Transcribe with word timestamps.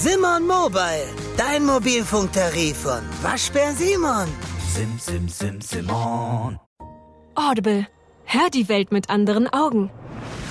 Simon 0.00 0.46
Mobile, 0.46 1.08
dein 1.36 1.66
Mobilfunktarif 1.66 2.76
von 2.76 3.00
Waschbär 3.20 3.72
Simon. 3.72 4.28
Sim, 4.72 4.96
sim, 4.96 5.28
sim, 5.28 5.60
Simon. 5.60 6.56
Audible. 7.34 7.84
Hör 8.22 8.48
die 8.48 8.68
Welt 8.68 8.92
mit 8.92 9.10
anderen 9.10 9.52
Augen. 9.52 9.90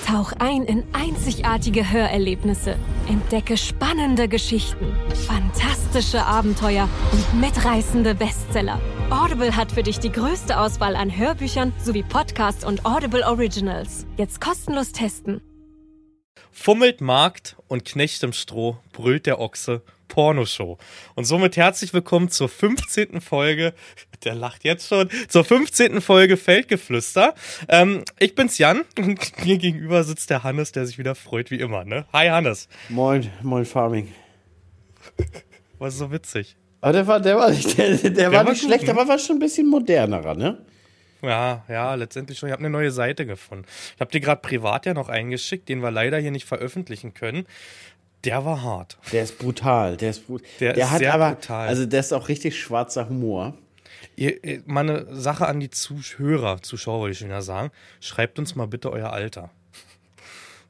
Tauch 0.06 0.34
ein 0.40 0.64
in 0.64 0.84
einzigartige 0.92 1.90
Hörerlebnisse. 1.90 2.76
Entdecke 3.08 3.56
spannende 3.56 4.28
Geschichten, 4.28 4.94
fantastische 5.26 6.26
Abenteuer 6.26 6.90
und 7.14 7.40
mitreißende 7.40 8.16
Bestseller. 8.16 8.82
Audible 9.10 9.56
hat 9.56 9.72
für 9.72 9.84
dich 9.84 10.00
die 10.00 10.12
größte 10.12 10.60
Auswahl 10.60 10.98
an 10.98 11.18
Hörbüchern 11.18 11.72
sowie 11.82 12.04
Podcasts 12.04 12.66
und 12.66 12.86
Audible 12.86 13.26
Originals. 13.26 14.06
Jetzt 14.18 14.42
kostenlos 14.42 14.92
testen. 14.92 15.40
Fummelt 16.52 17.02
Markt 17.02 17.56
und 17.68 17.86
Knecht 17.86 18.24
im 18.24 18.34
Stroh, 18.34 18.78
brüllt 18.92 19.26
der 19.26 19.40
Ochse, 19.40 19.82
Pornoshow. 20.08 20.78
Und 21.16 21.26
somit 21.26 21.58
herzlich 21.58 21.94
willkommen 21.94 22.30
zur 22.30 22.50
15. 22.50 23.22
Folge, 23.22 23.74
der 24.24 24.36
lacht 24.36 24.64
jetzt 24.64 24.88
schon, 24.88 25.10
zur 25.28 25.44
15. 25.44 26.02
Folge 26.02 26.38
Feldgeflüster. 26.38 27.36
Ähm, 27.68 28.04
ich 28.20 28.36
bin's 28.36 28.58
Jan 28.58 28.84
und 28.98 29.20
mir 29.46 29.58
gegenüber 29.58 30.04
sitzt 30.04 30.30
der 30.30 30.44
Hannes, 30.44 30.72
der 30.72 30.86
sich 30.86 30.98
wieder 30.98 31.16
freut 31.16 31.52
wie 31.52 31.60
immer, 31.60 31.86
ne? 31.86 32.06
Hi 32.14 32.28
Hannes. 32.28 32.68
Moin, 32.90 33.30
moin 33.42 33.66
Farming. 33.66 34.14
Was 35.78 35.98
so 35.98 36.12
witzig? 36.12 36.56
Aber 36.82 36.94
der 36.94 37.08
war, 37.08 37.20
der 37.20 37.38
war, 37.38 37.52
der, 37.78 37.98
der, 37.98 38.10
der 38.10 38.32
war 38.32 38.46
war 38.46 38.52
nicht 38.52 38.62
gut, 38.62 38.70
schlecht, 38.70 38.86
ne? 38.86 38.92
aber 38.92 39.08
war 39.08 39.20
schon 39.20 39.38
ein 39.38 39.40
bisschen 39.40 39.68
modernerer, 39.68 40.36
ne? 40.36 40.66
Ja, 41.22 41.64
ja, 41.68 41.96
letztendlich 41.96 42.38
schon. 42.38 42.50
Ich 42.50 42.54
habe 42.54 42.60
eine 42.62 42.70
neue 42.70 42.92
Seite 42.92 43.26
gefunden. 43.26 43.66
Ich 43.96 44.00
habe 44.02 44.12
dir 44.12 44.20
gerade 44.22 44.42
privat 44.42 44.86
ja 44.86 44.94
noch 44.94 45.10
eingeschickt, 45.10 45.68
den 45.70 45.80
wir 45.82 45.92
leider 45.92 46.18
hier 46.20 46.32
nicht 46.32 46.46
veröffentlichen 46.46 47.14
können. 47.14 47.46
Der 48.24 48.46
war 48.46 48.62
hart. 48.64 48.98
Der 49.12 49.24
ist 49.24 49.38
brutal, 49.40 49.96
der 49.98 50.10
ist 50.12 50.28
brutal. 50.28 50.48
Der 50.60 50.74
Der, 50.74 50.86
ist 50.86 50.92
hat 50.92 51.00
sehr 51.00 51.14
aber, 51.14 51.32
brutal. 51.34 51.68
also 51.68 51.86
der 51.86 52.00
ist 52.00 52.14
auch 52.14 52.28
richtig 52.30 52.60
schwarzer 52.60 53.10
Humor. 53.10 53.54
Ihr, 54.16 54.44
ihr- 54.44 54.62
mal 54.66 54.82
eine 54.90 55.16
Sache 55.16 55.48
an 55.48 55.60
die 55.60 55.70
Zuhörer, 55.70 56.62
Zuschauer 56.62 57.00
wollte 57.00 57.14
ich 57.14 57.20
schon 57.20 57.28
wieder 57.30 57.42
sagen. 57.42 57.72
Schreibt 58.00 58.38
uns 58.40 58.56
mal 58.56 58.68
bitte 58.68 58.92
euer 58.92 59.12
Alter. 59.12 59.50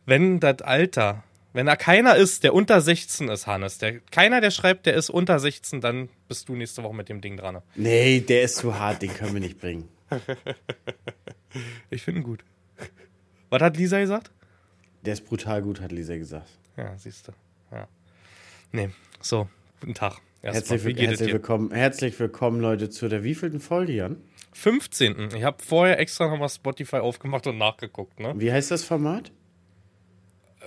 Wenn 0.06 0.40
das 0.40 0.62
Alter, 0.62 1.24
wenn 1.54 1.66
da 1.66 1.76
keiner 1.76 2.16
ist, 2.16 2.44
der 2.44 2.54
unter 2.54 2.80
16 2.82 3.30
ist, 3.30 3.48
Hannes, 3.48 3.78
der, 3.78 4.00
keiner, 4.12 4.42
der 4.42 4.52
schreibt, 4.52 4.86
der 4.86 4.94
ist 4.96 5.10
unter 5.10 5.40
16, 5.40 5.82
dann 5.82 6.10
bist 6.28 6.48
du 6.50 6.56
nächste 6.56 6.84
Woche 6.84 6.96
mit 6.96 7.10
dem 7.10 7.22
Ding 7.22 7.38
dran. 7.38 7.60
Nee, 7.76 8.20
der 8.22 8.44
ist 8.44 8.58
zu 8.58 8.78
hart, 8.78 9.02
den 9.02 9.14
können 9.14 9.34
wir 9.34 9.42
nicht 9.42 9.60
bringen. 9.60 9.88
Ich 11.90 12.04
finde 12.04 12.20
ihn 12.20 12.24
gut. 12.24 12.44
Was 13.50 13.62
hat 13.62 13.78
Lisa 13.78 14.00
gesagt? 14.00 14.32
Der 15.06 15.14
ist 15.14 15.26
brutal 15.26 15.62
gut, 15.62 15.80
hat 15.82 15.92
Lisa 15.92 16.18
gesagt. 16.18 16.50
Ja, 16.76 16.98
siehst 16.98 17.28
du. 17.28 17.32
Ja. 17.72 17.88
Nee, 18.72 18.90
so, 19.22 19.48
guten 19.80 19.94
Tag. 19.94 20.20
Herzlich, 20.42 20.84
es 20.84 21.00
herzlich 21.00 21.34
willkommen, 21.34 21.72
herzlich 21.72 22.20
willkommen, 22.20 22.60
Leute, 22.62 22.90
zu 22.90 23.08
der 23.08 23.24
wievielten 23.24 23.60
Folge, 23.60 23.94
Jan? 23.94 24.18
15. 24.54 25.30
Ich 25.36 25.44
habe 25.44 25.64
vorher 25.64 26.00
extra 26.00 26.28
nochmal 26.28 26.50
Spotify 26.50 26.98
aufgemacht 26.98 27.48
und 27.48 27.58
nachgeguckt, 27.58 28.20
ne? 28.20 28.34
Wie 28.38 28.52
heißt 28.52 28.70
das 28.72 28.84
Format? 28.84 29.32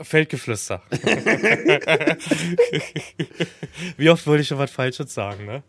Feldgeflüster. 0.02 0.82
Wie 3.96 4.08
oft 4.08 4.26
wollte 4.26 4.42
ich 4.42 4.48
schon 4.48 4.58
was 4.58 4.70
Falsches 4.70 5.12
sagen, 5.12 5.44
ne? 5.44 5.62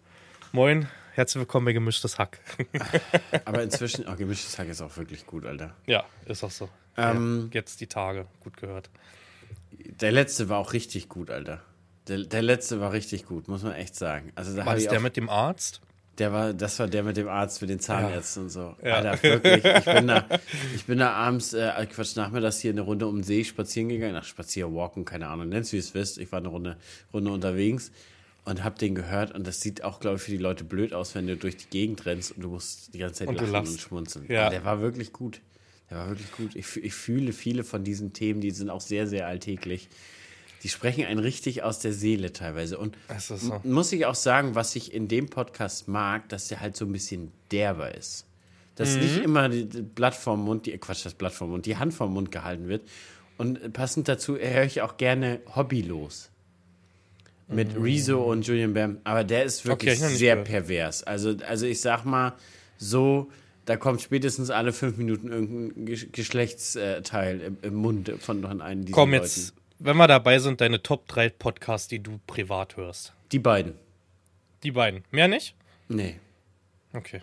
Moin, 0.52 0.88
herzlich 1.14 1.42
willkommen 1.42 1.66
bei 1.66 1.74
Gemischtes 1.74 2.18
Hack. 2.18 2.40
Aber 3.46 3.64
inzwischen, 3.64 4.06
oh, 4.08 4.16
gemischtes 4.16 4.58
Hack 4.58 4.70
ist 4.70 4.82
auch 4.82 4.96
wirklich 4.98 5.26
gut, 5.26 5.46
Alter. 5.46 5.76
ja, 5.86 6.04
ist 6.26 6.44
auch 6.44 6.52
so. 6.52 6.70
Ähm, 6.98 7.50
ja, 7.54 7.60
jetzt 7.60 7.82
die 7.82 7.88
Tage, 7.88 8.28
gut 8.40 8.58
gehört. 8.58 8.90
Der 9.72 10.12
letzte 10.12 10.50
war 10.50 10.60
auch 10.60 10.74
richtig 10.74 11.10
gut, 11.10 11.30
Alter. 11.30 11.62
Der, 12.08 12.20
der 12.20 12.42
letzte 12.42 12.80
war 12.80 12.92
richtig 12.94 13.26
gut, 13.26 13.48
muss 13.48 13.64
man 13.64 13.74
echt 13.74 13.96
sagen. 13.96 14.32
Also 14.36 14.56
da 14.56 14.66
War 14.66 14.76
das 14.76 14.88
der 14.88 15.00
mit 15.00 15.18
dem 15.18 15.30
Arzt? 15.30 15.82
Der 16.18 16.34
war, 16.34 16.54
das 16.54 16.78
war 16.80 16.88
der 16.88 17.04
mit 17.04 17.16
dem 17.18 17.30
Arzt, 17.30 17.62
mit 17.62 17.70
den 17.70 17.80
Zahnärzten 17.80 18.44
und 18.44 18.50
so. 18.50 18.76
Ja. 18.84 18.96
Alter, 18.96 19.24
wirklich. 19.24 19.64
Ich 19.64 19.86
bin 19.86 20.08
da, 20.08 20.26
ich 20.76 20.86
bin 20.86 21.00
da 21.00 21.14
abends, 21.14 21.54
äh, 21.54 21.72
Quatsch, 21.90 22.16
nachmittags 22.16 22.60
hier 22.60 22.72
eine 22.72 22.82
Runde 22.82 23.08
um 23.08 23.18
den 23.18 23.24
See 23.24 23.44
spazieren 23.44 23.90
gegangen. 23.90 24.16
Ach, 24.16 24.26
spazieren, 24.26 24.76
walken, 24.76 25.06
keine 25.06 25.28
Ahnung. 25.28 25.50
Nenn's 25.50 25.72
wie 25.72 25.78
es 25.78 25.94
wisst. 25.94 26.18
Ich 26.18 26.32
war 26.32 26.40
eine 26.40 26.50
Runde, 26.50 26.78
Runde 27.14 27.32
unterwegs 27.32 27.92
und 28.46 28.64
hab 28.64 28.80
den 28.80 28.96
gehört. 28.96 29.34
Und 29.34 29.46
das 29.46 29.62
sieht 29.62 29.84
auch, 29.84 30.00
glaube 30.00 30.18
ich, 30.18 30.24
für 30.24 30.32
die 30.32 30.38
Leute 30.38 30.64
blöd 30.64 30.94
aus, 30.94 31.16
wenn 31.16 31.28
du 31.28 31.38
durch 31.38 31.58
die 31.58 31.70
Gegend 31.70 32.06
rennst 32.06 32.32
und 32.32 32.42
du 32.42 32.50
musst 32.50 32.94
die 32.94 33.00
ganze 33.00 33.26
Zeit 33.26 33.28
Und 33.28 33.36
lachen 33.50 33.68
und 33.68 33.80
schmunzeln. 33.80 34.26
Ja. 34.30 34.50
Der 34.50 34.66
war 34.66 34.82
wirklich 34.82 35.14
gut. 35.14 35.42
Der 35.90 35.98
war 35.98 36.10
wirklich 36.10 36.32
gut. 36.32 36.56
Ich, 36.56 36.78
ich 36.78 36.94
fühle 36.94 37.34
viele 37.34 37.64
von 37.64 37.84
diesen 37.84 38.14
Themen, 38.14 38.42
die 38.42 38.52
sind 38.52 38.70
auch 38.70 38.82
sehr, 38.82 39.08
sehr 39.08 39.28
alltäglich. 39.28 39.90
Die 40.64 40.70
sprechen 40.70 41.06
einen 41.06 41.20
richtig 41.20 41.64
aus 41.64 41.80
der 41.80 41.92
Seele 41.92 42.34
teilweise. 42.34 42.78
Und 42.78 42.96
so. 43.18 43.60
Muss 43.64 43.92
ich 43.92 44.06
auch 44.06 44.16
sagen, 44.16 44.54
was 44.56 44.76
ich 44.76 44.94
in 44.94 45.08
dem 45.08 45.28
Podcast 45.30 45.88
mag, 45.88 46.30
dass 46.30 46.48
der 46.48 46.62
halt 46.62 46.76
so 46.76 46.86
ein 46.86 46.92
bisschen 46.92 47.32
derber 47.52 47.96
ist. 47.96 48.26
Dass 48.76 48.96
nicht 48.96 49.18
immer 49.18 49.50
die, 49.50 49.66
Blatt 49.66 50.16
vorm 50.16 50.44
Mund, 50.44 50.66
die, 50.66 50.72
äh, 50.72 50.78
Quatsch, 50.78 51.06
das 51.06 51.14
Blatt 51.14 51.34
vorm 51.34 51.52
Mund, 51.52 51.66
die 51.66 51.78
Hand 51.78 51.94
vorm 51.94 52.14
Mund 52.14 52.32
gehalten 52.32 52.68
wird. 52.68 52.88
Und 53.38 53.74
passend 53.74 54.08
dazu 54.08 54.38
höre 54.38 54.64
ich 54.64 54.82
auch 54.82 54.98
gerne 54.98 55.42
Hobbylos. 55.56 56.30
Mit 57.52 57.76
Rezo 57.76 58.22
und 58.24 58.46
Julian 58.48 58.74
Bam. 58.74 58.98
Aber 59.04 59.24
der 59.24 59.44
ist 59.44 59.66
wirklich 59.66 60.02
Okay, 60.02 60.08
sehr 60.16 60.36
gehört. 60.36 60.48
pervers. 60.48 61.04
Also, 61.04 61.36
also 61.48 61.66
ich 61.66 61.82
sag 61.82 62.06
mal, 62.06 62.34
so, 62.78 63.30
da 63.66 63.76
kommt 63.78 64.02
spätestens 64.02 64.50
alle 64.50 64.72
fünf 64.74 64.98
Minuten 64.98 65.30
irgendein 65.32 65.86
Gesch- 65.86 66.12
Geschlechtsteil 66.12 67.42
im, 67.42 67.58
im 67.62 67.74
Mund 67.76 68.12
von, 68.20 68.42
von 68.42 68.62
einem 68.62 68.86
dieser 68.86 68.96
Komm 68.96 69.12
Leuten. 69.12 69.24
jetzt, 69.26 69.54
wenn 69.80 69.98
wir 69.98 70.08
dabei 70.08 70.40
sind, 70.40 70.62
deine 70.62 70.82
Top 70.82 71.08
3 71.08 71.30
Podcasts, 71.30 71.88
die 71.88 72.00
du 72.00 72.20
privat 72.28 72.78
hörst. 72.78 73.14
Die 73.32 73.40
beiden. 73.40 73.74
Die 74.64 74.72
beiden. 74.72 75.04
Mehr 75.12 75.28
nicht? 75.28 75.56
Nee. 75.90 76.16
Okay. 76.94 77.22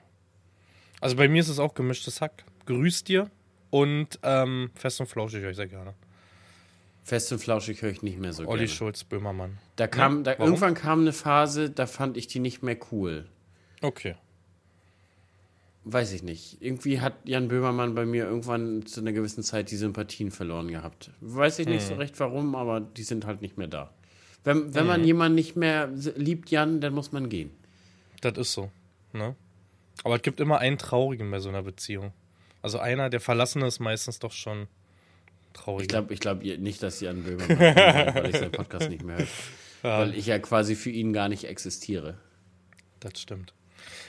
Also 1.00 1.16
bei 1.16 1.28
mir 1.28 1.40
ist 1.40 1.48
es 1.48 1.58
auch 1.58 1.74
gemischtes 1.74 2.20
Hack. 2.20 2.44
Grüß 2.66 3.04
dir 3.04 3.30
und 3.70 4.18
ähm, 4.22 4.70
fest 4.74 5.00
und 5.00 5.06
flauschig 5.06 5.42
ich 5.44 5.56
sehr 5.56 5.68
gerne. 5.68 5.94
Fest 7.04 7.32
und 7.32 7.38
flauschig 7.38 7.81
höre 7.82 7.91
ich 7.91 8.03
nicht 8.03 8.19
mehr 8.19 8.32
so 8.32 8.42
Olli 8.47 8.59
gerne. 8.64 8.69
Schulz, 8.69 9.04
Böhmermann. 9.04 9.59
Da 9.76 9.86
kam, 9.86 10.25
da, 10.25 10.32
warum? 10.32 10.47
irgendwann 10.53 10.75
kam 10.75 11.00
eine 11.00 11.12
Phase, 11.12 11.70
da 11.70 11.86
fand 11.86 12.16
ich 12.16 12.26
die 12.26 12.38
nicht 12.38 12.62
mehr 12.62 12.76
cool. 12.92 13.26
Okay. 13.81 14.14
Weiß 15.84 16.12
ich 16.12 16.22
nicht. 16.22 16.58
Irgendwie 16.60 17.00
hat 17.00 17.14
Jan 17.25 17.48
Böhmermann 17.48 17.94
bei 17.94 18.04
mir 18.04 18.25
irgendwann 18.25 18.84
zu 18.84 19.00
einer 19.00 19.12
gewissen 19.12 19.42
Zeit 19.42 19.70
die 19.70 19.76
Sympathien 19.76 20.31
verloren 20.31 20.69
gehabt. 20.69 21.10
Weiß 21.20 21.58
ich 21.60 21.66
nicht 21.66 21.82
Hm. 21.82 21.88
so 21.88 21.94
recht 21.94 22.20
warum, 22.20 22.54
aber 22.54 22.81
die 22.81 23.04
sind 23.04 23.25
halt 23.25 23.41
nicht 23.41 23.56
mehr 23.56 23.69
da. 23.69 23.91
Wenn, 24.44 24.75
wenn 24.75 24.82
Hm. 24.82 24.87
man 24.87 25.04
jemanden 25.04 25.37
nicht 25.37 25.56
mehr 25.56 25.88
liebt, 26.16 26.50
Jan, 26.50 26.81
dann 26.82 26.92
muss 26.92 27.12
man 27.12 27.28
gehen. 27.31 27.50
Das 28.20 28.37
ist 28.37 28.53
so. 28.53 28.70
Ne? 29.14 29.34
Aber 30.04 30.16
es 30.16 30.22
gibt 30.22 30.41
immer 30.41 30.58
einen 30.58 30.76
Traurigen 30.76 31.31
bei 31.31 31.38
so 31.38 31.48
einer 31.48 31.62
Beziehung. 31.62 32.12
Also 32.60 32.78
einer, 32.78 33.08
der 33.08 33.20
Verlassene 33.20 33.66
ist 33.66 33.78
meistens 33.78 34.19
doch 34.19 34.32
schon 34.32 34.66
traurig. 35.58 35.82
Ich 35.82 35.88
glaube 35.88 36.14
ich 36.14 36.20
glaub 36.20 36.42
nicht, 36.42 36.82
dass 36.82 37.00
Jan 37.00 37.22
Böhmermann, 37.22 37.58
meint, 37.58 38.14
weil 38.14 38.30
ich 38.30 38.36
seinen 38.36 38.52
Podcast 38.52 38.88
nicht 38.91 39.04
mehr 39.04 39.19
höre. 39.19 39.26
Weil 39.80 40.16
ich 40.16 40.26
ja 40.26 40.41
quasi 40.41 40.74
für 40.74 40.91
ihn 40.91 41.12
gar 41.12 41.28
nicht 41.28 41.44
existiere. 41.44 42.19
Das 42.98 43.20
stimmt. 43.20 43.54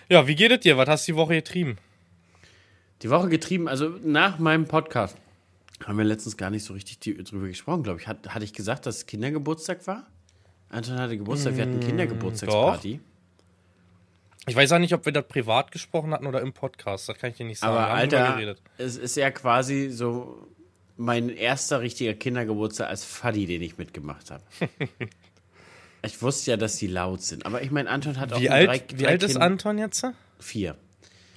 Ja, 0.10 0.26
wie 0.26 0.34
geht 0.34 0.52
es 0.52 0.62
dir? 0.62 0.78
Was 0.78 0.90
hast 0.90 1.08
du 1.08 1.12
die 1.12 1.16
Woche 1.16 1.36
getrieben? 1.36 1.78
Die 3.04 3.12
Woche 3.12 3.30
getrieben, 3.30 3.68
also 3.68 3.90
nach 4.04 4.40
meinem 4.40 4.66
Podcast 4.66 5.16
haben 5.86 5.98
wir 5.98 6.06
letztens 6.06 6.38
gar 6.38 6.50
nicht 6.50 6.64
so 6.64 6.74
richtig 6.74 7.00
drüber 7.00 7.48
gesprochen, 7.48 7.84
glaube 7.84 8.00
ich. 8.02 8.08
Hat, 8.08 8.34
hatte 8.34 8.44
ich 8.44 8.54
gesagt, 8.54 8.86
dass 8.86 8.98
es 8.98 9.06
Kindergeburtstag 9.06 9.86
war? 9.88 10.08
Anton 10.70 11.00
hatte 11.00 11.18
Geburtstag, 11.18 11.56
wir 11.56 11.64
hatten 11.64 11.80
Kindergeburtstagsparty. 11.80 13.00
Ich 14.46 14.56
weiß 14.56 14.72
auch 14.72 14.80
nicht, 14.80 14.94
ob 14.94 15.06
wir 15.06 15.14
das 15.14 15.28
privat 15.28 15.72
gesprochen 15.72 16.12
hatten 16.12 16.28
oder 16.28 16.42
im 16.42 16.54
Podcast. 16.54 17.10
Das 17.10 17.18
kann 17.18 17.32
ich 17.32 17.38
dir 17.38 17.46
nicht 17.46 17.60
sagen. 17.60 17.76
Aber 17.76 17.88
Alter, 17.88 18.56
es 18.78 18.98
ist 18.98 19.16
ja 19.16 19.32
quasi 19.32 19.90
so 19.90 20.48
mein 21.00 21.30
erster 21.30 21.82
richtiger 21.82 22.14
Kindergeburtstag 22.14 22.90
als 22.90 23.06
Faddy, 23.06 23.46
den 23.46 23.62
ich 23.62 23.78
mitgemacht 23.78 24.32
habe. 24.32 24.44
ich 26.04 26.22
wusste 26.22 26.52
ja, 26.52 26.58
dass 26.58 26.78
die 26.78 26.88
laut 26.88 27.22
sind. 27.22 27.46
Aber 27.46 27.62
ich 27.62 27.72
meine, 27.72 27.90
Anton 27.90 28.20
hat 28.20 28.34
auch 28.34 28.42
Wie 28.42 28.50
ein 28.50 28.70
alt, 28.70 28.92
drei, 28.92 28.98
wie 28.98 29.04
drei 29.04 29.10
alt 29.12 29.24
ist 29.24 29.32
Kind- 29.32 29.42
Anton 29.44 29.78
jetzt? 29.78 30.06
Vier. 30.40 30.76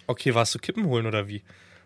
Okay, 0.07 0.35
warst 0.35 0.55
du 0.55 0.59
Kippen 0.59 0.87
holen 0.87 1.07
oder 1.07 1.29
wie? 1.29 1.43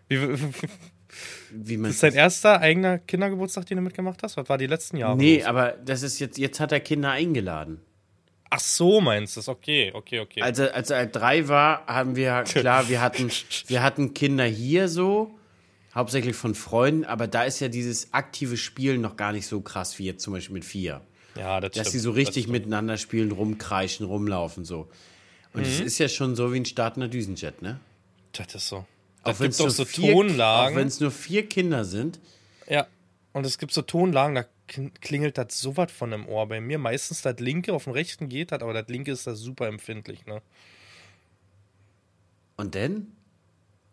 wie 0.09 0.15
das 0.15 0.39
Wie 1.51 1.77
man 1.77 1.91
ist 1.91 2.03
dein 2.03 2.13
erster 2.13 2.59
eigener 2.59 2.99
Kindergeburtstag, 2.99 3.65
den 3.67 3.77
du 3.77 3.83
mitgemacht 3.83 4.21
hast? 4.23 4.35
Was 4.37 4.49
war 4.49 4.57
die 4.57 4.67
letzten 4.67 4.97
Jahre? 4.97 5.15
Nee, 5.15 5.37
los? 5.37 5.45
aber 5.45 5.71
das 5.85 6.01
ist 6.01 6.19
jetzt, 6.19 6.37
jetzt 6.37 6.59
hat 6.59 6.71
er 6.71 6.79
Kinder 6.79 7.11
eingeladen. 7.11 7.79
Ach 8.49 8.59
so, 8.59 9.01
meinst 9.01 9.35
du 9.35 9.39
das? 9.39 9.49
Okay, 9.49 9.91
okay, 9.93 10.19
okay. 10.19 10.41
Als 10.41 10.59
er, 10.59 10.73
als 10.73 10.89
er 10.89 11.05
drei 11.05 11.47
war, 11.47 11.85
haben 11.85 12.15
wir, 12.15 12.43
klar, 12.43 12.89
wir 12.89 13.01
hatten, 13.01 13.29
wir 13.67 13.83
hatten 13.83 14.13
Kinder 14.13 14.45
hier 14.45 14.89
so, 14.89 15.36
hauptsächlich 15.97 16.35
von 16.37 16.55
Freunden, 16.55 17.03
aber 17.03 17.27
da 17.27 17.43
ist 17.43 17.59
ja 17.59 17.67
dieses 17.67 18.13
aktive 18.13 18.55
Spielen 18.55 19.01
noch 19.01 19.17
gar 19.17 19.33
nicht 19.33 19.47
so 19.47 19.59
krass 19.59 19.99
wie 19.99 20.05
jetzt 20.05 20.23
zum 20.23 20.31
Beispiel 20.33 20.53
mit 20.53 20.63
vier. 20.65 21.01
ja, 21.35 21.59
das 21.59 21.71
Dass 21.71 21.81
stimmt. 21.87 21.93
die 21.95 21.99
so 21.99 22.11
richtig 22.11 22.47
miteinander 22.47 22.95
spielen, 22.97 23.31
rumkreischen, 23.33 24.05
rumlaufen 24.05 24.63
so. 24.63 24.87
Und 25.53 25.61
Mhm. 25.61 25.67
es 25.67 25.79
ist 25.81 25.97
ja 25.97 26.07
schon 26.07 26.35
so 26.35 26.53
wie 26.53 26.57
ein 26.59 26.65
startender 26.65 27.07
Düsenjet, 27.09 27.61
ne? 27.61 27.79
Das 28.31 28.53
ist 28.55 28.67
so. 28.69 28.77
Auch 28.77 28.85
Das 29.23 29.39
wenn's 29.41 29.57
gibt 29.57 29.69
doch 29.69 29.75
so 29.75 29.85
vier- 29.85 30.13
Auch 30.13 30.21
Tonlagen. 30.21 30.75
wenn 30.77 30.87
es 30.87 30.99
nur 30.99 31.11
vier 31.11 31.47
Kinder 31.49 31.83
sind. 31.85 32.19
Ja. 32.69 32.87
Und 33.33 33.45
es 33.45 33.57
gibt 33.57 33.71
so 33.73 33.81
Tonlagen, 33.81 34.35
da 34.35 34.45
klingelt 35.01 35.37
das 35.37 35.59
so 35.59 35.77
was 35.77 35.91
von 35.91 36.11
im 36.11 36.27
Ohr 36.27 36.47
bei 36.47 36.59
mir. 36.61 36.77
Meistens 36.79 37.21
das 37.21 37.39
linke, 37.39 37.73
auf 37.73 37.83
dem 37.85 37.93
rechten 37.93 38.29
geht 38.29 38.51
das, 38.51 38.61
aber 38.61 38.73
das 38.73 38.87
linke 38.87 39.11
ist 39.11 39.25
da 39.27 39.35
super 39.35 39.67
empfindlich, 39.67 40.25
ne? 40.25 40.41
Und 42.55 42.73
denn? 42.75 43.11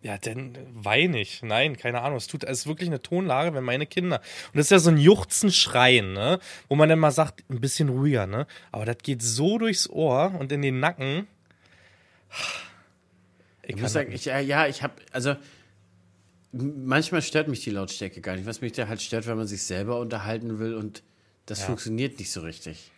Ja, 0.04 0.18
denn 0.18 0.58
weine 0.74 1.18
ich. 1.18 1.42
Nein, 1.42 1.78
keine 1.78 2.02
Ahnung. 2.02 2.18
Es 2.18 2.26
tut, 2.26 2.44
es 2.44 2.58
ist 2.60 2.66
wirklich 2.66 2.90
eine 2.90 3.00
Tonlage, 3.00 3.54
wenn 3.54 3.64
meine 3.64 3.86
Kinder. 3.86 4.20
Und 4.52 4.58
das 4.58 4.66
ist 4.66 4.70
ja 4.70 4.78
so 4.78 4.90
ein 4.90 4.98
Juchzen 4.98 5.50
Schreien, 5.50 6.12
ne? 6.12 6.40
Wo 6.68 6.74
man 6.76 6.90
dann 6.90 6.98
mal 6.98 7.10
sagt, 7.10 7.42
ein 7.48 7.58
bisschen 7.58 7.88
ruhiger, 7.88 8.26
ne? 8.26 8.46
Aber 8.70 8.84
das 8.84 8.98
geht 8.98 9.22
so 9.22 9.56
durchs 9.56 9.88
Ohr 9.88 10.34
und 10.38 10.52
in 10.52 10.60
den 10.60 10.78
Nacken. 10.78 11.26
Ich 13.62 13.76
muss 13.76 13.94
sagen, 13.94 14.12
ich, 14.12 14.26
ja, 14.26 14.38
ja, 14.40 14.66
ich 14.66 14.82
habe, 14.82 14.92
also 15.10 15.36
manchmal 16.52 17.22
stört 17.22 17.48
mich 17.48 17.64
die 17.64 17.70
Lautstärke 17.70 18.20
gar 18.20 18.36
nicht. 18.36 18.44
Was 18.44 18.60
mich 18.60 18.72
da 18.72 18.88
halt 18.88 19.00
stört, 19.00 19.26
wenn 19.26 19.38
man 19.38 19.46
sich 19.46 19.62
selber 19.62 19.98
unterhalten 20.00 20.58
will 20.58 20.74
und 20.74 21.02
das 21.46 21.60
Ja. 21.60 21.66
funktioniert 21.66 22.18
nicht 22.18 22.30
so 22.30 22.42
richtig. 22.42 22.90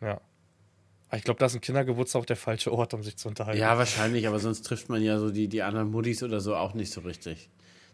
ja. 0.00 0.18
Aber 1.08 1.18
Ich 1.18 1.24
glaube, 1.24 1.38
da 1.38 1.46
ist 1.46 1.54
ein 1.54 1.60
Kindergeburtstag 1.60 2.22
auch 2.22 2.26
der 2.26 2.36
falsche 2.36 2.72
Ort, 2.72 2.94
um 2.94 3.02
sich 3.02 3.16
zu 3.16 3.28
unterhalten. 3.28 3.60
Ja, 3.60 3.78
wahrscheinlich, 3.78 4.26
aber 4.26 4.38
sonst 4.38 4.62
trifft 4.62 4.88
man 4.88 5.02
ja 5.02 5.18
so 5.18 5.30
die, 5.30 5.48
die 5.48 5.62
anderen 5.62 5.90
Muddis 5.90 6.22
oder 6.22 6.40
so 6.40 6.56
auch 6.56 6.74
nicht 6.74 6.92
so 6.92 7.02
richtig. 7.02 7.48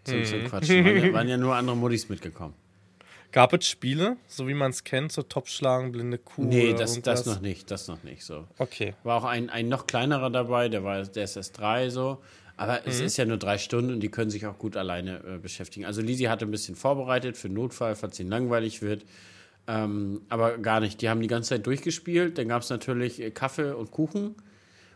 Zum, 0.04 0.24
zum 0.24 0.44
Quatschen. 0.44 0.84
Waren 0.84 1.12
waren 1.12 1.28
ja 1.28 1.36
nur 1.36 1.54
andere 1.54 1.76
Muddis 1.76 2.08
mitgekommen. 2.08 2.54
Gab 3.30 3.54
es 3.54 3.66
Spiele, 3.66 4.16
so 4.26 4.46
wie 4.46 4.54
man 4.54 4.70
es 4.70 4.84
kennt, 4.84 5.10
so 5.10 5.22
Topschlagen, 5.22 5.92
blinde 5.92 6.18
Kuh? 6.18 6.44
Nee, 6.44 6.74
das, 6.74 7.00
das 7.00 7.24
noch 7.24 7.40
nicht, 7.40 7.70
das 7.70 7.88
noch 7.88 8.02
nicht 8.02 8.24
so. 8.24 8.46
Okay. 8.58 8.94
War 9.04 9.16
auch 9.16 9.24
ein, 9.24 9.48
ein 9.48 9.68
noch 9.68 9.86
kleinerer 9.86 10.28
dabei, 10.28 10.68
der 10.68 10.84
war 10.84 11.02
der 11.02 11.24
ist 11.24 11.36
erst 11.36 11.58
drei 11.58 11.88
so. 11.88 12.18
Aber 12.58 12.86
es 12.86 13.00
ist 13.00 13.16
ja 13.16 13.24
nur 13.24 13.38
drei 13.38 13.58
Stunden 13.58 13.92
und 13.94 14.00
die 14.00 14.10
können 14.10 14.30
sich 14.30 14.46
auch 14.46 14.58
gut 14.58 14.76
alleine 14.76 15.20
äh, 15.24 15.38
beschäftigen. 15.38 15.86
Also 15.86 16.02
Lisi 16.02 16.24
hatte 16.24 16.44
ein 16.44 16.50
bisschen 16.50 16.76
vorbereitet 16.76 17.36
für 17.36 17.48
Notfall, 17.48 17.96
falls 17.96 18.20
ihnen 18.20 18.30
langweilig 18.30 18.82
wird. 18.82 19.04
Ähm, 19.66 20.22
aber 20.28 20.58
gar 20.58 20.80
nicht. 20.80 21.00
Die 21.00 21.08
haben 21.08 21.20
die 21.20 21.28
ganze 21.28 21.50
Zeit 21.50 21.66
durchgespielt. 21.66 22.38
Dann 22.38 22.48
gab 22.48 22.62
es 22.62 22.70
natürlich 22.70 23.20
äh, 23.20 23.30
Kaffee 23.30 23.72
und 23.72 23.90
Kuchen. 23.90 24.34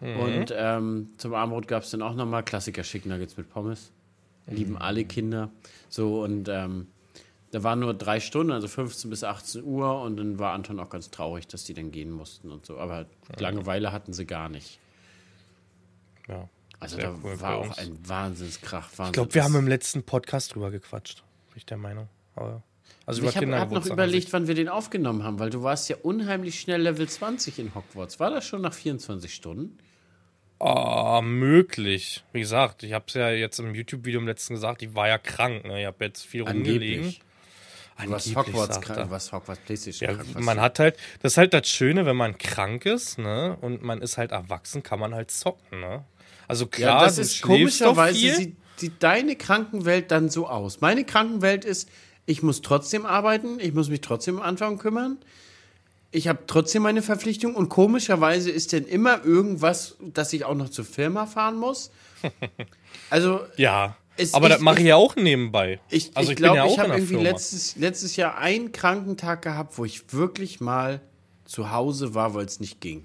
Und 0.01 0.53
ähm, 0.55 1.09
zum 1.17 1.33
Abendbrot 1.33 1.69
gab 1.69 1.83
es 1.83 1.91
dann 1.91 2.03
auch 2.03 2.15
nochmal 2.15 2.43
Klassiker 2.43 2.83
Chicken 2.83 3.11
Nuggets 3.11 3.37
mit 3.37 3.49
Pommes. 3.49 3.93
Lieben 4.47 4.77
alle 4.77 5.05
Kinder. 5.05 5.51
So 5.89 6.23
und 6.23 6.49
ähm, 6.49 6.89
da 7.51 7.63
waren 7.63 7.81
nur 7.81 7.95
drei 7.95 8.21
Stunden, 8.21 8.53
also 8.53 8.69
15 8.69 9.09
bis 9.11 9.25
18 9.25 9.65
Uhr. 9.65 10.03
Und 10.03 10.19
dann 10.19 10.39
war 10.39 10.53
Anton 10.53 10.79
auch 10.81 10.91
ganz 10.91 11.11
traurig, 11.11 11.49
dass 11.49 11.65
die 11.65 11.75
dann 11.75 11.91
gehen 11.91 12.11
mussten 12.11 12.51
und 12.51 12.67
so. 12.67 12.79
Aber 12.79 13.07
Langeweile 13.39 13.93
hatten 13.93 14.13
sie 14.13 14.27
gar 14.27 14.49
nicht. 14.49 14.79
Ja. 16.29 16.49
Also 16.79 16.99
da 16.99 17.15
cool 17.25 17.41
war 17.41 17.57
auch 17.57 17.79
ein 17.79 17.97
Wahnsinnskrach. 18.07 18.91
Wahnsinn. 18.97 19.07
Ich 19.07 19.13
glaube, 19.13 19.35
wir 19.35 19.45
haben 19.45 19.57
im 19.57 19.67
letzten 19.67 20.03
Podcast 20.03 20.55
drüber 20.55 20.71
gequatscht. 20.71 21.23
Bin 21.49 21.57
ich 21.57 21.65
der 21.67 21.79
Meinung. 21.79 22.09
Aber, 22.35 22.63
also 23.07 23.23
über 23.23 23.31
ich 23.31 23.37
habe 23.37 23.59
hab 23.59 23.71
noch 23.71 23.87
überlegt, 23.87 24.33
wann 24.33 24.49
wir 24.49 24.55
den 24.55 24.69
aufgenommen 24.69 25.23
haben, 25.23 25.39
weil 25.39 25.51
du 25.51 25.63
warst 25.63 25.89
ja 25.89 25.97
unheimlich 26.03 26.61
schnell 26.61 26.83
Level 26.83 27.09
20 27.09 27.59
in 27.61 27.75
Hogwarts. 27.75 28.19
War 28.19 28.31
das 28.31 28.45
schon 28.45 28.61
nach 28.61 28.75
24 28.75 29.33
Stunden? 29.33 29.79
Ah, 30.59 31.21
möglich. 31.23 32.25
Wie 32.33 32.41
gesagt, 32.41 32.83
ich 32.83 32.93
habe 32.93 33.05
es 33.09 33.15
ja 33.15 33.31
jetzt 33.31 33.61
im 33.61 33.75
YouTube-Video 33.75 34.21
im 34.21 34.27
letzten 34.27 34.55
gesagt, 34.55 34.83
ich 34.83 34.95
war 34.95 35.07
ja 35.07 35.19
krank. 35.19 35.65
Ne? 35.65 35.81
Ich 35.81 35.87
habe 35.87 36.05
jetzt 36.05 36.25
viel 36.27 36.43
rumgelegen. 36.43 37.15
Du 38.03 38.11
warst 38.11 38.35
Hogwarts 38.35 38.81
krank, 38.81 39.11
warst 39.11 39.33
Hogwarts 39.33 39.61
Playstation 39.63 40.11
Ja, 40.11 40.17
krank. 40.17 40.35
warst 40.35 40.45
man 40.45 40.61
hat 40.61 40.79
halt, 40.79 40.97
das 41.23 41.33
ist 41.33 41.39
halt 41.39 41.55
das 41.55 41.69
Schöne, 41.69 42.05
wenn 42.05 42.17
man 42.17 42.37
krank 42.37 42.85
ist, 42.85 43.19
ne, 43.19 43.57
und 43.63 43.83
man 43.83 44.03
ist 44.03 44.19
halt 44.19 44.33
erwachsen, 44.33 44.83
kann 44.83 45.01
man 45.01 45.15
halt 45.15 45.31
zocken, 45.31 45.81
ne. 45.81 46.05
Also 46.47 46.67
ja, 46.67 46.71
klar, 46.71 47.05
das 47.05 47.17
du 47.17 47.23
ist 47.23 47.41
komischerweise 47.41 48.35
sieht, 48.35 48.57
sieht 48.77 49.03
deine 49.03 49.35
Krankenwelt 49.37 50.11
dann 50.11 50.29
so 50.29 50.47
aus. 50.47 50.83
Meine 50.83 51.05
Krankenwelt 51.05 51.65
ist, 51.65 51.89
ich 52.27 52.43
muss 52.43 52.61
trotzdem 52.63 53.07
arbeiten, 53.07 53.59
ich 53.61 53.73
muss 53.73 53.89
mich 53.89 54.01
trotzdem 54.03 54.37
um 54.37 54.43
Anfang 54.43 54.79
kümmern. 54.79 55.19
Ich 56.13 56.29
habe 56.29 56.41
trotzdem 56.47 56.83
meine 56.83 57.03
Verpflichtung 57.03 57.55
und 57.55 57.69
komischerweise 57.69 58.51
ist 58.51 58.73
denn 58.73 58.85
immer 58.85 59.25
irgendwas, 59.25 59.97
dass 60.01 60.33
ich 60.33 60.45
auch 60.45 60.55
noch 60.55 60.69
zur 60.71 60.85
Firma 60.85 61.27
fahren 61.27 61.57
muss. 61.57 61.91
Also 63.11 63.41
Ja, 63.57 63.97
Es- 64.17 64.35
aber 64.35 64.47
ich- 64.49 64.55
das 64.55 64.63
mache 64.63 64.77
ich 64.77 64.81
ich- 64.83 64.89
ja 64.89 64.97
auch 64.97 65.15
nebenbei. 65.17 65.79
Ich, 65.91 66.11
also 66.17 66.31
ich 66.31 66.33
ich, 66.33 66.37
glaube, 66.37 66.55
bin 66.55 66.57
ja 66.57 66.65
auch 66.65 66.73
ich 66.73 66.79
habe 66.79 66.89
irgendwie 66.95 67.15
Firma. 67.15 67.23
letztes, 67.31 67.77
letztes 67.77 68.17
Jahr 68.17 68.39
einen 68.39 68.73
Krankentag 68.73 69.43
gehabt, 69.43 69.79
wo 69.79 69.85
ich 69.85 70.13
wirklich 70.13 70.61
mal 70.61 71.01
zu 71.45 71.71
Hause 71.71 72.15
war, 72.15 72.35
weil 72.35 72.47
es 72.47 72.59
nicht 72.59 72.81
ging. 72.81 73.05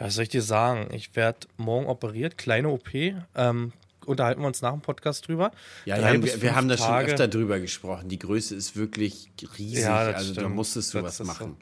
Ja, 0.00 0.06
was 0.06 0.14
soll 0.14 0.24
ich 0.24 0.30
dir 0.30 0.42
sagen? 0.42 0.88
Ich 0.92 1.14
werde 1.14 1.46
morgen 1.56 1.86
operiert, 1.86 2.36
kleine 2.38 2.70
OP. 2.70 3.14
Ähm, 3.36 3.72
unterhalten 4.06 4.40
wir 4.40 4.46
uns 4.46 4.62
nach 4.62 4.72
dem 4.72 4.80
Podcast 4.82 5.28
drüber. 5.28 5.50
Ja, 5.84 5.98
ja 5.98 6.22
wir, 6.22 6.42
wir 6.42 6.54
haben 6.56 6.68
da 6.68 6.76
schon 6.78 6.94
öfter 6.94 7.28
drüber 7.28 7.60
gesprochen. 7.60 8.08
Die 8.08 8.18
Größe 8.18 8.54
ist 8.54 8.76
wirklich 8.76 9.30
riesig. 9.58 9.84
Ja, 9.84 9.96
also 9.98 10.34
da 10.34 10.40
stimmt. 10.42 10.54
musstest 10.56 10.94
du 10.94 11.00
Das 11.02 11.20
was 11.20 11.26
machen. 11.26 11.56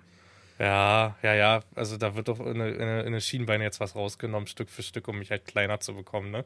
Ja, 0.59 1.17
ja, 1.23 1.35
ja. 1.35 1.63
Also 1.75 1.97
da 1.97 2.15
wird 2.17 2.29
doch 2.29 2.39
in 2.39 2.49
eine, 2.61 2.69
in 2.71 2.83
eine- 2.83 3.01
in 3.01 3.07
eine 3.07 3.21
Schienbeine 3.23 3.65
jetzt 3.65 3.81
was 3.81 3.95
rausgenommen, 3.97 4.47
Stück 4.47 4.69
für 4.69 4.83
Stück, 4.83 5.09
um 5.09 5.19
mich 5.19 5.31
halt 5.31 5.47
kleiner 5.47 5.81
zu 5.81 5.95
bekommen. 5.95 6.31
Ne? 6.31 6.45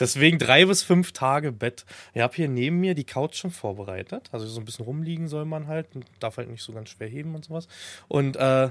Deswegen 0.00 0.38
drei 0.38 0.64
bis 0.64 0.82
fünf 0.82 1.12
Tage 1.12 1.52
Bett. 1.52 1.84
Ich 2.14 2.22
habe 2.22 2.34
hier 2.34 2.48
neben 2.48 2.80
mir 2.80 2.94
die 2.94 3.04
Couch 3.04 3.34
schon 3.36 3.50
vorbereitet. 3.50 4.30
Also 4.32 4.46
so 4.46 4.58
ein 4.58 4.64
bisschen 4.64 4.86
rumliegen 4.86 5.28
soll 5.28 5.44
man 5.44 5.66
halt. 5.66 5.94
und 5.94 6.06
Darf 6.18 6.38
halt 6.38 6.48
nicht 6.48 6.62
so 6.62 6.72
ganz 6.72 6.88
schwer 6.88 7.08
heben 7.08 7.34
und 7.34 7.44
sowas. 7.44 7.68
Und 8.08 8.36
äh, 8.36 8.70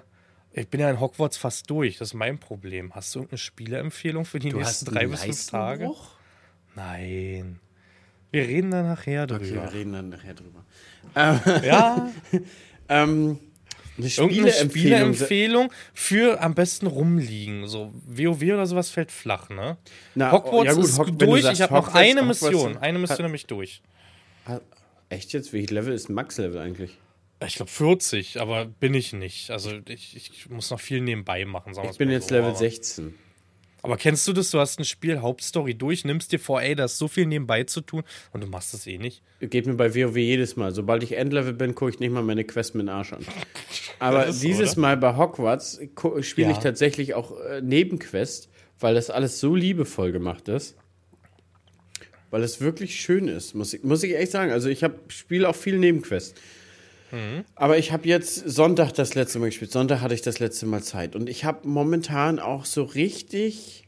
ich 0.53 0.67
bin 0.67 0.79
ja 0.81 0.89
in 0.89 0.99
Hogwarts 0.99 1.37
fast 1.37 1.69
durch. 1.69 1.99
Das 1.99 2.07
ist 2.09 2.13
mein 2.15 2.39
Problem. 2.39 2.95
Hast 2.95 3.13
du 3.13 3.19
irgendeine 3.19 3.37
Spieleempfehlung 3.37 4.25
für 4.25 4.39
die 4.39 4.49
Du 4.49 4.57
nächsten 4.57 4.85
drei 4.85 5.05
bis 5.05 5.21
fünf 5.23 5.47
Tage? 5.51 5.83
Leistenbruch? 5.85 6.09
Nein. 6.75 7.59
Wir 8.31 8.47
reden 8.47 8.71
dann 8.71 8.85
nachher 8.87 9.23
Okay, 9.23 9.37
drüber. 9.49 9.63
wir 9.63 9.73
reden 9.73 9.93
dann 9.93 10.09
nachher 10.09 10.33
drüber. 10.33 10.63
Ja, 11.65 12.09
Ähm, 12.89 13.39
eine 13.97 14.09
Spieleempfehlung. 14.09 14.69
Spieleempfehlung 15.13 15.73
für 15.93 16.41
am 16.41 16.55
besten 16.55 16.87
rumliegen. 16.87 17.67
So 17.67 17.93
WoW 18.05 18.41
oder 18.41 18.65
sowas 18.65 18.89
fällt 18.89 19.11
flach, 19.11 19.49
ne? 19.49 19.77
Na, 20.15 20.31
Hogwarts 20.31 20.65
ja 20.67 20.73
gut, 20.73 20.83
ist 20.85 20.97
Hog- 20.99 21.19
durch. 21.19 21.43
sagst 21.43 21.59
ich 21.59 21.61
habe 21.61 21.73
noch 21.73 21.93
eine 21.93 22.21
Hogwarts- 22.21 22.41
Mission. 22.41 22.77
Eine 22.77 22.99
Mission 22.99 23.21
nämlich 23.23 23.45
durch. 23.47 23.81
Echt 25.09 25.33
jetzt? 25.33 25.53
Welches 25.53 25.71
Level 25.71 25.93
ist 25.93 26.09
Max-Level 26.09 26.59
eigentlich? 26.59 26.97
Ich 27.45 27.55
glaube 27.55 27.71
40, 27.71 28.39
aber 28.41 28.65
bin 28.65 28.93
ich 28.93 29.13
nicht. 29.13 29.51
Also 29.51 29.71
ich, 29.87 30.15
ich 30.15 30.49
muss 30.49 30.69
noch 30.69 30.79
viel 30.79 31.01
nebenbei 31.01 31.43
machen. 31.45 31.73
Sagen 31.73 31.89
Ich 31.91 31.97
bin 31.97 32.09
jetzt 32.09 32.29
so. 32.29 32.35
Level 32.35 32.49
aber, 32.49 32.57
16. 32.57 33.15
Aber 33.83 33.97
kennst 33.97 34.27
du 34.27 34.33
das? 34.33 34.51
Du 34.51 34.59
hast 34.59 34.79
ein 34.79 34.85
Spiel, 34.85 35.21
Hauptstory 35.21 35.73
durch, 35.73 36.05
nimmst 36.05 36.31
dir 36.31 36.39
vor, 36.39 36.61
ey, 36.61 36.75
da 36.75 36.85
ist 36.85 36.97
so 36.97 37.07
viel 37.07 37.25
nebenbei 37.25 37.63
zu 37.63 37.81
tun 37.81 38.03
und 38.31 38.41
du 38.43 38.47
machst 38.47 38.73
es 38.75 38.85
eh 38.85 38.97
nicht. 38.99 39.23
Geht 39.39 39.65
mir 39.65 39.73
bei 39.73 39.95
WoW 39.95 40.15
jedes 40.17 40.55
Mal. 40.55 40.71
Sobald 40.71 41.01
ich 41.03 41.13
Endlevel 41.17 41.53
bin, 41.53 41.73
gucke 41.73 41.91
ich 41.91 41.99
nicht 41.99 42.11
mal 42.11 42.21
meine 42.21 42.43
Quest 42.43 42.75
mit 42.75 42.85
dem 42.87 42.89
Arsch 42.89 43.13
an. 43.13 43.25
Aber 43.99 44.25
Das 44.25 44.35
ist 44.35 44.43
dieses 44.43 44.73
oder? 44.73 44.81
Mal 44.81 44.97
bei 44.97 45.15
Hogwarts 45.17 45.79
spiele 46.21 46.49
Ja. 46.49 46.53
ich 46.53 46.59
tatsächlich 46.59 47.15
auch 47.15 47.39
äh, 47.39 47.61
Nebenquest, 47.61 48.49
weil 48.79 48.93
das 48.93 49.09
alles 49.09 49.39
so 49.39 49.55
liebevoll 49.55 50.11
gemacht 50.11 50.47
ist. 50.47 50.75
Weil 52.29 52.43
es 52.43 52.61
wirklich 52.61 52.95
schön 53.01 53.27
ist, 53.27 53.55
muss 53.55 53.73
ich, 53.73 53.83
muss 53.83 54.03
ich 54.03 54.15
echt 54.15 54.31
sagen. 54.31 54.51
Also 54.51 54.69
ich 54.69 54.85
spiele 55.09 55.49
auch 55.49 55.55
viel 55.55 55.77
Nebenquest. 55.77 56.39
Aber 57.55 57.77
ich 57.77 57.91
habe 57.91 58.07
jetzt 58.07 58.35
Sonntag 58.49 58.93
das 58.93 59.15
letzte 59.15 59.39
Mal 59.39 59.47
gespielt. 59.47 59.71
Sonntag 59.71 60.01
hatte 60.01 60.13
ich 60.13 60.21
das 60.21 60.39
letzte 60.39 60.65
Mal 60.65 60.81
Zeit. 60.81 61.15
Und 61.15 61.29
ich 61.29 61.45
habe 61.45 61.67
momentan 61.67 62.39
auch 62.39 62.65
so 62.65 62.83
richtig 62.83 63.87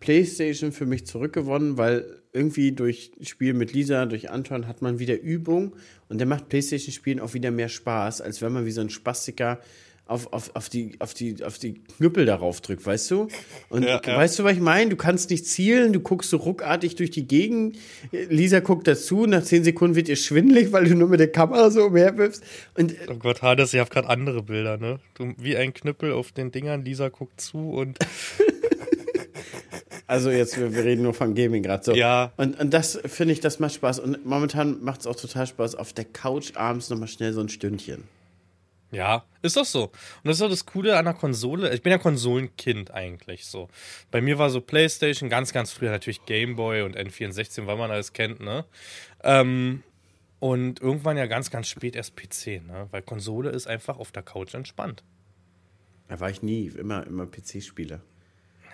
PlayStation 0.00 0.72
für 0.72 0.86
mich 0.86 1.06
zurückgewonnen, 1.06 1.78
weil 1.78 2.22
irgendwie 2.32 2.72
durch 2.72 3.12
Spiel 3.22 3.54
mit 3.54 3.72
Lisa, 3.72 4.06
durch 4.06 4.30
Anton 4.30 4.66
hat 4.66 4.82
man 4.82 4.98
wieder 4.98 5.18
Übung 5.18 5.76
und 6.08 6.18
der 6.18 6.26
macht 6.26 6.48
PlayStation-Spielen 6.48 7.20
auch 7.20 7.32
wieder 7.32 7.50
mehr 7.50 7.68
Spaß, 7.68 8.20
als 8.20 8.42
wenn 8.42 8.52
man 8.52 8.66
wie 8.66 8.72
so 8.72 8.80
ein 8.80 8.90
Spastiker 8.90 9.60
auf, 10.06 10.32
auf, 10.32 10.50
auf, 10.54 10.68
die, 10.68 10.92
auf, 10.98 11.14
die, 11.14 11.42
auf 11.42 11.58
die 11.58 11.74
Knüppel 11.74 12.26
darauf 12.26 12.60
drückt, 12.60 12.84
weißt 12.84 13.10
du? 13.10 13.28
Und 13.70 13.84
Ja, 13.84 14.00
ja. 14.04 14.16
weißt 14.16 14.38
du, 14.38 14.44
was 14.44 14.52
ich 14.52 14.60
meine? 14.60 14.90
Du 14.90 14.96
kannst 14.96 15.30
nicht 15.30 15.46
zielen, 15.46 15.92
du 15.92 16.00
guckst 16.00 16.28
so 16.28 16.36
ruckartig 16.36 16.96
durch 16.96 17.10
die 17.10 17.26
Gegend. 17.26 17.78
Lisa 18.10 18.60
guckt 18.60 18.86
dazu, 18.86 19.24
nach 19.26 19.42
zehn 19.42 19.64
Sekunden 19.64 19.96
wird 19.96 20.08
ihr 20.08 20.16
schwindelig, 20.16 20.72
weil 20.72 20.84
du 20.84 20.94
nur 20.94 21.08
mit 21.08 21.20
der 21.20 21.32
Kamera 21.32 21.70
so 21.70 21.84
umherwirfst. 21.84 22.42
Und 22.76 22.92
äh, 22.92 23.06
Oh 23.10 23.16
Gott, 23.16 23.40
Hades, 23.40 23.72
ich 23.72 23.80
habe 23.80 23.88
gerade 23.90 24.08
andere 24.08 24.42
Bilder, 24.42 24.76
ne? 24.76 25.00
Du, 25.14 25.32
wie 25.38 25.56
ein 25.56 25.72
Knüppel 25.72 26.12
auf 26.12 26.32
den 26.32 26.52
Dingern, 26.52 26.84
Lisa 26.84 27.08
guckt 27.08 27.40
zu 27.40 27.70
und 27.70 27.98
Also 30.06 30.30
jetzt, 30.30 30.58
wir, 30.58 30.74
wir 30.74 30.84
reden 30.84 31.02
nur 31.02 31.14
von 31.14 31.34
Gaming 31.34 31.62
gerade 31.62 31.82
so. 31.82 31.94
Ja. 31.94 32.32
Und, 32.36 32.60
und 32.60 32.74
das 32.74 33.00
finde 33.06 33.32
ich, 33.32 33.40
das 33.40 33.58
macht 33.58 33.72
Spaß. 33.72 34.00
Und 34.00 34.26
momentan 34.26 34.82
macht 34.84 35.00
es 35.00 35.06
auch 35.06 35.16
total 35.16 35.46
Spaß, 35.46 35.76
auf 35.76 35.94
der 35.94 36.04
Couch 36.04 36.56
abends 36.56 36.90
nochmal 36.90 37.08
schnell 37.08 37.32
so 37.32 37.40
ein 37.40 37.48
Stündchen. 37.48 38.04
Ja, 38.94 39.24
ist 39.42 39.56
doch 39.56 39.64
so. 39.64 39.84
Und 39.84 39.92
das 40.24 40.36
ist 40.36 40.40
doch 40.40 40.48
das 40.48 40.66
Coole 40.66 40.96
an 40.96 41.04
der 41.04 41.14
Konsole. 41.14 41.74
Ich 41.74 41.82
bin 41.82 41.90
ja 41.90 41.98
Konsolenkind 41.98 42.92
eigentlich 42.92 43.44
so. 43.44 43.68
Bei 44.10 44.20
mir 44.20 44.38
war 44.38 44.50
so 44.50 44.60
PlayStation, 44.60 45.28
ganz, 45.28 45.52
ganz 45.52 45.72
früher 45.72 45.90
natürlich 45.90 46.24
Gameboy 46.26 46.82
und 46.82 46.96
N64, 46.96 47.66
weil 47.66 47.76
man 47.76 47.90
alles 47.90 48.12
kennt, 48.12 48.40
ne? 48.40 48.64
Ähm, 49.22 49.82
und 50.38 50.80
irgendwann 50.80 51.16
ja 51.16 51.26
ganz, 51.26 51.50
ganz 51.50 51.68
spät 51.68 51.96
erst 51.96 52.14
PC, 52.14 52.64
ne? 52.66 52.86
Weil 52.90 53.02
Konsole 53.02 53.50
ist 53.50 53.66
einfach 53.66 53.98
auf 53.98 54.12
der 54.12 54.22
Couch 54.22 54.54
entspannt. 54.54 55.02
Da 56.08 56.20
war 56.20 56.30
ich 56.30 56.42
nie, 56.42 56.66
immer, 56.66 57.06
immer 57.06 57.26
PC-Spieler. 57.26 58.00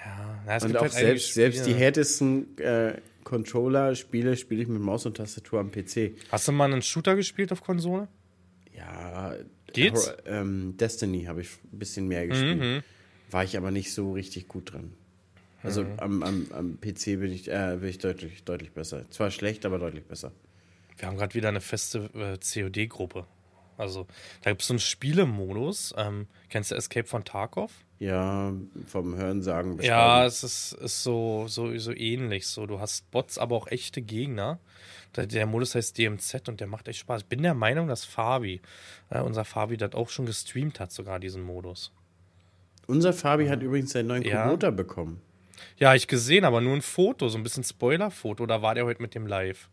Ja, 0.05 0.57
es 0.57 0.65
Und 0.65 0.77
auch 0.77 0.83
halt 0.83 0.93
selbst, 0.93 1.35
selbst 1.35 1.67
die 1.67 1.75
härtesten 1.75 2.59
äh, 2.59 2.99
Controller-Spiele 3.25 4.37
spiele 4.37 4.63
ich 4.63 4.69
mit 4.69 4.81
Maus 4.81 5.07
und 5.07 5.17
Tastatur 5.17 5.61
am 5.61 5.71
PC. 5.71 6.13
Hast 6.31 6.49
du 6.49 6.53
mal 6.53 6.73
einen 6.73 6.83
Shooter 6.83 7.17
gespielt 7.17 7.53
auf 7.53 7.63
Konsole? 7.63 8.09
Ja, 8.75 9.35
Geht's? 9.73 10.13
Ähm, 10.27 10.77
Destiny 10.77 11.25
habe 11.25 11.43
ich 11.43 11.49
ein 11.73 11.79
bisschen 11.79 12.09
mehr 12.09 12.27
gespielt. 12.27 12.85
War 13.31 13.45
ich 13.45 13.57
aber 13.57 13.71
nicht 13.71 13.93
so 13.93 14.13
richtig 14.13 14.49
gut 14.49 14.73
drin. 14.73 14.93
Also 15.63 15.85
am, 15.99 16.23
am, 16.23 16.47
am 16.53 16.81
PC 16.81 17.21
bin 17.21 17.33
ich, 17.33 17.49
äh, 17.49 17.77
bin 17.81 17.89
ich 17.89 17.99
deutlich, 17.99 18.45
deutlich 18.45 18.73
besser. 18.73 19.09
Zwar 19.11 19.31
schlecht, 19.31 19.67
aber 19.67 19.79
deutlich 19.79 20.05
besser. 20.05 20.33
Wir 20.97 21.09
haben 21.09 21.17
gerade 21.17 21.35
wieder 21.35 21.49
eine 21.49 21.61
feste 21.61 22.11
äh, 22.15 22.39
COD-Gruppe. 22.39 23.27
Also, 23.77 24.07
da 24.43 24.51
gibt 24.51 24.61
es 24.61 24.69
so 24.69 24.75
einen 24.75 24.79
Spielemodus. 24.79 25.95
Ähm, 25.97 26.27
kennst 26.51 26.71
du 26.71 26.75
Escape 26.75 27.07
von 27.07 27.25
Tarkov? 27.25 27.73
Ja, 27.99 28.53
vom 28.87 29.17
Hörensagen 29.17 29.81
Ja, 29.81 30.27
es 30.27 30.43
ist, 30.45 30.73
ist 30.73 31.03
so, 31.03 31.47
so, 31.49 31.77
so 31.79 31.93
ähnlich. 31.93 32.47
So, 32.47 32.67
du 32.67 32.81
hast 32.81 33.11
Bots, 33.11 33.39
aber 33.39 33.57
auch 33.57 33.69
echte 33.69 34.03
Gegner. 34.03 34.59
Der, 35.17 35.47
Modus 35.47 35.75
heißt 35.75 35.99
DMZ 35.99 36.49
und 36.49 36.61
der 36.61 36.67
macht 36.69 36.87
echt 36.89 37.01
Spaß. 37.01 37.23
Ich 37.23 37.27
bin 37.29 37.43
der 37.43 37.55
Meinung, 37.55 37.89
dass 37.89 38.05
Fabi, 38.05 38.61
äh, 39.11 39.21
unser 39.21 39.45
Fabi, 39.45 39.77
das 39.77 39.93
auch 39.95 40.09
schon 40.09 40.27
gestreamt 40.27 40.79
hat, 40.81 40.93
sogar 40.93 41.19
diesen 41.19 41.43
Modus. 41.43 41.93
Unser 42.87 43.13
Fabi 43.13 43.47
hat 43.49 43.63
übrigens 43.63 43.91
seinen 43.93 44.07
neuen 44.09 44.23
Ja. 44.23 44.45
Kubota 44.45 44.71
bekommen. 44.71 45.21
Ja, 45.79 45.95
ich 45.95 46.07
gesehen, 46.07 46.45
aber 46.45 46.61
nur 46.61 46.75
ein 46.75 46.83
Foto, 46.83 47.29
so 47.29 47.39
ein 47.39 47.43
bisschen 47.43 47.65
Spoiler-Foto. 47.65 48.47
Da 48.47 48.63
war 48.63 48.75
der 48.75 48.85
heute 48.85 49.03
mit 49.03 49.15
dem 49.15 49.27
Live. 49.27 49.69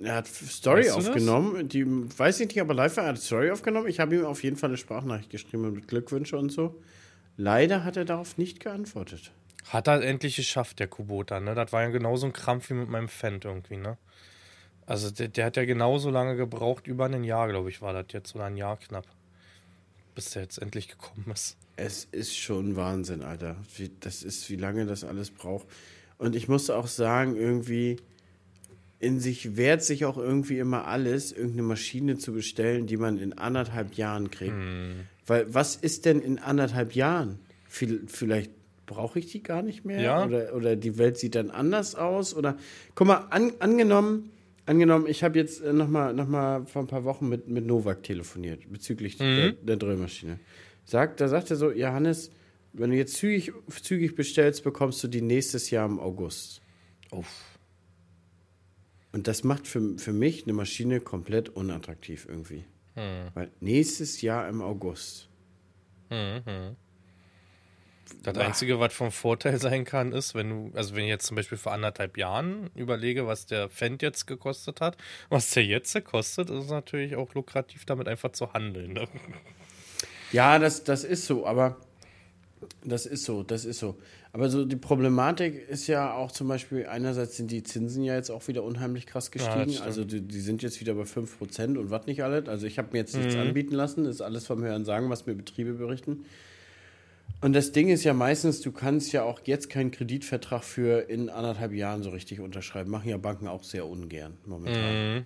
Er 0.00 0.16
hat 0.16 0.26
Story 0.26 0.80
Weißt 0.82 0.90
du 0.90 0.96
das? 0.96 1.08
aufgenommen. 1.08 1.68
Die 1.68 1.86
weiß 1.86 2.40
ich 2.40 2.48
nicht, 2.48 2.60
aber 2.60 2.74
live 2.74 2.96
war 2.96 3.04
er 3.04 3.10
hat 3.10 3.18
Story 3.18 3.50
aufgenommen. 3.50 3.88
Ich 3.88 4.00
habe 4.00 4.14
ihm 4.16 4.24
auf 4.26 4.42
jeden 4.42 4.56
Fall 4.56 4.70
eine 4.70 4.76
Sprachnachricht 4.76 5.30
geschrieben 5.30 5.72
mit 5.72 5.88
Glückwünsche 5.88 6.36
und 6.36 6.50
so. 6.50 6.80
Leider 7.38 7.84
hat 7.84 7.96
er 7.96 8.04
darauf 8.04 8.36
nicht 8.36 8.60
geantwortet. 8.60 9.32
Hat 9.68 9.88
er 9.88 10.02
endlich 10.02 10.36
geschafft, 10.36 10.78
der 10.80 10.88
Kubota, 10.88 11.40
ne? 11.40 11.54
Das 11.54 11.72
war 11.72 11.82
ja 11.82 11.88
genauso 11.88 12.26
ein 12.26 12.32
Krampf 12.32 12.70
wie 12.70 12.74
mit 12.74 12.88
meinem 12.88 13.08
Fendt 13.08 13.44
irgendwie, 13.44 13.76
ne? 13.78 13.96
Also 14.86 15.10
der, 15.10 15.28
der 15.28 15.46
hat 15.46 15.56
ja 15.56 15.64
genauso 15.64 16.10
lange 16.10 16.36
gebraucht, 16.36 16.86
über 16.86 17.06
ein 17.06 17.24
Jahr, 17.24 17.48
glaube 17.48 17.68
ich, 17.68 17.82
war 17.82 17.92
das 17.92 18.06
jetzt, 18.12 18.34
oder 18.34 18.44
ein 18.44 18.56
Jahr 18.56 18.76
knapp. 18.76 19.06
Bis 20.14 20.30
der 20.30 20.42
jetzt 20.42 20.58
endlich 20.58 20.88
gekommen 20.88 21.26
ist. 21.32 21.56
Es 21.76 22.06
ist 22.10 22.36
schon 22.36 22.76
Wahnsinn, 22.76 23.22
Alter. 23.22 23.56
Wie, 23.76 23.90
das 24.00 24.22
ist, 24.22 24.48
wie 24.48 24.56
lange 24.56 24.86
das 24.86 25.04
alles 25.04 25.30
braucht. 25.30 25.66
Und 26.18 26.34
ich 26.34 26.48
musste 26.48 26.76
auch 26.76 26.86
sagen, 26.86 27.36
irgendwie 27.36 27.96
in 28.98 29.20
sich 29.20 29.56
wehrt 29.56 29.82
sich 29.82 30.06
auch 30.06 30.16
irgendwie 30.16 30.58
immer 30.58 30.86
alles, 30.86 31.32
irgendeine 31.32 31.62
Maschine 31.64 32.16
zu 32.16 32.32
bestellen, 32.32 32.86
die 32.86 32.96
man 32.96 33.18
in 33.18 33.36
anderthalb 33.36 33.94
Jahren 33.94 34.30
kriegt. 34.30 34.54
Weil 35.26 35.52
was 35.52 35.76
ist 35.76 36.06
denn 36.06 36.20
in 36.20 36.38
anderthalb 36.38 36.94
Jahren? 36.94 37.38
Viel, 37.68 38.04
vielleicht 38.06 38.52
brauche 38.86 39.18
ich 39.18 39.26
die 39.26 39.42
gar 39.42 39.62
nicht 39.62 39.84
mehr? 39.84 40.00
Ja. 40.00 40.24
Oder, 40.24 40.54
oder 40.54 40.76
die 40.76 40.96
Welt 40.96 41.18
sieht 41.18 41.34
dann 41.34 41.50
anders 41.50 41.94
aus? 41.94 42.34
Oder 42.34 42.56
guck 42.94 43.06
mal, 43.06 43.26
an, 43.30 43.52
angenommen, 43.58 44.30
angenommen, 44.66 45.06
ich 45.06 45.22
habe 45.24 45.38
jetzt 45.38 45.62
äh, 45.62 45.72
noch 45.72 45.88
mal, 45.88 46.12
noch 46.12 46.28
mal 46.28 46.66
vor 46.66 46.82
ein 46.82 46.88
paar 46.88 47.04
Wochen 47.04 47.28
mit, 47.28 47.48
mit 47.48 47.64
Novak 47.66 48.02
telefoniert 48.02 48.70
bezüglich 48.70 49.16
der, 49.16 49.52
der 49.52 49.76
Drillmaschine. 49.76 50.38
Sagt, 50.84 51.20
da 51.20 51.28
sagt 51.28 51.50
er 51.50 51.56
so, 51.56 51.72
Johannes, 51.72 52.30
wenn 52.72 52.90
du 52.90 52.96
jetzt 52.96 53.14
zügig, 53.14 53.52
zügig 53.82 54.14
bestellst, 54.14 54.62
bekommst 54.62 55.02
du 55.02 55.08
die 55.08 55.22
nächstes 55.22 55.70
Jahr 55.70 55.86
im 55.86 55.98
August. 55.98 56.60
Uff. 57.10 57.58
Und 59.12 59.28
das 59.28 59.44
macht 59.44 59.66
für, 59.66 59.96
für 59.98 60.12
mich 60.12 60.44
eine 60.44 60.52
Maschine 60.52 61.00
komplett 61.00 61.48
unattraktiv 61.48 62.26
irgendwie. 62.28 62.64
Weil 63.34 63.50
nächstes 63.60 64.20
Jahr 64.20 64.48
im 64.48 64.60
August. 64.60 65.28
Das 68.22 68.36
Einzige, 68.38 68.78
was 68.80 68.92
vom 68.92 69.10
Vorteil 69.10 69.60
sein 69.60 69.84
kann, 69.84 70.12
ist, 70.12 70.34
wenn 70.34 70.50
du, 70.50 70.76
also 70.76 70.94
wenn 70.94 71.04
ich 71.04 71.10
jetzt 71.10 71.26
zum 71.26 71.36
Beispiel 71.36 71.58
vor 71.58 71.72
anderthalb 71.72 72.16
Jahren 72.16 72.70
überlege, 72.74 73.26
was 73.26 73.46
der 73.46 73.68
Fendt 73.68 74.02
jetzt 74.02 74.26
gekostet 74.26 74.80
hat, 74.80 74.96
was 75.28 75.50
der 75.50 75.64
jetzt 75.64 76.04
kostet, 76.04 76.50
ist 76.50 76.64
es 76.64 76.70
natürlich 76.70 77.16
auch 77.16 77.34
lukrativ, 77.34 77.84
damit 77.84 78.08
einfach 78.08 78.32
zu 78.32 78.52
handeln. 78.52 78.92
Ne? 78.92 79.08
Ja, 80.32 80.58
das, 80.58 80.84
das 80.84 81.04
ist 81.04 81.26
so, 81.26 81.46
aber 81.46 81.76
das 82.84 83.06
ist 83.06 83.24
so, 83.24 83.42
das 83.42 83.64
ist 83.64 83.78
so. 83.78 83.96
Aber 84.32 84.50
so 84.50 84.64
die 84.64 84.76
Problematik 84.76 85.68
ist 85.68 85.86
ja 85.86 86.12
auch 86.12 86.30
zum 86.30 86.48
Beispiel, 86.48 86.86
einerseits 86.86 87.36
sind 87.36 87.50
die 87.50 87.62
Zinsen 87.62 88.02
ja 88.02 88.14
jetzt 88.14 88.30
auch 88.30 88.46
wieder 88.48 88.64
unheimlich 88.64 89.06
krass 89.06 89.30
gestiegen. 89.30 89.70
stimmt. 89.70 89.82
also 89.82 90.04
die, 90.04 90.20
die 90.20 90.40
sind 90.40 90.62
jetzt 90.62 90.80
wieder 90.80 90.94
bei 90.94 91.04
5% 91.04 91.78
und 91.78 91.90
was 91.90 92.06
nicht 92.06 92.22
alles. 92.22 92.48
Also 92.48 92.66
ich 92.66 92.78
habe 92.78 92.88
mir 92.92 92.98
jetzt 92.98 93.16
nichts 93.16 93.34
anbieten 93.34 93.74
lassen, 93.74 94.04
das 94.04 94.16
ist 94.16 94.20
alles 94.20 94.46
vom 94.46 94.62
Hören 94.62 94.84
sagen, 94.84 95.08
was 95.08 95.26
mir 95.26 95.34
Betriebe 95.34 95.72
berichten. 95.72 96.26
Und 97.42 97.52
das 97.52 97.72
Ding 97.72 97.88
ist 97.88 98.02
ja 98.04 98.14
meistens, 98.14 98.60
du 98.62 98.72
kannst 98.72 99.12
ja 99.12 99.22
auch 99.22 99.40
jetzt 99.44 99.68
keinen 99.68 99.90
Kreditvertrag 99.90 100.64
für 100.64 101.08
in 101.08 101.28
anderthalb 101.28 101.72
Jahren 101.72 102.02
so 102.02 102.10
richtig 102.10 102.40
unterschreiben. 102.40 102.90
Machen 102.90 103.08
ja 103.10 103.18
Banken 103.18 103.46
auch 103.46 103.62
sehr 103.62 103.86
ungern 103.86 104.36
momentan. 104.46 105.24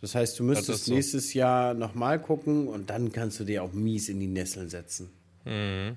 Das 0.00 0.14
heißt, 0.14 0.38
du 0.38 0.44
müsstest 0.44 0.86
so. 0.86 0.94
nächstes 0.94 1.32
Jahr 1.34 1.74
nochmal 1.74 2.20
gucken 2.20 2.68
und 2.68 2.90
dann 2.90 3.12
kannst 3.12 3.40
du 3.40 3.44
dir 3.44 3.62
auch 3.62 3.72
mies 3.72 4.08
in 4.08 4.20
die 4.20 4.26
Nesseln 4.26 4.68
setzen. 4.68 5.10
Dann 5.44 5.96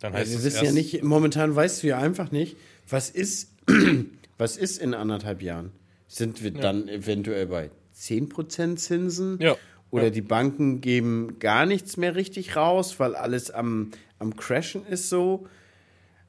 Also 0.00 0.16
heißt 0.16 0.30
wir 0.30 0.38
es 0.38 0.44
wissen 0.44 0.64
ja 0.64 0.72
nicht, 0.72 1.02
momentan 1.02 1.54
weißt 1.54 1.82
du 1.82 1.88
ja 1.88 1.98
einfach 1.98 2.30
nicht, 2.30 2.56
was 2.88 3.10
ist, 3.10 3.52
was 4.38 4.56
ist 4.56 4.78
in 4.78 4.94
anderthalb 4.94 5.42
Jahren? 5.42 5.72
Sind 6.08 6.42
wir 6.42 6.52
dann 6.52 6.88
eventuell 6.88 7.46
bei 7.46 7.70
10% 7.96 8.76
Zinsen? 8.76 9.38
Ja. 9.40 9.56
Oder 9.90 10.04
Ja. 10.04 10.10
die 10.10 10.22
Banken 10.22 10.80
geben 10.80 11.38
gar 11.38 11.66
nichts 11.66 11.98
mehr 11.98 12.14
richtig 12.16 12.56
raus, 12.56 12.98
weil 12.98 13.14
alles 13.14 13.50
am, 13.50 13.90
am 14.22 14.34
Crashen 14.36 14.86
ist 14.86 15.08
so. 15.10 15.46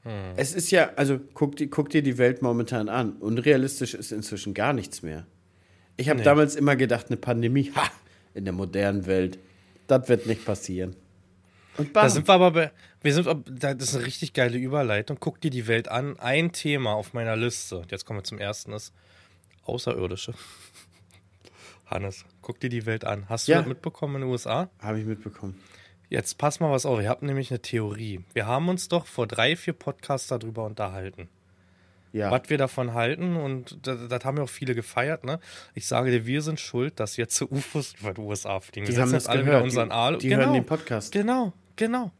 Hm. 0.02 0.34
Es 0.36 0.52
ist 0.54 0.70
ja, 0.70 0.90
also 0.96 1.18
guck, 1.32 1.56
dir- 1.56 1.68
guck 1.70 1.88
dir 1.88 2.02
die 2.02 2.18
Welt 2.18 2.42
momentan 2.42 2.88
an. 2.90 3.14
Unrealistisch 3.16 3.94
ist 3.94 4.12
inzwischen 4.12 4.52
gar 4.52 4.72
nichts 4.74 5.00
mehr. 5.02 5.26
Ich 5.96 6.08
habe 6.10 6.18
Nee. 6.18 6.24
damals 6.24 6.56
immer 6.56 6.76
gedacht, 6.76 7.06
eine 7.08 7.16
Pandemie, 7.16 7.72
ha, 7.74 7.88
in 8.34 8.44
der 8.44 8.52
modernen 8.52 9.06
Welt, 9.06 9.38
das 9.86 10.08
wird 10.08 10.26
nicht 10.26 10.44
passieren. 10.44 10.94
Und 11.78 11.96
Da 11.96 12.08
sind 12.10 12.28
wir 12.28 12.34
aber 12.34 12.50
bei, 12.50 12.72
wir 13.00 13.14
sind, 13.14 13.26
das 13.50 13.74
ist 13.80 13.96
eine 13.96 14.04
richtig 14.06 14.32
geile 14.32 14.58
Überleitung. 14.58 15.16
Guck 15.18 15.40
dir 15.40 15.50
die 15.50 15.66
Welt 15.66 15.88
an. 15.88 16.18
Ein 16.20 16.52
Thema 16.52 16.92
auf 16.94 17.14
meiner 17.14 17.36
Liste, 17.36 17.82
jetzt 17.90 18.04
kommen 18.04 18.18
wir 18.20 18.24
zum 18.24 18.38
ersten, 18.38 18.72
ist 18.72 18.92
Außerirdische. 19.64 20.34
Hannes, 21.86 22.24
guck 22.42 22.60
dir 22.60 22.68
die 22.70 22.86
Welt 22.86 23.04
an. 23.04 23.28
Hast 23.28 23.48
du 23.48 23.52
Ja. 23.52 23.58
das 23.58 23.66
mitbekommen 23.68 24.16
in 24.16 24.20
den 24.22 24.30
USA? 24.30 24.68
Habe 24.80 25.00
ich 25.00 25.06
mitbekommen. 25.06 25.60
Jetzt 26.14 26.38
pass 26.38 26.60
mal 26.60 26.70
was 26.70 26.86
auf. 26.86 27.00
Ich 27.00 27.08
habe 27.08 27.26
nämlich 27.26 27.50
eine 27.50 27.58
Theorie. 27.60 28.20
Wir 28.34 28.46
haben 28.46 28.68
uns 28.68 28.86
doch 28.88 29.06
vor 29.06 29.26
drei, 29.26 29.56
vier 29.56 29.72
Podcasts 29.72 30.28
darüber 30.28 30.64
unterhalten. 30.64 31.28
Ja. 32.12 32.30
Was 32.30 32.42
wir 32.50 32.56
davon 32.58 32.94
halten 32.94 33.34
und 33.34 33.76
das, 33.84 33.98
das 34.08 34.24
haben 34.24 34.36
ja 34.36 34.44
auch 34.44 34.48
viele 34.48 34.76
gefeiert, 34.76 35.24
ne? 35.24 35.40
Ich 35.74 35.88
sage 35.88 36.12
dir, 36.12 36.24
wir 36.24 36.42
sind 36.42 36.60
schuld, 36.60 37.00
dass 37.00 37.16
jetzt 37.16 37.34
so 37.38 37.46
UFOs 37.50 37.94
über 38.00 38.14
die 38.14 38.20
USA 38.20 38.60
fliegen. 38.60 38.86
Die 38.86 38.92
Wir 38.92 39.02
haben 39.02 39.10
das 39.10 39.24
jetzt 39.24 39.28
alle 39.28 39.42
gehört. 39.44 39.64
unseren 39.64 39.88
Die- 39.88 39.94
Alu. 39.94 40.18
die 40.18 40.28
genau, 40.28 40.42
hören 40.44 40.52
den 40.54 40.64
Podcast. 40.66 41.10
Genau, 41.12 41.52
genau. 41.74 42.12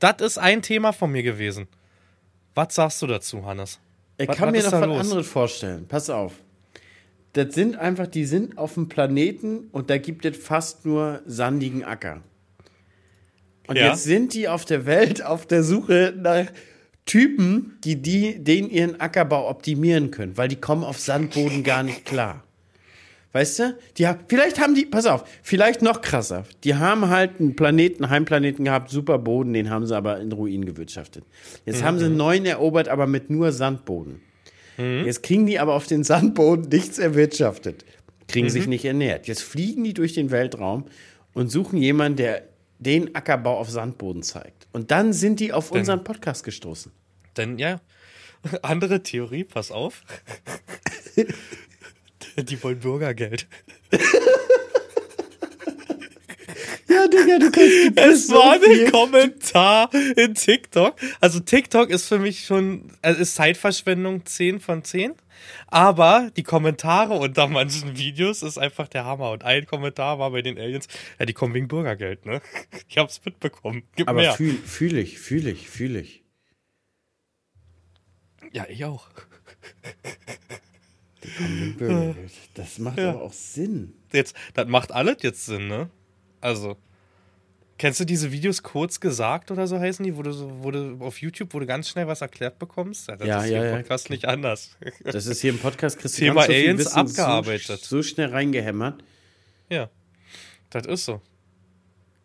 Das 0.00 0.16
ist 0.20 0.38
ein 0.38 0.60
Thema 0.62 0.92
von 0.92 1.12
mir 1.12 1.22
gewesen. 1.22 1.68
Was 2.56 2.74
sagst 2.74 3.00
du 3.02 3.06
dazu, 3.06 3.46
Hannes? 3.46 3.78
Ich 4.16 4.26
Was- 4.28 4.36
kann 4.36 4.48
was 4.52 4.52
mir 4.64 4.64
noch 4.68 4.72
was 4.80 4.86
los? 4.88 5.00
anderes 5.02 5.28
vorstellen. 5.28 5.86
Pass 5.86 6.10
auf. 6.10 6.32
Das 7.34 7.54
sind 7.54 7.76
einfach, 7.76 8.08
die 8.08 8.24
sind 8.24 8.58
auf 8.58 8.74
dem 8.74 8.88
Planeten 8.88 9.68
und 9.70 9.90
da 9.90 9.98
gibt 9.98 10.24
es 10.24 10.36
fast 10.36 10.84
nur 10.84 11.22
sandigen 11.26 11.84
Acker. 11.84 12.22
Und 13.68 13.76
Ja. 13.76 13.90
jetzt 13.90 14.02
sind 14.04 14.34
die 14.34 14.48
auf 14.48 14.64
der 14.64 14.84
Welt 14.86 15.24
auf 15.24 15.46
der 15.46 15.62
Suche 15.62 16.12
nach 16.20 16.46
Typen, 17.06 17.78
die, 17.84 17.96
die 17.96 18.42
den 18.42 18.68
ihren 18.68 19.00
Ackerbau 19.00 19.48
optimieren 19.48 20.10
können, 20.10 20.36
weil 20.36 20.48
die 20.48 20.56
kommen 20.56 20.84
auf 20.84 20.98
Sandboden 20.98 21.62
gar 21.62 21.82
nicht 21.82 22.04
klar. 22.04 22.42
Weißt 23.32 23.58
du? 23.58 23.78
Die 23.98 24.06
haben, 24.06 24.20
vielleicht 24.26 24.58
haben 24.60 24.74
die, 24.74 24.86
pass 24.86 25.06
auf, 25.06 25.24
vielleicht 25.42 25.80
noch 25.82 26.00
krasser. 26.00 26.44
Die 26.64 26.74
haben 26.74 27.08
halt 27.08 27.40
einen 27.40 27.54
Planeten, 27.56 28.04
einen 28.04 28.10
Heimplaneten 28.10 28.64
gehabt, 28.64 28.90
super 28.90 29.18
Boden, 29.18 29.52
den 29.52 29.70
haben 29.70 29.86
sie 29.86 29.94
aber 29.96 30.18
in 30.18 30.32
Ruinen 30.32 30.64
gewirtschaftet. 30.64 31.24
Jetzt 31.66 31.82
haben 31.82 31.98
sie 31.98 32.06
einen 32.06 32.16
neuen 32.16 32.46
erobert, 32.46 32.88
aber 32.88 33.06
mit 33.06 33.30
nur 33.30 33.52
Sandboden. 33.52 34.20
Jetzt 34.78 35.22
kriegen 35.24 35.44
die 35.46 35.58
aber 35.58 35.74
auf 35.74 35.86
den 35.86 36.04
Sandboden 36.04 36.68
nichts 36.68 36.98
erwirtschaftet. 36.98 37.84
Kriegen 38.28 38.48
sich 38.48 38.66
nicht 38.66 38.84
ernährt. 38.84 39.26
Jetzt 39.26 39.42
fliegen 39.42 39.82
die 39.82 39.92
durch 39.92 40.12
den 40.14 40.30
Weltraum 40.30 40.84
und 41.34 41.50
suchen 41.50 41.78
jemanden, 41.78 42.16
der 42.16 42.42
den 42.78 43.14
Ackerbau 43.14 43.58
auf 43.58 43.70
Sandboden 43.70 44.22
zeigt. 44.22 44.68
Und 44.72 44.90
dann 44.90 45.12
sind 45.12 45.40
die 45.40 45.52
auf 45.52 45.70
unseren 45.70 46.04
Podcast 46.04 46.44
gestoßen. 46.44 46.92
Denn 47.36 47.58
ja, 47.58 47.80
andere 48.62 49.02
Theorie, 49.02 49.44
pass 49.44 49.70
auf. 49.70 50.02
Die 52.36 52.62
wollen 52.62 52.78
Bürgergeld. 52.78 53.48
Ja, 56.88 57.06
Digga, 57.06 57.38
du 57.38 57.50
kannst 57.50 57.98
Es 57.98 58.30
war 58.30 58.54
ein 58.54 58.90
Kommentar 58.90 59.90
in 60.16 60.34
TikTok. 60.34 60.96
Also 61.20 61.38
TikTok 61.38 61.90
ist 61.90 62.08
für 62.08 62.18
mich 62.18 62.46
schon, 62.46 62.90
also 63.02 63.20
ist 63.20 63.34
Zeitverschwendung 63.34 64.24
10 64.24 64.58
von 64.58 64.82
10. 64.82 65.14
Aber 65.66 66.30
die 66.36 66.42
Kommentare 66.42 67.14
unter 67.14 67.46
manchen 67.48 67.96
Videos 67.96 68.42
ist 68.42 68.58
einfach 68.58 68.88
der 68.88 69.04
Hammer. 69.04 69.30
Und 69.30 69.44
ein 69.44 69.66
Kommentar 69.66 70.18
war 70.18 70.30
bei 70.30 70.42
den 70.42 70.58
Aliens, 70.58 70.88
ja, 71.18 71.26
die 71.26 71.32
kommen 71.32 71.54
wegen 71.54 71.68
Bürgergeld, 71.68 72.26
ne? 72.26 72.40
Ich 72.88 72.98
hab's 72.98 73.20
mitbekommen. 73.24 73.82
Gib 73.96 74.08
Aber 74.08 74.32
fühle 74.32 74.54
fühl 74.54 74.98
ich, 74.98 75.18
fühle 75.18 75.50
ich, 75.50 75.68
fühle 75.68 76.00
ich. 76.00 76.24
ja, 78.52 78.66
ich 78.68 78.84
auch. 78.84 79.08
Bürgergeld. 81.76 82.30
Das 82.54 82.78
macht 82.78 82.98
aber 82.98 83.22
auch 83.22 83.32
Sinn. 83.32 83.94
Jetzt, 84.12 84.34
das 84.54 84.66
macht 84.68 84.92
alles 84.92 85.18
jetzt 85.22 85.46
Sinn, 85.46 85.68
ne? 85.68 85.90
Also, 86.40 86.76
kennst 87.78 88.00
du 88.00 88.04
diese 88.04 88.32
Videos 88.32 88.62
kurz 88.62 89.00
gesagt 89.00 89.50
oder 89.50 89.66
so 89.66 89.78
heißen 89.78 90.04
die, 90.04 90.16
wo 90.16 90.22
du, 90.22 90.32
so, 90.32 90.50
wo 90.62 90.70
du 90.70 90.96
auf 91.00 91.20
YouTube, 91.20 91.54
wo 91.54 91.60
du 91.60 91.66
ganz 91.66 91.88
schnell 91.88 92.06
was 92.06 92.20
erklärt 92.20 92.58
bekommst? 92.58 93.08
das 93.08 93.20
Ja, 93.20 93.38
ist 93.42 93.50
ja, 93.50 93.58
hier 93.58 93.58
im 93.58 93.64
ja. 93.74 93.76
Podcast 93.76 94.10
nicht 94.10 94.24
anders. 94.26 94.76
Das 95.04 95.26
ist 95.26 95.40
hier 95.40 95.50
im 95.50 95.58
Podcast 95.58 96.02
du 96.02 96.08
Thema 96.08 96.34
ganz 96.34 96.46
so 96.46 96.52
Aliens 96.52 96.80
Wissen 96.80 96.96
abgearbeitet. 96.98 97.80
So, 97.80 97.96
so 97.98 98.02
schnell 98.02 98.28
reingehämmert. 98.30 99.02
ja, 99.70 99.88
das 100.70 100.86
ist 100.86 101.04
so. 101.06 101.22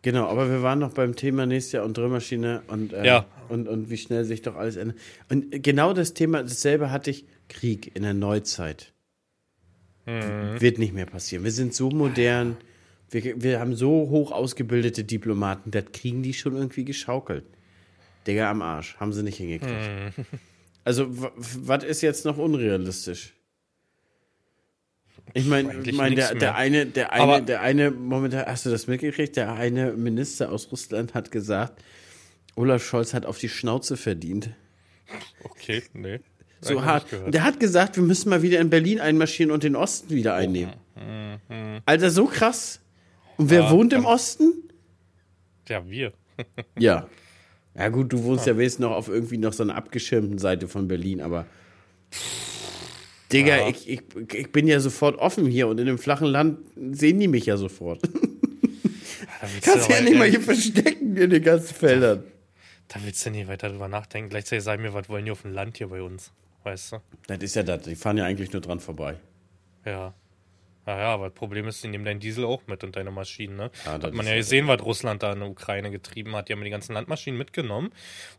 Genau, 0.02 0.26
aber 0.28 0.50
wir 0.50 0.62
waren 0.62 0.80
noch 0.80 0.92
beim 0.92 1.16
Thema 1.16 1.46
nächstes 1.46 1.72
Jahr 1.72 1.84
und 1.86 1.96
Drehmaschine 1.96 2.62
und, 2.66 2.92
äh, 2.92 3.06
Ja. 3.06 3.24
und, 3.48 3.66
und 3.68 3.88
wie 3.88 3.96
schnell 3.96 4.26
sich 4.26 4.42
doch 4.42 4.54
alles 4.54 4.76
ändert. 4.76 4.98
Und 5.30 5.62
genau 5.62 5.94
das 5.94 6.12
Thema, 6.12 6.42
dasselbe 6.42 6.90
hatte 6.90 7.10
ich, 7.10 7.24
Krieg 7.48 7.96
in 7.96 8.02
der 8.02 8.12
Neuzeit. 8.12 8.92
Mhm. 10.04 10.60
Wird 10.60 10.78
nicht 10.78 10.92
mehr 10.92 11.06
passieren. 11.06 11.44
Wir 11.44 11.52
sind 11.52 11.72
so 11.74 11.88
modern, 11.88 12.58
wir, 13.14 13.42
wir 13.42 13.60
haben 13.60 13.74
so 13.76 13.88
hoch 14.10 14.32
ausgebildete 14.32 15.04
Diplomaten, 15.04 15.70
das 15.70 15.84
kriegen 15.92 16.22
die 16.22 16.34
schon 16.34 16.56
irgendwie 16.56 16.84
geschaukelt. 16.84 17.44
Digga, 18.26 18.50
am 18.50 18.62
Arsch. 18.62 18.96
Haben 18.98 19.12
sie 19.12 19.22
nicht 19.22 19.36
hingekriegt. 19.38 19.72
Mhm. 20.16 20.24
Also, 20.84 21.06
was 21.36 21.84
ist 21.84 22.02
jetzt 22.02 22.24
noch 22.24 22.36
unrealistisch? 22.36 23.34
Ich 25.32 25.46
meine, 25.46 25.80
ich 25.82 25.92
mein, 25.96 26.14
der, 26.14 26.34
der 26.34 26.54
eine, 26.56 26.86
der 26.86 27.12
Aber- 27.12 27.36
eine, 27.36 27.44
der 27.46 27.60
eine, 27.62 27.90
momentan, 27.90 28.46
hast 28.46 28.66
du 28.66 28.70
das 28.70 28.86
mitgekriegt? 28.86 29.36
Der 29.36 29.52
eine 29.54 29.92
Minister 29.92 30.52
aus 30.52 30.70
Russland 30.70 31.14
hat 31.14 31.30
gesagt, 31.30 31.82
Olaf 32.56 32.84
Scholz 32.84 33.14
hat 33.14 33.24
auf 33.26 33.38
die 33.38 33.48
Schnauze 33.48 33.96
verdient. 33.96 34.50
Okay, 35.42 35.82
nee. 35.92 36.20
So 36.60 36.84
hart. 36.84 37.06
der 37.28 37.44
hat 37.44 37.60
gesagt, 37.60 37.96
wir 37.96 38.02
müssen 38.02 38.30
mal 38.30 38.42
wieder 38.42 38.58
in 38.60 38.70
Berlin 38.70 38.98
einmarschieren 39.00 39.50
und 39.50 39.62
den 39.64 39.76
Osten 39.76 40.10
wieder 40.14 40.34
einnehmen. 40.34 40.72
Alter, 41.84 42.10
so 42.10 42.26
krass. 42.26 42.80
Und 43.36 43.50
wer 43.50 43.60
Ja, 43.62 43.70
wohnt 43.70 43.92
im 43.92 44.04
Osten? 44.04 44.52
Ja, 45.68 45.88
wir. 45.88 46.12
Ja. 46.78 47.08
Ja 47.76 47.88
gut, 47.88 48.12
du 48.12 48.22
wohnst 48.24 48.46
ja 48.46 48.56
wenigstens 48.56 48.80
noch 48.82 48.92
auf 48.92 49.08
irgendwie 49.08 49.38
noch 49.38 49.52
so 49.52 49.62
einer 49.64 49.74
abgeschirmten 49.74 50.38
Seite 50.38 50.68
von 50.68 50.86
Berlin, 50.86 51.20
aber 51.20 51.46
Digga, 53.32 53.56
Ja. 53.56 53.68
ich, 53.68 53.88
ich, 53.88 54.02
ich 54.34 54.52
bin 54.52 54.68
ja 54.68 54.78
sofort 54.80 55.16
offen 55.18 55.46
hier 55.46 55.66
und 55.66 55.78
in 55.80 55.86
dem 55.86 55.98
flachen 55.98 56.26
Land 56.28 56.58
sehen 56.92 57.18
die 57.18 57.28
mich 57.28 57.46
ja 57.46 57.56
sofort. 57.56 58.00
Da 59.40 59.50
Kannst 59.72 59.90
ja 59.90 59.96
aber- 59.96 60.04
nicht 60.04 60.18
mal 60.18 60.28
hier 60.28 60.40
verstecken 60.40 61.16
in 61.18 61.28
den 61.28 61.42
ganzen 61.42 61.74
Feldern. 61.74 62.24
Da 62.88 62.98
willst 63.04 63.26
du 63.26 63.30
nicht 63.30 63.46
weiter 63.46 63.68
drüber 63.68 63.88
nachdenken. 63.88 64.30
Gleichzeitig 64.30 64.64
sag 64.64 64.80
mir, 64.80 64.94
was 64.94 65.08
wollen 65.10 65.26
die 65.26 65.30
auf 65.32 65.42
dem 65.42 65.52
Land 65.52 65.76
hier 65.76 65.88
bei 65.88 66.00
uns? 66.00 66.32
Weißt 66.62 66.92
du? 66.92 66.96
Das 67.26 67.38
ist 67.42 67.54
ja 67.54 67.62
das, 67.62 67.82
die 67.82 67.94
fahren 67.94 68.16
ja 68.16 68.24
eigentlich 68.24 68.52
nur 68.54 68.62
dran 68.62 68.80
vorbei. 68.80 69.16
Ja. 69.84 70.14
Ja, 70.86 70.98
ja, 70.98 71.06
aber 71.14 71.30
das 71.30 71.34
Problem 71.34 71.66
ist, 71.66 71.82
die 71.82 71.88
nehmen 71.88 72.04
deinen 72.04 72.20
Diesel 72.20 72.44
auch 72.44 72.60
mit 72.66 72.84
und 72.84 72.94
deine 72.94 73.10
Maschinen, 73.10 73.56
ne? 73.56 73.70
Ja, 73.86 73.92
hat 73.92 74.12
man 74.12 74.26
ja 74.26 74.32
ja 74.32 74.36
gesehen, 74.38 74.66
was 74.68 74.82
Russland 74.82 75.22
da 75.22 75.32
in 75.32 75.40
der 75.40 75.48
Ukraine 75.48 75.90
getrieben 75.90 76.36
hat. 76.36 76.48
Die 76.48 76.52
haben 76.52 76.62
die 76.62 76.68
ganzen 76.68 76.92
Landmaschinen 76.92 77.38
mitgenommen. 77.38 77.90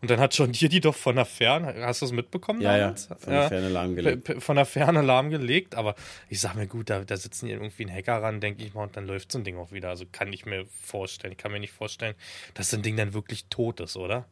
Und 0.02 0.12
dann 0.12 0.20
hat 0.20 0.36
schon 0.36 0.52
dir 0.52 0.70
die 0.70 0.80
doch 0.80 0.94
von 0.94 1.16
der 1.16 1.26
Ferne, 1.26 1.74
hast 1.84 2.02
du 2.02 2.06
es 2.06 2.12
mitbekommen 2.12 2.62
Ja, 2.62 2.78
ja, 2.78 2.96
von 2.96 3.34
der 3.34 3.48
Ferne 3.50 3.70
lahmgelegt. 3.70 4.24
P- 4.26 4.40
Von 4.40 4.58
der 4.58 4.66
Ferne 4.66 5.02
lahmgelegt, 5.02 5.74
aber 5.74 5.96
ich 6.30 6.40
sag 6.40 6.54
mir 6.56 6.68
gut, 6.68 6.92
da, 6.92 7.04
da 7.04 7.18
sitzen 7.18 7.48
hier 7.48 7.56
irgendwie 7.56 7.86
ein 7.86 7.92
Hacker 7.92 8.22
ran, 8.22 8.40
denke 8.42 8.64
ich 8.64 8.76
mal, 8.76 8.84
und 8.84 8.96
dann 8.96 9.08
läuft 9.08 9.32
so 9.32 9.40
ein 9.40 9.44
Ding 9.44 9.58
auch 9.58 9.72
wieder. 9.72 9.90
Also 9.90 10.06
kann 10.12 10.32
ich 10.32 10.46
mir 10.46 10.66
vorstellen, 10.70 11.32
ich 11.32 11.40
kann 11.40 11.52
mir 11.52 11.60
nicht 11.60 11.74
vorstellen, 11.74 12.14
dass 12.54 12.70
so 12.70 12.78
ein 12.78 12.84
Ding 12.84 12.96
dann 12.96 13.14
wirklich 13.16 13.46
tot 13.50 13.80
ist, 13.80 13.98
oder? 13.98 14.28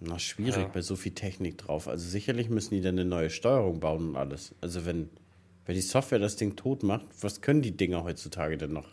Na, 0.00 0.18
schwierig 0.18 0.56
Ja. 0.56 0.68
bei 0.68 0.82
so 0.82 0.94
viel 0.94 1.12
Technik 1.12 1.56
drauf. 1.56 1.88
Also 1.88 2.06
sicherlich 2.06 2.50
müssen 2.50 2.74
die 2.74 2.82
dann 2.82 2.98
eine 2.98 3.08
neue 3.08 3.30
Steuerung 3.30 3.80
bauen 3.80 4.10
und 4.10 4.16
alles. 4.16 4.54
Also 4.60 4.84
wenn, 4.84 5.08
wenn 5.66 5.74
die 5.74 5.80
Software 5.80 6.18
das 6.18 6.36
Ding 6.36 6.56
tot 6.56 6.82
macht, 6.82 7.06
was 7.20 7.40
können 7.40 7.62
die 7.62 7.76
Dinger 7.76 8.04
heutzutage 8.04 8.56
denn 8.56 8.72
noch? 8.72 8.88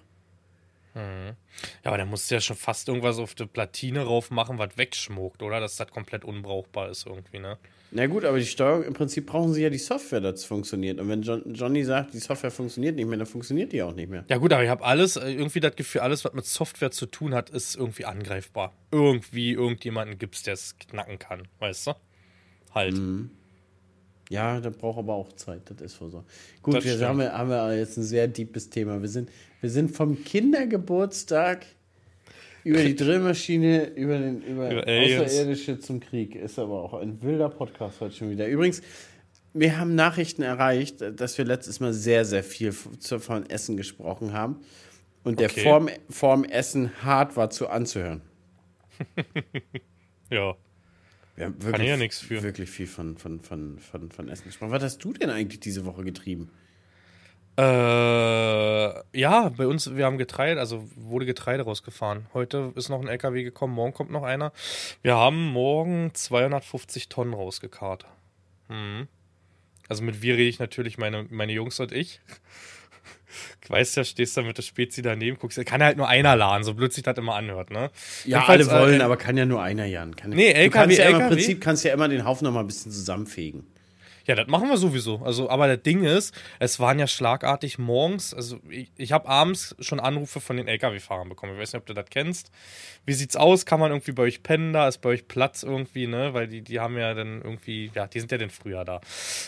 Ja, 0.95 1.35
aber 1.83 1.97
dann 1.97 2.09
musst 2.09 2.29
du 2.29 2.35
ja 2.35 2.41
schon 2.41 2.55
fast 2.55 2.87
irgendwas 2.87 3.17
auf 3.17 3.33
die 3.33 3.47
Platine 3.47 4.03
rauf 4.03 4.29
machen, 4.29 4.59
was 4.59 4.77
wegschmuckt, 4.77 5.41
oder? 5.41 5.59
Dass 5.59 5.75
das 5.75 5.87
komplett 5.87 6.23
unbrauchbar 6.23 6.89
ist 6.89 7.07
irgendwie, 7.07 7.39
ne? 7.39 7.57
Na 7.95 8.07
gut, 8.07 8.25
aber 8.25 8.39
die 8.39 8.45
Steuerung, 8.45 8.83
im 8.83 8.93
Prinzip 8.93 9.27
brauchen 9.27 9.53
sie 9.53 9.61
ja 9.61 9.69
die 9.69 9.77
Software, 9.77 10.21
dass 10.21 10.41
es 10.41 10.45
funktioniert. 10.45 10.99
Und 10.99 11.09
wenn 11.09 11.21
John, 11.21 11.43
Johnny 11.53 11.83
sagt, 11.83 12.13
die 12.13 12.19
Software 12.19 12.49
funktioniert 12.49 12.95
nicht 12.95 13.07
mehr, 13.07 13.17
dann 13.17 13.27
funktioniert 13.27 13.71
die 13.71 13.83
auch 13.83 13.93
nicht 13.93 14.09
mehr. 14.09 14.23
Ja 14.29 14.37
gut, 14.37 14.51
aber 14.51 14.63
ich 14.63 14.69
habe 14.69 14.83
alles, 14.83 15.15
äh, 15.15 15.31
irgendwie 15.31 15.59
das 15.59 15.75
Gefühl, 15.75 16.01
alles, 16.01 16.25
was 16.25 16.33
mit 16.33 16.45
Software 16.45 16.91
zu 16.91 17.05
tun 17.05 17.35
hat, 17.35 17.51
ist 17.51 17.75
irgendwie 17.75 18.05
angreifbar. 18.05 18.73
Irgendwie 18.91 19.51
irgendjemanden 19.51 20.17
gibt's, 20.17 20.41
der 20.43 20.55
es 20.55 20.75
knacken 20.77 21.19
kann, 21.19 21.47
weißt 21.59 21.87
du? 21.87 21.93
Halt. 22.73 22.95
Ja, 24.29 24.59
das 24.59 24.75
braucht 24.75 24.99
aber 24.99 25.13
auch 25.13 25.33
Zeit, 25.33 25.61
das 25.69 25.81
ist 25.81 26.01
wohl 26.01 26.09
so. 26.09 26.23
Gut, 26.61 26.75
Das 26.75 26.83
wir 26.85 26.91
stimmt. 26.93 27.07
haben, 27.07 27.19
wir- 27.19 27.33
haben 27.37 27.49
wir 27.49 27.77
jetzt 27.77 27.97
ein 27.97 28.03
sehr 28.03 28.27
deepes 28.27 28.69
Thema. 28.69 29.01
Wir 29.01 29.09
sind, 29.09 29.29
wir 29.61 29.69
sind 29.69 29.91
vom 29.91 30.23
Kindergeburtstag 30.23 31.65
über 32.63 32.81
die 32.81 32.95
Drillmaschine, 32.95 33.89
über 33.95 34.17
den 34.17 34.41
über 34.41 34.71
Über. 34.71 34.87
Außerirdische 34.87 35.79
zum 35.79 35.99
Krieg. 35.99 36.35
Ist 36.35 36.57
aber 36.57 36.81
auch 36.83 36.93
ein 36.95 37.21
wilder 37.21 37.49
Podcast 37.49 37.99
heute 38.01 38.15
schon 38.15 38.29
wieder. 38.29 38.47
Übrigens, 38.47 38.81
wir 39.53 39.77
haben 39.77 39.93
Nachrichten 39.93 40.41
erreicht, 40.41 41.01
dass 41.19 41.37
wir 41.37 41.45
letztes 41.45 41.79
Mal 41.79 41.93
sehr, 41.93 42.25
sehr 42.25 42.43
viel 42.43 42.71
von 42.71 43.45
Essen 43.49 43.77
gesprochen 43.77 44.33
haben. 44.33 44.61
Und 45.23 45.39
der 45.39 45.49
Okay. 45.51 45.61
vorm, 45.63 45.89
vorm 46.09 46.43
Essen 46.43 46.91
hart 47.03 47.35
war 47.37 47.49
zu 47.49 47.67
anzuhören. 47.69 48.21
Ja. 50.31 50.55
Wir 51.35 51.45
haben 51.45 51.61
wirklich, 51.63 51.83
ich 51.83 51.89
ja 51.89 51.97
nichts 51.97 52.19
für. 52.19 52.43
wirklich 52.43 52.69
viel 52.69 52.87
von, 52.87 53.17
von, 53.17 53.39
von, 53.39 53.79
von, 53.79 54.11
von 54.11 54.29
Essen 54.29 54.45
gesprochen. 54.45 54.71
Was 54.71 54.83
hast 54.83 55.03
du 55.03 55.13
denn 55.13 55.29
eigentlich 55.29 55.59
diese 55.59 55.85
Woche 55.85 56.03
getrieben? 56.03 56.51
Äh, 57.57 57.63
ja, 59.17 59.49
bei 59.49 59.67
uns, 59.67 59.95
wir 59.95 60.05
haben 60.05 60.17
Getreide, 60.17 60.59
also 60.59 60.89
wurde 60.95 61.25
Getreide 61.25 61.63
rausgefahren. 61.63 62.25
Heute 62.33 62.71
ist 62.75 62.89
noch 62.89 62.99
ein 62.99 63.07
LKW 63.07 63.43
gekommen, 63.43 63.73
morgen 63.73 63.93
kommt 63.93 64.11
noch 64.11 64.23
einer. 64.23 64.51
Wir 65.03 65.15
haben 65.15 65.47
morgen 65.51 66.11
250 66.13 67.09
Tonnen 67.09 67.33
rausgekarrt. 67.33 68.05
Mhm. 68.69 69.07
Also 69.87 70.03
mit 70.03 70.21
wir 70.21 70.35
rede 70.35 70.49
ich 70.49 70.59
natürlich 70.59 70.97
meine, 70.97 71.27
meine 71.29 71.53
Jungs 71.53 71.79
und 71.79 71.91
ich. 71.91 72.21
Ich 73.63 73.69
weiß 73.69 73.95
ja, 73.95 74.03
stehst 74.03 74.37
da 74.37 74.41
mit 74.41 74.57
der 74.57 74.63
Spezi 74.63 75.01
daneben, 75.01 75.37
guckst, 75.37 75.63
kann 75.65 75.83
halt 75.83 75.97
nur 75.97 76.07
einer 76.07 76.35
laden, 76.35 76.63
so 76.63 76.73
blöd 76.73 76.93
sich 76.93 77.03
das 77.03 77.17
immer 77.17 77.35
anhört, 77.35 77.71
ne? 77.71 77.91
Ja, 78.25 78.39
Jedenfalls, 78.39 78.69
alle 78.69 78.81
wollen, 78.81 79.01
äh, 79.01 79.03
aber 79.03 79.17
kann 79.17 79.37
ja 79.37 79.45
nur 79.45 79.61
einer, 79.61 79.85
Jan. 79.85 80.15
Kann, 80.15 80.31
Nee, 80.31 80.51
du 80.53 80.59
LKW, 80.59 80.69
kannst 80.69 80.97
ja 80.97 81.05
Im 81.05 81.15
LKW. 81.15 81.35
Prinzip 81.35 81.61
kannst 81.61 81.83
du 81.83 81.87
ja 81.89 81.93
immer 81.93 82.07
den 82.07 82.25
Haufen 82.25 82.45
noch 82.45 82.51
mal 82.53 82.61
ein 82.61 82.67
bisschen 82.67 82.91
zusammenfegen. 82.91 83.65
Ja, 84.25 84.35
das 84.35 84.47
machen 84.47 84.69
wir 84.69 84.77
sowieso. 84.77 85.21
Also, 85.23 85.49
aber 85.49 85.67
das 85.67 85.83
Ding 85.83 86.03
ist, 86.03 86.33
es 86.59 86.79
waren 86.79 86.97
ja 86.97 87.07
schlagartig 87.07 87.77
morgens, 87.77 88.33
also 88.33 88.59
ich, 88.69 88.89
ich 88.95 89.11
habe 89.11 89.27
abends 89.27 89.75
schon 89.79 89.99
Anrufe 89.99 90.39
von 90.39 90.55
den 90.55 90.67
LKW-Fahrern 90.69 91.27
bekommen. 91.27 91.53
Ich 91.53 91.59
weiß 91.59 91.73
nicht, 91.73 91.81
ob 91.81 91.85
du 91.85 91.93
das 91.93 92.05
kennst. 92.09 92.49
Wie 93.05 93.13
sieht's 93.13 93.35
aus? 93.35 93.65
Kann 93.65 93.81
man 93.81 93.91
irgendwie 93.91 94.13
bei 94.13 94.23
euch 94.23 94.41
pennen 94.41 94.71
da? 94.71 94.87
Ist 94.87 94.99
bei 94.99 95.09
euch 95.09 95.27
Platz 95.27 95.63
irgendwie, 95.63 96.07
ne? 96.07 96.33
Weil 96.33 96.47
die, 96.47 96.61
die 96.61 96.79
haben 96.79 96.97
ja 96.97 97.13
dann 97.13 97.41
irgendwie, 97.41 97.91
ja, 97.93 98.07
die 98.07 98.19
sind 98.21 98.31
ja 98.31 98.37
dann 98.37 98.49
früher 98.49 98.85
da. 98.85 99.01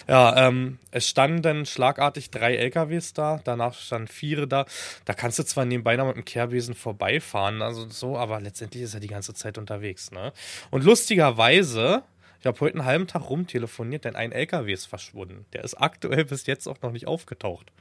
Ja, 0.10 0.48
ähm, 0.48 0.80
es 0.92 1.08
standen 1.08 1.42
dann 1.42 1.66
schlagartig 1.66 2.30
drei 2.30 2.56
LKWs 2.56 3.14
da, 3.14 3.40
danach 3.46 3.76
standen 3.76 4.10
vier 4.10 4.46
da. 4.46 4.66
Da 5.06 5.14
kannst 5.14 5.40
du 5.40 5.44
zwar 5.44 5.64
nebenbei 5.64 5.96
noch 5.96 6.08
mit 6.08 6.18
dem 6.18 6.26
Kehrbesen 6.26 6.76
vorbeifahren, 6.76 7.62
also 7.62 7.90
so, 7.90 8.18
aber 8.18 8.42
letztendlich 8.42 8.84
ist 8.84 8.94
er 8.94 9.00
die 9.00 9.08
ganze 9.08 9.34
Zeit 9.34 9.58
unterwegs, 9.58 10.12
ne? 10.12 10.34
Und 10.70 10.84
lustigerweise, 10.84 12.04
ich 12.46 12.48
habe 12.48 12.60
heute 12.60 12.76
einen 12.76 12.86
halben 12.86 13.08
Tag 13.08 13.28
rumtelefoniert, 13.28 14.06
denn 14.06 14.16
ein 14.16 14.32
LKW 14.32 14.72
ist 14.72 14.86
verschwunden. 14.86 15.48
Der 15.54 15.64
ist 15.64 15.74
aktuell 15.82 16.26
bis 16.26 16.46
jetzt 16.46 16.68
auch 16.68 16.80
noch 16.84 16.92
nicht 16.92 17.08
aufgetaucht. 17.08 17.72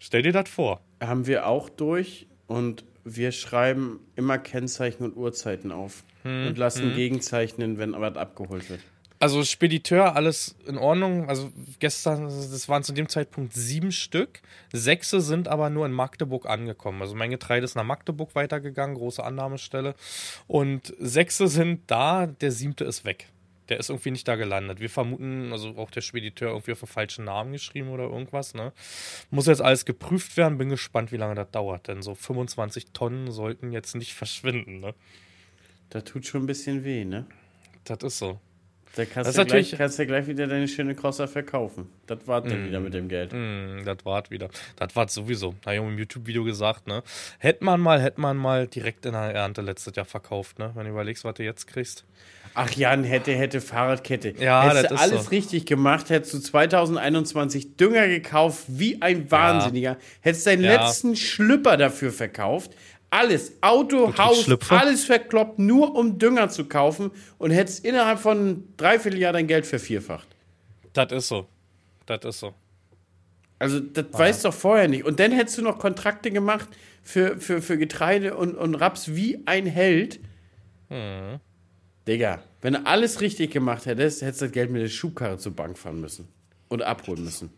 Stell 0.00 0.22
dir 0.22 0.32
das 0.32 0.48
vor. 0.48 0.80
Haben 1.00 1.28
wir 1.28 1.46
auch 1.46 1.68
durch 1.68 2.26
und 2.48 2.84
wir 3.04 3.30
schreiben 3.30 4.00
immer 4.16 4.38
Kennzeichen 4.38 5.04
und 5.04 5.16
Uhrzeiten 5.16 5.70
auf. 5.70 6.02
Hm, 6.24 6.48
und 6.48 6.58
lassen 6.58 6.96
gegenzeichnen, 6.96 7.78
wenn 7.78 7.92
was 7.92 8.16
abgeholt 8.16 8.68
wird. 8.68 8.80
Also 9.20 9.44
Spediteur, 9.44 10.16
alles 10.16 10.56
in 10.66 10.76
Ordnung. 10.76 11.28
Also 11.28 11.52
gestern, 11.78 12.24
das 12.24 12.68
waren 12.68 12.82
zu 12.82 12.92
dem 12.92 13.08
Zeitpunkt 13.08 13.52
sieben 13.52 13.92
Stück. 13.92 14.40
Sechse 14.72 15.20
sind 15.20 15.46
aber 15.46 15.70
nur 15.70 15.86
in 15.86 15.92
Magdeburg 15.92 16.46
angekommen. 16.46 17.00
Also 17.00 17.14
mein 17.14 17.30
Getreide 17.30 17.64
ist 17.64 17.76
nach 17.76 17.84
Magdeburg 17.84 18.34
weitergegangen, 18.34 18.96
große 18.96 19.22
Annahmestelle. 19.22 19.94
Und 20.48 20.92
sechse 20.98 21.46
sind 21.46 21.82
da, 21.86 22.26
der 22.26 22.50
siebte 22.50 22.82
ist 22.82 23.04
weg. 23.04 23.28
Der 23.68 23.78
ist 23.78 23.90
irgendwie 23.90 24.10
nicht 24.10 24.26
da 24.26 24.34
gelandet. 24.36 24.80
Wir 24.80 24.90
vermuten, 24.90 25.52
also 25.52 25.76
auch 25.76 25.90
der 25.90 26.00
Spediteur 26.00 26.50
irgendwie 26.50 26.72
auf 26.72 26.80
den 26.80 26.88
falschen 26.88 27.24
Namen 27.24 27.52
geschrieben 27.52 27.90
oder 27.90 28.04
irgendwas. 28.04 28.54
Ne? 28.54 28.72
Muss 29.30 29.46
jetzt 29.46 29.62
alles 29.62 29.84
geprüft 29.84 30.36
werden. 30.36 30.58
Bin 30.58 30.68
gespannt, 30.68 31.12
wie 31.12 31.16
lange 31.16 31.34
das 31.36 31.50
dauert. 31.52 31.86
Denn 31.88 32.02
so 32.02 32.14
25 32.14 32.86
Tonnen 32.92 33.30
sollten 33.30 33.70
jetzt 33.72 33.94
nicht 33.94 34.14
verschwinden. 34.14 34.80
Ne? 34.80 34.94
Da 35.90 36.00
tut 36.00 36.26
schon 36.26 36.42
ein 36.44 36.46
bisschen 36.46 36.84
weh, 36.84 37.04
ne? 37.04 37.26
Das 37.84 37.98
ist 38.02 38.18
so. 38.18 38.40
Da 38.94 39.06
kannst, 39.06 39.28
Das 39.28 39.36
du 39.36 39.44
gleich, 39.46 39.62
natürlich- 39.62 39.78
kannst 39.78 39.98
du 39.98 40.06
gleich 40.06 40.26
wieder 40.26 40.46
deine 40.46 40.68
schöne 40.68 40.94
Crosser 40.94 41.26
verkaufen. 41.26 41.88
Das 42.06 42.26
war 42.26 42.42
dann 42.42 42.66
wieder 42.66 42.78
mit 42.78 42.92
dem 42.92 43.08
Geld. 43.08 43.32
Hm, 43.32 43.82
das 43.86 44.04
war's 44.04 44.30
wieder. 44.30 44.50
Das 44.76 44.94
war's 44.94 45.14
sowieso. 45.14 45.54
Habe 45.64 45.76
ich 45.76 45.80
im 45.82 45.98
YouTube-Video 45.98 46.44
gesagt, 46.44 46.86
ne? 46.88 47.02
Hätte 47.38 47.64
man 47.64 47.80
mal, 47.80 48.02
hätte 48.02 48.20
man 48.20 48.36
mal 48.36 48.66
direkt 48.66 49.06
in 49.06 49.12
der 49.12 49.34
Ernte 49.34 49.62
letztes 49.62 49.96
Jahr 49.96 50.04
verkauft, 50.04 50.58
ne? 50.58 50.72
Wenn 50.74 50.84
du 50.84 50.90
überlegst, 50.90 51.24
was 51.24 51.34
du 51.34 51.42
jetzt 51.42 51.66
kriegst. 51.66 52.04
Ach 52.54 52.70
Jan, 52.72 53.02
hätte, 53.04 53.32
hätte 53.32 53.60
Fahrradkette. 53.60 54.34
Ja, 54.38 54.64
hättest 54.64 54.84
das 54.84 54.90
du 54.90 54.96
alles 54.98 55.24
so. 55.24 55.30
richtig 55.30 55.64
gemacht, 55.66 56.10
hättest 56.10 56.34
du 56.34 56.38
2021 56.38 57.76
Dünger 57.76 58.08
gekauft 58.08 58.64
wie 58.68 59.00
ein 59.00 59.30
Wahnsinniger, 59.30 59.96
hättest 60.20 60.46
deinen 60.46 60.64
Ja. 60.64 60.84
letzten 60.86 61.16
Schlüpper 61.16 61.76
dafür 61.76 62.12
verkauft. 62.12 62.72
Alles, 63.10 63.52
Auto, 63.60 64.06
kriegst 64.06 64.18
Haus, 64.18 64.42
Schlüpfer? 64.44 64.80
alles 64.80 65.04
verkloppt, 65.04 65.58
nur 65.58 65.94
um 65.94 66.18
Dünger 66.18 66.48
zu 66.48 66.64
kaufen 66.66 67.10
und 67.38 67.50
hättest 67.50 67.84
innerhalb 67.84 68.18
von 68.18 68.38
einem 68.38 68.64
Dreivierteljahr 68.78 69.32
dein 69.34 69.46
Geld 69.46 69.66
vervierfacht. 69.66 70.28
Das 70.94 71.12
ist 71.12 71.28
so. 71.28 71.46
Das 72.06 72.24
ist 72.24 72.40
so. 72.40 72.54
Also, 73.58 73.80
das 73.80 74.06
weißt 74.12 74.44
du 74.44 74.48
doch 74.48 74.54
vorher 74.54 74.88
nicht. 74.88 75.04
Und 75.04 75.20
dann 75.20 75.30
hättest 75.30 75.56
du 75.58 75.62
noch 75.62 75.78
Kontrakte 75.78 76.30
gemacht 76.30 76.68
für, 77.02 77.38
für, 77.38 77.62
für 77.62 77.78
Getreide 77.78 78.36
und, 78.36 78.54
und 78.56 78.74
Raps 78.74 79.14
wie 79.14 79.40
ein 79.46 79.66
Held. 79.66 80.18
Digga, 82.06 82.42
wenn 82.60 82.74
du 82.74 82.86
alles 82.86 83.20
richtig 83.20 83.52
gemacht 83.52 83.86
hättest, 83.86 84.22
hättest 84.22 84.40
du 84.40 84.44
das 84.46 84.52
Geld 84.52 84.70
mit 84.70 84.82
der 84.82 84.88
Schubkarre 84.88 85.38
zur 85.38 85.54
Bank 85.54 85.78
fahren 85.78 86.00
müssen. 86.00 86.28
Und 86.68 86.82
abholen 86.82 87.24
müssen. 87.24 87.50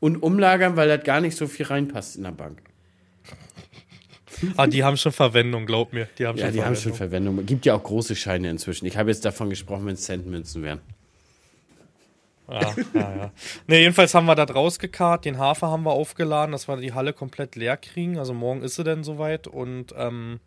Und 0.00 0.22
umlagern, 0.22 0.76
weil 0.76 0.88
das 0.88 1.04
gar 1.04 1.20
nicht 1.20 1.36
so 1.36 1.46
viel 1.46 1.66
reinpasst 1.66 2.16
in 2.16 2.24
der 2.24 2.32
Bank. 2.32 2.60
Ah, 4.56 4.66
die 4.66 4.84
haben 4.84 4.96
schon 4.96 5.12
Verwendung, 5.12 5.64
glaub 5.66 5.92
mir. 5.92 6.08
Die 6.18 6.26
haben 6.26 6.36
Ja, 6.36 6.46
schon 6.46 6.54
die 6.54 6.62
haben 6.62 6.76
schon 6.76 6.94
Verwendung. 6.94 7.46
Gibt 7.46 7.64
ja 7.64 7.74
auch 7.74 7.82
große 7.82 8.14
Scheine 8.16 8.50
inzwischen. 8.50 8.84
Ich 8.86 8.96
habe 8.96 9.10
jetzt 9.10 9.24
davon 9.24 9.48
gesprochen, 9.48 9.86
wenn 9.86 9.94
es 9.94 10.02
Centmünzen 10.02 10.62
wären. 10.62 10.80
Ja, 12.48 12.74
ja, 12.94 13.16
ja. 13.16 13.32
Ne, 13.66 13.80
jedenfalls 13.80 14.14
haben 14.14 14.26
wir 14.26 14.34
das 14.36 14.54
rausgekarrt, 14.54 15.24
den 15.24 15.38
Hafer 15.38 15.68
haben 15.68 15.82
wir 15.82 15.92
aufgeladen, 15.92 16.52
dass 16.52 16.68
wir 16.68 16.76
die 16.76 16.92
Halle 16.92 17.12
komplett 17.12 17.56
leer 17.56 17.76
kriegen. 17.76 18.18
Also 18.18 18.34
morgen 18.34 18.62
ist 18.62 18.76
sie 18.76 18.84
denn 18.84 19.02
soweit 19.02 19.48
und 19.48 19.94
ähm, 19.96 20.38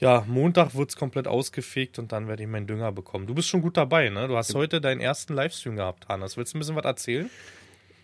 ja, 0.00 0.24
Montag 0.26 0.74
wird's 0.74 0.96
komplett 0.96 1.26
ausgefegt 1.28 1.98
und 1.98 2.10
dann 2.12 2.26
werde 2.28 2.42
ich 2.42 2.48
meinen 2.48 2.66
Dünger 2.66 2.90
bekommen. 2.92 3.26
Du 3.26 3.34
bist 3.34 3.48
schon 3.48 3.62
gut 3.62 3.76
dabei, 3.76 4.08
ne? 4.08 4.26
Du 4.28 4.36
hast 4.36 4.54
heute 4.54 4.80
deinen 4.80 5.00
ersten 5.00 5.34
Livestream 5.34 5.76
gehabt, 5.76 6.08
Hannes. 6.08 6.36
Willst 6.36 6.52
du 6.54 6.58
ein 6.58 6.60
bisschen 6.60 6.76
was 6.76 6.84
erzählen? 6.84 7.30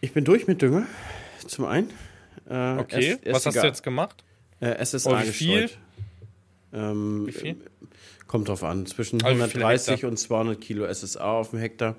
Ich 0.00 0.12
bin 0.12 0.24
durch 0.24 0.46
mit 0.46 0.60
Dünger. 0.62 0.86
Zum 1.46 1.64
einen. 1.64 1.90
Äh, 2.48 2.78
Okay, 2.78 3.06
erst- 3.06 3.20
was 3.26 3.32
erst 3.32 3.46
hast 3.46 3.56
du 3.62 3.66
jetzt 3.66 3.82
gemacht? 3.82 4.22
Äh, 4.60 4.74
SSA 4.84 5.10
Oh, 5.10 5.18
wie 5.26 5.32
viel? 5.32 5.70
Ähm, 6.72 7.26
Wie 7.26 7.32
viel? 7.32 7.56
Kommt 8.26 8.48
drauf 8.48 8.62
an. 8.64 8.86
Zwischen 8.86 9.22
Also 9.22 9.36
wie 9.38 9.48
viele 9.48 9.64
130 9.64 9.92
Hektar? 9.94 10.10
und 10.10 10.16
200 10.18 10.60
Kilo 10.60 10.84
SSA 10.86 11.24
auf 11.38 11.50
dem 11.50 11.60
Hektar. 11.60 11.96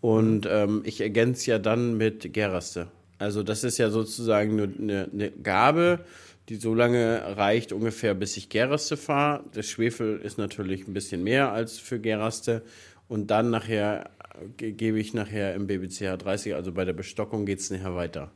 Und 0.00 0.46
ähm, 0.48 0.82
ich 0.84 1.00
ergänze 1.00 1.50
ja 1.50 1.58
dann 1.58 1.96
mit 1.96 2.32
Geraste. 2.32 2.88
Also 3.18 3.42
das 3.42 3.64
ist 3.64 3.78
ja 3.78 3.88
sozusagen 3.90 4.56
nur 4.56 4.68
eine, 4.78 5.08
eine 5.12 5.30
Gabe, 5.30 6.00
die 6.48 6.56
so 6.56 6.74
lange 6.74 7.36
reicht 7.36 7.72
ungefähr, 7.72 8.14
bis 8.14 8.36
ich 8.36 8.48
Geraste 8.48 8.96
fahre. 8.96 9.44
Der 9.54 9.62
Schwefel 9.62 10.18
ist 10.18 10.38
natürlich 10.38 10.86
ein 10.86 10.94
bisschen 10.94 11.24
mehr 11.24 11.52
als 11.52 11.78
für 11.78 11.98
Geraste. 12.00 12.62
Und 13.08 13.30
dann 13.30 13.50
nachher 13.50 14.10
ge 14.56 14.72
gebe 14.72 14.98
ich 14.98 15.14
nachher 15.14 15.54
im 15.54 15.66
BBCH 15.66 16.18
30, 16.18 16.54
also 16.54 16.72
bei 16.72 16.84
der 16.84 16.92
Bestockung 16.92 17.46
geht 17.46 17.60
es 17.60 17.70
nachher 17.70 17.94
weiter. 17.94 18.32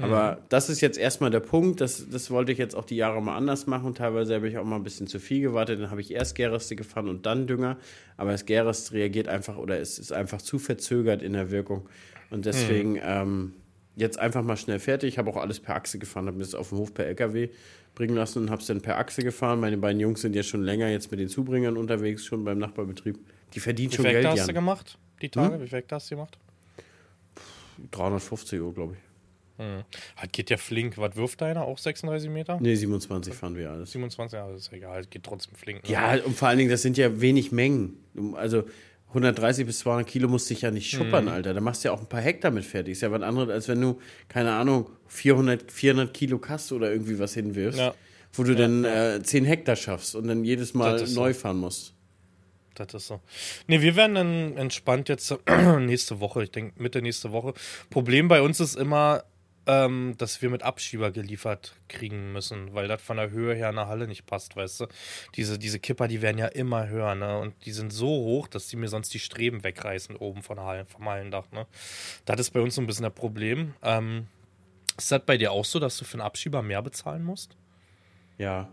Aber 0.00 0.38
das 0.48 0.68
ist 0.68 0.80
jetzt 0.80 0.96
erstmal 0.96 1.30
der 1.30 1.40
Punkt. 1.40 1.80
Das, 1.80 2.08
das 2.08 2.30
wollte 2.30 2.52
ich 2.52 2.58
jetzt 2.58 2.76
auch 2.76 2.84
die 2.84 2.96
Jahre 2.96 3.20
mal 3.20 3.36
anders 3.36 3.66
machen. 3.66 3.94
Teilweise 3.94 4.34
habe 4.34 4.48
ich 4.48 4.56
auch 4.56 4.64
mal 4.64 4.76
ein 4.76 4.84
bisschen 4.84 5.08
zu 5.08 5.18
viel 5.18 5.40
gewartet. 5.40 5.80
Dann 5.80 5.90
habe 5.90 6.00
ich 6.00 6.12
erst 6.12 6.36
Gäraste 6.36 6.76
gefahren 6.76 7.08
und 7.08 7.26
dann 7.26 7.48
Dünger. 7.48 7.78
Aber 8.16 8.30
das 8.30 8.46
Gäraste 8.46 8.92
reagiert 8.92 9.26
einfach 9.26 9.56
oder 9.56 9.80
es 9.80 9.98
ist 9.98 10.12
einfach 10.12 10.40
zu 10.40 10.60
verzögert 10.60 11.20
in 11.20 11.32
der 11.32 11.50
Wirkung. 11.50 11.88
Und 12.30 12.46
deswegen 12.46 13.00
ähm, 13.02 13.54
jetzt 13.98 14.18
einfach 14.18 14.42
mal 14.42 14.56
schnell 14.56 14.78
fertig. 14.78 15.08
Ich 15.14 15.18
habe 15.18 15.28
auch 15.30 15.36
alles 15.36 15.60
per 15.60 15.76
Achse 15.76 15.98
gefahren, 15.98 16.26
habe 16.26 16.36
mir 16.38 16.44
das 16.44 16.54
auf 16.54 16.70
dem 16.70 16.78
Hof 16.78 16.94
per 16.94 17.06
LKW 17.06 17.48
bringen 17.94 18.14
lassen 18.14 18.42
und 18.42 18.50
habe 18.50 18.60
es 18.60 18.66
dann 18.68 18.80
per 18.80 18.98
Achse 18.98 19.22
gefahren. 19.22 19.60
Meine 19.60 19.76
beiden 19.76 20.00
Jungs 20.00 20.20
sind 20.22 20.34
ja 20.36 20.42
schon 20.42 20.62
länger 20.62 20.88
jetzt 20.88 21.10
mit 21.10 21.20
den 21.20 21.28
Zubringern 21.28 21.76
unterwegs, 21.76 22.24
schon 22.24 22.44
beim 22.44 22.58
Nachbarbetrieb. 22.58 23.18
Die 23.54 23.60
verdienen 23.60 23.90
Wie 23.92 23.96
schon 23.96 24.04
viel 24.04 24.14
Geld, 24.14 24.26
hast 24.26 24.42
du 24.42 24.46
Jan. 24.46 24.54
gemacht? 24.54 24.98
Die 25.20 25.28
Tage? 25.28 25.60
Wie 25.60 25.66
viel 25.66 25.82
hast 25.90 26.10
du 26.10 26.14
gemacht? 26.16 26.38
350 27.90 28.60
Uhr, 28.60 28.74
glaube 28.74 28.94
ich. 28.94 28.98
Das 30.20 30.30
geht 30.30 30.50
ja 30.50 30.56
flink. 30.56 30.98
Was 30.98 31.16
wirft 31.16 31.40
deiner? 31.40 31.62
Auch 31.62 31.78
36 31.78 32.30
Meter? 32.30 32.58
Nee, 32.60 32.76
27 32.76 33.34
fahren 33.34 33.56
wir 33.56 33.70
alles. 33.72 33.90
27, 33.90 34.36
ja, 34.38 34.48
das 34.48 34.62
ist 34.68 34.72
egal. 34.72 35.04
Geht 35.06 35.24
trotzdem 35.24 35.56
flink. 35.56 35.82
ne? 35.82 35.90
Ja, 35.90 36.14
und 36.24 36.36
vor 36.36 36.46
allen 36.46 36.58
Dingen, 36.58 36.70
das 36.70 36.82
sind 36.82 36.96
ja 36.96 37.20
wenig 37.20 37.50
Mengen. 37.50 37.96
Du- 38.14 38.36
Also 38.36 38.62
130 39.08 39.64
bis 39.66 39.78
200 39.80 40.06
Kilo 40.06 40.28
musst 40.28 40.50
du 40.50 40.54
dich 40.54 40.62
ja 40.62 40.70
nicht 40.70 40.90
schuppern, 40.90 41.24
Mhm. 41.24 41.30
Alter. 41.30 41.54
Da 41.54 41.60
machst 41.60 41.82
du 41.84 41.88
ja 41.88 41.94
auch 41.94 42.00
ein 42.00 42.08
paar 42.08 42.20
Hektar 42.20 42.50
mit 42.50 42.64
fertig. 42.64 42.92
Ist 42.92 43.00
ja 43.02 43.10
was 43.10 43.22
anderes, 43.22 43.48
als 43.48 43.68
wenn 43.68 43.80
du, 43.80 43.98
keine 44.28 44.52
Ahnung, 44.52 44.90
400, 45.06 45.72
400 45.72 46.12
Kilo 46.12 46.38
Kaste 46.38 46.74
oder 46.74 46.90
irgendwie 46.92 47.18
was 47.18 47.32
hinwirfst, 47.34 47.78
Ja. 47.80 47.94
wo 48.34 48.42
du 48.42 48.54
dann 48.54 48.84
äh, 48.84 49.20
10 49.22 49.44
Hektar 49.46 49.76
schaffst 49.76 50.14
und 50.14 50.28
dann 50.28 50.44
jedes 50.44 50.74
Mal 50.74 50.96
ist 51.00 51.14
so. 51.14 51.20
neu 51.22 51.32
fahren 51.32 51.56
musst. 51.58 51.94
Das 52.74 52.92
ist 52.94 53.06
so. 53.08 53.20
Nee, 53.66 53.80
wir 53.80 53.96
werden 53.96 54.14
dann 54.14 54.56
entspannt 54.56 55.08
jetzt 55.08 55.34
nächste 55.80 56.20
Woche. 56.20 56.44
Ich 56.44 56.50
denke, 56.50 56.80
Mitte 56.80 57.00
nächste 57.02 57.32
Woche. 57.32 57.54
Problem 57.90 58.28
bei 58.28 58.40
uns 58.42 58.60
ist 58.60 58.76
immer, 58.76 59.24
ähm, 59.68 60.14
dass 60.18 60.40
wir 60.42 60.48
mit 60.50 60.62
Abschieber 60.62 61.10
geliefert 61.12 61.76
kriegen 61.88 62.32
müssen, 62.32 62.74
weil 62.74 62.88
das 62.88 63.00
von 63.02 63.18
der 63.18 63.30
Höhe 63.30 63.54
her 63.54 63.68
in 63.70 63.76
der 63.76 63.86
Halle 63.86 64.08
nicht 64.08 64.26
passt, 64.26 64.56
weißt 64.56 64.80
du. 64.80 64.86
Diese, 65.36 65.58
diese 65.58 65.78
Kipper, 65.78 66.08
die 66.08 66.22
werden 66.22 66.38
ja 66.38 66.46
immer 66.46 66.88
höher, 66.88 67.14
ne? 67.14 67.38
Und 67.38 67.54
die 67.66 67.72
sind 67.72 67.92
so 67.92 68.08
hoch, 68.08 68.48
dass 68.48 68.66
die 68.68 68.76
mir 68.76 68.88
sonst 68.88 69.12
die 69.12 69.18
Streben 69.18 69.62
wegreißen 69.62 70.16
oben 70.16 70.42
von 70.42 70.56
der 70.56 70.64
Halle, 70.64 70.86
vom 70.86 71.04
Hallendach, 71.08 71.50
ne? 71.52 71.66
Das 72.24 72.40
ist 72.40 72.50
bei 72.50 72.60
uns 72.60 72.74
so 72.74 72.80
ein 72.80 72.86
bisschen 72.86 73.04
das 73.04 73.12
Problem. 73.14 73.74
Ähm, 73.82 74.26
ist 74.96 75.12
das 75.12 75.22
bei 75.24 75.36
dir 75.36 75.52
auch 75.52 75.64
so, 75.66 75.78
dass 75.78 75.96
du 75.98 76.04
für 76.04 76.14
einen 76.14 76.22
Abschieber 76.22 76.62
mehr 76.62 76.82
bezahlen 76.82 77.22
musst? 77.22 77.54
Ja, 78.38 78.68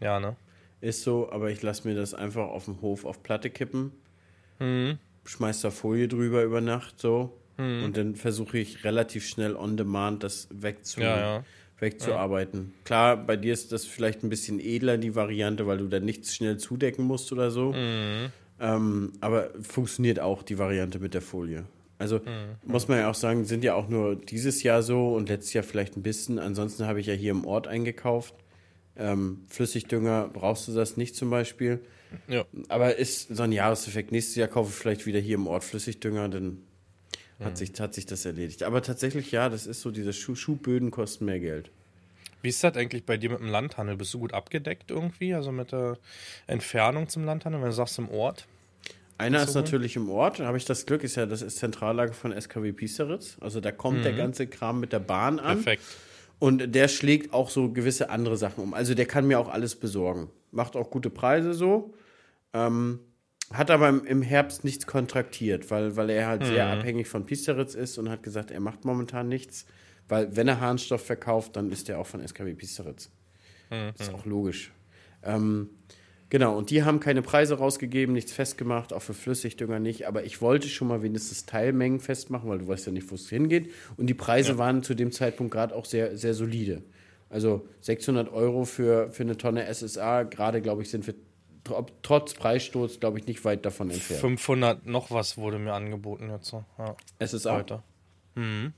Ja, 0.00 0.20
ne? 0.20 0.36
ist 0.80 1.02
so, 1.02 1.30
aber 1.30 1.50
ich 1.50 1.60
lasse 1.60 1.86
mir 1.86 1.94
das 1.94 2.14
einfach 2.14 2.48
auf 2.48 2.64
dem 2.64 2.80
Hof 2.80 3.04
auf 3.04 3.22
Platte 3.22 3.50
kippen, 3.50 3.92
Mhm. 4.60 4.98
schmeiß 5.24 5.60
da 5.60 5.70
Folie 5.70 6.08
drüber 6.08 6.42
über 6.44 6.60
Nacht 6.62 6.98
so 7.00 7.36
und 7.58 7.96
dann 7.96 8.14
versuche 8.14 8.58
ich 8.58 8.84
relativ 8.84 9.26
schnell 9.26 9.54
on 9.54 9.76
demand 9.76 10.22
das 10.22 10.48
wegzu 10.50 11.00
Ja, 11.00 11.18
ja. 11.18 11.44
wegzuarbeiten. 11.78 12.72
Klar, 12.84 13.16
bei 13.16 13.36
dir 13.36 13.52
ist 13.52 13.72
das 13.72 13.84
vielleicht 13.84 14.22
ein 14.22 14.30
bisschen 14.30 14.60
edler, 14.60 14.96
die 14.96 15.14
Variante, 15.14 15.66
weil 15.66 15.78
du 15.78 15.86
dann 15.88 16.04
nichts 16.04 16.34
schnell 16.34 16.56
zudecken 16.56 17.04
musst 17.04 17.32
oder 17.32 17.50
so. 17.50 17.74
Ähm, 18.62 19.12
aber 19.20 19.50
funktioniert 19.62 20.20
auch 20.20 20.42
die 20.42 20.58
Variante 20.58 20.98
mit 20.98 21.14
der 21.14 21.22
Folie. 21.22 21.64
Also 21.98 22.20
muss 22.64 22.88
man 22.88 22.98
ja 22.98 23.10
auch 23.10 23.14
sagen, 23.14 23.44
sind 23.44 23.62
ja 23.62 23.74
auch 23.74 23.88
nur 23.88 24.16
dieses 24.16 24.62
Jahr 24.62 24.82
so 24.82 25.14
und 25.14 25.28
letztes 25.28 25.52
Jahr 25.52 25.64
vielleicht 25.64 25.96
ein 25.98 26.02
bisschen. 26.02 26.38
Ansonsten 26.38 26.86
habe 26.86 26.98
ich 27.00 27.06
ja 27.06 27.14
hier 27.14 27.30
im 27.32 27.44
Ort 27.44 27.66
eingekauft. 27.66 28.34
Ähm, 28.96 29.42
Flüssigdünger 29.48 30.30
brauchst 30.32 30.66
du 30.66 30.72
das 30.72 30.96
nicht 30.96 31.14
zum 31.14 31.28
Beispiel. 31.28 31.80
Ja. 32.26 32.44
Aber 32.68 32.96
ist 32.96 33.34
so 33.34 33.42
ein 33.42 33.52
Jahreseffekt. 33.52 34.12
Nächstes 34.12 34.34
Jahr 34.36 34.48
kaufe 34.48 34.70
ich 34.70 34.76
vielleicht 34.76 35.06
wieder 35.06 35.20
hier 35.20 35.34
im 35.36 35.46
Ort 35.46 35.62
Flüssigdünger, 35.62 36.28
dann 36.28 36.58
hat, 37.44 37.58
sich, 37.58 37.72
hat 37.78 37.94
sich 37.94 38.06
das 38.06 38.24
erledigt. 38.24 38.62
Aber 38.62 38.82
tatsächlich, 38.82 39.32
ja, 39.32 39.48
das 39.48 39.66
ist 39.66 39.80
so, 39.80 39.90
diese 39.90 40.12
Schuh 40.12 40.34
Schuhböden 40.34 40.90
kosten 40.90 41.24
mehr 41.24 41.40
Geld. 41.40 41.70
Wie 42.42 42.48
ist 42.48 42.64
das 42.64 42.76
eigentlich 42.76 43.04
bei 43.04 43.16
dir 43.16 43.30
mit 43.30 43.40
dem 43.40 43.48
Landhandel? 43.48 43.96
Bist 43.96 44.14
du 44.14 44.18
gut 44.18 44.32
abgedeckt 44.32 44.90
irgendwie? 44.90 45.34
Also 45.34 45.52
mit 45.52 45.72
der 45.72 45.98
Entfernung 46.46 47.08
zum 47.08 47.24
Landhandel, 47.24 47.60
wenn 47.60 47.68
du 47.68 47.74
sagst 47.74 47.98
im 47.98 48.08
Ort? 48.08 48.46
Einer 49.18 49.42
ist 49.42 49.54
natürlich 49.54 49.96
im 49.96 50.08
Ort, 50.08 50.40
da 50.40 50.46
habe 50.46 50.56
ich 50.56 50.64
das 50.64 50.86
Glück, 50.86 51.04
ist 51.04 51.16
ja, 51.16 51.26
das 51.26 51.42
ist 51.42 51.58
Zentrallager 51.58 52.14
von 52.14 52.32
SKW 52.32 52.72
Piesteritz. 52.72 53.36
Also 53.40 53.60
da 53.60 53.70
kommt 53.70 54.02
der 54.02 54.14
ganze 54.14 54.46
Kram 54.46 54.80
mit 54.80 54.94
der 54.94 55.00
Bahn 55.00 55.38
an. 55.38 55.62
Perfekt. 55.62 55.82
Und 56.38 56.74
der 56.74 56.88
schlägt 56.88 57.34
auch 57.34 57.50
so 57.50 57.70
gewisse 57.70 58.08
andere 58.08 58.38
Sachen 58.38 58.64
um. 58.64 58.72
Also 58.72 58.94
der 58.94 59.04
kann 59.04 59.26
mir 59.26 59.38
auch 59.38 59.50
alles 59.50 59.76
besorgen. 59.76 60.30
Macht 60.52 60.74
auch 60.74 60.90
gute 60.90 61.10
Preise 61.10 61.52
so. 61.52 61.92
Ähm, 62.54 63.00
hat 63.52 63.70
aber 63.70 63.88
im, 63.88 64.22
Herbst 64.22 64.64
nichts 64.64 64.86
kontraktiert, 64.86 65.70
weil, 65.70 65.96
weil 65.96 66.10
er 66.10 66.28
halt 66.28 66.46
sehr 66.46 66.68
abhängig 66.68 67.08
von 67.08 67.26
Piesteritz 67.26 67.74
ist 67.74 67.98
und 67.98 68.08
hat 68.08 68.22
gesagt, 68.22 68.50
er 68.50 68.60
macht 68.60 68.84
momentan 68.84 69.28
nichts. 69.28 69.66
Weil 70.08 70.34
wenn 70.36 70.48
er 70.48 70.60
Harnstoff 70.60 71.04
verkauft, 71.04 71.56
dann 71.56 71.70
ist 71.70 71.88
er 71.88 71.98
auch 71.98 72.06
von 72.06 72.26
SKW 72.26 72.54
Piesteritz. 72.54 73.10
Ist 73.98 74.12
auch 74.12 74.24
logisch. 74.24 74.72
Ähm, 75.22 75.70
genau, 76.28 76.56
und 76.56 76.70
die 76.70 76.82
haben 76.82 77.00
keine 77.00 77.22
Preise 77.22 77.58
rausgegeben, 77.58 78.12
nichts 78.12 78.32
festgemacht, 78.32 78.92
auch 78.92 79.02
für 79.02 79.14
Flüssigdünger 79.14 79.78
nicht. 79.78 80.06
Aber 80.06 80.24
ich 80.24 80.40
wollte 80.40 80.68
schon 80.68 80.88
mal 80.88 81.02
wenigstens 81.02 81.46
Teilmengen 81.46 82.00
festmachen, 82.00 82.48
weil 82.48 82.58
du 82.58 82.68
weißt 82.68 82.86
ja 82.86 82.92
nicht, 82.92 83.10
wo 83.10 83.14
es 83.14 83.28
hingeht. 83.28 83.72
Und 83.96 84.06
die 84.06 84.14
Preise 84.14 84.58
waren 84.58 84.82
zu 84.82 84.94
dem 84.94 85.12
Zeitpunkt 85.12 85.52
gerade 85.52 85.74
auch 85.74 85.84
sehr, 85.84 86.16
sehr 86.16 86.34
solide. 86.34 86.82
Also 87.28 87.68
600 87.82 88.32
Euro 88.32 88.64
für, 88.64 89.12
für 89.12 89.22
eine 89.22 89.36
Tonne 89.36 89.72
SSA, 89.72 90.24
gerade 90.24 90.60
glaube 90.60 90.82
ich, 90.82 90.90
sind 90.90 91.06
wir 91.06 91.14
trotz 92.02 92.34
Preissturz, 92.34 93.00
glaube 93.00 93.18
ich, 93.18 93.26
nicht 93.26 93.44
weit 93.44 93.64
davon 93.64 93.90
entfernt. 93.90 94.20
500 94.20 94.86
noch 94.86 95.10
was 95.10 95.36
wurde 95.38 95.58
mir 95.58 95.72
angeboten 95.74 96.30
jetzt. 96.30 96.46
so. 96.46 96.64
Ja, 96.78 96.96
SSA. 97.24 97.56
heute. 97.56 97.82
Mhm. 98.34 98.72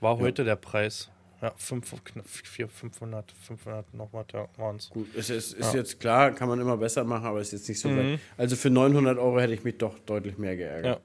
War 0.00 0.18
heute 0.18 0.44
der 0.44 0.56
Preis. 0.56 1.10
ja, 1.40 1.52
5, 1.56 2.04
knapp 2.04 2.26
4, 2.28 2.68
500, 2.68 3.32
500 3.32 3.94
noch 3.94 4.12
was, 4.12 4.26
ja, 4.32 4.48
waren's. 4.56 4.90
Gut, 4.90 5.08
es 5.16 5.30
ist, 5.30 5.54
ist 5.54 5.74
jetzt 5.74 6.00
klar, 6.00 6.32
kann 6.32 6.48
man 6.48 6.60
immer 6.60 6.76
besser 6.76 7.04
machen, 7.04 7.26
aber 7.26 7.40
ist 7.40 7.52
jetzt 7.52 7.68
nicht 7.68 7.80
so 7.80 7.88
weit. 7.96 8.18
Also 8.36 8.56
für 8.56 8.70
900 8.70 9.18
Euro 9.18 9.40
hätte 9.40 9.54
ich 9.54 9.64
mich 9.64 9.78
doch 9.78 9.98
deutlich 10.00 10.38
mehr 10.38 10.56
geärgert. 10.56 11.00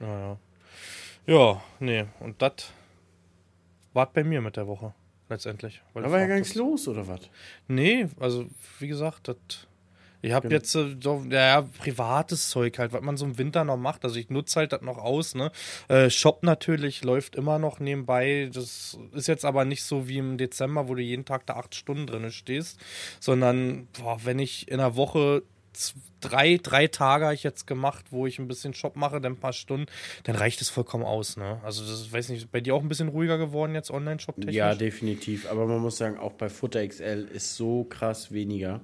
Ja. 0.00 0.06
Ja, 0.06 0.18
ja. 0.20 0.38
Ja, 1.26 1.62
nee, 1.80 2.06
und 2.20 2.40
das 2.40 2.72
war 3.92 4.10
bei 4.12 4.24
mir 4.24 4.40
mit 4.40 4.56
der 4.56 4.66
Woche, 4.66 4.94
letztendlich. 5.28 5.82
Da 5.94 6.10
war 6.10 6.18
ja 6.20 6.26
gar 6.26 6.36
nichts 6.38 6.54
los, 6.54 6.88
oder 6.88 7.06
was? 7.06 7.20
Nee, 7.66 8.06
also 8.20 8.46
wie 8.78 8.88
gesagt, 8.88 9.28
das. 9.28 9.36
Ich 10.22 10.32
habe 10.32 10.48
jetzt 10.48 10.74
äh, 10.74 10.96
so, 11.02 11.24
ja, 11.30 11.62
privates 11.62 12.50
Zeug 12.50 12.78
halt, 12.78 12.92
was 12.92 13.02
man 13.02 13.16
so 13.16 13.24
im 13.24 13.38
Winter 13.38 13.64
noch 13.64 13.76
macht. 13.76 14.04
Also 14.04 14.18
ich 14.18 14.30
nutze 14.30 14.60
halt 14.60 14.72
das 14.72 14.82
noch 14.82 14.98
aus, 14.98 15.34
ne? 15.34 15.52
Äh, 15.88 16.10
Shop 16.10 16.42
natürlich 16.42 17.04
läuft 17.04 17.36
immer 17.36 17.58
noch 17.58 17.80
nebenbei. 17.80 18.50
Das 18.52 18.98
ist 19.12 19.28
jetzt 19.28 19.44
aber 19.44 19.64
nicht 19.64 19.84
so 19.84 20.08
wie 20.08 20.18
im 20.18 20.38
Dezember, 20.38 20.88
wo 20.88 20.94
du 20.94 21.02
jeden 21.02 21.24
Tag 21.24 21.46
da 21.46 21.54
acht 21.54 21.74
Stunden 21.74 22.06
drin 22.06 22.30
stehst, 22.30 22.80
sondern 23.20 23.86
boah, 23.98 24.18
wenn 24.24 24.38
ich 24.38 24.68
in 24.68 24.78
der 24.78 24.96
Woche 24.96 25.42
drei, 26.20 26.58
drei 26.60 26.88
Tage 26.88 27.26
habe 27.26 27.34
ich 27.34 27.42
jetzt 27.42 27.66
gemacht, 27.66 28.06
wo 28.10 28.26
ich 28.26 28.38
ein 28.38 28.48
bisschen 28.48 28.74
Shop 28.74 28.96
mache, 28.96 29.20
dann 29.20 29.34
ein 29.34 29.38
paar 29.38 29.52
Stunden, 29.52 29.86
dann 30.24 30.36
reicht 30.36 30.60
es 30.60 30.68
vollkommen 30.68 31.04
aus, 31.04 31.36
ne? 31.36 31.60
Also 31.62 31.84
das 31.84 32.10
weiß 32.12 32.30
nicht, 32.30 32.50
bei 32.50 32.60
dir 32.60 32.74
auch 32.74 32.82
ein 32.82 32.88
bisschen 32.88 33.08
ruhiger 33.08 33.38
geworden 33.38 33.74
jetzt 33.74 33.90
online-Shop 33.90 34.36
technisch? 34.36 34.56
Ja, 34.56 34.74
definitiv. 34.74 35.48
Aber 35.50 35.66
man 35.66 35.78
muss 35.78 35.98
sagen, 35.98 36.18
auch 36.18 36.32
bei 36.32 36.48
Futter 36.48 36.86
XL 36.86 37.28
ist 37.32 37.54
so 37.54 37.84
krass 37.84 38.32
weniger. 38.32 38.80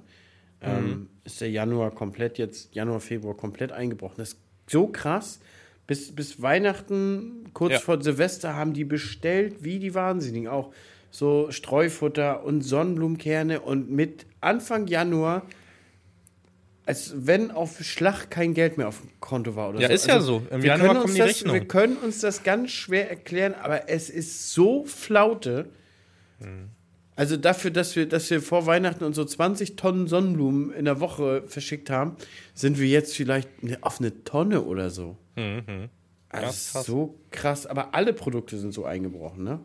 Ähm, 0.65 1.07
ist 1.23 1.41
der 1.41 1.49
Januar 1.49 1.91
komplett 1.91 2.37
jetzt, 2.37 2.73
Januar, 2.73 2.99
Februar 2.99 3.35
komplett 3.35 3.71
eingebrochen. 3.71 4.15
Das 4.17 4.29
ist 4.29 4.39
so 4.67 4.87
krass. 4.87 5.39
Bis, 5.87 6.15
bis 6.15 6.41
Weihnachten, 6.41 7.49
kurz 7.53 7.73
Ja. 7.73 7.79
vor 7.79 8.01
Silvester, 8.01 8.55
haben 8.55 8.73
die 8.73 8.83
bestellt, 8.85 9.63
wie 9.63 9.77
die 9.79 9.93
Wahnsinnigen. 9.93 10.47
Auch 10.47 10.73
so 11.11 11.51
Streufutter 11.51 12.43
und 12.43 12.61
Sonnenblumenkerne. 12.61 13.61
Und 13.61 13.91
mit 13.91 14.25
Anfang 14.41 14.87
Januar, 14.87 15.43
als 16.87 17.13
wenn 17.15 17.51
auf 17.51 17.79
Schlag 17.83 18.29
kein 18.29 18.53
Geld 18.53 18.77
mehr 18.77 18.87
auf 18.87 19.01
dem 19.01 19.09
Konto 19.19 19.55
war 19.55 19.69
oder 19.69 19.79
Ja, 19.81 19.87
so. 19.89 19.93
ist 19.93 20.07
ja 20.07 20.19
so. 20.21 20.41
Im 20.51 20.63
Januar 20.63 21.01
kommen 21.01 21.13
die 21.13 21.19
das. 21.19 21.43
Wir 21.45 21.65
können 21.67 21.97
uns 21.97 22.19
das 22.19 22.43
ganz 22.43 22.71
schwer 22.71 23.09
erklären, 23.09 23.53
aber 23.55 23.89
es 23.89 24.09
ist 24.09 24.51
so 24.53 24.85
flaute. 24.85 25.69
Also 27.17 27.37
dafür, 27.37 27.71
dass 27.71 27.95
wir, 27.95 28.07
dass 28.07 28.29
wir 28.29 28.41
vor 28.41 28.65
Weihnachten 28.65 29.03
und 29.05 29.13
so 29.13 29.23
20 29.23 29.75
Tonnen 29.77 30.07
Sonnenblumen 30.07 30.73
in 30.73 30.83
der 30.85 30.99
Woche 30.99 31.43
verschickt 31.47 31.89
haben, 31.89 32.17
sind 32.53 32.77
wir 32.79 32.87
jetzt 32.87 33.15
vielleicht 33.15 33.63
ne- 33.63 33.77
auf 33.81 33.99
eine 34.01 34.23
Tonne 34.25 34.61
oder 34.63 34.89
so. 34.89 35.15
Mhm. 35.37 35.89
Also 36.29 36.33
Ja, 36.33 36.41
das 36.41 36.57
ist 36.57 36.71
krass. 36.73 36.85
so 36.85 37.15
krass. 37.31 37.65
Aber 37.67 37.95
alle 37.95 38.11
Produkte 38.11 38.57
sind 38.57 38.73
so 38.73 38.83
eingebrochen, 38.85 39.43
ne? 39.45 39.59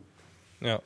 Ja. 0.60 0.80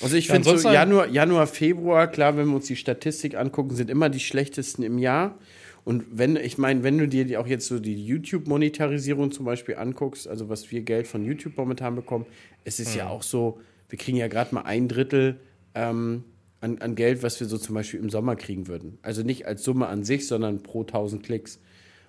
Also 0.00 0.16
ich 0.16 0.28
Ja, 0.28 0.34
finde 0.34 0.58
so 0.58 0.70
Januar, 0.70 1.08
Januar, 1.08 1.46
Februar, 1.46 2.06
klar, 2.06 2.36
wenn 2.36 2.46
wir 2.48 2.56
uns 2.56 2.66
die 2.66 2.76
Statistik 2.76 3.34
angucken, 3.34 3.74
sind 3.76 3.90
immer 3.90 4.08
die 4.08 4.20
schlechtesten 4.20 4.82
im 4.82 4.98
Jahr. 4.98 5.38
Und 5.84 6.04
wenn, 6.10 6.36
ich 6.36 6.58
meine, 6.58 6.82
wenn 6.82 6.98
du 6.98 7.06
dir 7.08 7.40
auch 7.40 7.46
jetzt 7.46 7.66
so 7.66 7.78
die 7.78 8.04
YouTube-Monetarisierung 8.06 9.32
zum 9.32 9.44
Beispiel 9.44 9.76
anguckst, 9.76 10.26
also 10.28 10.48
was 10.48 10.70
wir 10.70 10.82
Geld 10.82 11.06
von 11.06 11.24
YouTube 11.24 11.56
momentan 11.56 11.94
bekommen, 11.94 12.26
es 12.64 12.80
ist 12.80 12.94
ja 12.94 13.08
auch 13.08 13.22
so, 13.22 13.60
wir 13.88 13.98
kriegen 13.98 14.16
ja 14.16 14.28
gerade 14.28 14.54
mal 14.54 14.62
ein 14.62 14.88
Drittel 14.88 15.38
ähm, 15.76 16.24
an, 16.60 16.78
an 16.78 16.94
Geld, 16.96 17.22
was 17.22 17.38
wir 17.38 17.46
so 17.46 17.58
zum 17.58 17.74
Beispiel 17.74 18.00
im 18.00 18.10
Sommer 18.10 18.34
kriegen 18.34 18.66
würden. 18.66 18.98
Also 19.02 19.22
nicht 19.22 19.46
als 19.46 19.62
Summe 19.62 19.86
an 19.86 20.02
sich, 20.04 20.26
sondern 20.26 20.62
pro 20.62 20.80
1000 20.80 21.22
Klicks. 21.22 21.60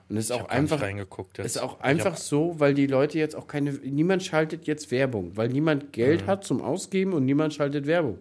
Und 0.09 0.15
es 0.15 0.25
ist 0.25 0.31
auch 0.31 0.47
einfach, 0.47 0.81
ist 1.39 1.61
auch 1.61 1.81
einfach 1.81 2.11
hab- 2.13 2.17
so, 2.17 2.55
weil 2.59 2.73
die 2.73 2.87
Leute 2.87 3.19
jetzt 3.19 3.35
auch 3.35 3.45
keine, 3.47 3.73
niemand 3.73 4.23
schaltet 4.23 4.65
jetzt 4.65 4.89
Werbung, 4.89 5.33
weil 5.35 5.49
niemand 5.49 5.91
Geld 5.91 6.23
Mhm. 6.23 6.27
hat 6.27 6.43
zum 6.45 6.61
Ausgeben 6.61 7.11
und 7.11 7.25
niemand 7.25 7.53
schaltet 7.53 7.87
Werbung. 7.87 8.19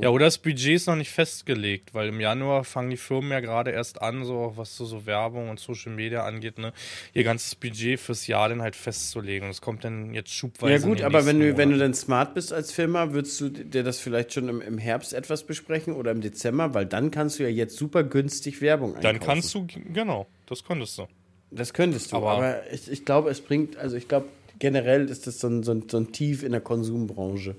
Ja, 0.00 0.10
oder 0.10 0.26
das 0.26 0.38
Budget 0.38 0.74
ist 0.76 0.86
noch 0.86 0.96
nicht 0.96 1.10
festgelegt, 1.10 1.94
weil 1.94 2.08
im 2.08 2.20
Januar 2.20 2.62
fangen 2.62 2.90
die 2.90 2.96
Firmen 2.96 3.30
ja 3.32 3.40
gerade 3.40 3.70
erst 3.70 4.00
an, 4.02 4.24
so 4.24 4.52
was 4.54 4.76
so, 4.76 4.84
so 4.84 5.06
Werbung 5.06 5.48
und 5.48 5.58
Social 5.58 5.92
Media 5.92 6.24
angeht, 6.24 6.58
ne, 6.58 6.72
ihr 7.14 7.24
ganzes 7.24 7.54
Budget 7.54 7.98
fürs 7.98 8.26
Jahr 8.26 8.48
dann 8.48 8.62
halt 8.62 8.76
festzulegen. 8.76 9.46
Und 9.46 9.50
es 9.50 9.60
kommt 9.60 9.82
dann 9.84 10.14
jetzt 10.14 10.30
schubweise. 10.30 10.72
Ja 10.72 10.78
gut, 10.86 11.02
aber 11.02 11.26
wenn 11.26 11.40
du, 11.40 11.56
wenn 11.56 11.70
du 11.70 11.78
dann 11.78 11.94
smart 11.94 12.34
bist 12.34 12.52
als 12.52 12.70
Firma, 12.70 13.12
würdest 13.12 13.40
du 13.40 13.48
dir 13.48 13.82
das 13.82 13.98
vielleicht 13.98 14.32
schon 14.34 14.48
im, 14.48 14.60
im 14.60 14.78
Herbst 14.78 15.14
etwas 15.14 15.44
besprechen 15.44 15.94
oder 15.94 16.10
im 16.12 16.20
Dezember, 16.20 16.74
weil 16.74 16.86
dann 16.86 17.10
kannst 17.10 17.38
du 17.38 17.42
ja 17.42 17.48
jetzt 17.48 17.76
super 17.76 18.04
günstig 18.04 18.60
Werbung 18.60 18.94
einkaufen. 18.94 19.18
Dann 19.18 19.20
kannst 19.20 19.54
du, 19.54 19.66
genau, 19.92 20.26
das 20.46 20.62
konntest 20.64 20.98
du. 20.98 21.06
Das 21.50 21.72
könntest 21.74 22.12
du, 22.12 22.16
aber, 22.16 22.30
Aber- 22.32 22.72
ich, 22.72 22.90
ich 22.90 23.04
glaube, 23.04 23.30
es 23.30 23.40
bringt, 23.40 23.76
also 23.76 23.96
ich 23.96 24.06
glaube, 24.06 24.26
generell 24.58 25.08
ist 25.08 25.26
das 25.26 25.40
so 25.40 25.48
ein, 25.48 25.62
so 25.62 25.72
ein, 25.72 25.88
so 25.90 25.96
ein 25.98 26.12
Tief 26.12 26.42
in 26.42 26.52
der 26.52 26.60
Konsumbranche. 26.60 27.56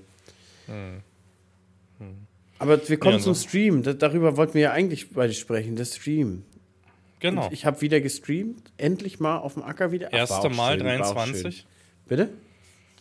Aber 2.58 2.88
wir 2.88 2.96
kommen 2.98 3.16
Ja, 3.18 3.20
zum. 3.22 3.34
Stream. 3.34 3.82
Da, 3.82 3.92
darüber 3.92 4.36
wollten 4.36 4.54
wir 4.54 4.60
ja 4.62 4.72
eigentlich 4.72 5.10
beide 5.10 5.32
sprechen, 5.34 5.76
das 5.76 5.96
Stream. 5.96 6.44
Genau. 7.20 7.46
Und 7.46 7.52
Ich 7.52 7.64
habe 7.66 7.80
wieder 7.80 8.00
gestreamt, 8.00 8.70
endlich 8.76 9.18
mal 9.20 9.38
auf 9.38 9.54
dem 9.54 9.62
Acker 9.62 9.92
wieder. 9.92 10.08
Ach, 10.12 10.18
Erste 10.18 10.50
Mal 10.50 10.78
schön, 10.78 10.86
war 10.86 11.06
auch 11.06 11.14
23. 11.14 11.56
schön. 11.56 11.64
Bitte? 12.06 12.28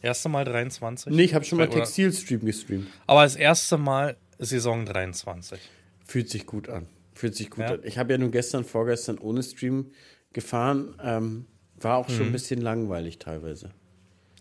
Erste 0.01 0.29
Mal 0.29 0.45
23. 0.45 1.13
Nee, 1.13 1.23
ich 1.23 1.33
habe 1.33 1.45
schon 1.45 1.57
mal 1.59 1.69
Textilstream 1.69 2.45
gestreamt. 2.45 2.87
Aber 3.07 3.23
das 3.23 3.35
erste 3.35 3.77
Mal 3.77 4.15
Saison 4.39 4.85
23. 4.85 5.59
Fühlt 6.05 6.29
sich 6.29 6.45
gut 6.45 6.67
an. 6.69 6.87
Fühlt 7.13 7.35
sich 7.35 7.49
gut 7.49 7.59
Ja. 7.59 7.73
an. 7.73 7.79
Ich 7.83 7.97
habe 7.97 8.11
ja 8.13 8.17
nur 8.17 8.31
gestern, 8.31 8.65
vorgestern 8.65 9.17
ohne 9.17 9.43
Stream 9.43 9.91
gefahren. 10.33 10.95
Ähm, 11.03 11.45
war 11.79 11.97
auch 11.97 12.07
Mhm. 12.09 12.13
schon 12.13 12.25
ein 12.27 12.31
bisschen 12.31 12.61
langweilig 12.61 13.19
teilweise. 13.19 13.71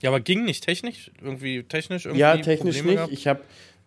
Ja, 0.01 0.11
aber 0.11 0.21
ging 0.21 0.45
nicht 0.45 0.65
technisch? 0.65 1.11
Irgendwie 1.21 1.63
technisch? 1.65 2.07
Irgendwie 2.07 2.21
Ja, 2.21 2.37
technisch 2.37 2.77
Probleme 2.79 2.87
nicht. 2.87 2.97
gehabt? 2.97 3.13
Ich 3.13 3.27
habe 3.29 3.41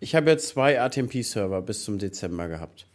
ich 0.06 0.14
hab 0.16 0.28
ja 0.28 0.38
zwei 0.38 0.80
ATMP-Server 0.80 1.62
bis 1.64 1.84
zum 1.84 1.98
Dezember 1.98 2.48
gehabt. 2.48 2.86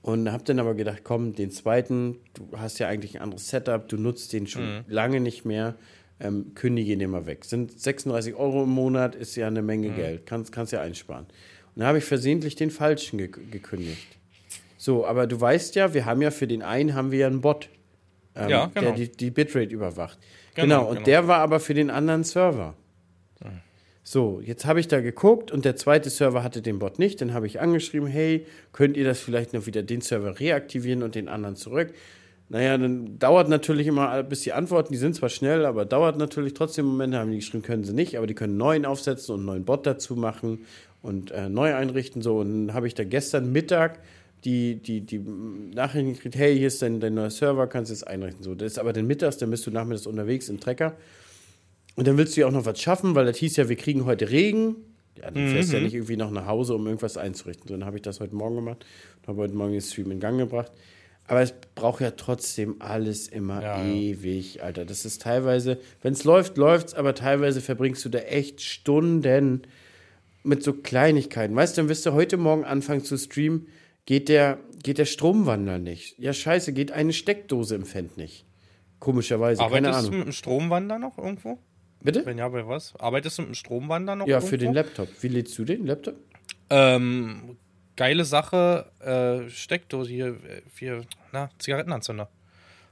Und 0.00 0.32
habe 0.32 0.44
dann 0.44 0.58
aber 0.58 0.74
gedacht, 0.74 1.00
komm, 1.04 1.34
den 1.34 1.50
zweiten, 1.50 2.16
du 2.34 2.48
hast 2.56 2.78
ja 2.78 2.88
eigentlich 2.88 3.16
ein 3.16 3.22
anderes 3.22 3.48
Setup, 3.48 3.86
du 3.88 3.96
nutzt 3.98 4.32
den 4.32 4.46
schon 4.46 4.62
Mhm. 4.78 4.84
lange 4.88 5.20
nicht 5.20 5.44
mehr, 5.44 5.74
ähm, 6.20 6.52
kündige 6.54 6.96
den 6.96 7.10
mal 7.10 7.26
weg. 7.26 7.44
Sind 7.44 7.78
36 7.78 8.34
Euro 8.34 8.62
im 8.64 8.70
Monat, 8.70 9.14
ist 9.14 9.36
ja 9.36 9.46
eine 9.46 9.60
Menge 9.62 9.90
Mhm. 9.90 9.96
Geld, 9.96 10.26
kannst, 10.26 10.52
kannst 10.52 10.72
ja 10.72 10.80
einsparen. 10.80 11.24
Und 11.24 11.80
dann 11.80 11.86
habe 11.86 11.98
ich 11.98 12.04
versehentlich 12.04 12.54
den 12.56 12.70
falschen 12.70 13.18
ge 13.18 13.28
gekündigt. 13.50 14.06
So, 14.78 15.06
aber 15.06 15.26
du 15.26 15.38
weißt 15.40 15.74
ja, 15.74 15.92
wir 15.92 16.04
haben 16.06 16.22
ja 16.22 16.30
für 16.30 16.46
den 16.46 16.62
einen 16.62 16.94
haben 16.94 17.10
wir 17.10 17.18
ja 17.20 17.26
einen 17.26 17.40
Bot, 17.42 17.68
ähm, 18.36 18.48
Ja, 18.48 18.66
der 18.68 18.82
genau. 18.82 18.94
die, 18.94 19.10
die 19.10 19.30
Bitrate 19.30 19.70
überwacht. 19.72 20.18
Genau, 20.54 20.66
Genau, 20.80 20.88
und 20.88 20.94
genau. 20.96 21.04
der 21.06 21.28
war 21.28 21.38
aber 21.40 21.60
für 21.60 21.74
den 21.74 21.90
anderen 21.90 22.24
Server. 22.24 22.74
So, 24.06 24.42
jetzt 24.44 24.66
habe 24.66 24.80
ich 24.80 24.88
da 24.88 25.00
geguckt 25.00 25.50
und 25.50 25.64
der 25.64 25.76
zweite 25.76 26.10
Server 26.10 26.44
hatte 26.44 26.60
den 26.60 26.78
Bot 26.78 26.98
nicht. 26.98 27.22
Dann 27.22 27.32
habe 27.32 27.46
ich 27.46 27.60
angeschrieben, 27.60 28.06
hey, 28.06 28.46
könnt 28.72 28.98
ihr 28.98 29.04
das 29.04 29.18
vielleicht 29.18 29.54
noch 29.54 29.66
wieder 29.66 29.82
den 29.82 30.02
Server 30.02 30.38
reaktivieren 30.38 31.02
und 31.02 31.14
den 31.14 31.26
anderen 31.26 31.56
zurück? 31.56 31.88
Naja, 32.50 32.76
dann 32.76 33.18
dauert 33.18 33.48
natürlich 33.48 33.86
immer, 33.86 34.22
bis 34.22 34.42
die 34.42 34.52
antworten, 34.52 34.92
die 34.92 34.98
sind 34.98 35.16
zwar 35.16 35.30
schnell, 35.30 35.64
aber 35.64 35.86
dauert 35.86 36.18
natürlich 36.18 36.52
trotzdem 36.52 36.84
einen 36.84 36.92
Moment, 36.92 37.14
haben 37.14 37.30
die 37.30 37.38
geschrieben, 37.38 37.62
können 37.62 37.84
sie 37.84 37.94
nicht, 37.94 38.18
aber 38.18 38.26
die 38.26 38.34
können 38.34 38.58
neuen 38.58 38.84
aufsetzen 38.84 39.34
und 39.34 39.40
einen 39.40 39.46
neuen 39.46 39.64
Bot 39.64 39.86
dazu 39.86 40.16
machen 40.16 40.66
und 41.00 41.30
äh, 41.30 41.48
neu 41.48 41.74
einrichten. 41.74 42.20
So, 42.20 42.40
und 42.40 42.66
dann 42.66 42.74
habe 42.74 42.86
ich 42.86 42.94
da 42.94 43.04
gestern 43.04 43.52
Mittag 43.52 44.00
die, 44.44 44.76
die, 44.76 45.00
die 45.00 45.18
Nachrichten 45.74 46.12
gekriegt, 46.12 46.36
hey, 46.36 46.58
hier 46.58 46.66
ist 46.66 46.82
dein, 46.82 47.00
dein 47.00 47.14
neuer 47.14 47.30
Server, 47.30 47.66
kannst 47.66 47.90
du 47.90 47.94
jetzt 47.94 48.06
einrichten. 48.06 48.44
So, 48.44 48.54
das 48.54 48.72
ist 48.72 48.78
aber 48.78 48.92
dann 48.92 49.06
mittags, 49.06 49.38
dann 49.38 49.50
bist 49.50 49.66
du 49.66 49.70
nachmittags 49.70 50.06
unterwegs 50.06 50.50
im 50.50 50.60
Trecker. 50.60 50.94
Und 51.96 52.06
dann 52.08 52.16
willst 52.18 52.36
du 52.36 52.40
ja 52.40 52.46
auch 52.46 52.52
noch 52.52 52.66
was 52.66 52.80
schaffen, 52.80 53.14
weil 53.14 53.26
das 53.26 53.36
hieß 53.38 53.56
ja, 53.56 53.68
wir 53.68 53.76
kriegen 53.76 54.04
heute 54.04 54.30
Regen. 54.30 54.76
Ja, 55.16 55.30
dann 55.30 55.48
fährst 55.48 55.72
du 55.72 55.76
ja 55.76 55.82
nicht 55.82 55.94
irgendwie 55.94 56.16
noch 56.16 56.30
nach 56.32 56.46
Hause, 56.46 56.74
um 56.74 56.86
irgendwas 56.86 57.16
einzurichten. 57.16 57.68
So, 57.68 57.74
dann 57.74 57.84
habe 57.86 57.96
ich 57.96 58.02
das 58.02 58.18
heute 58.18 58.34
Morgen 58.34 58.56
gemacht 58.56 58.84
und 59.22 59.28
habe 59.28 59.42
heute 59.42 59.54
Morgen 59.54 59.72
den 59.72 59.80
Stream 59.80 60.10
in 60.10 60.18
Gang 60.18 60.38
gebracht. 60.38 60.72
Aber 61.26 61.40
es 61.40 61.54
braucht 61.74 62.00
ja 62.00 62.10
trotzdem 62.10 62.76
alles 62.80 63.28
immer 63.28 63.62
Ja, 63.62 63.82
ja. 63.82 63.94
ewig, 63.94 64.62
Alter. 64.62 64.84
Das 64.84 65.04
ist 65.04 65.22
teilweise, 65.22 65.78
wenn 66.02 66.12
es 66.12 66.24
läuft, 66.24 66.56
läuft's, 66.58 66.94
aber 66.94 67.14
teilweise 67.14 67.60
verbringst 67.60 68.04
du 68.04 68.08
da 68.08 68.18
echt 68.18 68.60
Stunden 68.60 69.62
mit 70.42 70.62
so 70.62 70.74
Kleinigkeiten. 70.74 71.54
Weißt 71.56 71.76
du, 71.76 71.82
dann 71.82 71.88
wirst 71.88 72.04
du 72.04 72.12
heute 72.12 72.36
Morgen 72.36 72.64
anfangen 72.64 73.04
zu 73.04 73.16
streamen, 73.16 73.68
geht 74.04 74.28
der, 74.28 74.58
geht 74.82 74.98
der 74.98 75.06
Stromwandler 75.06 75.78
nicht. 75.78 76.18
Ja, 76.18 76.32
scheiße, 76.34 76.72
geht 76.74 76.92
eine 76.92 77.12
Steckdose 77.14 77.74
im 77.76 77.86
Fendt 77.86 78.18
nicht. 78.18 78.44
Komischerweise, 78.98 79.62
keine 79.62 79.88
Arbeitest 79.88 79.94
du 79.94 80.08
Ahnung. 80.08 80.18
mit 80.18 80.26
dem 80.26 80.32
Stromwander 80.32 80.98
noch 80.98 81.16
irgendwo? 81.16 81.58
Bitte? 82.04 82.24
Wenn 82.24 82.38
ja, 82.38 82.48
bei 82.48 82.66
was? 82.68 82.94
Arbeitest 82.96 83.38
du 83.38 83.42
mit 83.42 83.48
dem 83.50 83.54
Stromwander 83.54 84.14
noch 84.14 84.26
Ja, 84.26 84.36
irgendwo? 84.36 84.50
für 84.50 84.58
den 84.58 84.74
Laptop. 84.74 85.08
Wie 85.22 85.28
lädst 85.28 85.58
du 85.58 85.64
den 85.64 85.86
Laptop? 85.86 86.14
Ähm, 86.70 87.56
geile 87.96 88.24
Sache, 88.24 88.90
äh, 89.00 89.48
Steckdose 89.50 90.10
hier, 90.10 90.36
hier, 90.78 91.02
na, 91.32 91.50
Zigarettenanzünder. 91.58 92.28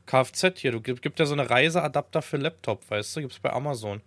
Kfz 0.07 0.59
hier, 0.59 0.73
du 0.73 0.81
gibt, 0.81 1.03
gibt 1.03 1.21
ja 1.21 1.27
so 1.27 1.35
eine 1.35 1.49
Reiseadapter 1.49 2.23
für 2.23 2.37
Laptop, 2.39 2.91
weißt 2.91 3.17
du, 3.17 3.21
gibt's 3.21 3.39
bei 3.39 3.53
Amazon. 3.53 4.01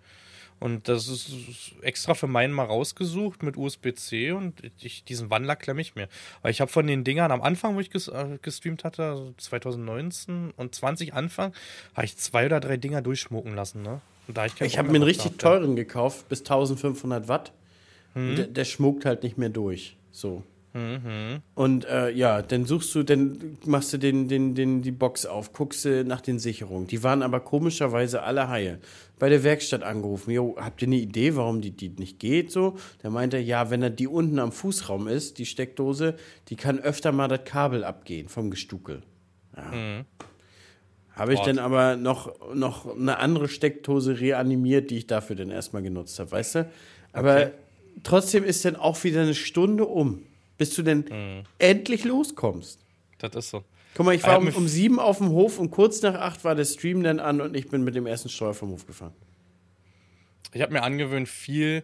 Und 0.59 0.87
das 0.87 1.07
ist 1.09 1.73
extra 1.81 2.13
für 2.13 2.27
meinen 2.27 2.53
mal 2.53 2.63
rausgesucht 2.65 3.43
mit 3.43 3.57
USB-C 3.57 4.31
und 4.31 4.61
ich, 4.79 5.03
diesen 5.03 5.29
Wandler 5.29 5.55
klemme 5.57 5.81
ich 5.81 5.95
mir. 5.95 6.07
Weil 6.41 6.51
ich 6.51 6.61
habe 6.61 6.71
von 6.71 6.87
den 6.87 7.03
Dingern 7.03 7.31
am 7.31 7.41
Anfang, 7.41 7.75
wo 7.75 7.81
ich 7.81 7.93
äh, 7.93 8.37
gestreamt 8.41 8.83
hatte, 8.85 9.03
also 9.03 9.33
2019 9.37 10.51
und 10.55 10.73
20 10.73 11.13
Anfang, 11.13 11.53
habe 11.93 12.05
ich 12.05 12.17
zwei 12.17 12.45
oder 12.45 12.61
drei 12.61 12.77
Dinger 12.77 13.01
durchschmucken 13.01 13.53
lassen, 13.53 13.81
ne? 13.81 14.01
Da 14.33 14.45
ich 14.45 14.59
Ich 14.61 14.77
habe 14.77 14.89
mir 14.89 14.95
einen 14.95 15.03
richtig 15.03 15.37
gehabt, 15.37 15.43
ja. 15.43 15.49
teuren 15.49 15.75
gekauft, 15.75 16.29
bis 16.29 16.39
1500 16.39 17.27
Watt. 17.27 17.51
Und 18.15 18.37
Der, 18.37 18.47
der 18.47 18.65
schmuckt 18.65 19.05
halt 19.05 19.23
nicht 19.23 19.37
mehr 19.37 19.49
durch. 19.49 19.97
So. 20.11 20.43
Und 21.55 21.85
äh, 21.85 22.09
ja, 22.11 22.41
dann 22.41 22.65
suchst 22.65 22.93
du, 22.95 23.03
dann 23.03 23.57
machst 23.65 23.93
du 23.93 23.97
den, 23.97 24.27
den, 24.27 24.55
den, 24.55 24.81
die 24.81 24.91
Box 24.91 25.25
auf, 25.25 25.53
guckst 25.53 25.85
du 25.85 26.03
nach 26.03 26.19
den 26.19 26.37
Sicherungen. 26.37 26.85
Die 26.87 27.01
waren 27.01 27.23
aber 27.23 27.39
komischerweise 27.39 28.23
alle 28.23 28.49
heil. 28.49 28.79
Bei 29.17 29.29
der 29.29 29.45
Werkstatt 29.45 29.83
angerufen, 29.83 30.31
jo, 30.31 30.57
habt 30.59 30.81
ihr 30.81 30.89
eine 30.89 30.97
Idee, 30.97 31.37
warum 31.37 31.61
die, 31.61 31.71
die 31.71 31.89
nicht 31.89 32.19
geht 32.19 32.51
so? 32.51 32.75
Der 33.03 33.09
meinte, 33.09 33.37
ja, 33.37 33.69
wenn 33.69 33.83
er 33.83 33.89
die 33.89 34.07
unten 34.07 34.37
am 34.37 34.51
Fußraum 34.51 35.07
ist, 35.07 35.37
die 35.37 35.45
Steckdose, 35.45 36.15
die 36.49 36.57
kann 36.57 36.79
öfter 36.79 37.13
mal 37.13 37.29
das 37.29 37.45
Kabel 37.45 37.85
abgehen 37.85 38.27
vom 38.27 38.51
Gestuckel. 38.51 39.01
Ja. 39.55 40.03
Habe 41.15 41.33
ich 41.33 41.39
dann 41.39 41.59
aber 41.59 41.95
noch, 41.95 42.53
noch 42.53 42.93
eine 42.95 43.19
andere 43.19 43.47
Steckdose 43.47 44.19
reanimiert, 44.19 44.91
die 44.91 44.97
ich 44.97 45.07
dafür 45.07 45.35
dann 45.35 45.49
erstmal 45.49 45.81
genutzt 45.81 46.19
habe, 46.19 46.31
weißt 46.31 46.55
du? 46.55 46.71
Aber 47.13 47.37
Okay. 47.37 47.51
trotzdem 48.03 48.43
ist 48.43 48.65
dann 48.65 48.75
auch 48.75 49.01
wieder 49.03 49.21
eine 49.21 49.33
Stunde 49.33 49.85
um, 49.85 50.23
bis 50.57 50.75
du 50.75 50.83
denn 50.83 51.05
Mhm. 51.09 51.43
endlich 51.57 52.03
loskommst. 52.03 52.79
Das 53.19 53.33
ist 53.35 53.49
so. 53.49 53.63
Guck 53.93 54.05
mal, 54.05 54.13
ich 54.13 54.21
Ich 54.21 54.27
war 54.27 54.37
um, 54.39 54.49
um 54.49 54.67
sieben 54.67 54.99
auf 54.99 55.19
dem 55.19 55.29
Hof 55.29 55.57
und 55.57 55.71
kurz 55.71 56.01
nach 56.01 56.15
acht 56.15 56.43
war 56.43 56.53
der 56.53 56.65
Stream 56.65 57.01
dann 57.01 57.21
an 57.21 57.39
und 57.39 57.55
ich 57.55 57.69
bin 57.69 57.85
mit 57.85 57.95
dem 57.95 58.05
ersten 58.05 58.27
Steuer 58.27 58.53
vom 58.53 58.71
Hof 58.71 58.85
gefahren. 58.85 59.13
Ich 60.53 60.61
habe 60.61 60.73
mir 60.73 60.83
angewöhnt, 60.83 61.27
viel 61.29 61.83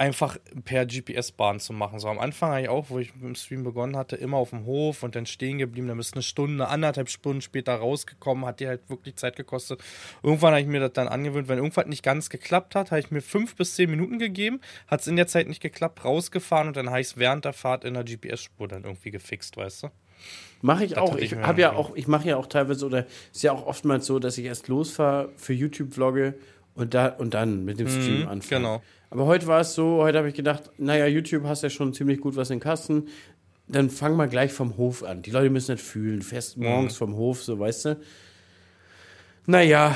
einfach 0.00 0.38
per 0.64 0.86
GPS-Bahn 0.86 1.60
zu 1.60 1.74
machen. 1.74 1.98
So 1.98 2.08
am 2.08 2.18
Anfang 2.18 2.52
habe 2.52 2.62
ich 2.62 2.68
auch, 2.70 2.88
wo 2.88 2.98
ich 2.98 3.14
mit 3.14 3.22
dem 3.22 3.34
Stream 3.34 3.64
begonnen 3.64 3.98
hatte, 3.98 4.16
immer 4.16 4.38
auf 4.38 4.48
dem 4.48 4.64
Hof 4.64 5.02
und 5.02 5.14
dann 5.14 5.26
stehen 5.26 5.58
geblieben. 5.58 5.88
Dann 5.88 5.98
bist 5.98 6.12
du 6.12 6.16
eine 6.16 6.22
Stunde, 6.22 6.68
anderthalb 6.68 7.10
Stunden 7.10 7.42
später 7.42 7.74
rausgekommen, 7.74 8.46
hat 8.46 8.60
dir 8.60 8.68
halt 8.68 8.88
wirklich 8.88 9.16
Zeit 9.16 9.36
gekostet. 9.36 9.82
Irgendwann 10.22 10.52
habe 10.52 10.62
ich 10.62 10.66
mir 10.66 10.80
das 10.80 10.94
dann 10.94 11.06
angewöhnt, 11.06 11.48
wenn 11.48 11.58
irgendwas 11.58 11.84
nicht 11.84 12.02
ganz 12.02 12.30
geklappt 12.30 12.74
hat, 12.74 12.92
habe 12.92 13.00
ich 13.00 13.10
mir 13.10 13.20
fünf 13.20 13.56
bis 13.56 13.74
zehn 13.74 13.90
Minuten 13.90 14.18
gegeben, 14.18 14.62
hat 14.86 15.02
es 15.02 15.06
in 15.06 15.16
der 15.16 15.26
Zeit 15.26 15.48
nicht 15.48 15.60
geklappt, 15.60 16.02
rausgefahren 16.02 16.68
und 16.68 16.78
dann 16.78 16.88
habe 16.88 17.02
ich 17.02 17.08
es 17.08 17.16
während 17.18 17.44
der 17.44 17.52
Fahrt 17.52 17.84
in 17.84 17.92
der 17.92 18.04
GPS-Spur 18.04 18.68
dann 18.68 18.84
irgendwie 18.84 19.10
gefixt, 19.10 19.58
weißt 19.58 19.82
du? 19.82 19.88
Mache 20.62 20.84
ich 20.86 20.92
Das 20.92 21.00
auch. 21.00 21.16
Ich 21.16 21.36
habe 21.36 21.60
ja 21.60 21.74
auch, 21.74 21.94
ich 21.94 22.08
mache 22.08 22.26
ja 22.26 22.38
auch 22.38 22.46
teilweise 22.46 22.86
oder 22.86 23.06
ist 23.34 23.42
ja 23.42 23.52
auch 23.52 23.66
oftmals 23.66 24.06
so, 24.06 24.18
dass 24.18 24.38
ich 24.38 24.46
erst 24.46 24.68
losfahre 24.68 25.28
für 25.36 25.52
YouTube 25.52 25.92
vlogge 25.92 26.34
und 26.74 26.94
da 26.94 27.08
und 27.08 27.34
dann 27.34 27.66
mit 27.66 27.78
dem 27.78 27.88
Stream 27.88 28.28
anfange. 28.28 28.60
genau. 28.62 28.82
Aber 29.10 29.26
heute 29.26 29.46
war 29.48 29.60
es 29.60 29.74
so, 29.74 29.98
heute 30.02 30.18
habe 30.18 30.28
ich 30.28 30.34
gedacht, 30.34 30.70
naja, 30.78 31.06
YouTube 31.06 31.44
hast 31.44 31.62
ja 31.62 31.70
schon 31.70 31.92
ziemlich 31.92 32.20
gut 32.20 32.36
was 32.36 32.50
in 32.50 32.56
den 32.58 32.62
Kasten. 32.62 33.08
Dann 33.66 33.90
fang 33.90 34.16
mal 34.16 34.28
gleich 34.28 34.52
vom 34.52 34.76
Hof 34.76 35.02
an. 35.04 35.22
Die 35.22 35.30
Leute 35.30 35.50
müssen 35.50 35.72
das 35.76 35.80
fühlen. 35.80 36.22
Fest 36.22 36.56
Mhm. 36.56 36.64
morgens 36.64 36.96
vom 36.96 37.16
Hof, 37.16 37.42
so 37.42 37.58
weißt 37.58 37.84
du. 37.86 37.96
Naja, 39.46 39.94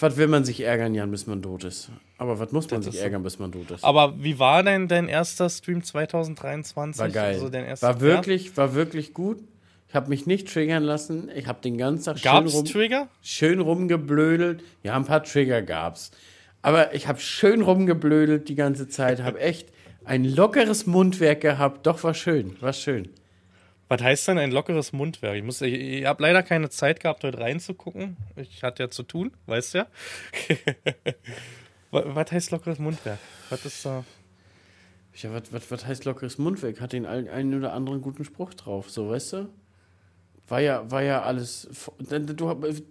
was 0.00 0.16
will 0.16 0.28
man 0.28 0.44
sich 0.44 0.60
ärgern, 0.60 0.94
Jan, 0.94 1.10
bis 1.10 1.26
man 1.26 1.40
tot 1.42 1.64
ist? 1.64 1.90
Aber 2.18 2.38
was 2.38 2.52
muss 2.52 2.70
man 2.70 2.80
Das 2.80 2.86
sich 2.86 2.94
ist 2.94 3.00
so. 3.00 3.04
ärgern, 3.04 3.22
bis 3.22 3.38
man 3.38 3.52
tot 3.52 3.70
ist? 3.70 3.84
Aber 3.84 4.22
wie 4.22 4.38
war 4.38 4.62
denn 4.62 4.88
dein 4.88 5.08
erster 5.08 5.48
Stream 5.48 5.82
2023? 5.82 7.00
War 7.00 7.08
geil. 7.08 7.40
Also 7.68 7.82
war 7.86 8.00
wirklich, 8.00 8.56
war 8.56 8.74
wirklich 8.74 9.14
gut. 9.14 9.38
Ich 9.88 9.94
habe 9.94 10.08
mich 10.08 10.26
nicht 10.26 10.48
triggern 10.52 10.82
lassen. 10.82 11.30
Ich 11.34 11.46
habe 11.46 11.60
den 11.62 11.76
ganzen 11.76 12.14
Tag? 12.14 12.22
Gab 12.22 12.38
schön, 12.38 12.46
es 12.46 12.54
rum, 12.54 12.64
Trigger? 12.64 13.08
schön 13.22 13.60
rumgeblödelt. 13.60 14.62
Ja, 14.82 14.96
ein 14.96 15.04
paar 15.04 15.22
Trigger 15.22 15.60
gab's. 15.62 16.10
Aber 16.62 16.94
ich 16.94 17.08
habe 17.08 17.18
schön 17.20 17.60
rumgeblödelt 17.62 18.48
die 18.48 18.54
ganze 18.54 18.88
Zeit. 18.88 19.20
Habe 19.22 19.40
echt 19.40 19.68
ein 20.04 20.24
lockeres 20.24 20.86
Mundwerk 20.86 21.40
gehabt. 21.40 21.86
Doch, 21.86 22.02
war 22.04 22.14
schön. 22.14 22.56
War 22.60 22.72
schön. 22.72 23.08
Was 23.88 24.00
heißt 24.00 24.28
denn 24.28 24.38
ein 24.38 24.52
lockeres 24.52 24.92
Mundwerk? 24.92 25.36
Ich, 25.36 25.42
muss- 25.42 25.60
ich, 25.60 25.74
ich 25.74 26.04
habe 26.06 26.22
leider 26.22 26.42
keine 26.42 26.70
Zeit 26.70 27.00
gehabt, 27.00 27.24
heute 27.24 27.38
reinzugucken. 27.38 28.16
Ich 28.36 28.62
hatte 28.62 28.84
ja 28.84 28.88
zu 28.90 29.02
tun, 29.02 29.32
weißt 29.46 29.74
ja. 29.74 29.86
was, 31.90 32.04
was 32.06 32.32
heißt 32.32 32.50
lockeres 32.52 32.78
Mundwerk? 32.78 33.18
Was 33.50 33.64
ist 33.66 33.84
da? 33.84 34.04
Ja, 35.16 35.32
was, 35.34 35.52
was, 35.52 35.70
was 35.70 35.86
heißt 35.86 36.04
lockeres 36.06 36.38
Mundwerk? 36.38 36.80
Hat 36.80 36.92
den 36.94 37.04
ein- 37.04 37.28
einen 37.28 37.54
oder 37.58 37.72
anderen 37.74 38.00
guten 38.00 38.24
Spruch 38.24 38.54
drauf, 38.54 38.88
so, 38.90 39.10
weißt 39.10 39.32
du? 39.34 39.48
War 40.52 40.60
ja, 40.60 40.84
war 40.90 41.02
ja 41.02 41.22
alles. 41.22 41.66
Du, 42.10 42.34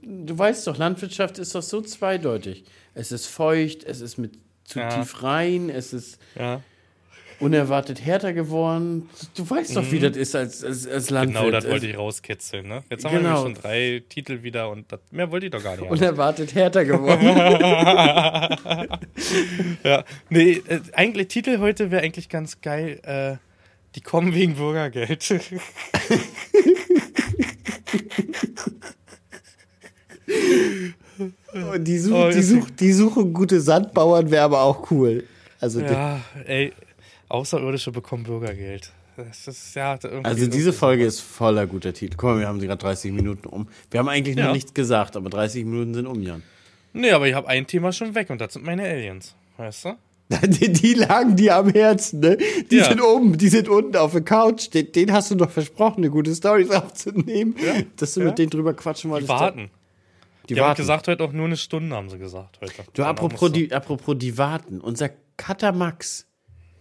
du 0.01 0.37
weißt 0.39 0.65
doch, 0.65 0.77
Landwirtschaft 0.79 1.37
ist 1.37 1.53
doch 1.53 1.61
so 1.61 1.79
zweideutig. 1.81 2.63
Es 2.95 3.11
ist 3.11 3.27
feucht, 3.27 3.83
es 3.83 4.01
ist 4.01 4.17
mit 4.17 4.31
zu 4.63 4.79
Ja. 4.79 4.89
tief 4.89 5.21
rein, 5.21 5.69
es 5.69 5.93
ist 5.93 6.19
Ja, 6.35 6.61
unerwartet 7.39 8.03
härter 8.03 8.33
geworden. 8.33 9.07
Du 9.35 9.47
weißt 9.47 9.75
doch, 9.75 9.91
wie 9.91 9.99
das 9.99 10.17
ist 10.17 10.35
als, 10.35 10.63
als, 10.63 10.87
als 10.87 11.11
Landwirt. 11.11 11.37
genau, 11.43 11.51
das 11.51 11.67
wollte 11.69 11.85
ich 11.85 11.95
rauskitzeln. 11.95 12.67
Ne? 12.67 12.83
Jetzt 12.89 13.05
haben 13.05 13.11
wir 13.13 13.19
Genau. 13.19 13.43
nämlich 13.43 13.57
schon 13.57 13.61
drei 13.63 14.01
Titel 14.09 14.41
wieder 14.41 14.67
und 14.71 14.91
das, 14.91 14.99
mehr 15.11 15.29
wollte 15.29 15.45
ich 15.45 15.51
doch 15.51 15.61
gar 15.63 15.77
nicht. 15.77 15.87
Unerwartet 15.87 16.55
härter 16.55 16.83
geworden. 16.83 17.27
Ja, 19.83 20.03
nee, 20.31 20.53
äh, 20.67 20.79
eigentlich 20.93 21.27
Titel 21.27 21.59
heute 21.59 21.91
wäre 21.91 22.01
eigentlich 22.01 22.27
ganz 22.27 22.59
geil. 22.61 22.99
Äh, 23.03 23.37
die 23.93 24.01
kommen 24.01 24.33
wegen 24.33 24.55
Bürgergeld. 24.55 25.29
Und 31.53 31.83
die, 31.83 31.97
such, 31.99 32.13
Oh, 32.15 32.29
die, 32.31 32.41
such, 32.41 32.69
die 32.71 32.93
suchen 32.93 33.33
gute 33.33 33.59
Sandbauern, 33.61 34.31
wäre 34.31 34.43
aber 34.45 34.61
auch 34.61 34.89
cool. 34.91 35.25
Also, 35.59 35.81
ja, 35.81 36.21
ey, 36.45 36.73
Außerirdische 37.29 37.91
bekommen 37.91 38.23
Bürgergeld. 38.23 38.91
Das 39.17 39.47
ist 39.47 39.75
ja 39.75 39.99
also 40.23 40.45
so- 40.45 40.49
diese 40.49 40.73
Folge 40.73 41.05
ist 41.05 41.19
voller 41.19 41.67
guter 41.67 41.93
Titel. 41.93 42.15
Guck 42.17 42.29
mal, 42.31 42.39
wir 42.39 42.47
haben 42.47 42.59
sie 42.59 42.65
gerade 42.67 42.81
30 42.81 43.11
Minuten 43.11 43.47
um. 43.47 43.67
Wir 43.91 43.99
haben 43.99 44.09
eigentlich 44.09 44.35
noch 44.35 44.45
Ja. 44.45 44.53
nichts 44.53 44.73
gesagt, 44.73 45.15
aber 45.15 45.29
30 45.29 45.65
Minuten 45.65 45.93
sind 45.93 46.07
um, 46.07 46.21
Jan. 46.23 46.41
Nee, 46.93 47.11
aber 47.11 47.27
ich 47.27 47.35
habe 47.35 47.47
ein 47.47 47.67
Thema 47.67 47.91
schon 47.91 48.15
weg 48.15 48.29
und 48.29 48.41
das 48.41 48.53
sind 48.53 48.65
meine 48.65 48.83
Aliens. 48.83 49.35
Weißt 49.57 49.85
du? 49.85 49.89
Die, 50.47 50.71
die 50.71 50.93
lagen 50.93 51.35
dir 51.35 51.55
am 51.57 51.69
Herzen, 51.69 52.19
ne? 52.21 52.37
Die 52.69 52.77
Ja. 52.77 52.85
sind 52.85 53.01
oben, 53.01 53.37
die 53.37 53.49
sind 53.49 53.67
unten 53.69 53.95
auf 53.97 54.11
der 54.13 54.21
Couch. 54.21 54.69
Den, 54.73 54.91
den 54.91 55.11
hast 55.11 55.29
du 55.31 55.35
doch 55.35 55.49
versprochen, 55.51 55.97
eine 55.97 56.09
gute 56.09 56.33
Story 56.33 56.67
aufzunehmen. 56.71 57.55
Dass 57.97 58.13
du 58.13 58.21
Ja. 58.21 58.27
mit 58.27 58.37
denen 58.37 58.49
drüber 58.49 58.73
quatschen 58.73 59.09
Die 59.09 59.13
wolltest. 59.13 59.29
warten. 59.29 59.69
Die, 60.49 60.53
Die 60.55 60.59
haben 60.59 60.67
warten. 60.69 60.81
gesagt, 60.81 61.07
heute 61.07 61.23
auch 61.23 61.31
nur 61.33 61.45
eine 61.45 61.57
Stunde, 61.57 61.95
haben 61.95 62.09
sie 62.09 62.17
gesagt 62.17 62.59
heute. 62.61 62.73
du, 62.93 63.03
apropos 63.03 63.51
die, 63.51 63.71
apropos 63.73 64.17
die 64.17 64.37
warten. 64.37 64.79
Unser 64.81 65.09
Cutter 65.37 65.71
Max. 65.71 66.27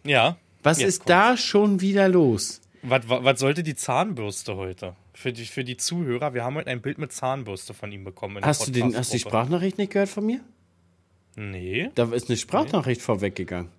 Ja. 0.04 0.36
Was 0.62 0.78
Jetzt 0.80 0.88
ist 0.88 0.98
kommt's. 1.00 1.08
da 1.08 1.36
schon 1.36 1.80
wieder 1.80 2.08
los? 2.08 2.60
Was, 2.82 3.08
was, 3.08 3.24
was 3.24 3.40
sollte 3.40 3.62
die 3.62 3.74
Zahnbürste 3.74 4.56
heute? 4.56 4.94
Für 5.14 5.32
die, 5.32 5.44
für 5.44 5.64
die 5.64 5.76
Zuhörer, 5.76 6.32
wir 6.34 6.44
haben 6.44 6.54
heute 6.56 6.68
ein 6.70 6.80
Bild 6.80 6.96
mit 6.98 7.12
Zahnbürste 7.12 7.74
von 7.74 7.92
ihm 7.92 8.04
bekommen. 8.04 8.42
Hast 8.44 8.66
du, 8.66 8.70
den, 8.70 8.96
hast 8.96 9.10
du 9.12 9.16
die. 9.16 9.20
Sprachnachricht 9.20 9.76
nicht 9.76 9.92
gehört 9.92 10.08
von 10.08 10.24
mir? 10.24 10.40
Nee. 11.37 11.90
Da 11.95 12.12
ist 12.12 12.29
eine 12.29 12.37
Sprachnachricht 12.37 13.03
vorweggegangen. 13.03 13.71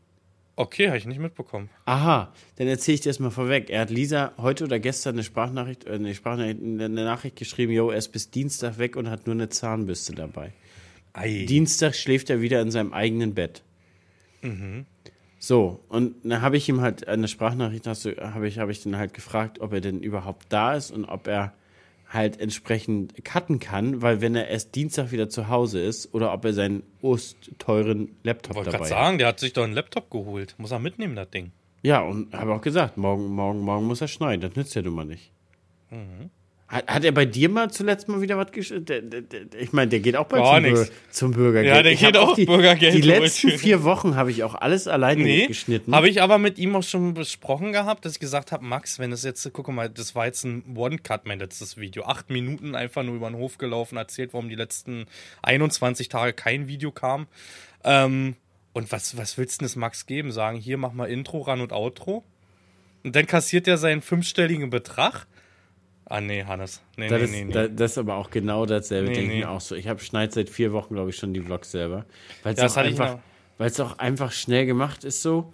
Okay, 0.56 0.88
habe 0.88 0.98
ich 0.98 1.06
nicht 1.06 1.20
mitbekommen. 1.20 1.70
Aha, 1.86 2.34
dann 2.58 2.68
erzähle 2.68 2.96
ich 2.96 3.02
dir 3.02 3.10
das 3.10 3.20
mal 3.20 3.32
vorweg. 3.32 3.70
Er 3.70 3.82
hat 3.82 3.90
Lisa 3.90 4.34
heute 4.38 4.66
oder 4.66 4.80
gestern 4.80 5.16
eine 5.16 5.24
Sprachnachricht, 5.24 5.86
äh, 5.86 5.94
eine 5.94 6.14
Sprachnachricht, 6.14 6.62
eine 6.62 6.90
Nachricht 6.90 7.36
geschrieben, 7.36 7.72
jo, 7.72 7.90
er 7.90 7.98
ist 7.98 8.10
bis 8.10 8.30
Dienstag 8.30 8.78
weg 8.78 8.96
und 8.96 9.10
hat 9.10 9.26
nur 9.26 9.36
eine 9.36 9.50
Zahnbürste 9.50 10.14
dabei. 10.14 10.54
Ei. 11.14 11.46
Dienstag 11.48 11.96
schläft 11.96 12.30
er 12.30 12.42
wieder 12.42 12.62
in 12.62 12.72
seinem 12.72 12.94
eigenen 12.94 13.34
Bett. 13.34 13.64
So, 15.40 15.80
und 15.90 16.16
dann 16.24 16.42
habe 16.42 16.58
ich 16.58 16.70
ihm 16.70 16.82
halt 16.82 17.08
eine 17.08 17.28
Sprachnachricht, 17.28 17.88
habe 17.88 18.48
ich, 18.48 18.60
habe 18.60 18.72
ich 18.72 18.84
dann 18.84 18.98
halt 18.98 19.14
gefragt, 19.14 19.60
ob 19.60 19.74
er 19.74 19.82
denn 19.82 20.02
überhaupt 20.02 20.48
da 20.50 20.76
ist 20.76 20.92
und 20.92 21.06
ob 21.06 21.28
er 21.28 21.54
halt 22.14 22.40
entsprechend 22.40 23.24
cutten 23.24 23.60
kann, 23.60 24.02
weil 24.02 24.22
wenn 24.22 24.36
er 24.36 24.48
erst 24.48 24.76
Dienstag 24.76 25.12
wieder 25.12 25.30
zu 25.30 25.48
Hause 25.48 25.82
ist 25.82 26.14
oder 26.14 26.34
ob 26.34 26.44
er 26.46 26.54
seinen 26.54 26.84
ostteuren 27.02 28.10
Laptop 28.24 28.56
wollte 28.56 28.72
dabei 28.72 28.86
gerade 28.86 28.96
hat. 28.96 29.06
sagen, 29.06 29.18
der 29.18 29.28
hat 29.28 29.40
sich 29.40 29.54
doch 29.54 29.64
einen 29.64 29.74
Laptop 29.74 30.10
geholt. 30.10 30.56
Muss 30.58 30.72
er 30.72 30.80
mitnehmen, 30.80 31.16
das 31.16 31.30
Ding. 31.30 31.52
Ja, 31.84 32.02
und 32.02 32.34
habe 32.34 32.54
auch 32.54 32.62
gesagt, 32.62 32.98
morgen, 32.98 33.28
morgen, 33.28 33.60
morgen 33.62 33.86
muss 33.86 34.02
er 34.02 34.08
schneiden. 34.08 34.42
Das 34.42 34.56
nützt 34.56 34.76
ja 34.76 34.82
nun 34.82 34.94
mal 34.94 35.06
nicht. 35.06 35.32
Mhm. 35.90 36.30
Hat, 36.72 36.88
hat 36.88 37.04
er 37.04 37.12
bei 37.12 37.26
dir 37.26 37.50
mal 37.50 37.70
zuletzt 37.70 38.08
mal 38.08 38.22
wieder 38.22 38.38
was 38.38 38.54
geschnitten? 38.54 39.28
Ich 39.60 39.74
meine, 39.74 39.90
der 39.90 40.00
geht 40.00 40.16
auch 40.16 40.26
bald 40.28 40.42
Gar 40.42 40.62
zum. 40.62 40.74
Bür 40.74 40.88
zum 41.12 41.32
Bürgergeld. 41.32 41.76
Ja, 41.76 41.84
der 41.84 41.92
Ich 41.92 42.00
geht 42.00 42.16
auch 42.16 42.34
die, 42.34 42.46
Bürgergeld 42.46 42.94
Die 42.94 43.02
letzten 43.02 43.52
vier 43.52 43.84
Wochen 43.84 44.16
habe 44.16 44.32
ich 44.32 44.44
auch 44.44 44.56
alles 44.56 44.88
alleine 44.88 45.22
Nee, 45.22 45.48
geschnitten. 45.48 45.94
habe 45.94 46.08
ich 46.08 46.22
aber 46.22 46.38
mit 46.38 46.58
ihm 46.58 46.74
auch 46.78 46.84
schon 46.84 47.14
besprochen 47.14 47.74
gehabt, 47.74 48.06
dass 48.06 48.14
ich 48.14 48.20
gesagt 48.22 48.54
habe, 48.54 48.64
Max, 48.64 49.00
wenn 49.00 49.12
es 49.12 49.24
jetzt, 49.24 49.48
guck 49.52 49.68
mal, 49.68 49.90
das 49.90 50.16
war 50.16 50.28
jetzt 50.28 50.46
ein 50.46 50.64
One-Cut, 50.74 51.26
mein 51.26 51.40
letztes 51.40 51.76
Video. 51.76 52.06
Acht 52.06 52.30
Minuten 52.30 52.74
einfach 52.74 53.04
nur 53.04 53.16
über 53.16 53.30
den 53.30 53.38
Hof 53.38 53.58
gelaufen, 53.58 53.98
erzählt, 53.98 54.34
warum 54.34 54.48
die 54.48 54.56
letzten 54.56 55.08
21 55.42 56.08
Tage 56.08 56.32
kein 56.32 56.70
Video 56.70 56.92
kam. 56.92 57.28
Ähm, 57.84 58.38
und 58.72 58.94
was, 58.94 59.18
was 59.18 59.38
willst 59.38 59.56
du 59.56 59.60
denn 59.60 59.66
das 59.66 59.76
Max 59.76 60.06
geben? 60.06 60.32
Sagen, 60.32 60.58
hier, 60.58 60.78
mach 60.78 60.94
mal 60.94 61.10
Intro, 61.10 61.42
Ran 61.42 61.60
und 61.60 61.74
Outro. 61.74 62.24
Und 63.04 63.14
dann 63.16 63.28
kassiert 63.28 63.68
er 63.68 63.78
seinen 63.78 64.02
fünfstelligen 64.02 64.70
Betrag. 64.70 65.28
Ah, 66.12 66.20
nee, 66.20 66.44
Hannes. 66.44 66.82
Nee, 66.98 67.08
das, 67.08 67.20
nee, 67.20 67.26
ist, 67.26 67.32
nee, 67.32 67.44
nee. 67.46 67.54
da- 67.54 67.68
das 67.70 67.92
ist 67.92 67.98
aber 67.98 68.16
auch 68.16 68.30
genau 68.30 68.66
dasselbe, 68.66 69.08
Nee, 69.10 69.16
denke 69.16 69.34
ich 69.34 69.40
nee. 69.40 69.46
auch 69.46 69.62
so. 69.62 69.76
Ich 69.76 69.88
habe 69.88 70.00
schneid 70.02 70.34
seit 70.34 70.50
vier 70.50 70.74
Wochen, 70.74 70.94
glaube 70.94 71.10
ich, 71.10 71.16
schon 71.16 71.34
die 71.34 71.40
Vlogs 71.40 71.72
selber. 71.72 72.06
Weil 72.44 72.54
es 72.54 72.60
Ja, 72.60 72.68
auch, 72.68 72.76
einfach, 72.78 73.18
auch 73.80 73.98
einfach 73.98 74.32
schnell 74.34 74.66
gemacht 74.66 75.06
ist 75.06 75.22
so. 75.22 75.54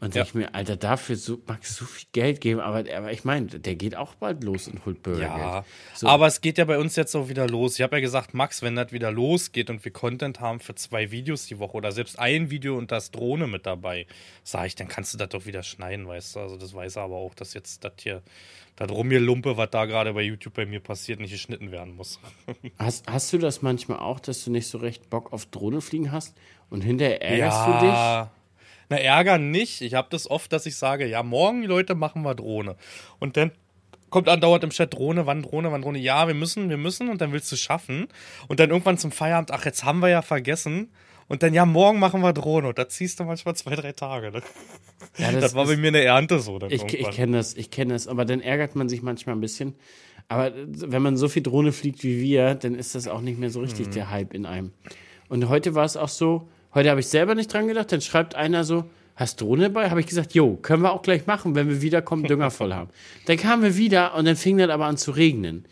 Und 0.00 0.14
Ja. 0.14 0.22
denke 0.22 0.28
ich 0.28 0.34
mir, 0.46 0.54
Alter, 0.54 0.76
dafür 0.76 1.16
so, 1.16 1.40
magst 1.46 1.80
du 1.80 1.84
so 1.84 1.90
viel 1.90 2.06
Geld 2.12 2.40
geben, 2.40 2.60
aber, 2.60 2.84
aber 2.94 3.10
ich 3.12 3.24
meine, 3.24 3.46
der 3.46 3.74
geht 3.74 3.96
auch 3.96 4.14
bald 4.14 4.44
los 4.44 4.68
und 4.68 4.84
holt 4.86 5.02
Bürgergeld. 5.02 5.38
Ja, 5.40 5.64
So. 5.94 6.06
aber 6.06 6.28
es 6.28 6.40
geht 6.40 6.56
ja 6.58 6.64
bei 6.66 6.78
uns 6.78 6.94
jetzt 6.94 7.16
auch 7.16 7.28
wieder 7.28 7.48
los. 7.48 7.74
Ich 7.74 7.82
habe 7.82 7.96
ja 7.96 8.00
gesagt, 8.00 8.32
Max, 8.32 8.62
wenn 8.62 8.76
das 8.76 8.92
wieder 8.92 9.10
losgeht 9.10 9.70
und 9.70 9.84
wir 9.84 9.92
Content 9.92 10.38
haben 10.40 10.60
für 10.60 10.76
zwei 10.76 11.10
Videos 11.10 11.46
die 11.46 11.58
Woche 11.58 11.76
oder 11.76 11.90
selbst 11.90 12.18
ein 12.18 12.50
Video 12.50 12.78
und 12.78 12.92
da 12.92 12.98
ist 12.98 13.14
Drohne 13.14 13.48
mit 13.48 13.66
dabei, 13.66 14.06
sage 14.44 14.68
ich, 14.68 14.76
dann 14.76 14.86
kannst 14.86 15.14
du 15.14 15.18
das 15.18 15.30
doch 15.30 15.46
wieder 15.46 15.64
schneiden, 15.64 16.06
weißt 16.06 16.36
du? 16.36 16.40
Also 16.40 16.56
das 16.56 16.72
weiß 16.74 16.96
er 16.96 17.02
aber 17.02 17.16
auch, 17.16 17.34
dass 17.34 17.54
jetzt 17.54 17.82
das 17.82 17.92
hier, 17.98 18.22
das 18.76 18.88
Lumpe, 18.88 19.56
was 19.56 19.70
da 19.70 19.86
gerade 19.86 20.12
bei 20.14 20.22
YouTube 20.22 20.54
bei 20.54 20.64
mir 20.66 20.78
passiert, 20.78 21.18
nicht 21.18 21.32
geschnitten 21.32 21.72
werden 21.72 21.96
muss. 21.96 22.20
Hast, 22.78 23.10
hast 23.10 23.32
du 23.32 23.38
das 23.38 23.62
manchmal 23.62 23.98
auch, 23.98 24.20
dass 24.20 24.44
du 24.44 24.52
nicht 24.52 24.68
so 24.68 24.78
recht 24.78 25.10
Bock 25.10 25.32
auf 25.32 25.46
Drohne 25.46 25.80
fliegen 25.80 26.12
hast 26.12 26.36
und 26.70 26.82
hinterher 26.82 27.20
ärgerst 27.20 27.66
du 27.66 27.72
dich? 27.86 28.37
Na, 28.90 28.96
ärgern 28.96 29.50
nicht. 29.50 29.80
Ich 29.82 29.94
habe 29.94 30.08
das 30.10 30.30
oft, 30.30 30.52
dass 30.52 30.66
ich 30.66 30.76
sage, 30.76 31.06
ja, 31.06 31.22
morgen, 31.22 31.62
Leute, 31.64 31.94
machen 31.94 32.22
wir 32.22 32.34
Drohne. 32.34 32.76
Und 33.18 33.36
dann 33.36 33.52
kommt 34.10 34.28
andauernd 34.28 34.64
im 34.64 34.70
Chat 34.70 34.94
Drohne, 34.94 35.26
wann 35.26 35.42
Drohne, 35.42 35.70
wann 35.72 35.82
Drohne. 35.82 35.98
Ja, 35.98 36.26
wir 36.26 36.34
müssen, 36.34 36.70
wir 36.70 36.78
müssen. 36.78 37.08
Und 37.10 37.20
dann 37.20 37.32
willst 37.32 37.50
du 37.52 37.56
schaffen. 37.56 38.08
Und 38.48 38.60
dann 38.60 38.70
irgendwann 38.70 38.96
zum 38.98 39.12
Feierabend, 39.12 39.50
ach, 39.50 39.64
jetzt 39.66 39.84
haben 39.84 40.00
wir 40.00 40.08
ja 40.08 40.22
vergessen. 40.22 40.90
Und 41.28 41.42
dann, 41.42 41.52
ja, 41.52 41.66
morgen 41.66 41.98
machen 41.98 42.22
wir 42.22 42.32
Drohne. 42.32 42.68
Und 42.68 42.78
da 42.78 42.88
ziehst 42.88 43.20
du 43.20 43.24
manchmal 43.24 43.54
zwei, 43.54 43.74
drei 43.74 43.92
Tage. 43.92 44.30
Ne? 44.30 44.42
Ja, 45.18 45.30
Das, 45.32 45.54
war 45.54 45.66
bei 45.66 45.72
ist- 45.72 45.78
mir 45.80 45.88
eine 45.88 46.02
Ernte 46.02 46.38
so. 46.40 46.58
Ich, 46.70 46.82
ich 46.84 47.10
kenne 47.10 47.36
das, 47.36 47.54
ich 47.54 47.70
kenne 47.70 47.92
das, 47.92 48.08
aber 48.08 48.24
dann 48.24 48.40
ärgert 48.40 48.74
man 48.76 48.88
sich 48.88 49.02
manchmal 49.02 49.36
ein 49.36 49.40
bisschen. 49.42 49.74
Aber 50.28 50.52
wenn 50.64 51.02
man 51.02 51.16
so 51.18 51.28
viel 51.28 51.42
Drohne 51.42 51.72
fliegt 51.72 52.02
wie 52.02 52.20
wir, 52.22 52.54
dann 52.54 52.74
ist 52.74 52.94
das 52.94 53.08
auch 53.08 53.20
nicht 53.20 53.38
mehr 53.38 53.50
so 53.50 53.58
Mhm. 53.60 53.64
richtig 53.66 53.90
der 53.90 54.10
Hype 54.10 54.32
in 54.32 54.46
einem. 54.46 54.72
Und 55.28 55.48
heute 55.50 55.74
war 55.74 55.84
es 55.84 55.96
auch 55.98 56.08
so, 56.08 56.48
heute 56.74 56.90
habe 56.90 57.00
ich 57.00 57.06
selber 57.08 57.34
nicht 57.34 57.52
dran 57.52 57.68
gedacht, 57.68 57.90
dann 57.92 58.00
schreibt 58.00 58.34
einer 58.34 58.64
so, 58.64 58.84
hast 59.16 59.40
Drohne 59.40 59.64
dabei? 59.64 59.90
Habe 59.90 60.00
ich 60.00 60.06
gesagt, 60.06 60.34
jo, 60.34 60.56
können 60.56 60.82
wir 60.82 60.92
auch 60.92 61.02
gleich 61.02 61.26
machen, 61.26 61.54
wenn 61.54 61.68
wir 61.68 61.82
wiederkommen, 61.82 62.24
Dünger 62.24 62.50
voll 62.50 62.72
haben. 62.72 62.90
Dann 63.26 63.36
kamen 63.36 63.62
wir 63.62 63.76
wieder 63.76 64.14
und 64.14 64.24
dann 64.26 64.36
fing 64.36 64.58
das 64.58 64.70
aber 64.70 64.86
an 64.86 64.96
zu 64.96 65.10
regnen. 65.10 65.64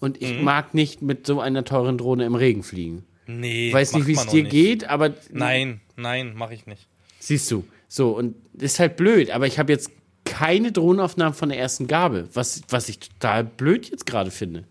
Und 0.00 0.20
ich 0.22 0.34
Mhm. 0.38 0.44
mag 0.44 0.74
nicht 0.74 1.02
mit 1.02 1.26
so 1.26 1.40
einer 1.40 1.64
teuren 1.64 1.98
Drohne 1.98 2.24
im 2.24 2.34
Regen 2.34 2.62
fliegen. 2.62 3.04
Nee, 3.26 3.68
Ich 3.68 3.74
weiß 3.74 3.94
nicht, 3.94 4.06
wie 4.06 4.12
es 4.12 4.26
dir 4.26 4.42
nicht. 4.42 4.50
geht, 4.52 4.88
aber 4.88 5.14
Nein, 5.30 5.80
nein, 5.96 6.34
mache 6.34 6.54
ich 6.54 6.66
nicht. 6.66 6.86
Siehst 7.20 7.50
du. 7.50 7.64
So, 7.88 8.10
und 8.10 8.34
ist 8.58 8.78
halt 8.80 8.96
blöd, 8.96 9.30
aber 9.30 9.46
ich 9.46 9.58
habe 9.58 9.72
jetzt 9.72 9.90
keine 10.24 10.72
Drohnenaufnahmen 10.72 11.32
von 11.34 11.48
der 11.48 11.58
ersten 11.58 11.86
Gabe, 11.86 12.28
was, 12.34 12.62
was 12.68 12.88
ich 12.88 12.98
total 12.98 13.44
blöd 13.44 13.88
jetzt 13.90 14.04
gerade 14.06 14.30
finde. 14.30 14.64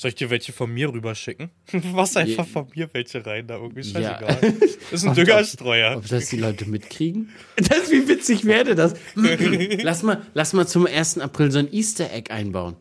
Soll 0.00 0.08
ich 0.08 0.14
dir 0.14 0.30
welche 0.30 0.54
von 0.54 0.72
mir 0.72 0.90
rüberschicken? 0.90 1.50
Was 1.92 2.16
einfach 2.16 2.46
von 2.46 2.66
mir 2.74 2.88
welche 2.94 3.26
rein, 3.26 3.46
da 3.46 3.56
irgendwie 3.58 3.82
Ja. 3.82 4.18
scheißegal. 4.18 4.54
Ist 4.92 5.06
ein 5.06 5.14
Düngerstreuer. 5.14 5.98
Ob 5.98 6.08
das 6.08 6.30
die 6.30 6.38
Leute 6.38 6.64
mitkriegen? 6.64 7.28
Das, 7.56 7.90
wie 7.90 8.08
witzig 8.08 8.46
wäre 8.46 8.74
das? 8.74 8.94
lass, 9.14 10.02
mal, 10.02 10.26
lass 10.32 10.54
mal 10.54 10.66
zum 10.66 10.86
1. 10.86 11.18
April 11.18 11.50
so 11.50 11.58
ein 11.58 11.70
Easter 11.70 12.10
Egg 12.14 12.32
einbauen. 12.32 12.76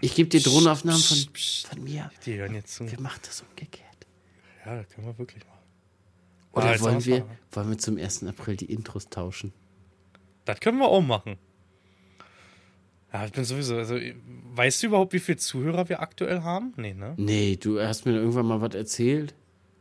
Ich 0.00 0.16
gebe 0.16 0.28
dir 0.28 0.40
Drohnenaufnahmen 0.40 1.00
von, 1.00 1.16
von 1.70 1.84
mir. 1.84 2.10
Die 2.26 2.34
hören 2.34 2.54
jetzt 2.56 2.74
zu. 2.74 2.90
Wir 2.90 2.98
machen 3.00 3.20
das 3.24 3.42
umgekehrt. 3.48 3.84
Ja, 4.66 4.74
das 4.74 4.88
können 4.88 5.06
wir 5.06 5.16
wirklich 5.16 5.44
machen. 5.44 5.58
Oder 6.54 6.64
Ah, 6.74 6.80
wollen, 6.80 7.04
wir, 7.04 7.24
wollen 7.52 7.70
wir 7.70 7.78
zum 7.78 7.98
1. 7.98 8.24
April 8.24 8.56
die 8.56 8.72
Intros 8.72 9.08
tauschen? 9.08 9.52
Das 10.44 10.58
können 10.58 10.78
wir 10.78 10.88
auch 10.88 11.02
machen. 11.02 11.36
Ja, 13.14 13.24
ich 13.26 13.32
bin 13.32 13.44
sowieso, 13.44 13.76
also, 13.76 13.94
weißt 14.56 14.82
du 14.82 14.88
überhaupt, 14.88 15.12
wie 15.12 15.20
viele 15.20 15.38
Zuhörer 15.38 15.88
wir 15.88 16.00
aktuell 16.02 16.42
haben? 16.42 16.74
Nee, 16.76 16.94
ne? 16.94 17.14
Nee, 17.16 17.54
du 17.56 17.80
hast 17.80 18.06
mir 18.06 18.12
irgendwann 18.14 18.46
mal 18.46 18.60
was 18.60 18.74
erzählt. 18.74 19.34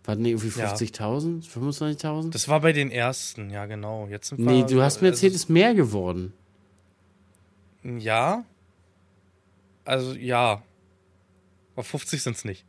War 0.04 0.16
nicht 0.16 0.34
irgendwie 0.34 0.60
Ja. 0.60 0.72
50.000? 0.72 1.44
25.000? 1.50 2.30
Das 2.30 2.48
war 2.48 2.60
bei 2.60 2.74
den 2.74 2.92
ersten, 2.92 3.50
ja, 3.50 3.66
genau. 3.66 4.08
Jetzt 4.08 4.30
sind 4.30 4.38
wir, 4.38 4.46
Nee, 4.46 4.64
du 4.70 4.84
hast 4.84 5.02
mir 5.02 5.08
also, 5.08 5.16
erzählt, 5.18 5.34
es 5.34 5.44
ist 5.46 5.50
mehr 5.50 5.74
geworden. 5.74 6.32
Ja. 7.84 8.46
Also, 9.84 10.14
ja. 10.14 10.62
Aber 11.76 11.84
50 11.84 12.22
sind 12.22 12.36
es 12.36 12.46
nicht. 12.46 12.66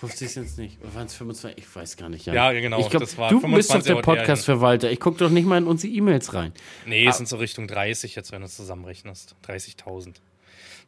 50 0.00 0.30
sind 0.30 0.44
es 0.46 0.56
nicht. 0.58 0.78
Oder 0.82 0.94
waren 0.94 1.06
es 1.06 1.14
25? 1.14 1.64
Ich 1.64 1.74
weiß 1.76 1.96
gar 1.96 2.08
nicht. 2.10 2.26
Jan. 2.26 2.34
Ja, 2.34 2.52
genau, 2.52 2.78
Ich 2.78 2.90
glaub, 2.90 3.00
du 3.02 3.06
bist 3.06 3.18
doch 3.18 3.28
25 3.40 3.94
der. 3.94 4.02
Podcast-Verwalter. 4.02 4.90
Ich 4.90 5.00
gucke 5.00 5.16
doch 5.18 5.30
nicht 5.30 5.46
mal 5.46 5.56
in 5.58 5.66
unsere 5.66 5.92
E-Mails 5.92 6.34
rein. 6.34 6.52
Nee, 6.86 7.06
es 7.06 7.16
sind 7.16 7.26
so 7.28 7.36
Richtung 7.36 7.66
30 7.66 8.14
jetzt, 8.14 8.32
wenn 8.32 8.40
du 8.40 8.46
es 8.46 8.54
zusammenrechnest. 8.56 9.34
30.000. 9.46 10.20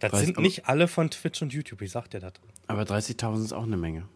Das 0.01 0.13
Weiß- 0.13 0.19
sind 0.19 0.37
aber- 0.37 0.43
nicht 0.43 0.67
alle 0.69 0.87
von 0.87 1.11
Twitch 1.11 1.41
und 1.41 1.55
YouTube, 1.55 1.81
ich 1.81 1.91
sag 1.91 2.11
dir 2.11 2.21
das. 2.21 2.35
Aber 2.67 2.83
30.000 2.85 3.45
ist 3.47 3.53
auch 3.55 3.63
eine 3.63 3.79
Menge. 3.79 4.07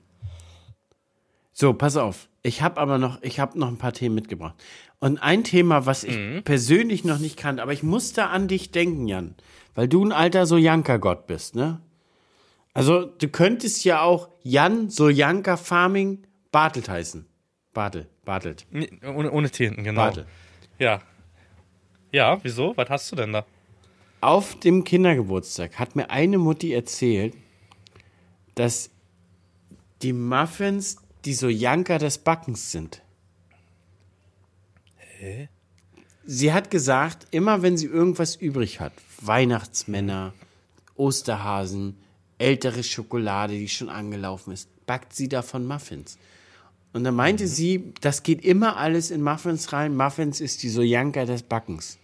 So, 1.53 1.73
pass 1.75 1.97
auf. 1.97 2.29
Ich 2.43 2.63
habe 2.63 2.81
aber 2.81 2.99
noch, 2.99 3.23
ich 3.23 3.41
habe 3.41 3.59
noch 3.59 3.69
ein 3.69 3.77
paar 3.79 3.93
Themen 3.93 4.15
mitgebracht. 4.15 4.55
Und 4.99 5.19
ein 5.23 5.45
Thema, 5.45 5.87
was 5.87 6.05
ich 6.05 6.17
Mhm. 6.17 6.43
persönlich 6.43 7.05
noch 7.05 7.19
nicht 7.19 7.37
kannte, 7.39 7.63
aber 7.63 7.73
ich 7.73 7.83
musste 7.83 8.27
an 8.27 8.49
dich 8.49 8.71
denken, 8.71 9.07
Jan. 9.09 9.35
Weil 9.75 9.89
du 9.89 10.05
ein 10.05 10.13
alter 10.13 10.47
Sojanka-Gott 10.47 11.27
bist, 11.27 11.55
ne? 11.55 11.81
Also, 12.73 13.05
du 13.05 13.29
könntest 13.29 13.85
ja 13.85 14.03
auch 14.03 14.29
Jan 14.43 14.91
Soljanka 14.91 15.57
Farming 15.57 16.27
Bartelt 16.53 16.89
heißen. 16.89 17.27
Bartel, 17.73 18.09
Bartelt. 18.25 18.67
Ohne, 19.03 19.31
ohne 19.31 19.51
T 19.51 19.65
hinten, 19.65 19.85
genau. 19.85 20.03
Bartel. 20.03 20.27
Ja. 20.79 21.01
Ja, 22.13 22.39
wieso? 22.43 22.77
Was 22.77 22.89
hast 22.91 23.13
du 23.13 23.17
denn 23.17 23.33
da? 23.33 23.45
Auf 24.21 24.59
dem 24.59 24.85
Kindergeburtstag 24.85 25.79
hat 25.79 25.97
mir 25.97 26.11
eine 26.11 26.39
Mutti 26.39 26.73
erzählt, 26.73 27.35
dass 28.55 28.91
die 30.03 30.13
Muffins 30.13 30.97
die 31.25 31.35
Sojanka 31.35 31.99
des 31.99 32.19
Backens 32.19 32.73
sind. 32.73 33.03
Sie 36.25 36.53
hat 36.53 36.71
gesagt, 36.71 37.27
immer 37.31 37.63
wenn 37.63 37.77
sie 37.77 37.87
irgendwas 37.87 38.37
übrig 38.37 38.81
hat, 38.81 38.93
Weihnachtsmänner, 39.21 40.33
Osterhasen, 40.97 41.99
ältere 42.41 42.83
Schokolade, 42.83 43.55
die 43.55 43.69
schon 43.69 43.89
angelaufen 43.89 44.53
ist, 44.53 44.69
backt 44.87 45.15
sie 45.15 45.29
davon 45.29 45.67
Muffins. 45.67 46.19
Und 46.93 47.05
dann 47.05 47.15
meinte 47.15 47.47
sie, 47.47 47.93
das 48.01 48.23
geht 48.23 48.45
immer 48.45 48.77
alles 48.77 49.11
in 49.11 49.23
Muffins 49.23 49.73
rein. 49.73 49.97
Muffins 49.97 50.41
ist 50.41 50.63
die 50.63 50.69
Sojanka 50.69 51.25
des 51.25 51.45
Backens. 51.45 51.99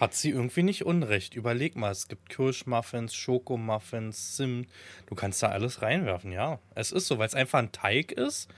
Hat 0.00 0.14
sie 0.14 0.30
irgendwie 0.30 0.64
nicht 0.64 0.84
Unrecht. 0.84 1.34
Überleg 1.34 1.76
mal, 1.76 1.92
es 1.92 2.08
gibt 2.08 2.28
Kirschmuffins, 2.28 3.14
Schokomuffins, 3.14 4.34
Zimt. 4.34 4.66
Du 5.06 5.14
kannst 5.14 5.42
da 5.44 5.48
alles 5.48 5.80
reinwerfen, 5.80 6.32
ja. 6.32 6.58
Es 6.74 6.90
ist 6.90 7.06
so, 7.06 7.18
weil 7.18 7.28
es 7.28 7.34
einfach 7.34 7.60
ein 7.60 7.70
Teig 7.70 8.10
ist, 8.10 8.48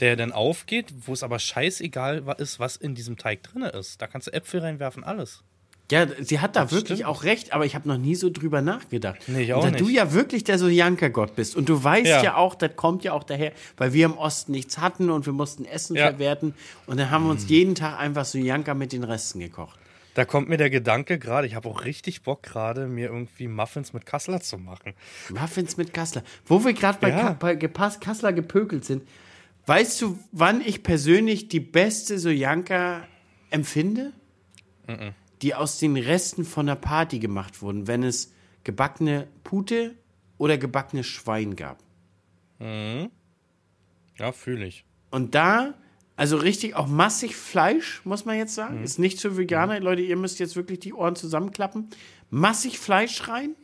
der 0.00 0.16
dann 0.16 0.32
aufgeht, 0.32 0.92
wo 1.06 1.14
es 1.14 1.22
aber 1.22 1.38
scheißegal 1.38 2.24
ist, 2.36 2.60
was 2.60 2.76
in 2.76 2.94
diesem 2.94 3.16
Teig 3.16 3.42
drin 3.44 3.62
ist. 3.62 4.02
Da 4.02 4.06
kannst 4.06 4.26
du 4.26 4.32
Äpfel 4.32 4.60
reinwerfen, 4.60 5.04
alles. 5.04 5.42
Ja, 5.90 6.06
sie 6.20 6.38
hat 6.40 6.56
da 6.56 6.70
wirklich 6.70 6.98
stimmt. 7.00 7.08
auch 7.10 7.24
recht, 7.24 7.52
aber 7.52 7.66
ich 7.66 7.74
habe 7.74 7.88
noch 7.88 7.98
nie 7.98 8.14
so 8.14 8.30
drüber 8.30 8.62
nachgedacht. 8.62 9.18
Nee, 9.26 9.42
ich 9.42 9.48
Und 9.52 9.58
auch 9.58 9.64
da 9.64 9.70
nicht. 9.70 9.80
du 9.80 9.88
ja 9.88 10.12
wirklich 10.12 10.44
der 10.44 10.58
Sojanka-Gott 10.58 11.34
bist 11.36 11.56
und 11.56 11.68
du 11.68 11.82
weißt 11.82 12.06
ja. 12.06 12.22
Ja. 12.22 12.36
auch, 12.36 12.54
das 12.54 12.76
kommt 12.76 13.02
ja 13.04 13.12
auch 13.12 13.24
daher, 13.24 13.52
weil 13.76 13.92
wir 13.92 14.04
im 14.06 14.16
Osten 14.16 14.52
nichts 14.52 14.78
hatten 14.78 15.10
und 15.10 15.26
wir 15.26 15.32
mussten 15.32 15.64
Essen 15.64 15.96
Ja. 15.96 16.08
verwerten 16.10 16.54
und 16.86 16.98
dann 17.00 17.10
haben 17.10 17.24
wir 17.24 17.30
uns 17.30 17.48
jeden 17.48 17.74
Tag 17.74 17.98
einfach 17.98 18.24
Sojanka 18.24 18.74
mit 18.74 18.92
den 18.92 19.04
Resten 19.04 19.40
gekocht. 19.40 19.78
Da 20.14 20.24
kommt 20.24 20.48
mir 20.48 20.56
der 20.56 20.70
Gedanke 20.70 21.18
gerade, 21.18 21.46
ich 21.46 21.54
habe 21.54 21.68
auch 21.68 21.84
richtig 21.84 22.22
Bock 22.22 22.42
gerade, 22.42 22.86
mir 22.88 23.06
irgendwie 23.08 23.46
Muffins 23.48 23.92
mit 23.92 24.06
Kassler 24.06 24.40
zu 24.40 24.58
machen. 24.58 24.94
Muffins 25.28 25.76
mit 25.76 25.94
Kassler. 25.94 26.22
Wo 26.46 26.64
wir 26.64 26.72
gerade 26.72 26.98
bei, 27.00 27.10
Ja. 27.10 27.32
Bei 27.38 27.54
Kassler 27.56 28.32
gepökelt 28.32 28.84
sind, 28.84 29.02
weißt 29.66 30.02
du, 30.02 30.18
wann 30.32 30.60
ich 30.62 30.82
persönlich 30.82 31.48
die 31.48 31.60
beste 31.60 32.18
Sojanka 32.18 33.02
empfinde? 33.50 34.12
Die 35.42 35.54
aus 35.54 35.78
den 35.78 35.96
Resten 35.96 36.44
von 36.44 36.66
der 36.66 36.74
Party 36.74 37.18
gemacht 37.18 37.62
wurden, 37.62 37.86
wenn 37.86 38.02
es 38.02 38.32
gebackene 38.64 39.26
Pute 39.42 39.94
oder 40.38 40.58
gebackene 40.58 41.04
Schwein 41.04 41.56
gab. 41.56 41.78
Ja, 44.18 44.32
fühle 44.32 44.66
ich. 44.66 44.84
Und 45.10 45.34
da, 45.34 45.74
also 46.16 46.36
richtig 46.36 46.76
auch 46.76 46.86
massig 46.86 47.36
Fleisch, 47.36 48.02
muss 48.04 48.26
man 48.26 48.36
jetzt 48.36 48.54
sagen. 48.54 48.82
Ist 48.84 48.98
nicht 48.98 49.20
für 49.20 49.36
Veganer. 49.36 49.80
Leute, 49.80 50.02
ihr 50.02 50.16
müsst 50.16 50.38
jetzt 50.38 50.56
wirklich 50.56 50.80
die 50.80 50.92
Ohren 50.92 51.16
zusammenklappen. 51.16 51.88
Massig 52.28 52.78
Fleisch 52.78 53.28
rein. 53.28 53.56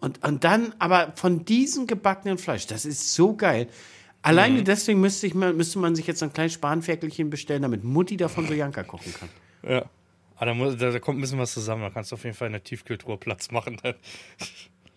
Und, 0.00 0.24
und 0.24 0.44
dann 0.44 0.74
aber 0.78 1.12
von 1.16 1.44
diesem 1.44 1.86
gebackenen 1.86 2.38
Fleisch, 2.38 2.66
das 2.66 2.84
ist 2.84 3.14
so 3.14 3.36
geil. 3.36 3.68
Alleine 4.22 4.62
deswegen 4.62 5.00
müsste, 5.00 5.26
ich 5.26 5.34
mal, 5.34 5.52
müsste 5.54 5.78
man 5.78 5.94
sich 5.94 6.06
jetzt 6.06 6.22
ein 6.22 6.32
kleines 6.32 6.52
Spanferkelchen 6.54 7.30
bestellen, 7.30 7.62
damit 7.62 7.84
Mutti 7.84 8.16
davon 8.16 8.46
so 8.48 8.54
Janka 8.54 8.82
kochen 8.82 9.14
kann. 9.14 9.28
Ja. 9.62 9.84
Aber 10.40 10.46
da, 10.46 10.54
muss, 10.54 10.78
da, 10.78 10.90
da 10.90 10.98
kommt 11.00 11.18
ein 11.18 11.20
bisschen 11.20 11.38
was 11.38 11.52
zusammen. 11.52 11.82
Da 11.82 11.90
kannst 11.90 12.12
du 12.12 12.14
auf 12.14 12.24
jeden 12.24 12.34
Fall 12.34 12.46
in 12.46 12.54
der 12.54 12.64
Tiefkühltruhe 12.64 13.18
Platz 13.18 13.50
machen. 13.50 13.76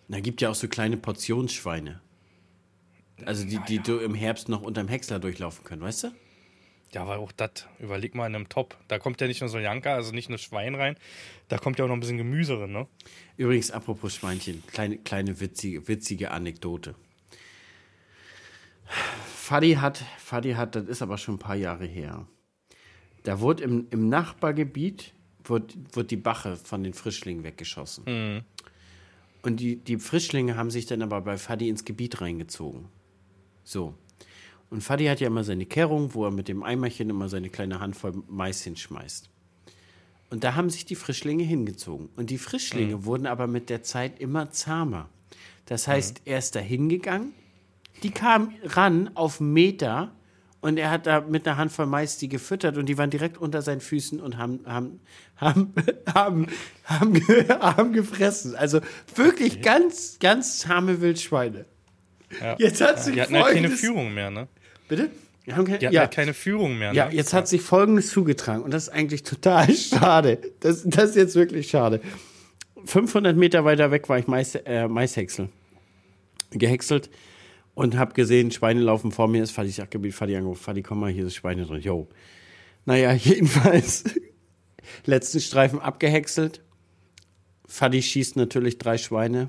Da 0.08 0.20
gibt 0.20 0.40
ja 0.40 0.48
auch 0.48 0.54
so 0.54 0.68
kleine 0.68 0.96
Portionsschweine. 0.96 2.00
Also 3.26 3.46
die, 3.46 3.58
die 3.68 3.78
du 3.78 3.98
im 3.98 4.14
Herbst 4.14 4.48
noch 4.48 4.62
unterm 4.62 4.88
Häcksler 4.88 5.18
durchlaufen 5.18 5.62
können, 5.62 5.82
weißt 5.82 6.04
du? 6.04 6.08
Ja, 6.92 7.02
aber 7.02 7.18
auch 7.18 7.30
das, 7.30 7.66
überleg 7.78 8.14
mal 8.14 8.26
in 8.26 8.34
einem 8.34 8.48
Top. 8.48 8.78
Da 8.88 8.98
kommt 8.98 9.20
ja 9.20 9.26
nicht 9.26 9.40
nur 9.40 9.50
so 9.50 9.58
Janka, 9.58 9.94
also 9.94 10.12
nicht 10.12 10.30
nur 10.30 10.38
Schwein 10.38 10.74
rein, 10.74 10.96
da 11.48 11.58
kommt 11.58 11.78
ja 11.78 11.84
auch 11.84 11.88
noch 11.88 11.96
ein 11.96 12.00
bisschen 12.00 12.18
Gemüse 12.18 12.56
drin, 12.56 12.72
ne? 12.72 12.86
Übrigens, 13.36 13.70
apropos 13.70 14.14
Schweinchen, 14.14 14.62
kleine, 14.66 14.98
kleine 14.98 15.40
witzige, 15.40 15.88
witzige 15.88 16.30
Anekdote. 16.30 16.94
Fadi 18.86 19.74
hat, 19.74 20.04
Fadi 20.18 20.52
hat, 20.52 20.74
das 20.74 20.84
ist 20.84 21.02
aber 21.02 21.18
schon 21.18 21.36
ein 21.36 21.38
paar 21.38 21.56
Jahre 21.56 21.86
her. 21.86 22.26
Da 23.24 23.40
wurde 23.40 23.64
im, 23.64 23.86
im 23.90 24.10
Nachbargebiet, 24.10 25.13
wird, 25.44 25.76
wird 25.94 26.10
die 26.10 26.16
Bache 26.16 26.56
von 26.56 26.82
den 26.82 26.94
Frischlingen 26.94 27.44
weggeschossen. 27.44 28.04
Mhm. 28.06 28.42
Und 29.42 29.60
die, 29.60 29.76
die 29.76 29.98
Frischlinge 29.98 30.56
haben 30.56 30.70
sich 30.70 30.86
dann 30.86 31.02
aber 31.02 31.20
bei 31.20 31.36
Fadi 31.36 31.68
ins 31.68 31.84
Gebiet 31.84 32.20
reingezogen. 32.20 32.86
So. 33.62 33.94
Und 34.70 34.82
Fadi 34.82 35.04
hat 35.06 35.20
ja 35.20 35.26
immer 35.26 35.44
seine 35.44 35.66
Kehrung, 35.66 36.14
wo 36.14 36.24
er 36.24 36.30
mit 36.30 36.48
dem 36.48 36.62
Eimerchen 36.62 37.10
immer 37.10 37.28
seine 37.28 37.50
kleine 37.50 37.78
Handvoll 37.80 38.22
Mais 38.28 38.62
hinschmeißt. 38.62 39.28
Und 40.30 40.42
da 40.42 40.54
haben 40.54 40.70
sich 40.70 40.84
die 40.86 40.94
Frischlinge 40.96 41.44
hingezogen. 41.44 42.08
Und 42.16 42.30
die 42.30 42.38
Frischlinge 42.38 42.96
Mhm. 42.96 43.04
wurden 43.04 43.26
aber 43.26 43.46
mit 43.46 43.68
der 43.70 43.82
Zeit 43.82 44.18
immer 44.18 44.50
zahmer. 44.50 45.08
Das 45.66 45.86
heißt, 45.88 46.22
er 46.24 46.38
ist 46.38 46.54
da 46.56 46.60
hingegangen, 46.60 47.32
die 48.02 48.10
kamen 48.10 48.54
ran 48.64 49.10
auf 49.14 49.40
Meter 49.40 50.10
und 50.64 50.78
er 50.78 50.90
hat 50.90 51.06
da 51.06 51.20
mit 51.20 51.46
einer 51.46 51.58
Handvoll 51.58 51.84
Mais 51.84 52.16
die 52.16 52.30
gefüttert 52.30 52.78
und 52.78 52.86
die 52.86 52.96
waren 52.96 53.10
direkt 53.10 53.36
unter 53.36 53.60
seinen 53.60 53.82
Füßen 53.82 54.18
und 54.18 54.38
haben, 54.38 54.60
haben, 54.64 55.00
haben, 55.36 55.74
haben, 56.14 56.46
haben, 56.84 57.22
haben 57.60 57.92
gefressen. 57.92 58.56
Also 58.56 58.80
wirklich 59.14 59.60
ganz, 59.60 60.18
ganz 60.20 60.60
zahme 60.60 61.02
Wildschweine. 61.02 61.66
Ja. 62.40 62.56
Jetzt 62.58 62.80
hat 62.80 63.04
sich 63.04 63.12
Die 63.12 63.20
hatten 63.20 63.36
halt 63.36 63.52
keine 63.52 63.68
Führung 63.68 64.14
mehr, 64.14 64.30
ne? 64.30 64.48
Bitte? 64.88 65.10
Wir 65.44 65.54
haben 65.54 65.66
keine, 65.66 65.80
Die 65.80 65.86
hatten 65.86 65.94
ja. 65.96 66.00
halt 66.00 66.12
keine 66.12 66.32
Führung 66.32 66.78
mehr, 66.78 66.92
ne? 66.92 66.96
Ja, 66.96 67.10
jetzt 67.10 67.34
hat 67.34 67.46
sich 67.46 67.60
Folgendes 67.60 68.08
zugetragen 68.08 68.62
und 68.62 68.72
das 68.72 68.84
ist 68.84 68.88
eigentlich 68.88 69.22
total 69.22 69.70
schade. 69.74 70.38
Das, 70.60 70.82
das 70.86 71.10
ist 71.10 71.16
jetzt 71.16 71.34
wirklich 71.34 71.68
schade. 71.68 72.00
500 72.86 73.36
Meter 73.36 73.66
weiter 73.66 73.90
weg 73.90 74.08
war 74.08 74.18
ich 74.18 74.28
Mais, 74.28 74.54
äh, 74.54 74.88
Maishäcksel. 74.88 75.50
Gehäckselt 76.52 77.10
und 77.74 77.96
habe 77.96 78.14
gesehen, 78.14 78.50
Schweine 78.50 78.80
laufen 78.80 79.10
vor 79.12 79.28
mir. 79.28 79.40
Das 79.40 79.50
Fadi 79.50 79.70
Sachgebiet, 79.70 80.14
Fadi 80.14 80.36
angerufen. 80.36 80.62
Fadi, 80.62 80.82
komm 80.82 81.00
mal, 81.00 81.10
hier 81.10 81.26
ist 81.26 81.34
Schweine 81.34 81.66
drin. 81.66 81.80
Jo. 81.80 82.08
Naja, 82.84 83.12
jedenfalls 83.14 84.04
letzten 85.06 85.40
Streifen 85.40 85.80
abgehäckselt. 85.80 86.62
Fadi 87.66 88.02
schießt 88.02 88.36
natürlich 88.36 88.78
drei 88.78 88.98
Schweine. 88.98 89.48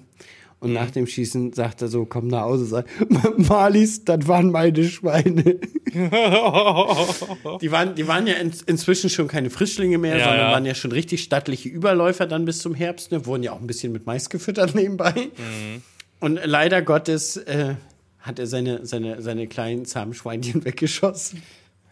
Und 0.62 0.74
nach 0.74 0.90
dem 0.90 1.06
Schießen 1.06 1.54
sagt 1.54 1.82
er 1.84 1.90
so, 1.90 2.06
komm 2.06 2.28
nach 2.28 2.42
Hause, 2.44 2.66
sagt, 2.66 2.90
Marlies, 3.38 4.04
das 4.06 4.28
waren 4.28 4.50
meine 4.52 4.84
Schweine. 4.86 5.60
Die 7.62 7.72
waren, 7.72 7.96
die 7.96 8.08
waren 8.08 8.28
ja 8.28 8.34
in, 8.34 8.52
inzwischen 8.66 9.10
schon 9.10 9.28
keine 9.28 9.50
Frischlinge 9.50 9.98
mehr, 9.98 10.18
Ja, 10.18 10.26
sondern 10.26 10.48
ja. 10.48 10.52
waren 10.52 10.66
ja 10.66 10.76
schon 10.76 10.92
richtig 10.92 11.24
stattliche 11.24 11.70
Überläufer 11.70 12.26
dann 12.26 12.44
bis 12.46 12.60
zum 12.60 12.74
Herbst. 12.74 13.12
Ne? 13.12 13.26
Wurden 13.26 13.44
ja 13.44 13.54
auch 13.54 13.62
ein 13.62 13.68
bisschen 13.68 13.94
mit 13.94 14.06
Mais 14.06 14.30
gefüttert 14.30 14.76
nebenbei. 14.76 15.14
Mhm. 15.14 15.82
Und 16.20 16.40
leider 16.44 16.82
Gottes 16.82 17.38
äh, 17.38 17.76
hat 18.26 18.40
er 18.40 18.48
seine, 18.48 18.86
seine, 18.86 19.22
seine 19.22 19.48
kleinen 19.48 19.86
zahmen 19.86 20.14
Schweinchen 20.14 20.64
weggeschossen. 20.66 21.42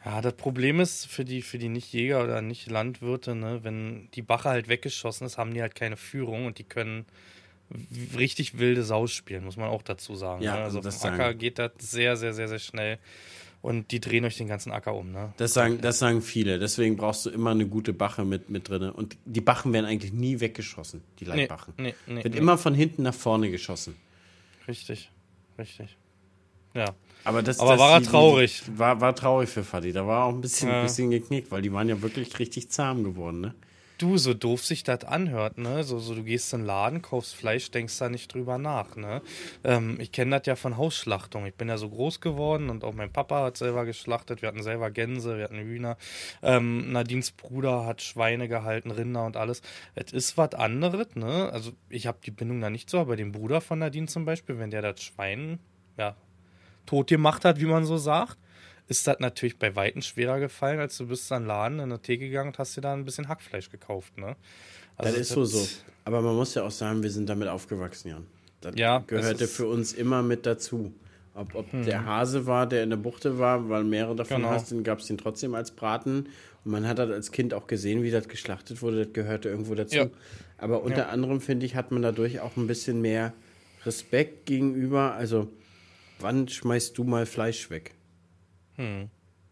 Ja, 0.06 0.20
das 0.22 0.34
Problem 0.34 0.80
ist 0.82 1.06
für 1.08 1.24
die, 1.24 1.42
für 1.42 1.58
die 1.58 1.70
Nicht-Jäger 1.70 2.24
oder 2.24 2.42
Nicht-Landwirte, 2.42 3.36
ne, 3.36 3.60
wenn 3.64 4.10
die 4.16 4.22
Bache 4.22 4.50
halt 4.50 4.68
weggeschossen 4.68 5.26
ist, 5.26 5.38
haben 5.38 5.54
die 5.54 5.62
halt 5.62 5.76
keine 5.76 5.96
Führung 5.96 6.46
und 6.46 6.58
die 6.58 6.66
können 6.66 7.06
richtig 8.18 8.58
wilde 8.60 8.84
Sau 8.84 9.08
spielen, 9.08 9.46
muss 9.46 9.58
man 9.58 9.70
auch 9.70 9.82
dazu 9.82 10.16
sagen. 10.16 10.44
Ja, 10.44 10.56
ne? 10.58 10.64
Also 10.64 10.80
auf 10.80 10.84
dem 10.86 10.94
Acker 10.94 11.18
sagen- 11.18 11.40
geht 11.40 11.58
das 11.60 11.72
sehr, 11.80 12.18
sehr, 12.18 12.34
sehr, 12.34 12.48
sehr 12.48 12.60
schnell. 12.60 13.00
Und 13.62 13.92
die 13.92 14.02
drehen 14.02 14.26
euch 14.26 14.36
den 14.36 14.50
ganzen 14.50 14.74
Acker 14.74 14.94
um, 14.94 15.14
ne? 15.14 15.34
Das 15.38 15.54
sagen, 15.54 15.80
das 15.80 15.98
sagen 16.00 16.22
viele. 16.22 16.60
Deswegen 16.60 16.98
brauchst 16.98 17.26
du 17.26 17.30
immer 17.30 17.52
eine 17.52 17.66
gute 17.66 17.94
Bache 17.94 18.26
mit, 18.26 18.50
mit 18.50 18.68
drin. 18.68 18.90
Und 18.90 19.16
die 19.24 19.40
Bachen 19.40 19.72
werden 19.72 19.86
eigentlich 19.86 20.12
nie 20.12 20.42
weggeschossen, 20.42 21.02
die 21.22 21.24
Nee, 21.24 21.30
Leitbachen. 21.30 21.74
nee, 21.78 21.96
nee, 22.06 22.26
Wird 22.26 22.34
nee. 22.34 22.40
immer 22.42 22.58
von 22.58 22.76
hinten 22.76 23.04
nach 23.04 23.14
vorne 23.14 23.50
geschossen. 23.50 23.96
Richtig, 24.68 25.10
richtig. 25.58 25.96
Ja. 26.74 26.94
Aber, 27.26 27.42
das, 27.42 27.60
Aber 27.60 27.72
das, 27.72 27.80
war 27.80 27.92
er 27.94 28.04
traurig? 28.04 28.64
War, 28.76 29.00
war 29.00 29.16
traurig 29.16 29.50
für 29.50 29.64
Fadi. 29.64 29.94
Da 29.94 30.06
war 30.06 30.26
auch 30.26 30.34
ein 30.34 30.42
bisschen, 30.42 30.70
Ja. 30.70 30.82
bisschen 30.84 31.10
geknickt, 31.10 31.52
weil 31.52 31.62
die 31.62 31.72
waren 31.72 31.88
ja 31.88 32.02
wirklich 32.02 32.38
richtig 32.40 32.70
zahm 32.70 33.04
geworden. 33.04 33.40
Ne? 33.40 33.54
Du, 34.00 34.18
so 34.18 34.34
doof 34.34 34.66
sich 34.66 34.84
das 34.84 35.06
anhört, 35.06 35.58
ne? 35.58 35.84
So, 35.86 36.00
so 36.00 36.16
du 36.16 36.24
gehst 36.24 36.52
in 36.52 36.62
den 36.62 36.66
Laden, 36.66 37.02
kaufst 37.02 37.36
Fleisch, 37.36 37.72
denkst 37.72 37.98
da 38.00 38.10
nicht 38.10 38.34
drüber 38.34 38.58
nach, 38.58 38.98
ne? 38.98 39.22
Ähm, 39.64 39.98
ich 40.02 40.12
kenne 40.12 40.38
das 40.38 40.48
ja 40.48 40.58
von 40.58 40.76
Hausschlachtung. 40.76 41.46
Ich 41.46 41.54
bin 41.54 41.70
ja 41.70 41.78
so 41.78 41.88
groß 41.90 42.20
geworden 42.20 42.70
und 42.70 42.84
auch 42.84 42.94
mein 42.94 43.14
Papa 43.14 43.44
hat 43.46 43.56
selber 43.56 43.86
geschlachtet. 43.86 44.42
Wir 44.42 44.50
hatten 44.50 44.64
selber 44.64 44.92
Gänse, 44.92 45.38
wir 45.38 45.46
hatten 45.46 45.60
Hühner. 45.60 45.96
Ähm, 46.42 46.92
Nadines 46.92 47.32
Bruder 47.32 47.86
hat 47.86 48.02
Schweine 48.02 48.50
gehalten, 48.50 48.92
Rinder 48.92 49.26
und 49.26 49.38
alles. 49.38 49.62
Es 49.96 50.12
ist 50.12 50.38
was 50.38 50.56
anderes, 50.56 51.16
ne? 51.16 51.50
Also 51.54 51.72
ich 51.88 52.06
habe 52.08 52.18
die 52.26 52.32
Bindung 52.32 52.60
da 52.60 52.70
nicht 52.70 52.90
so, 52.90 53.00
aber 53.00 53.16
den 53.16 53.32
Bruder 53.32 53.62
von 53.62 53.80
Nadine 53.80 54.08
zum 54.08 54.26
Beispiel, 54.26 54.60
wenn 54.60 54.72
der 54.72 54.82
das 54.82 55.02
Schwein, 55.02 55.60
ja, 55.98 56.16
tot 56.86 57.08
gemacht 57.08 57.46
hat, 57.46 57.60
wie 57.60 57.66
man 57.66 57.86
so 57.86 57.98
sagt, 57.98 58.38
ist 58.88 59.08
das 59.08 59.20
natürlich 59.20 59.58
bei 59.58 59.76
Weitem 59.76 60.02
schwerer 60.02 60.40
gefallen, 60.40 60.80
als 60.80 60.98
du 60.98 61.08
bist 61.08 61.32
an 61.32 61.44
den 61.44 61.48
Laden 61.48 61.80
in 61.80 61.90
der 61.90 62.02
Theke 62.02 62.28
gegangen 62.28 62.50
und 62.50 62.60
hast 62.60 62.76
dir 62.76 62.82
da 62.82 62.94
ein 62.94 63.06
bisschen 63.06 63.28
Hackfleisch 63.30 63.70
gekauft, 63.70 64.18
ne? 64.18 64.36
Also 64.98 65.12
das 65.12 65.22
ist 65.22 65.30
so 65.30 65.46
so. 65.46 65.68
Aber 66.06 66.22
man 66.22 66.36
muss 66.36 66.54
ja 66.54 66.64
auch 66.64 66.72
sagen, 66.72 67.02
wir 67.02 67.10
sind 67.10 67.28
damit 67.30 67.48
aufgewachsen, 67.48 68.10
Jan. 68.10 68.28
Das 68.62 68.76
Ja, 68.76 69.00
das 69.00 69.08
gehörte 69.08 69.44
Hm. 69.46 69.50
für 69.50 69.68
uns 69.68 69.94
immer 69.94 70.22
mit 70.22 70.46
dazu. 70.46 70.94
Ob, 71.36 71.56
ob 71.56 71.66
der 71.72 72.06
Hase 72.06 72.46
war, 72.46 72.68
der 72.68 72.84
in 72.84 72.92
der 72.92 72.98
Buchte 72.98 73.40
war, 73.40 73.68
weil 73.68 73.84
mehrere 73.84 74.16
davon 74.16 74.38
Genau. 74.44 74.50
hast, 74.50 74.72
dann 74.72 74.84
gab 74.84 75.00
es 75.00 75.08
den 75.08 75.18
trotzdem 75.18 75.56
als 75.56 75.72
Braten. 75.72 76.28
Und 76.64 76.72
man 76.72 76.88
hat 76.88 77.00
das 77.00 77.10
als 77.10 77.32
Kind 77.32 77.56
auch 77.56 77.66
gesehen, 77.66 78.04
wie 78.04 78.12
das 78.12 78.28
geschlachtet 78.28 78.84
wurde. 78.84 79.06
Das 79.06 79.14
gehörte 79.14 79.50
irgendwo 79.50 79.74
dazu. 79.74 79.96
Ja. 79.96 80.10
Aber 80.60 80.84
unter 80.84 81.10
anderem, 81.10 81.42
finde 81.42 81.66
ich, 81.66 81.76
hat 81.76 81.92
man 81.92 82.04
dadurch 82.04 82.40
auch 82.40 82.56
ein 82.56 82.68
bisschen 82.68 83.02
mehr 83.02 83.34
Respekt 83.84 84.46
gegenüber. 84.46 85.14
Also, 85.16 85.48
wann 86.24 86.48
schmeißt 86.48 86.98
du 86.98 87.04
mal 87.04 87.26
Fleisch 87.26 87.70
weg? 87.70 87.94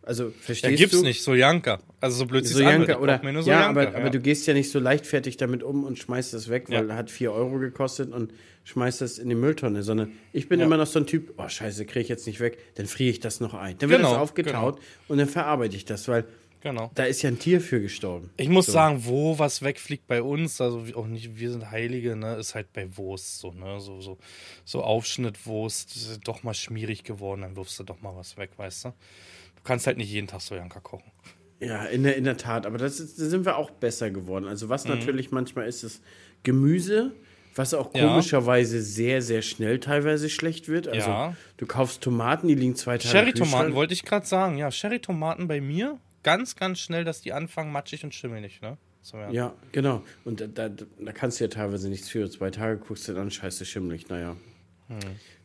Also, 0.03 0.25
Ja, 0.25 0.31
verstehst 0.39 0.77
gibt's 0.79 0.97
du? 0.97 1.03
nicht, 1.03 1.21
Soljanka. 1.21 1.79
Also 1.99 2.17
so 2.17 2.25
blöd 2.25 2.43
ich 2.43 2.55
oder 2.55 2.75
nur 2.75 2.87
ja, 2.87 3.41
Soljanka, 3.43 3.69
aber, 3.69 3.95
aber 3.95 4.09
du 4.09 4.19
gehst 4.19 4.47
ja 4.47 4.55
nicht 4.55 4.71
so 4.71 4.79
leichtfertig 4.79 5.37
damit 5.37 5.61
um 5.61 5.83
und 5.83 5.99
schmeißt 5.99 6.33
das 6.33 6.49
weg, 6.49 6.65
weil 6.69 6.89
Ja. 6.89 6.95
hat 6.95 7.11
4 7.11 7.31
Euro 7.31 7.59
gekostet 7.59 8.11
und 8.11 8.33
schmeißt 8.63 9.01
das 9.01 9.19
in 9.19 9.29
die 9.29 9.35
Mülltonne, 9.35 9.83
sondern 9.83 10.13
ich 10.33 10.49
bin 10.49 10.59
Ja. 10.59 10.65
immer 10.65 10.77
noch 10.77 10.87
so 10.87 10.97
ein 10.97 11.05
Typ, 11.05 11.35
oh 11.37 11.47
scheiße, 11.47 11.85
kriege 11.85 11.99
ich 12.01 12.09
jetzt 12.09 12.25
nicht 12.25 12.39
weg, 12.39 12.57
dann 12.75 12.87
friere 12.87 13.11
ich 13.11 13.19
das 13.19 13.39
noch 13.39 13.53
ein. 13.53 13.77
Dann 13.77 13.89
wird 13.89 13.99
Genau, 13.99 14.13
das 14.13 14.19
aufgetaut 14.21 14.79
und 15.07 15.19
dann 15.19 15.27
verarbeite 15.27 15.75
ich 15.75 15.85
das, 15.85 16.07
weil 16.07 16.25
Genau. 16.61 16.91
da 16.95 17.03
ist 17.05 17.21
ja 17.23 17.29
ein 17.29 17.39
Tier 17.39 17.59
für 17.59 17.81
gestorben. 17.81 18.29
Ich 18.37 18.47
muss 18.49 18.67
So. 18.67 18.71
sagen, 18.73 19.03
wo 19.05 19.39
was 19.39 19.61
wegfliegt 19.63 20.07
bei 20.07 20.21
uns, 20.21 20.61
also 20.61 20.83
auch 20.95 21.07
nicht, 21.07 21.39
wir 21.39 21.51
sind 21.51 21.71
Heilige, 21.71 22.15
ne, 22.15 22.35
ist 22.35 22.53
halt 22.55 22.71
bei 22.73 22.95
Wurst 22.97 23.39
so, 23.39 23.51
ne, 23.51 23.79
so, 23.79 23.99
so, 24.01 24.17
so 24.63 24.83
Aufschnittwurst, 24.83 25.95
ist 25.95 26.21
doch 26.23 26.43
mal 26.43 26.53
schmierig 26.53 27.03
geworden, 27.03 27.41
dann 27.41 27.55
wirfst 27.55 27.79
du 27.79 27.83
doch 27.83 28.01
mal 28.01 28.15
was 28.15 28.37
weg, 28.37 28.51
weißt 28.57 28.85
du? 28.85 28.89
Du 28.89 29.61
kannst 29.63 29.87
halt 29.87 29.97
nicht 29.97 30.11
jeden 30.11 30.27
Tag 30.27 30.41
Soljanka 30.41 30.79
kochen. 30.79 31.11
Ja, 31.59 31.85
in 31.85 32.03
der, 32.03 32.15
in 32.15 32.23
der 32.23 32.37
Tat, 32.37 32.65
aber 32.65 32.77
das 32.79 32.99
ist, 32.99 33.19
da 33.19 33.25
sind 33.25 33.45
wir 33.45 33.57
auch 33.57 33.69
besser 33.71 34.09
geworden. 34.09 34.47
Also 34.47 34.69
was 34.69 34.85
Mhm. 34.85 34.91
natürlich 34.91 35.31
manchmal 35.31 35.67
ist, 35.67 35.83
ist 35.83 36.01
Gemüse, 36.43 37.11
was 37.55 37.73
auch 37.73 37.93
Ja. 37.93 38.07
komischerweise 38.07 38.81
sehr, 38.81 39.21
sehr 39.21 39.41
schnell 39.41 39.79
teilweise 39.79 40.29
schlecht 40.29 40.67
wird. 40.67 40.87
Also 40.87 41.09
Ja. 41.11 41.35
du 41.57 41.65
kaufst 41.67 42.01
Tomaten, 42.01 42.47
die 42.47 42.55
liegen 42.55 42.75
zwei 42.75 42.97
Tage 42.97 43.31
Kühlschrank. 43.33 43.75
wollte 43.75 43.93
ich 43.93 44.03
gerade 44.05 44.25
sagen, 44.25 44.57
ja, 44.57 44.71
Cherry-Tomaten 44.71 45.47
bei 45.47 45.61
mir, 45.61 45.99
ganz, 46.23 46.55
ganz 46.55 46.79
schnell, 46.79 47.03
dass 47.03 47.21
die 47.21 47.33
anfangen 47.33 47.71
matschig 47.71 48.03
und 48.03 48.13
schimmelig, 48.13 48.61
ne? 48.61 48.77
Ja. 49.31 49.55
Genau. 49.71 50.03
Und 50.25 50.41
da, 50.41 50.47
da, 50.47 50.69
da 50.69 51.11
kannst 51.11 51.39
du 51.39 51.45
ja 51.45 51.49
teilweise 51.49 51.89
nichts 51.89 52.09
für. 52.09 52.29
Zwei 52.29 52.51
Tage 52.51 52.77
guckst 52.77 53.07
du 53.07 53.13
dann, 53.13 53.31
scheiße, 53.31 53.65
schimmelig. 53.65 54.09
Naja. 54.09 54.37
Hm. 54.87 54.99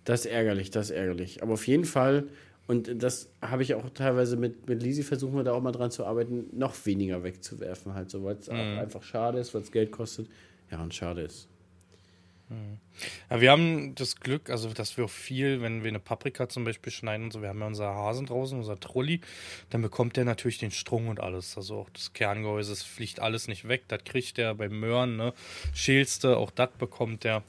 Das 0.05 0.21
ist 0.21 0.27
ärgerlich, 0.27 0.71
das 0.71 0.91
ist 0.91 0.97
ärgerlich. 0.97 1.43
Aber 1.43 1.55
auf 1.55 1.67
jeden 1.67 1.87
Fall, 1.87 2.29
und 2.67 3.03
das 3.03 3.31
habe 3.41 3.63
ich 3.63 3.75
auch 3.75 3.89
teilweise 3.91 4.37
mit, 4.37 4.69
mit 4.69 4.83
Lisi 4.83 5.03
versuchen 5.03 5.37
wir 5.37 5.43
da 5.45 5.53
auch 5.53 5.63
mal 5.63 5.73
dran 5.73 5.91
zu 5.91 6.05
arbeiten, 6.05 6.47
noch 6.53 6.75
weniger 6.85 7.23
wegzuwerfen, 7.23 7.95
halt 7.95 8.11
so, 8.11 8.23
weil 8.25 8.37
es 8.37 8.49
Hm. 8.49 8.79
einfach 8.79 9.03
schade 9.03 9.39
ist, 9.39 9.55
weil 9.55 9.63
es 9.63 9.73
Geld 9.73 9.91
kostet. 9.91 10.29
Ja, 10.71 10.83
und 10.83 10.95
schade 10.95 11.23
ist. 11.23 11.49
Ja, 13.29 13.41
wir 13.41 13.51
haben 13.51 13.95
das 13.97 14.17
Glück, 14.21 14.51
also 14.51 14.73
dass 14.73 14.97
wir 14.97 15.09
viel, 15.09 15.61
wenn 15.63 15.83
wir 15.83 15.89
eine 15.89 15.99
Paprika 15.99 16.49
zum 16.49 16.65
Beispiel 16.65 16.93
schneiden 16.93 17.25
und 17.25 17.33
so, 17.33 17.43
wir 17.43 17.49
haben 17.49 17.61
ja 17.61 17.67
unser 17.67 17.95
Hasen 17.95 18.27
draußen, 18.27 18.57
unser 18.57 18.79
Trulli, 18.79 19.21
dann 19.71 19.83
bekommt 19.83 20.17
der 20.17 20.25
natürlich 20.25 20.59
den 20.59 20.71
Strung 20.71 21.09
und 21.09 21.21
alles. 21.21 21.57
Also 21.57 21.81
auch 21.81 21.91
das 21.91 22.13
Kerngehäuse, 22.13 22.73
es 22.73 22.85
fliegt 22.85 23.21
alles 23.21 23.49
nicht 23.49 23.67
weg. 23.67 23.85
Das 23.89 24.05
kriegt 24.05 24.37
der 24.37 24.55
beim 24.55 24.79
Möhren, 24.79 25.17
ne? 25.17 25.35
Schälste, 25.75 26.37
auch 26.37 26.51
das 26.51 26.71
bekommt 26.79 27.25
der. 27.25 27.43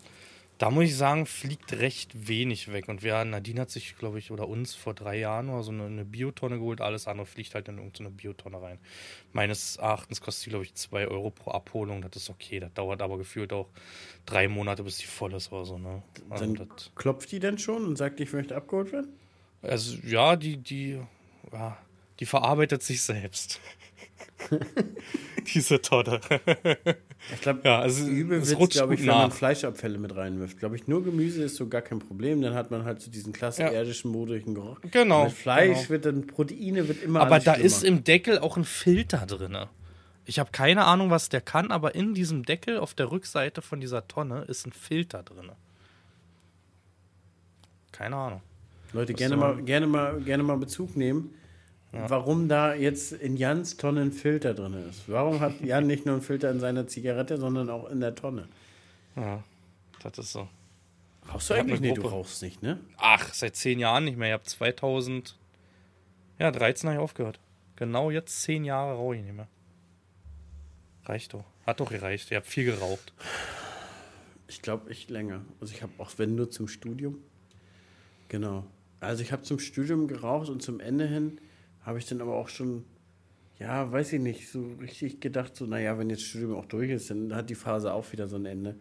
Da 0.57 0.71
muss 0.71 0.85
ich 0.85 0.95
sagen, 0.95 1.25
fliegt 1.25 1.73
recht 1.73 2.27
wenig 2.27 2.71
weg. 2.71 2.87
Und 2.87 3.03
wir, 3.03 3.23
Nadine 3.25 3.61
hat 3.61 3.69
sich, 3.69 3.97
glaube 3.97 4.17
ich, 4.17 4.31
oder 4.31 4.47
uns 4.47 4.73
vor 4.73 4.93
drei 4.93 5.17
Jahren 5.19 5.49
oder 5.49 5.63
so 5.63 5.71
eine, 5.71 5.85
eine 5.85 6.05
Biotonne 6.05 6.57
geholt. 6.57 6.81
Alles 6.81 7.07
andere 7.07 7.27
fliegt 7.27 7.53
halt 7.53 7.67
in 7.67 7.77
irgendeine 7.77 8.09
Biotonne 8.09 8.61
rein. 8.61 8.79
Meines 9.33 9.75
Erachtens 9.75 10.19
kostet 10.19 10.47
die, 10.47 10.49
glaube 10.49 10.65
ich, 10.65 10.73
zwei 10.73 11.07
Euro 11.07 11.29
pro 11.29 11.51
Abholung. 11.51 12.01
Das 12.01 12.15
ist 12.15 12.29
okay. 12.29 12.59
Das 12.59 12.73
dauert 12.73 13.01
aber 13.01 13.17
gefühlt 13.17 13.53
auch 13.53 13.69
drei 14.25 14.47
Monate, 14.47 14.83
bis 14.83 14.97
die 14.97 15.05
voll 15.05 15.33
ist 15.33 15.51
oder 15.51 15.65
so. 15.65 15.77
Ne? 15.77 16.01
Also, 16.29 16.45
Dann 16.45 16.69
klopft 16.95 17.31
die 17.31 17.39
denn 17.39 17.59
schon 17.59 17.85
und 17.85 17.95
sagt, 17.95 18.19
ich 18.19 18.33
möchte 18.33 18.55
abgeholt 18.55 18.91
werden? 18.91 19.13
also 19.61 19.97
ja, 20.03 20.35
die, 20.35 20.57
die, 20.57 20.99
ja, 21.51 21.77
die 22.19 22.25
verarbeitet 22.25 22.83
sich 22.83 23.01
selbst. 23.01 23.59
Diese 25.53 25.81
Tonne. 25.81 26.19
Ich 27.33 27.41
glaube, 27.41 27.61
Ja, 27.63 27.79
also 27.79 28.05
übel 28.07 28.45
wird 28.47 28.69
glaube 28.71 28.93
ich, 28.95 29.01
wenn 29.01 29.07
man. 29.07 29.31
Fleischabfälle 29.31 29.97
mit 29.97 30.15
reinwirft. 30.15 30.59
Glaube 30.59 30.75
ich, 30.75 30.87
nur 30.87 31.03
Gemüse 31.03 31.43
ist 31.43 31.55
so 31.55 31.67
gar 31.67 31.81
kein 31.81 31.99
Problem. 31.99 32.41
Dann 32.41 32.53
hat 32.53 32.69
man 32.71 32.83
halt 32.85 33.01
so 33.01 33.09
diesen 33.11 33.33
klassischen 33.33 33.67
Ja. 33.67 33.73
erdischen, 33.73 34.11
modrigen 34.11 34.53
Geruch. 34.55 34.79
Genau, 34.91 35.25
Mit 35.25 35.33
Fleisch 35.33 35.77
genau. 35.77 35.89
wird 35.89 36.05
dann, 36.05 36.27
Proteine 36.27 36.87
wird 36.87 37.03
immer 37.03 37.21
Aber 37.21 37.39
da 37.39 37.53
schlimmer. 37.53 37.65
ist 37.65 37.83
im 37.83 38.03
Deckel 38.03 38.39
auch 38.39 38.57
ein 38.57 38.65
Filter 38.65 39.25
drin. 39.25 39.57
Ich 40.25 40.39
habe 40.39 40.51
keine 40.51 40.83
Ahnung, 40.85 41.09
was 41.09 41.29
der 41.29 41.41
kann, 41.41 41.71
aber 41.71 41.95
in 41.95 42.13
diesem 42.13 42.43
Deckel 42.43 42.79
auf 42.79 42.93
der 42.93 43.11
Rückseite 43.11 43.61
von 43.61 43.79
dieser 43.79 44.07
Tonne 44.07 44.43
ist 44.47 44.65
ein 44.67 44.73
Filter 44.73 45.23
drin. 45.23 45.51
Keine 47.91 48.15
Ahnung. 48.15 48.41
Leute, 48.93 49.13
Was 49.13 49.17
gerne 49.19 49.37
mal, 49.37 49.61
gerne, 49.63 49.87
mal, 49.87 50.19
gerne 50.21 50.43
mal 50.43 50.57
Bezug 50.57 50.95
nehmen, 50.95 51.33
warum 51.91 52.47
da 52.49 52.73
jetzt 52.73 53.13
in 53.13 53.37
Jans 53.37 53.77
Tonne 53.77 54.01
ein 54.01 54.11
Filter 54.11 54.53
drin 54.53 54.73
ist. 54.89 55.03
Warum 55.07 55.39
hat 55.39 55.61
Jan 55.61 55.87
nicht 55.87 56.05
nur 56.05 56.15
einen 56.15 56.23
Filter 56.23 56.51
in 56.51 56.59
seiner 56.59 56.87
Zigarette, 56.87 57.37
sondern 57.37 57.69
auch 57.69 57.89
in 57.89 57.99
der 57.99 58.15
Tonne? 58.15 58.47
Ja, 59.15 59.43
das 60.03 60.17
ist 60.17 60.31
so. 60.33 60.47
Rauchst 61.31 61.49
du 61.49 61.53
Ich 61.55 61.59
eigentlich? 61.59 61.81
Nee, 61.81 61.93
du 61.93 62.01
rauchst 62.01 62.41
nicht, 62.41 62.61
ne? 62.61 62.79
Ach, 62.97 63.33
seit 63.33 63.55
zehn 63.55 63.79
Jahren 63.79 64.05
nicht 64.05 64.17
mehr. 64.17 64.29
Ich 64.29 64.33
habe 64.33 64.43
2000, 64.43 65.37
ja, 66.39 66.51
13 66.51 66.89
habe 66.89 66.97
ich 66.97 67.03
aufgehört. 67.03 67.39
Genau 67.75 68.11
jetzt 68.11 68.41
zehn 68.41 68.63
Jahre 68.63 68.95
rauche 68.95 69.17
ich 69.17 69.23
nicht 69.23 69.35
mehr. 69.35 69.47
Reicht 71.05 71.33
doch. 71.33 71.45
Hat 71.65 71.79
doch 71.79 71.89
gereicht. 71.89 72.31
Ihr 72.31 72.37
habt 72.37 72.47
viel 72.47 72.65
geraucht. 72.65 73.13
Ich 74.47 74.61
glaube, 74.61 74.91
ich 74.91 75.09
länger. 75.09 75.41
Also 75.59 75.73
ich 75.73 75.83
habe 75.83 75.91
auch, 75.97 76.11
wenn 76.17 76.35
nur 76.35 76.49
zum 76.49 76.67
Studium. 76.67 77.17
Genau. 78.29 78.65
Also 78.99 79.21
ich 79.21 79.31
habe 79.31 79.43
zum 79.43 79.59
Studium 79.59 80.07
geraucht 80.07 80.49
und 80.49 80.61
zum 80.61 80.79
Ende 80.79 81.05
hin 81.07 81.39
habe 81.87 81.99
ich 81.99 82.05
dann 82.05 82.21
aber 82.21 82.35
auch 82.35 82.49
schon, 82.49 82.83
ja, 83.59 83.89
weiß 83.89 84.11
ich 84.11 84.19
nicht, 84.19 84.49
so 84.49 84.73
richtig 84.81 85.21
gedacht, 85.21 85.55
so, 85.55 85.65
naja, 85.65 85.97
wenn 85.97 86.09
jetzt 86.09 86.23
Studium 86.23 86.55
auch 86.55 86.65
durch 86.65 86.91
ist, 86.91 87.09
dann 87.09 87.33
hat 87.33 87.49
die 87.49 87.55
Phase 87.55 87.93
auch 87.93 88.11
wieder 88.11 88.27
so 88.27 88.35
ein 88.35 88.45
Ende. 88.45 88.75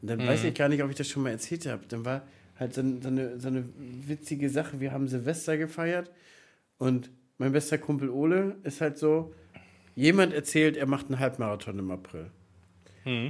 Und 0.00 0.08
dann 0.08 0.24
weiß 0.24 0.44
ich 0.44 0.54
gar 0.54 0.68
nicht, 0.68 0.80
ob 0.80 0.88
ich 0.88 0.94
das 0.96 1.08
schon 1.08 1.24
mal 1.24 1.30
erzählt 1.30 1.66
habe. 1.66 1.82
Dann 1.88 2.04
war 2.04 2.22
halt 2.58 2.72
so, 2.72 2.82
so, 3.02 3.08
eine, 3.08 3.40
so 3.40 3.48
eine 3.48 3.64
witzige 4.06 4.48
Sache. 4.48 4.78
Wir 4.78 4.92
haben 4.92 5.08
Silvester 5.08 5.58
gefeiert 5.58 6.12
und 6.78 7.10
mein 7.38 7.50
bester 7.50 7.78
Kumpel 7.78 8.10
Ole 8.10 8.56
ist 8.62 8.80
halt 8.80 8.96
so, 8.96 9.34
jemand 9.96 10.32
erzählt, 10.32 10.76
er 10.76 10.86
macht 10.86 11.06
einen 11.06 11.18
Halbmarathon 11.18 11.80
im 11.80 11.90
April. 11.90 12.30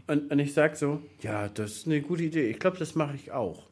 Und, 0.07 0.31
und 0.31 0.39
ich 0.39 0.53
sag 0.53 0.77
so, 0.77 1.01
ja, 1.23 1.49
das 1.49 1.73
ist 1.73 1.87
eine 1.87 2.03
gute 2.03 2.25
Idee. 2.25 2.51
Ich 2.51 2.59
glaube, 2.59 2.77
das 2.77 2.95
mache 2.95 3.15
ich 3.15 3.33
auch. 3.33 3.67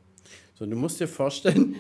So, 0.55 0.65
du 0.65 0.75
musst 0.75 1.01
dir 1.01 1.09
vorstellen, 1.09 1.77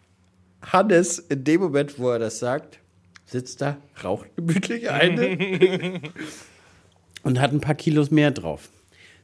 Hannes, 0.62 1.18
in 1.18 1.42
dem 1.42 1.62
Moment, 1.62 1.98
wo 1.98 2.10
er 2.10 2.18
das 2.18 2.38
sagt, 2.38 2.80
sitzt 3.26 3.60
da, 3.60 3.78
raucht 4.02 4.34
gemütlich 4.36 4.90
eine 4.90 6.00
und 7.22 7.40
hat 7.40 7.52
ein 7.52 7.60
paar 7.60 7.74
Kilos 7.74 8.10
mehr 8.10 8.30
drauf. 8.30 8.68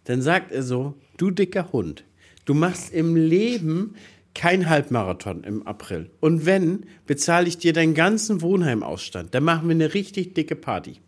Dann 0.05 0.22
sagt 0.22 0.53
er 0.53 0.62
so, 0.62 0.94
du 1.16 1.30
dicker 1.30 1.72
Hund, 1.72 2.05
du 2.44 2.55
machst 2.55 2.92
im 2.92 3.16
Leben 3.16 3.94
kein 4.34 4.68
Halbmarathon 4.68 5.44
im 5.44 5.66
April. 5.66 6.11
Und 6.20 6.46
wenn, 6.46 6.86
bezahle 7.07 7.48
ich 7.48 7.59
dir 7.59 7.72
deinen 7.72 7.94
ganzen 7.94 8.42
Wohnheimausstand. 8.42 9.34
Dann 9.34 9.44
machen 9.44 9.68
wir 9.68 9.74
eine 9.74 9.92
richtig 9.92 10.34
dicke 10.34 10.55
Party. 10.55 11.01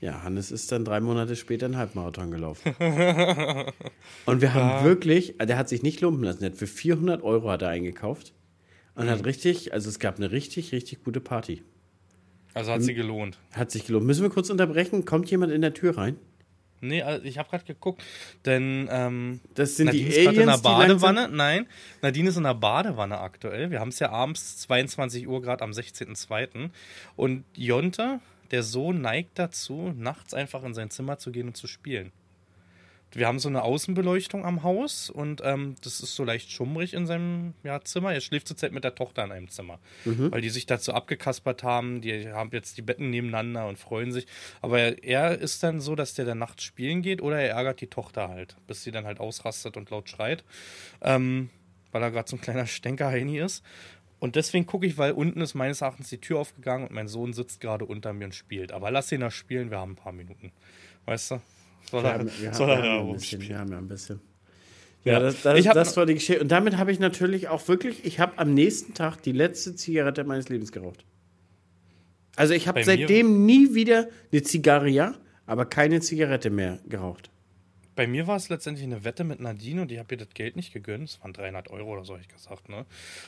Ja, 0.00 0.22
Hannes 0.22 0.52
ist 0.52 0.70
dann 0.70 0.84
drei 0.84 1.00
Monate 1.00 1.34
später 1.34 1.64
einen 1.64 1.78
Halbmarathon 1.78 2.30
gelaufen. 2.30 2.74
Und 4.26 4.42
wir 4.42 4.54
haben 4.54 4.84
wirklich, 4.84 5.34
der 5.38 5.56
hat 5.56 5.68
sich 5.68 5.82
nicht 5.82 6.02
lumpen 6.02 6.24
lassen, 6.24 6.54
für 6.54 6.66
400 6.66 7.22
Euro 7.22 7.50
hat 7.50 7.62
er 7.62 7.70
eingekauft 7.70 8.34
und 8.94 9.10
hat 9.10 9.24
richtig, 9.24 9.72
also 9.72 9.88
es 9.88 9.98
gab 9.98 10.16
eine 10.16 10.30
richtig, 10.30 10.72
richtig 10.72 11.02
gute 11.04 11.20
Party. 11.20 11.62
Also 12.54 12.72
hat 12.72 12.82
sie 12.82 12.94
gelohnt. 12.94 13.38
Hat 13.52 13.70
sich 13.70 13.86
gelohnt. 13.86 14.06
Müssen 14.06 14.22
wir 14.22 14.30
kurz 14.30 14.48
unterbrechen? 14.48 15.04
Kommt 15.04 15.30
jemand 15.30 15.52
in 15.52 15.60
der 15.60 15.74
Tür 15.74 15.96
rein? 15.96 16.16
Nee, 16.80 17.02
also 17.02 17.24
ich 17.24 17.38
habe 17.38 17.48
gerade 17.48 17.64
geguckt, 17.64 18.02
denn 18.44 18.88
ähm, 18.90 19.40
Das 19.54 19.76
sind 19.76 19.86
Nadine 19.86 20.04
die 20.04 20.10
ist 20.10 20.24
gerade 20.24 20.40
in 20.40 20.46
der 20.46 20.54
Aliens, 20.54 20.62
Badewanne. 20.62 21.28
Nein, 21.28 21.66
Nadine 22.02 22.28
ist 22.28 22.36
in 22.36 22.42
der 22.42 22.54
Badewanne 22.54 23.18
aktuell. 23.18 23.70
Wir 23.70 23.80
haben 23.80 23.88
es 23.88 23.98
ja 23.98 24.10
abends 24.10 24.58
22 24.58 25.26
Uhr 25.26 25.40
gerade 25.40 25.64
am 25.64 25.70
16.02. 25.70 26.70
Und 27.16 27.44
Jonte, 27.56 28.20
der 28.50 28.62
Sohn, 28.62 29.00
neigt 29.00 29.38
dazu, 29.38 29.94
nachts 29.96 30.34
einfach 30.34 30.62
in 30.62 30.74
sein 30.74 30.90
Zimmer 30.90 31.18
zu 31.18 31.32
gehen 31.32 31.48
und 31.48 31.56
zu 31.56 31.66
spielen. 31.66 32.12
Wir 33.16 33.26
haben 33.26 33.38
so 33.38 33.48
eine 33.48 33.62
Außenbeleuchtung 33.62 34.44
am 34.44 34.62
Haus 34.62 35.10
und 35.10 35.40
ähm, 35.44 35.76
das 35.82 36.00
ist 36.00 36.14
so 36.14 36.24
leicht 36.24 36.50
schummrig 36.50 36.94
in 36.94 37.06
seinem 37.06 37.54
ja, 37.62 37.80
Zimmer. 37.80 38.12
Er 38.12 38.20
schläft 38.20 38.48
zurzeit 38.48 38.72
mit 38.72 38.84
der 38.84 38.94
Tochter 38.94 39.24
in 39.24 39.32
einem 39.32 39.48
Zimmer, 39.48 39.78
weil 40.30 40.40
die 40.40 40.50
sich 40.50 40.66
dazu 40.66 40.92
abgekaspert 40.92 41.62
haben. 41.62 42.00
Die 42.00 42.28
haben 42.28 42.50
jetzt 42.52 42.76
die 42.76 42.82
Betten 42.82 43.10
nebeneinander 43.10 43.66
und 43.68 43.78
freuen 43.78 44.12
sich. 44.12 44.26
Aber 44.60 44.78
er, 44.78 45.04
er 45.04 45.38
ist 45.38 45.62
dann 45.62 45.80
so, 45.80 45.94
dass 45.94 46.14
der 46.14 46.24
dann 46.24 46.38
nachts 46.38 46.64
spielen 46.64 47.02
geht 47.02 47.22
oder 47.22 47.40
er 47.40 47.54
ärgert 47.54 47.80
die 47.80 47.86
Tochter 47.86 48.28
halt, 48.28 48.56
bis 48.66 48.82
sie 48.82 48.90
dann 48.90 49.06
halt 49.06 49.20
ausrastet 49.20 49.76
und 49.76 49.90
laut 49.90 50.08
schreit, 50.08 50.44
ähm, 51.00 51.50
weil 51.92 52.02
er 52.02 52.10
gerade 52.10 52.28
so 52.28 52.36
ein 52.36 52.40
kleiner 52.40 52.66
Stänker-Heini 52.66 53.38
ist. 53.38 53.64
Und 54.18 54.36
deswegen 54.36 54.64
gucke 54.64 54.86
ich, 54.86 54.96
weil 54.96 55.12
unten 55.12 55.40
ist 55.42 55.54
meines 55.54 55.82
Erachtens 55.82 56.08
die 56.08 56.18
Tür 56.18 56.38
aufgegangen 56.38 56.88
und 56.88 56.94
mein 56.94 57.08
Sohn 57.08 57.32
sitzt 57.34 57.60
gerade 57.60 57.84
unter 57.84 58.12
mir 58.12 58.24
und 58.24 58.34
spielt. 58.34 58.72
Aber 58.72 58.90
lass 58.90 59.12
ihn 59.12 59.20
da 59.20 59.30
spielen, 59.30 59.70
wir 59.70 59.78
haben 59.78 59.92
ein 59.92 59.96
paar 59.96 60.12
Minuten. 60.12 60.50
Weißt 61.04 61.32
du? 61.32 61.40
Soll 61.90 62.04
er, 62.04 62.24
wir, 62.24 62.54
soll 62.54 62.68
haben, 62.68 62.76
er 62.78 62.82
da 62.82 62.88
haben 62.92 63.08
ein 63.08 63.12
bisschen, 63.14 63.40
rumspielen? 63.40 63.48
wir 63.48 63.58
haben 63.58 63.72
ja 63.72 63.78
ein 63.78 63.88
bisschen. 63.88 64.20
Ja, 65.04 65.18
das, 65.20 65.42
das, 65.42 65.58
Ich 65.58 65.68
hab- 65.68 65.74
das 65.74 65.96
war 65.96 66.06
die 66.06 66.14
Geschichte. 66.14 66.40
Und 66.42 66.48
damit 66.50 66.78
habe 66.78 66.90
ich 66.90 66.98
natürlich 66.98 67.48
auch 67.48 67.66
wirklich, 67.68 68.04
ich 68.04 68.20
habe 68.20 68.38
am 68.38 68.54
nächsten 68.54 68.94
Tag 68.94 69.20
die 69.22 69.32
letzte 69.32 69.74
Zigarette 69.76 70.24
meines 70.24 70.48
Lebens 70.48 70.72
geraucht. 70.72 71.04
Also 72.36 72.54
ich 72.54 72.66
habe 72.66 72.80
seitdem 72.84 73.44
nie 73.46 73.74
wieder 73.74 74.08
eine 74.32 74.42
Zigarre, 74.42 74.88
ja, 74.88 75.14
aber 75.46 75.66
keine 75.66 76.00
Zigarette 76.00 76.50
mehr 76.50 76.78
geraucht. 76.88 77.30
Bei 77.96 78.06
mir 78.06 78.26
war 78.26 78.36
es 78.36 78.48
letztendlich 78.48 78.84
eine 78.84 79.04
Wette 79.04 79.22
mit 79.24 79.40
Nadine 79.40 79.82
und 79.82 79.92
ich 79.92 79.98
habe 79.98 80.14
ihr 80.14 80.18
das 80.18 80.30
Geld 80.34 80.56
nicht 80.56 80.72
gegönnt. 80.72 81.08
Es 81.10 81.20
waren 81.20 81.32
300 81.32 81.70
Euro 81.70 81.92
oder 81.92 82.04
so, 82.04 82.14
habe 82.14 82.22
ich 82.22 82.28
gesagt. 82.28 82.68
Ne? 82.68 82.86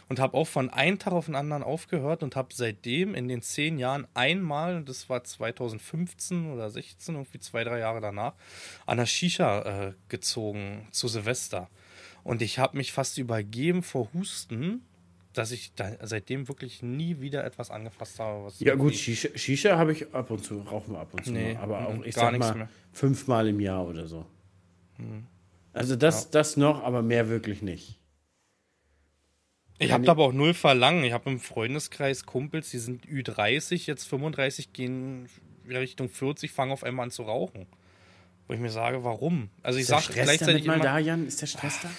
Und 0.08 0.18
habe 0.18 0.36
auch 0.36 0.46
von 0.46 0.70
einem 0.70 0.98
Tag 0.98 1.12
auf 1.12 1.26
den 1.26 1.36
anderen 1.36 1.62
aufgehört 1.62 2.22
und 2.22 2.34
habe 2.36 2.48
seitdem 2.52 3.14
in 3.14 3.28
den 3.28 3.42
zehn 3.42 3.78
Jahren 3.78 4.06
einmal, 4.14 4.76
und 4.76 4.88
das 4.88 5.08
war 5.08 5.22
2015 5.22 6.50
oder 6.52 6.68
16, 6.70 7.14
irgendwie 7.14 7.38
zwei, 7.38 7.64
drei 7.64 7.78
Jahre 7.78 8.00
danach, 8.00 8.34
an 8.86 8.98
der 8.98 9.06
Shisha 9.06 9.88
äh, 9.88 9.92
gezogen 10.08 10.88
zu 10.90 11.08
Silvester. 11.08 11.68
Und 12.24 12.42
ich 12.42 12.58
habe 12.58 12.76
mich 12.76 12.92
fast 12.92 13.18
übergeben 13.18 13.82
vor 13.84 14.08
Husten, 14.12 14.82
dass 15.32 15.52
ich 15.52 15.74
da 15.74 15.92
seitdem 16.02 16.48
wirklich 16.48 16.82
nie 16.82 17.20
wieder 17.20 17.44
etwas 17.44 17.70
angefasst 17.70 18.18
habe. 18.18 18.44
Was 18.44 18.58
Ja 18.58 18.74
gut, 18.74 18.94
Shisha, 18.94 19.28
Shisha 19.36 19.76
habe 19.76 19.92
ich 19.92 20.12
ab 20.12 20.30
und 20.30 20.42
zu, 20.44 20.60
rauchen 20.60 20.94
wir 20.94 21.00
ab 21.00 21.12
und 21.12 21.24
zu 21.24 21.32
Nee, 21.32 21.54
mal, 21.54 21.62
aber 21.62 21.86
auch, 21.86 21.94
mhm, 21.94 22.04
ich 22.04 22.14
gar 22.14 22.32
sag 22.32 22.38
mal, 22.40 22.54
mehr. 22.54 22.68
fünfmal 22.92 23.46
im 23.48 23.60
Jahr 23.60 23.86
oder 23.86 24.06
so. 24.06 24.26
Also 25.72 25.96
das, 25.96 26.30
das 26.30 26.56
noch, 26.56 26.82
aber 26.82 27.02
mehr 27.02 27.28
wirklich 27.28 27.62
nicht. 27.62 27.98
Ich 29.78 29.92
habe 29.92 30.08
aber 30.10 30.24
auch 30.24 30.32
null 30.32 30.54
Verlangen. 30.54 31.04
Ich 31.04 31.12
habe 31.12 31.28
im 31.30 31.38
Freundeskreis 31.38 32.24
Kumpels, 32.24 32.70
die 32.70 32.78
sind 32.78 33.04
Ü30, 33.06 33.86
jetzt 33.86 34.04
35, 34.08 34.72
gehen 34.72 35.28
Richtung 35.68 36.08
40, 36.08 36.50
fangen 36.50 36.72
auf 36.72 36.82
einmal 36.82 37.04
an 37.04 37.10
zu 37.10 37.24
rauchen. 37.24 37.66
Wo 38.48 38.54
ich 38.54 38.60
mir 38.60 38.70
sage, 38.70 39.04
warum? 39.04 39.50
Also 39.62 39.78
ich 39.78 39.82
Ist 39.82 39.88
sage 39.88 40.12
gleichzeitig 40.12 40.64
damit 40.64 40.66
mal 40.66 40.74
immer, 40.76 40.84
da, 40.84 40.98
Jan? 40.98 41.26
Ist 41.26 41.42
der 41.42 41.46
Stress 41.46 41.80
da? 41.82 41.90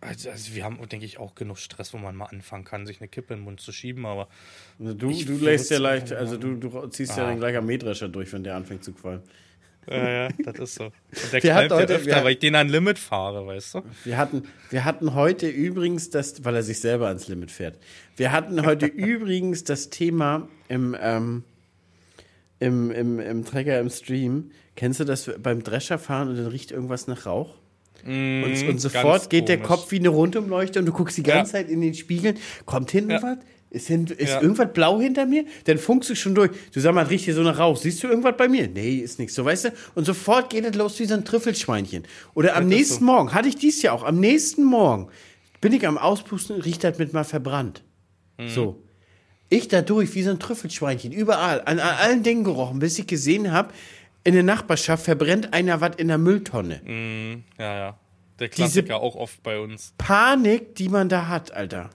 also, 0.00 0.30
also 0.30 0.54
wir 0.54 0.62
haben, 0.62 0.78
denke 0.88 1.04
ich, 1.06 1.18
auch 1.18 1.34
genug 1.34 1.58
Stress, 1.58 1.92
wo 1.94 1.98
man 1.98 2.14
mal 2.14 2.26
anfangen 2.26 2.64
kann, 2.64 2.86
sich 2.86 3.00
eine 3.00 3.08
Kippe 3.08 3.34
in 3.34 3.40
den 3.40 3.44
Mund 3.44 3.60
zu 3.60 3.72
schieben, 3.72 4.06
aber 4.06 4.28
Also 4.78 4.94
du, 4.94 5.10
du 5.10 5.36
lässt 5.38 5.70
ja 5.70 5.78
leicht, 5.78 6.12
also 6.12 6.36
du, 6.36 6.54
du 6.54 6.86
ziehst 6.88 7.16
ja 7.16 7.24
Ah. 7.24 7.28
dann 7.30 7.38
gleich 7.38 7.56
am 7.56 7.66
Mähdrescher 7.66 8.08
durch, 8.08 8.32
wenn 8.32 8.44
der 8.44 8.54
anfängt 8.54 8.84
zu 8.84 8.92
qualmen. 8.92 9.22
Ja, 9.90 10.08
ja, 10.10 10.28
das 10.44 10.58
ist 10.58 10.74
so. 10.76 10.84
Und 10.84 10.92
der 11.32 11.42
Wir 11.42 11.54
hatten 11.54 11.68
knallt 11.68 11.82
heute- 11.82 11.94
öfter, 11.94 12.16
wir- 12.16 12.24
weil 12.24 12.32
ich 12.32 12.38
den 12.38 12.54
an 12.54 12.68
Limit 12.68 12.98
fahre, 12.98 13.46
weißt 13.46 13.74
du? 13.74 13.82
Wir 14.04 14.16
hatten, 14.18 14.42
wir 14.70 14.84
hatten 14.84 15.14
heute 15.14 15.48
übrigens 15.48 16.10
das, 16.10 16.44
weil 16.44 16.54
er 16.56 16.62
sich 16.62 16.80
selber 16.80 17.08
ans 17.08 17.28
Limit 17.28 17.50
fährt. 17.50 17.78
Wir 18.16 18.32
hatten 18.32 18.64
heute 18.66 18.86
übrigens 18.86 19.64
das 19.64 19.90
Thema 19.90 20.48
im, 20.68 20.96
ähm, 21.00 21.44
im, 22.60 22.90
im, 22.90 23.20
im 23.20 23.44
Trecker 23.44 23.78
im 23.80 23.90
Stream. 23.90 24.50
Kennst 24.76 25.00
du 25.00 25.04
das 25.04 25.30
beim 25.42 25.62
Drescher 25.62 25.98
fahren 25.98 26.28
und 26.28 26.36
dann 26.36 26.46
riecht 26.46 26.70
irgendwas 26.70 27.06
nach 27.06 27.26
Rauch? 27.26 27.54
und, 28.04 28.44
und 28.44 28.66
ganz 28.66 28.82
sofort 28.82 29.28
geht 29.28 29.48
der 29.48 29.56
komisch. 29.56 29.68
Kopf 29.68 29.90
wie 29.90 29.98
eine 29.98 30.08
Rundumleuchte 30.08 30.78
und 30.78 30.86
du 30.86 30.92
guckst 30.92 31.18
die 31.18 31.24
ganze 31.24 31.56
Ja. 31.56 31.58
Zeit 31.64 31.68
in 31.70 31.80
den 31.80 31.94
Spiegeln. 31.94 32.36
Kommt 32.64 32.92
hinten 32.92 33.10
Ja. 33.10 33.22
was? 33.22 33.38
Ist, 33.70 33.86
hin, 33.88 34.06
ist 34.06 34.30
Ja. 34.30 34.40
irgendwas 34.40 34.72
blau 34.72 34.98
hinter 35.00 35.26
mir? 35.26 35.44
Dann 35.64 35.76
funkst 35.78 36.08
du 36.08 36.14
schon 36.14 36.34
durch. 36.34 36.50
Du 36.72 36.80
sag 36.80 36.94
mal, 36.94 37.04
riecht 37.04 37.26
hier 37.26 37.34
so 37.34 37.42
nach 37.42 37.58
Rauch. 37.58 37.76
Siehst 37.76 38.02
du 38.02 38.08
irgendwas 38.08 38.34
bei 38.36 38.48
mir? 38.48 38.66
Nee, 38.68 38.96
ist 38.96 39.18
nichts. 39.18 39.34
So, 39.34 39.44
weißt 39.44 39.66
du? 39.66 39.72
Und 39.94 40.04
sofort 40.06 40.48
geht 40.50 40.64
es 40.64 40.74
los 40.74 40.98
wie 41.00 41.04
so 41.04 41.14
ein 41.14 41.24
Trüffelschweinchen. 41.24 42.04
Oder 42.34 42.56
am 42.56 42.66
nächsten 42.66 43.00
so. 43.00 43.04
Morgen, 43.04 43.34
hatte 43.34 43.48
ich 43.48 43.56
dies 43.56 43.82
ja 43.82 43.92
auch, 43.92 44.04
am 44.04 44.18
nächsten 44.20 44.64
Morgen 44.64 45.08
bin 45.60 45.72
ich 45.74 45.86
am 45.86 45.98
Auspusten, 45.98 46.60
riecht 46.62 46.82
das 46.84 46.98
mit 46.98 47.12
mal 47.12 47.24
verbrannt. 47.24 47.82
Mhm. 48.38 48.48
So. 48.48 48.82
Ich 49.50 49.68
da 49.68 49.82
durch 49.82 50.14
wie 50.14 50.22
so 50.22 50.30
ein 50.30 50.38
Trüffelschweinchen, 50.38 51.10
überall, 51.12 51.60
an, 51.62 51.78
an 51.78 51.96
allen 51.98 52.22
Dingen 52.22 52.44
gerochen, 52.44 52.78
bis 52.78 52.98
ich 52.98 53.06
gesehen 53.06 53.50
habe, 53.52 53.72
in 54.24 54.34
der 54.34 54.42
Nachbarschaft 54.42 55.04
verbrennt 55.04 55.52
einer 55.54 55.80
was 55.80 55.96
in 55.96 56.08
der 56.08 56.18
Mülltonne. 56.18 56.80
Ja, 57.58 57.74
ja. 57.76 57.98
Der 58.38 58.48
Diese- 58.48 58.56
Klassiker 58.82 59.00
auch 59.00 59.16
oft 59.16 59.42
bei 59.42 59.58
uns. 59.58 59.94
Panik, 59.98 60.74
die 60.76 60.88
man 60.88 61.08
da 61.08 61.28
hat, 61.28 61.50
Alter. 61.52 61.90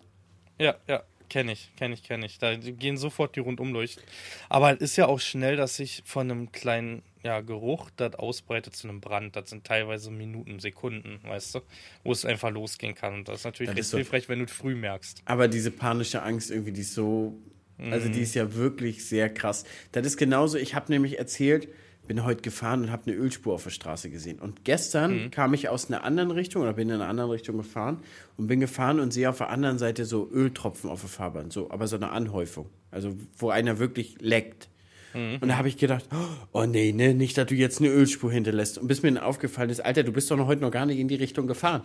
Ja, 0.59 0.75
ja, 0.87 1.03
kenne 1.33 1.53
ich, 1.53 1.71
kenne 1.75 1.95
ich, 1.95 2.03
kenne 2.03 2.25
ich. 2.27 2.37
Da 2.37 2.55
gehen 2.55 2.95
sofort 2.95 3.35
die 3.35 3.39
Rundumleuchten. 3.39 4.03
Aber 4.49 4.71
es 4.73 4.81
ist 4.81 4.97
ja 4.97 5.07
auch 5.07 5.19
schnell, 5.19 5.55
dass 5.55 5.77
sich 5.77 6.03
von 6.05 6.29
einem 6.29 6.51
kleinen 6.51 7.01
ja, 7.23 7.41
Geruch 7.41 7.89
das 7.95 8.13
ausbreitet 8.13 8.75
zu 8.75 8.87
einem 8.87 9.01
Brand. 9.01 9.35
Das 9.35 9.49
sind 9.49 9.63
teilweise 9.65 10.11
Minuten, 10.11 10.59
Sekunden, 10.59 11.19
weißt 11.23 11.55
du, 11.55 11.61
wo 12.03 12.11
es 12.11 12.23
einfach 12.23 12.51
losgehen 12.51 12.93
kann. 12.93 13.15
Und 13.15 13.27
das 13.27 13.39
ist 13.39 13.45
natürlich 13.45 13.73
Das 13.73 13.87
ist 13.87 13.95
hilfreich, 13.95 14.29
wenn 14.29 14.39
du 14.39 14.45
es 14.45 14.51
früh 14.51 14.75
merkst. 14.75 15.23
Aber 15.25 15.47
diese 15.47 15.71
panische 15.71 16.21
Angst 16.21 16.51
irgendwie, 16.51 16.71
die 16.71 16.81
ist 16.81 16.93
so, 16.93 17.33
also 17.79 18.09
die 18.09 18.21
ist 18.21 18.35
ja 18.35 18.53
wirklich 18.53 19.03
sehr 19.03 19.33
krass. 19.33 19.65
Das 19.91 20.05
ist 20.05 20.17
genauso, 20.17 20.59
ich 20.59 20.75
habe 20.75 20.91
nämlich 20.91 21.17
erzählt, 21.17 21.67
bin 22.07 22.25
heute 22.25 22.41
gefahren 22.41 22.83
und 22.83 22.91
habe 22.91 23.03
eine 23.07 23.15
Ölspur 23.15 23.53
auf 23.53 23.63
der 23.63 23.69
Straße 23.69 24.09
gesehen. 24.09 24.39
Und 24.39 24.65
gestern 24.65 25.31
kam 25.31 25.53
ich 25.53 25.69
aus 25.69 25.87
einer 25.89 26.03
anderen 26.03 26.31
Richtung 26.31 26.61
oder 26.61 26.73
bin 26.73 26.89
in 26.89 26.95
einer 26.95 27.07
anderen 27.07 27.31
Richtung 27.31 27.57
gefahren 27.57 27.99
und 28.37 28.47
bin 28.47 28.59
gefahren 28.59 28.99
und 28.99 29.13
sehe 29.13 29.29
auf 29.29 29.37
der 29.37 29.49
anderen 29.49 29.77
Seite 29.77 30.05
so 30.05 30.29
Öltropfen 30.29 30.89
auf 30.89 31.01
der 31.01 31.09
Fahrbahn, 31.09 31.49
so, 31.51 31.71
aber 31.71 31.87
so 31.87 31.95
eine 31.95 32.11
Anhäufung. 32.11 32.69
Also 32.91 33.15
wo 33.37 33.49
einer 33.49 33.79
wirklich 33.79 34.17
leckt. 34.19 34.69
Und 35.13 35.47
da 35.47 35.57
habe 35.57 35.67
ich 35.67 35.77
gedacht, 35.77 36.05
oh 36.53 36.65
nee, 36.65 36.91
ne, 36.91 37.13
nicht, 37.13 37.37
dass 37.37 37.45
du 37.45 37.53
jetzt 37.53 37.79
eine 37.79 37.89
Ölspur 37.89 38.31
hinterlässt. 38.31 38.79
Und 38.79 38.87
bis 38.87 39.03
mir 39.03 39.11
dann 39.11 39.23
aufgefallen 39.23 39.69
ist, 39.69 39.79
Alter, 39.79 40.01
du 40.01 40.11
bist 40.11 40.31
doch 40.31 40.37
noch 40.37 40.47
heute 40.47 40.61
noch 40.61 40.71
gar 40.71 40.87
nicht 40.87 40.97
in 40.97 41.07
die 41.07 41.15
Richtung 41.15 41.45
gefahren. 41.45 41.83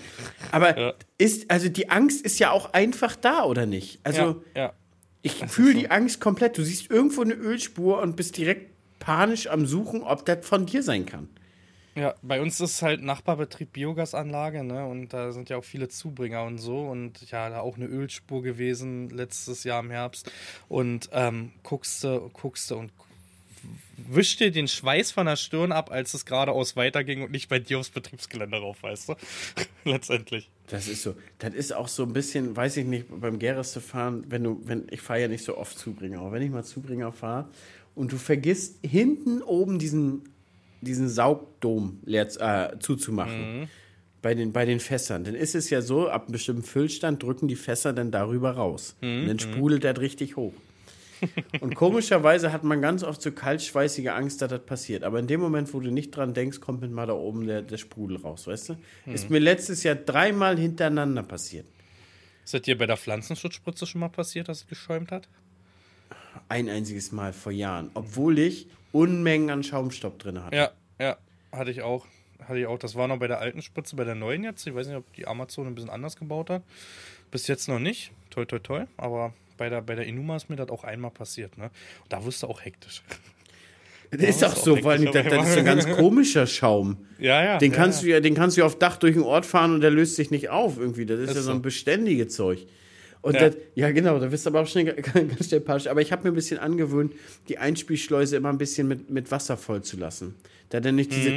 Aber 0.50 0.94
ist, 1.18 1.50
also 1.50 1.68
die 1.68 1.90
Angst 1.90 2.24
ist 2.24 2.38
ja 2.38 2.50
auch 2.50 2.72
einfach 2.72 3.16
da, 3.16 3.44
oder 3.44 3.66
nicht? 3.66 4.00
Also 4.02 4.42
ja, 4.54 4.62
ja. 4.62 4.72
ich 5.20 5.34
fühle 5.46 5.74
die 5.74 5.90
Angst 5.90 6.22
komplett. 6.22 6.56
Du 6.56 6.62
siehst 6.62 6.90
irgendwo 6.90 7.20
eine 7.20 7.34
Ölspur 7.34 8.00
und 8.00 8.16
bist 8.16 8.38
direkt 8.38 8.77
panisch 9.08 9.46
am 9.46 9.64
Suchen, 9.64 10.02
ob 10.02 10.26
das 10.26 10.46
von 10.46 10.66
dir 10.66 10.82
sein 10.82 11.06
kann. 11.06 11.30
Ja, 11.94 12.14
bei 12.20 12.42
uns 12.42 12.60
ist 12.60 12.82
halt 12.82 13.02
Nachbarbetrieb 13.02 13.72
Biogasanlage, 13.72 14.62
ne? 14.62 14.84
Und 14.84 15.14
da 15.14 15.32
sind 15.32 15.48
ja 15.48 15.56
auch 15.56 15.64
viele 15.64 15.88
Zubringer 15.88 16.44
und 16.44 16.58
so. 16.58 16.82
Und 16.82 17.30
ja, 17.30 17.48
da 17.48 17.60
auch 17.60 17.78
eine 17.78 17.86
Ölspur 17.86 18.42
gewesen 18.42 19.08
letztes 19.08 19.64
Jahr 19.64 19.80
im 19.80 19.88
Herbst. 19.88 20.30
Und 20.68 21.08
ähm, 21.12 21.52
guckst 21.62 22.04
du, 22.04 22.28
guckst 22.34 22.70
du 22.70 22.76
und 22.76 22.92
wisch 23.96 24.36
dir 24.36 24.52
den 24.52 24.68
Schweiß 24.68 25.10
von 25.10 25.24
der 25.24 25.36
Stirn 25.36 25.72
ab, 25.72 25.90
als 25.90 26.12
es 26.12 26.26
geradeaus 26.26 26.76
weiterging 26.76 27.22
und 27.22 27.32
nicht 27.32 27.48
bei 27.48 27.58
dir 27.58 27.78
aufs 27.78 27.88
Betriebsgelände 27.88 28.58
rauf, 28.58 28.82
weißt 28.82 29.08
du? 29.08 29.14
Letztendlich. 29.84 30.50
Das 30.68 30.86
ist 30.86 31.02
so. 31.02 31.14
Das 31.38 31.54
ist 31.54 31.72
auch 31.72 31.88
so 31.88 32.02
ein 32.02 32.12
bisschen, 32.12 32.54
weiß 32.54 32.76
ich 32.76 32.84
nicht, 32.84 33.06
beim 33.08 33.38
Gereste 33.38 33.80
fahren, 33.80 34.26
wenn 34.28 34.44
du, 34.44 34.60
wenn, 34.64 34.86
ich 34.90 35.00
fahre 35.00 35.22
ja 35.22 35.28
nicht 35.28 35.44
so 35.44 35.56
oft 35.56 35.78
Zubringer, 35.78 36.20
aber 36.20 36.32
wenn 36.32 36.42
ich 36.42 36.50
mal 36.50 36.62
Zubringer 36.62 37.10
fahre 37.10 37.48
und 37.98 38.12
du 38.12 38.16
vergisst 38.16 38.78
hinten 38.82 39.42
oben 39.42 39.78
diesen, 39.80 40.22
diesen 40.80 41.08
Saugdom 41.08 41.98
leer, 42.04 42.28
äh, 42.38 42.78
zuzumachen. 42.78 43.68
Bei 44.22 44.34
den, 44.34 44.52
bei 44.52 44.64
den 44.64 44.80
Fässern. 44.80 45.24
Dann 45.24 45.34
ist 45.36 45.54
es 45.54 45.70
ja 45.70 45.80
so, 45.80 46.08
ab 46.08 46.24
einem 46.24 46.32
bestimmten 46.32 46.62
Füllstand 46.62 47.22
drücken 47.22 47.46
die 47.46 47.56
Fässer 47.56 47.92
dann 47.92 48.10
darüber 48.10 48.52
raus. 48.52 48.96
Und 49.20 49.28
dann 49.28 49.38
sprudelt 49.38 49.84
das 49.84 49.98
richtig 50.00 50.36
hoch. 50.36 50.54
Und 51.60 51.74
komischerweise 51.74 52.52
hat 52.52 52.64
man 52.64 52.80
ganz 52.80 53.02
oft 53.02 53.20
so 53.22 53.32
kaltschweißige 53.32 54.08
Angst, 54.08 54.42
dass 54.42 54.50
das 54.50 54.64
passiert. 54.64 55.02
Aber 55.04 55.18
in 55.18 55.26
dem 55.26 55.40
Moment, 55.40 55.72
wo 55.72 55.80
du 55.80 55.90
nicht 55.90 56.10
dran 56.10 56.34
denkst, 56.34 56.60
kommt 56.60 56.80
mit 56.80 56.90
mal 56.90 57.06
da 57.06 57.14
oben 57.14 57.46
der, 57.46 57.62
der 57.62 57.76
Sprudel 57.76 58.18
raus, 58.18 58.46
weißt 58.46 58.70
du? 58.70 58.76
Ist 59.06 59.30
mir 59.30 59.40
letztes 59.40 59.82
Jahr 59.82 59.96
dreimal 59.96 60.58
hintereinander 60.58 61.22
passiert. 61.22 61.66
Ist 62.44 62.54
das 62.54 62.62
dir 62.62 62.78
bei 62.78 62.86
der 62.86 62.96
Pflanzenschutzspritze 62.96 63.86
schon 63.86 64.00
mal 64.00 64.08
passiert, 64.08 64.48
dass 64.48 64.58
es 64.58 64.66
geschäumt 64.66 65.10
hat? 65.10 65.28
Ein 66.48 66.68
einziges 66.68 67.12
Mal 67.12 67.32
vor 67.32 67.52
Jahren. 67.52 67.90
Obwohl 67.94 68.38
ich 68.38 68.68
Unmengen 68.92 69.50
an 69.50 69.62
Schaumstoff 69.62 70.18
drin 70.18 70.42
hatte. 70.42 70.56
Ja, 70.56 70.70
ja, 70.98 71.16
hatte 71.52 71.70
ich 71.70 71.82
auch. 71.82 72.06
Hatte 72.42 72.58
ich 72.58 72.66
auch. 72.66 72.78
Das 72.78 72.94
war 72.94 73.08
noch 73.08 73.18
bei 73.18 73.26
der 73.26 73.40
alten 73.40 73.62
Spritze, 73.62 73.96
bei 73.96 74.04
der 74.04 74.14
neuen 74.14 74.44
jetzt. 74.44 74.66
Ich 74.66 74.74
weiß 74.74 74.86
nicht, 74.86 74.96
ob 74.96 75.12
die 75.14 75.26
Amazon 75.26 75.66
ein 75.66 75.74
bisschen 75.74 75.90
anders 75.90 76.16
gebaut 76.16 76.50
hat. 76.50 76.62
Bis 77.30 77.46
jetzt 77.46 77.68
noch 77.68 77.78
nicht. 77.78 78.12
Toi, 78.30 78.46
toi, 78.46 78.58
toi. 78.58 78.84
Aber 78.96 79.34
bei 79.58 79.68
der, 79.68 79.82
bei 79.82 79.94
der 79.94 80.06
Inuma 80.06 80.36
ist 80.36 80.48
mir 80.48 80.56
das 80.56 80.70
auch 80.70 80.84
einmal 80.84 81.10
passiert. 81.10 81.58
Ne? 81.58 81.64
Und 81.64 82.12
da 82.12 82.24
wirst 82.24 82.42
du 82.42 82.46
auch 82.46 82.64
hektisch. 82.64 83.02
Das 84.10 84.22
ist 84.22 84.42
auch 84.42 84.56
so, 84.56 84.82
weil 84.84 85.04
das, 85.04 85.12
das 85.12 85.50
ist 85.50 85.58
ein 85.58 85.66
ganz 85.66 85.86
komischer 85.96 86.46
Schaum. 86.46 86.96
Ja, 87.18 87.44
ja. 87.44 87.58
Den 87.58 87.72
ja, 87.72 87.76
kannst 87.76 88.00
ja. 88.00 88.06
du 88.06 88.12
ja, 88.12 88.20
den 88.20 88.34
kannst 88.34 88.56
du 88.56 88.64
auf 88.64 88.78
Dach 88.78 88.96
durch 88.96 89.12
den 89.12 89.22
Ort 89.22 89.44
fahren 89.44 89.74
und 89.74 89.82
der 89.82 89.90
löst 89.90 90.16
sich 90.16 90.30
nicht 90.30 90.48
auf 90.48 90.78
irgendwie. 90.78 91.04
Das 91.04 91.20
ist, 91.20 91.28
Ist 91.28 91.36
ja 91.36 91.42
so. 91.42 91.50
ein 91.50 91.60
beständiges 91.60 92.34
Zeug. 92.34 92.66
Und 93.20 93.34
Ja. 93.34 93.48
das, 93.50 93.56
ja, 93.74 93.90
genau, 93.90 94.18
da 94.18 94.30
wirst 94.30 94.46
du 94.46 94.50
aber 94.50 94.60
auch 94.62 94.66
schnell 94.66 94.84
ganz 94.94 95.48
schnell 95.48 95.60
panisch. 95.60 95.86
Aber 95.88 96.00
ich 96.00 96.12
habe 96.12 96.22
mir 96.24 96.30
ein 96.32 96.34
bisschen 96.34 96.58
angewöhnt, 96.58 97.12
die 97.48 97.58
Einspielschleuse 97.58 98.36
immer 98.36 98.48
ein 98.50 98.58
bisschen 98.58 98.86
mit, 98.88 99.10
mit 99.10 99.30
Wasser 99.30 99.56
voll 99.56 99.82
zu 99.82 99.96
lassen. 99.96 100.34
Da 100.70 100.80
dann 100.80 100.94
nicht 100.96 101.10
diese 101.12 101.32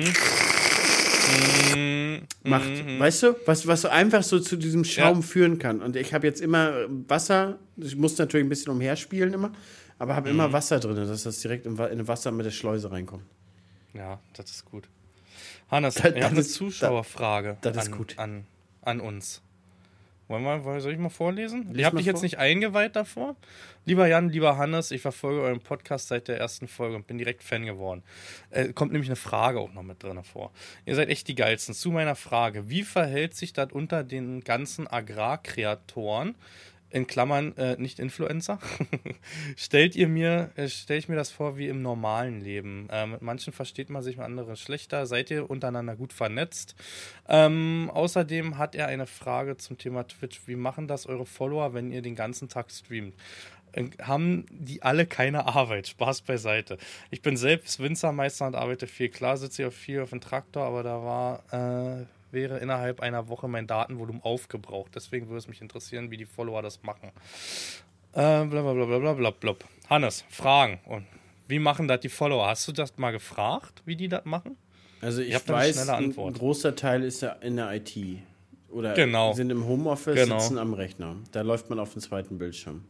Mhm. 1.76 2.22
macht. 2.44 3.00
Weißt 3.00 3.24
du, 3.24 3.36
was, 3.46 3.66
was 3.68 3.82
so 3.82 3.88
einfach 3.90 4.24
so 4.24 4.40
zu 4.40 4.58
diesem 4.58 4.84
Schaum 4.84 5.24
führen 5.24 5.58
kann. 5.60 5.82
Und 5.82 5.96
ich 5.96 6.14
habe 6.14 6.28
jetzt 6.28 6.42
immer 6.42 6.74
Wasser, 7.08 7.58
ich 7.78 7.96
muss 7.96 8.18
natürlich 8.18 8.46
ein 8.46 8.50
bisschen 8.50 8.72
umherspielen 8.74 9.34
immer, 9.34 9.52
aber 10.00 10.16
habe 10.16 10.30
Mhm. 10.30 10.36
immer 10.36 10.54
Wasser 10.54 10.80
drin, 10.80 10.96
dass 10.96 11.24
das 11.24 11.40
direkt 11.40 11.66
Wa- 11.78 11.88
in 11.88 12.08
Wasser 12.08 12.32
mit 12.32 12.46
der 12.46 12.52
Schleuse 12.52 12.92
reinkommt. 12.92 13.24
Ja, 13.94 14.20
das 14.36 14.50
ist 14.52 14.66
gut. 14.66 14.88
Hannes, 15.70 15.96
Das- 15.96 16.04
wir 16.04 16.12
das 16.12 16.24
haben 16.26 16.36
eine 16.36 16.46
Zuschauerfrage 16.46 17.58
das 17.62 17.78
ist 17.78 17.86
an, 17.92 17.98
gut. 17.98 18.14
An, 18.20 18.44
an 18.82 19.00
uns. 19.00 19.42
Wollen 20.32 20.66
wir, 20.66 20.82
soll 20.82 20.94
ich 20.94 20.98
mal 20.98 21.10
vorlesen? 21.10 21.68
Lies 21.68 21.80
ich 21.80 21.86
habe 21.86 21.98
dich 21.98 22.06
jetzt 22.06 22.20
vor. 22.20 22.24
nicht 22.24 22.38
eingeweiht 22.38 22.96
davor. 22.96 23.36
Lieber 23.86 24.08
Jan, 24.08 24.30
lieber 24.30 24.58
Hannes, 24.58 24.92
ich 24.92 25.02
verfolge 25.02 25.42
euren 25.42 25.60
Podcast 25.60 26.08
seit 26.08 26.30
der 26.30 26.40
ersten 26.40 26.68
Folge 26.68 26.96
und 26.96 27.06
bin 27.06 27.18
direkt 27.18 27.44
Fan 27.44 27.66
geworden. 27.66 28.02
Äh, 28.50 28.72
kommt 28.74 28.94
nämlich 28.94 29.10
eine 29.10 29.18
Frage 29.18 29.60
auch 29.60 29.74
noch 29.74 29.84
mit 29.84 30.02
drin 30.02 30.24
vor. 30.24 30.52
Ihr 30.86 30.96
seid 30.96 31.10
echt 31.10 31.28
die 31.28 31.36
Geilsten. 31.36 31.76
Zu 31.76 31.92
meiner 31.92 32.16
Frage, 32.16 32.70
wie 32.70 32.84
verhält 32.84 33.36
sich 33.36 33.52
das 33.52 33.72
unter 33.72 34.04
den 34.04 34.42
ganzen 34.42 34.88
Agrarkreatoren, 34.88 36.36
in 36.92 37.08
Klammern 37.08 37.56
äh, 37.58 37.78
nicht 37.78 38.00
Influencer, 38.00 38.60
stellt 39.56 39.96
ihr 39.96 40.08
mir, 40.08 40.52
äh, 40.56 40.68
stelle 40.68 41.00
ich 41.00 41.10
mir 41.10 41.16
das 41.16 41.32
vor 41.32 41.58
wie 41.58 41.68
im 41.68 41.82
normalen 41.82 42.42
Leben. 42.42 42.88
Äh, 42.92 43.08
mit 43.08 43.22
manchen 43.22 43.54
versteht 43.54 43.90
man 43.90 44.04
sich, 44.04 44.18
mit 44.18 44.26
anderen 44.26 44.56
schlechter. 44.56 45.06
Seid 45.06 45.32
ihr 45.32 45.50
untereinander 45.50 45.96
gut 45.96 46.14
vernetzt? 46.14 46.76
Ähm, 47.28 47.90
außerdem 47.94 48.58
hat 48.58 48.76
er 48.76 48.88
eine 48.88 49.08
Frage 49.08 49.58
zum 49.58 49.78
Thema 49.78 50.08
Twitch. 50.08 50.42
Wie 50.48 50.56
machen 50.56 50.88
das 50.88 51.06
eure 51.06 51.26
Follower, 51.26 51.74
wenn 51.74 51.92
ihr 51.92 52.02
den 52.02 52.16
ganzen 52.16 52.50
Tag 52.50 52.72
streamt? 52.72 53.16
Äh, 53.72 53.90
Haben 54.02 54.46
die 54.50 54.84
alle 54.84 55.06
keine 55.06 55.48
Arbeit? 55.48 55.88
Spaß 55.88 56.22
beiseite. 56.22 56.78
Ich 57.10 57.22
bin 57.22 57.38
selbst 57.38 57.80
Winzermeister 57.80 58.48
und 58.48 58.56
arbeite 58.56 58.88
viel. 58.88 59.10
Klar 59.10 59.38
sitze 59.38 59.64
ich 59.64 59.68
auch 59.68 59.74
viel 59.74 60.02
auf 60.02 60.10
dem 60.10 60.22
Traktor, 60.22 60.64
aber 60.64 60.84
da 60.84 61.04
war, 61.04 62.02
äh, 62.02 62.06
wäre 62.34 62.60
innerhalb 62.60 63.00
einer 63.02 63.28
Woche 63.28 63.48
mein 63.48 63.68
Datenvolumen 63.68 64.22
aufgebraucht. 64.24 64.92
Deswegen 64.96 65.28
würde 65.28 65.38
es 65.40 65.48
mich 65.48 65.62
interessieren, 65.62 66.12
wie 66.12 66.18
die 66.18 66.26
Follower 66.26 66.62
das 66.62 66.82
machen. 66.84 67.12
Äh, 68.14 68.46
blablabla. 68.46 69.56
Hannes, 69.90 70.26
Fragen. 70.30 70.80
Und 70.86 71.06
wie 71.48 71.60
machen 71.60 71.88
das 71.88 72.00
die 72.02 72.10
Follower? 72.10 72.48
Hast 72.48 72.68
du 72.68 72.72
das 72.72 72.98
mal 72.98 73.12
gefragt, 73.12 73.82
wie 73.86 73.96
die 73.96 74.08
das 74.08 74.26
machen? 74.26 74.58
Also 75.02 75.22
ich 75.22 75.34
eine 75.36 75.48
weiß, 75.48 75.90
ein 75.90 76.14
großer 76.14 76.76
Teil 76.76 77.04
ist 77.04 77.22
ja 77.22 77.32
in 77.34 77.56
der 77.56 77.74
IT. 77.74 77.96
Oder 78.70 78.94
Genau. 78.94 79.34
sind 79.34 79.50
im 79.50 79.66
Homeoffice, 79.66 80.16
Genau. 80.16 80.40
sitzen 80.40 80.58
am 80.58 80.74
Rechner. 80.74 81.16
Da 81.32 81.42
läuft 81.42 81.70
man 81.70 81.80
auf 81.80 81.94
dem 81.94 82.02
zweiten 82.02 82.38
Bildschirm. 82.38 82.86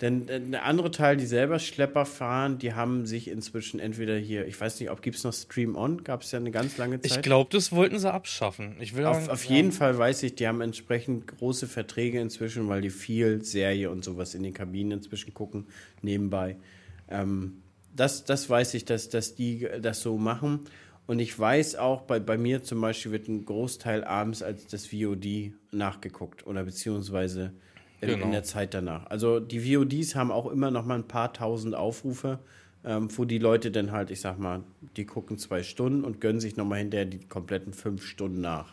Denn 0.00 0.28
äh, 0.28 0.40
der 0.40 0.64
andere 0.64 0.90
Teil, 0.90 1.16
die 1.16 1.26
selber 1.26 1.58
Schlepper 1.58 2.06
fahren, 2.06 2.58
die 2.58 2.74
haben 2.74 3.06
sich 3.06 3.28
inzwischen 3.28 3.80
entweder 3.80 4.16
hier, 4.16 4.46
ich 4.46 4.60
weiß 4.60 4.78
nicht, 4.78 4.90
ob 4.90 5.02
gibt 5.02 5.16
es 5.16 5.24
noch 5.24 5.32
Stream 5.32 5.74
On, 5.76 6.04
gab 6.04 6.22
es 6.22 6.30
ja 6.30 6.38
eine 6.38 6.52
ganz 6.52 6.76
lange 6.76 7.00
Zeit. 7.00 7.10
Ich 7.10 7.22
glaube, 7.22 7.50
das 7.52 7.72
wollten 7.72 7.98
sie 7.98 8.12
abschaffen. 8.12 8.76
Ich 8.80 8.94
will 8.94 9.06
Auf, 9.06 9.28
auf 9.28 9.44
jeden 9.44 9.72
Fall 9.72 9.98
weiß 9.98 10.22
ich, 10.22 10.36
die 10.36 10.46
haben 10.46 10.60
entsprechend 10.60 11.26
große 11.26 11.66
Verträge 11.66 12.20
inzwischen, 12.20 12.68
weil 12.68 12.80
die 12.80 12.90
viel 12.90 13.44
Serie 13.44 13.90
und 13.90 14.04
sowas 14.04 14.34
in 14.34 14.42
den 14.42 14.54
Kabinen 14.54 14.92
inzwischen 14.92 15.34
gucken, 15.34 15.66
nebenbei. 16.00 16.56
Ähm, 17.08 17.62
das, 17.94 18.24
das 18.24 18.48
weiß 18.48 18.74
ich, 18.74 18.84
dass, 18.84 19.08
dass 19.08 19.34
die 19.34 19.66
das 19.80 20.00
so 20.00 20.16
machen. 20.16 20.60
Und 21.08 21.20
ich 21.20 21.36
weiß 21.36 21.76
auch, 21.76 22.02
bei, 22.02 22.20
bei 22.20 22.36
mir 22.36 22.62
zum 22.62 22.80
Beispiel 22.80 23.12
wird 23.12 23.28
ein 23.28 23.44
Großteil 23.46 24.04
abends 24.04 24.42
als 24.42 24.66
das 24.66 24.86
VOD 24.86 25.52
nachgeguckt 25.72 26.46
oder 26.46 26.64
beziehungsweise 26.64 27.54
in, 28.00 28.08
Genau. 28.08 28.24
in 28.26 28.32
der 28.32 28.42
Zeit 28.44 28.74
danach. 28.74 29.06
Also 29.06 29.40
die 29.40 29.60
VODs 29.74 30.14
haben 30.14 30.30
auch 30.30 30.46
immer 30.46 30.70
noch 30.70 30.84
mal 30.84 30.94
ein 30.96 31.08
paar 31.08 31.32
tausend 31.32 31.74
Aufrufe, 31.74 32.38
ähm, 32.84 33.08
wo 33.16 33.24
die 33.24 33.38
Leute 33.38 33.70
dann 33.70 33.90
halt, 33.92 34.10
ich 34.10 34.20
sag 34.20 34.38
mal, 34.38 34.62
die 34.96 35.04
gucken 35.04 35.36
zwei 35.38 35.62
Stunden 35.62 36.04
und 36.04 36.20
gönnen 36.20 36.40
sich 36.40 36.56
noch 36.56 36.64
mal 36.64 36.76
hinterher 36.78 37.06
die 37.06 37.18
kompletten 37.20 37.72
fünf 37.72 38.04
Stunden 38.04 38.40
nach. 38.40 38.72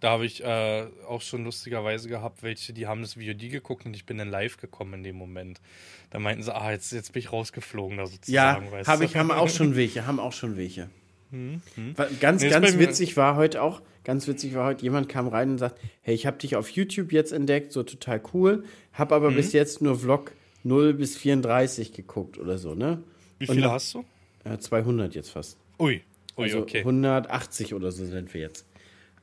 Da 0.00 0.10
habe 0.10 0.26
ich 0.26 0.44
äh, 0.44 0.84
auch 1.08 1.22
schon 1.22 1.42
lustigerweise 1.44 2.06
gehabt, 2.10 2.42
welche, 2.42 2.74
die 2.74 2.86
haben 2.86 3.00
das 3.00 3.14
VOD 3.14 3.48
geguckt 3.50 3.86
und 3.86 3.94
ich 3.96 4.04
bin 4.04 4.18
dann 4.18 4.28
live 4.28 4.58
gekommen 4.58 4.92
in 4.94 5.02
dem 5.04 5.16
Moment. 5.16 5.62
Da 6.10 6.18
meinten 6.18 6.42
sie, 6.42 6.54
ah, 6.54 6.70
jetzt, 6.70 6.92
jetzt 6.92 7.14
bin 7.14 7.20
ich 7.20 7.32
rausgeflogen 7.32 7.96
da 7.96 8.02
Ja, 8.02 8.08
sozusagen. 8.10 8.70
weißt 8.70 8.88
habe 8.90 9.04
ich, 9.06 9.16
haben 9.16 9.30
auch 9.30 9.48
schon 9.48 9.74
welche, 9.76 10.06
haben 10.06 10.20
auch 10.20 10.34
schon 10.34 10.58
welche. 10.58 10.90
Wa- 11.30 12.06
Ganz, 12.20 12.42
Nee, 12.42 12.48
ganz 12.50 12.78
witzig 12.78 13.16
war 13.16 13.36
heute 13.36 13.62
auch, 13.62 13.82
ganz 14.04 14.26
witzig 14.28 14.54
war 14.54 14.66
heute, 14.66 14.82
jemand 14.82 15.08
kam 15.08 15.28
rein 15.28 15.50
und 15.50 15.58
sagt, 15.58 15.78
hey, 16.02 16.14
ich 16.14 16.26
habe 16.26 16.38
dich 16.38 16.56
auf 16.56 16.70
YouTube 16.70 17.12
jetzt 17.12 17.32
entdeckt, 17.32 17.72
so 17.72 17.82
total 17.82 18.20
cool, 18.32 18.64
habe 18.92 19.14
aber 19.14 19.30
bis 19.30 19.52
jetzt 19.52 19.82
nur 19.82 19.98
Vlog 19.98 20.32
0 20.64 20.94
bis 20.94 21.16
34 21.16 21.92
geguckt 21.92 22.38
oder 22.38 22.58
so, 22.58 22.74
ne? 22.74 23.02
Wie 23.38 23.46
viele 23.46 23.70
hast 23.72 23.94
du? 23.94 24.04
Ja, 24.44 24.58
200 24.58 25.14
jetzt 25.14 25.30
fast. 25.30 25.58
Ui, 25.78 26.00
ui, 26.36 26.44
Also 26.44 26.58
okay. 26.60 26.78
180 26.78 27.74
oder 27.74 27.92
so 27.92 28.04
sind 28.04 28.32
wir 28.34 28.40
jetzt. 28.40 28.64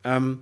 Ähm, 0.04 0.40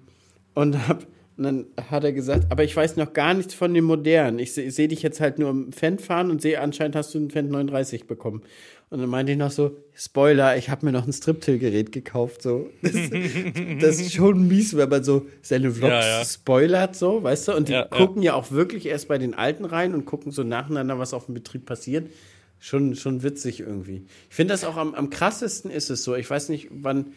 und, 0.53 0.87
hab, 0.87 1.07
und 1.37 1.43
dann 1.43 1.65
hat 1.89 2.03
er 2.03 2.11
gesagt, 2.13 2.47
aber 2.51 2.63
ich 2.63 2.75
weiß 2.75 2.97
noch 2.97 3.13
gar 3.13 3.33
nichts 3.33 3.53
von 3.53 3.73
dem 3.73 3.85
modernen. 3.85 4.37
Ich 4.39 4.53
sehe 4.53 4.69
seh 4.69 4.87
dich 4.87 5.01
jetzt 5.01 5.19
halt 5.21 5.39
nur 5.39 5.49
im 5.49 5.71
Fendt 5.71 6.01
fahren 6.01 6.29
und 6.29 6.41
sehe, 6.41 6.59
anscheinend 6.61 6.95
hast 6.95 7.13
du 7.15 7.17
einen 7.19 7.31
Fendt 7.31 7.49
39 7.51 8.05
bekommen. 8.05 8.43
Und 8.93 8.99
dann 8.99 9.09
meinte 9.09 9.31
ich 9.31 9.39
noch 9.39 9.49
so, 9.49 9.75
Spoiler, 9.95 10.55
ich 10.55 10.69
habe 10.69 10.85
mir 10.85 10.91
noch 10.91 11.07
ein 11.07 11.11
Striptill-Gerät 11.11 11.91
gekauft. 11.91 12.43
So. 12.43 12.69
Das, 12.83 12.93
das 13.81 13.99
ist 13.99 14.13
schon 14.13 14.47
mies, 14.47 14.77
wenn 14.77 14.87
man 14.87 15.03
so 15.03 15.25
seine 15.41 15.71
Vlogs 15.71 15.91
Ja, 15.91 16.19
ja. 16.19 16.23
spoilert, 16.23 16.95
so, 16.95 17.23
weißt 17.23 17.47
du? 17.47 17.55
Und 17.55 17.69
die 17.69 17.73
Ja, 17.73 17.85
gucken 17.85 18.21
ja. 18.21 18.35
auch 18.35 18.51
wirklich 18.51 18.85
erst 18.85 19.07
bei 19.07 19.17
den 19.17 19.33
Alten 19.33 19.65
rein 19.65 19.95
und 19.95 20.05
gucken 20.05 20.31
so 20.31 20.43
nacheinander, 20.43 20.99
was 20.99 21.15
auf 21.15 21.25
dem 21.25 21.33
Betrieb 21.33 21.65
passiert. 21.65 22.07
Schon, 22.59 22.95
schon 22.95 23.23
witzig 23.23 23.61
irgendwie. 23.61 24.05
Ich 24.29 24.35
finde 24.35 24.53
das 24.53 24.63
auch 24.63 24.77
am, 24.77 24.93
am 24.93 25.09
krassesten 25.09 25.71
ist 25.71 25.89
es 25.89 26.03
so. 26.03 26.15
Ich 26.15 26.29
weiß 26.29 26.49
nicht, 26.49 26.67
wann, 26.69 27.07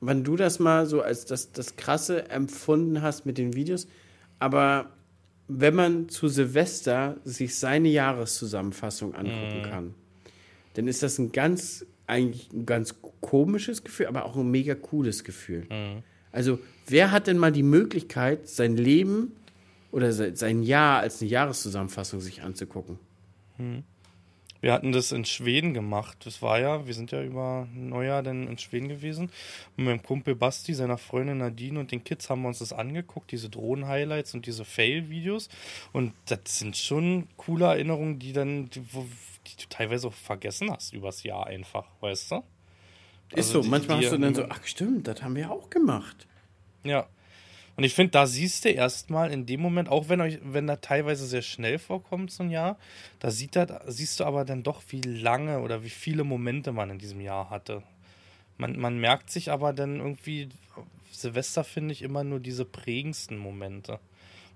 wann 0.00 0.24
du 0.24 0.36
das 0.36 0.58
mal 0.58 0.86
so 0.86 1.02
als 1.02 1.26
das, 1.26 1.52
das 1.52 1.76
Krasse 1.76 2.30
empfunden 2.30 3.02
hast 3.02 3.26
mit 3.26 3.36
den 3.36 3.52
Videos, 3.54 3.88
aber 4.38 4.86
wenn 5.48 5.74
man 5.74 6.08
zu 6.08 6.28
Silvester 6.28 7.16
sich 7.24 7.56
seine 7.56 7.88
Jahreszusammenfassung 7.90 9.14
angucken 9.14 9.62
kann, 9.70 9.94
dann 10.76 10.88
ist 10.88 11.02
das 11.02 11.18
ein 11.18 11.32
ganz, 11.32 11.84
eigentlich 12.06 12.52
ein 12.52 12.66
ganz 12.66 12.94
komisches 13.20 13.82
Gefühl, 13.84 14.06
aber 14.06 14.24
auch 14.24 14.36
ein 14.36 14.50
mega 14.50 14.74
cooles 14.74 15.24
Gefühl. 15.24 15.66
Also, 16.32 16.58
wer 16.86 17.10
hat 17.12 17.26
denn 17.26 17.38
mal 17.38 17.52
die 17.52 17.62
Möglichkeit, 17.62 18.46
sein 18.48 18.76
Leben 18.76 19.32
oder 19.90 20.12
se- 20.12 20.36
sein 20.36 20.62
Jahr 20.62 21.00
als 21.00 21.20
eine 21.22 21.30
Jahreszusammenfassung 21.30 22.20
sich 22.20 22.42
anzugucken? 22.42 22.98
Wir 24.60 24.72
hatten 24.72 24.92
das 24.92 25.12
in 25.12 25.24
Schweden 25.24 25.74
gemacht. 25.74 26.18
Das 26.24 26.42
war 26.42 26.58
ja, 26.58 26.86
wir 26.86 26.94
sind 26.94 27.10
ja 27.12 27.22
über 27.22 27.66
Neujahr 27.74 28.22
dann 28.22 28.48
in 28.48 28.58
Schweden 28.58 28.88
gewesen. 28.88 29.30
Mit 29.76 29.86
meinem 29.86 30.02
Kumpel 30.02 30.34
Basti, 30.34 30.74
seiner 30.74 30.98
Freundin 30.98 31.38
Nadine 31.38 31.78
und 31.78 31.92
den 31.92 32.02
Kids 32.04 32.30
haben 32.30 32.42
wir 32.42 32.48
uns 32.48 32.58
das 32.60 32.72
angeguckt, 32.72 33.30
diese 33.32 33.48
Drohnen-Highlights 33.50 34.34
und 34.34 34.46
diese 34.46 34.64
Fail-Videos. 34.64 35.48
Und 35.92 36.12
das 36.26 36.40
sind 36.58 36.76
schon 36.76 37.28
coole 37.36 37.66
Erinnerungen, 37.66 38.18
die 38.18 38.32
dann, 38.32 38.70
die, 38.70 38.80
die 38.80 39.56
du 39.62 39.68
teilweise 39.68 40.08
auch 40.08 40.14
vergessen 40.14 40.70
hast 40.70 40.92
übers 40.92 41.22
Jahr 41.22 41.46
einfach, 41.46 41.86
weißt 42.00 42.30
du? 42.32 42.36
Ist 42.36 43.36
Also 43.38 43.52
so, 43.54 43.60
die- 43.62 43.68
manchmal 43.68 43.98
hast 43.98 44.12
du 44.12 44.18
dann 44.18 44.34
so, 44.34 44.44
ach 44.48 44.64
stimmt, 44.64 45.06
das 45.08 45.22
haben 45.22 45.34
wir 45.36 45.50
auch 45.50 45.68
gemacht. 45.70 46.26
Ja. 46.84 47.06
Und 47.76 47.84
ich 47.84 47.94
finde, 47.94 48.12
da 48.12 48.26
siehst 48.26 48.64
du 48.64 48.70
erstmal 48.70 49.30
in 49.30 49.44
dem 49.44 49.60
Moment, 49.60 49.90
auch 49.90 50.08
wenn 50.08 50.22
euch, 50.22 50.38
wenn 50.42 50.66
da 50.66 50.76
teilweise 50.76 51.26
sehr 51.26 51.42
schnell 51.42 51.78
vorkommt, 51.78 52.30
so 52.30 52.42
ein 52.42 52.50
Jahr, 52.50 52.78
da 53.20 53.30
sieht 53.30 53.54
da, 53.54 53.82
siehst 53.86 54.20
du 54.20 54.24
aber 54.24 54.46
dann 54.46 54.62
doch, 54.62 54.82
wie 54.88 55.02
lange 55.02 55.60
oder 55.60 55.84
wie 55.84 55.90
viele 55.90 56.24
Momente 56.24 56.72
man 56.72 56.90
in 56.90 56.98
diesem 56.98 57.20
Jahr 57.20 57.50
hatte. 57.50 57.82
Man, 58.56 58.78
man 58.78 58.98
merkt 58.98 59.30
sich 59.30 59.50
aber 59.50 59.74
dann 59.74 59.98
irgendwie, 59.98 60.48
Silvester 61.12 61.64
finde 61.64 61.92
ich 61.92 62.00
immer 62.00 62.24
nur 62.24 62.40
diese 62.40 62.64
prägendsten 62.64 63.36
Momente. 63.36 64.00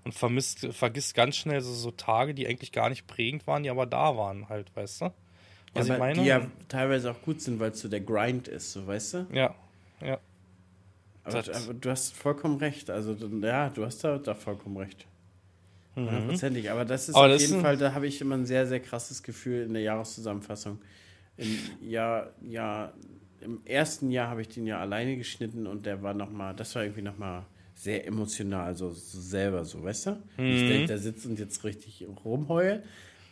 Und 0.03 0.13
vermisst, 0.13 0.67
vergisst 0.71 1.13
ganz 1.13 1.35
schnell 1.35 1.61
so, 1.61 1.73
so 1.73 1.91
Tage, 1.91 2.33
die 2.33 2.47
eigentlich 2.47 2.71
gar 2.71 2.89
nicht 2.89 3.05
prägend 3.05 3.45
waren, 3.45 3.61
die 3.61 3.69
aber 3.69 3.85
da 3.85 4.17
waren, 4.17 4.49
halt, 4.49 4.75
weißt 4.75 5.01
du? 5.01 5.13
Was 5.75 5.87
ja, 5.87 5.93
ich 5.93 5.99
meine? 5.99 6.21
Die 6.21 6.27
ja 6.27 6.47
teilweise 6.67 7.11
auch 7.11 7.21
gut 7.21 7.39
sind, 7.39 7.59
weil 7.59 7.69
es 7.69 7.79
so 7.79 7.87
der 7.87 8.01
Grind 8.01 8.47
ist, 8.47 8.71
so 8.71 8.87
weißt 8.87 9.13
du? 9.13 9.27
ja, 9.31 9.53
ja. 10.01 10.19
Aber, 11.23 11.37
aber 11.39 11.73
du 11.73 11.89
hast 11.89 12.13
vollkommen 12.15 12.57
recht. 12.57 12.89
Also, 12.89 13.15
ja, 13.41 13.69
du 13.69 13.85
hast 13.85 14.03
da, 14.03 14.17
da 14.17 14.33
vollkommen 14.33 14.77
recht. 14.77 15.05
Hundertprozentig. 15.95 16.71
Aber 16.71 16.85
das 16.85 17.09
ist 17.09 17.15
Mhm. 17.15 17.15
Aber 17.17 17.25
auf 17.27 17.33
das 17.33 17.41
jeden 17.41 17.55
ist- 17.57 17.61
Fall, 17.61 17.77
da 17.77 17.93
habe 17.93 18.07
ich 18.07 18.21
immer 18.21 18.35
ein 18.35 18.45
sehr, 18.45 18.65
sehr 18.65 18.79
krasses 18.79 19.21
Gefühl 19.23 19.63
in 19.65 19.73
der 19.73 19.81
Jahreszusammenfassung. 19.83 20.79
Im 21.37 21.57
Jahr, 21.81 22.31
ja, 22.47 22.93
im 23.41 23.59
ersten 23.65 24.11
Jahr 24.11 24.29
habe 24.29 24.41
ich 24.41 24.49
den 24.49 24.67
ja 24.67 24.79
alleine 24.79 25.17
geschnitten 25.17 25.67
und 25.67 25.85
der 25.85 26.01
war 26.03 26.13
nochmal, 26.13 26.55
das 26.55 26.75
war 26.75 26.83
irgendwie 26.83 27.01
nochmal 27.01 27.43
sehr 27.75 28.05
emotional, 28.05 28.75
so, 28.75 28.91
so 28.91 29.19
selber, 29.19 29.65
so, 29.65 29.83
weißt 29.83 30.05
du? 30.07 30.09
Nicht, 30.37 30.63
Mhm. 30.63 30.69
dass 30.69 30.71
ich 30.81 30.87
da 30.87 30.97
sitze 30.97 31.27
und 31.29 31.39
jetzt 31.39 31.63
richtig 31.63 32.05
rumheule, 32.23 32.83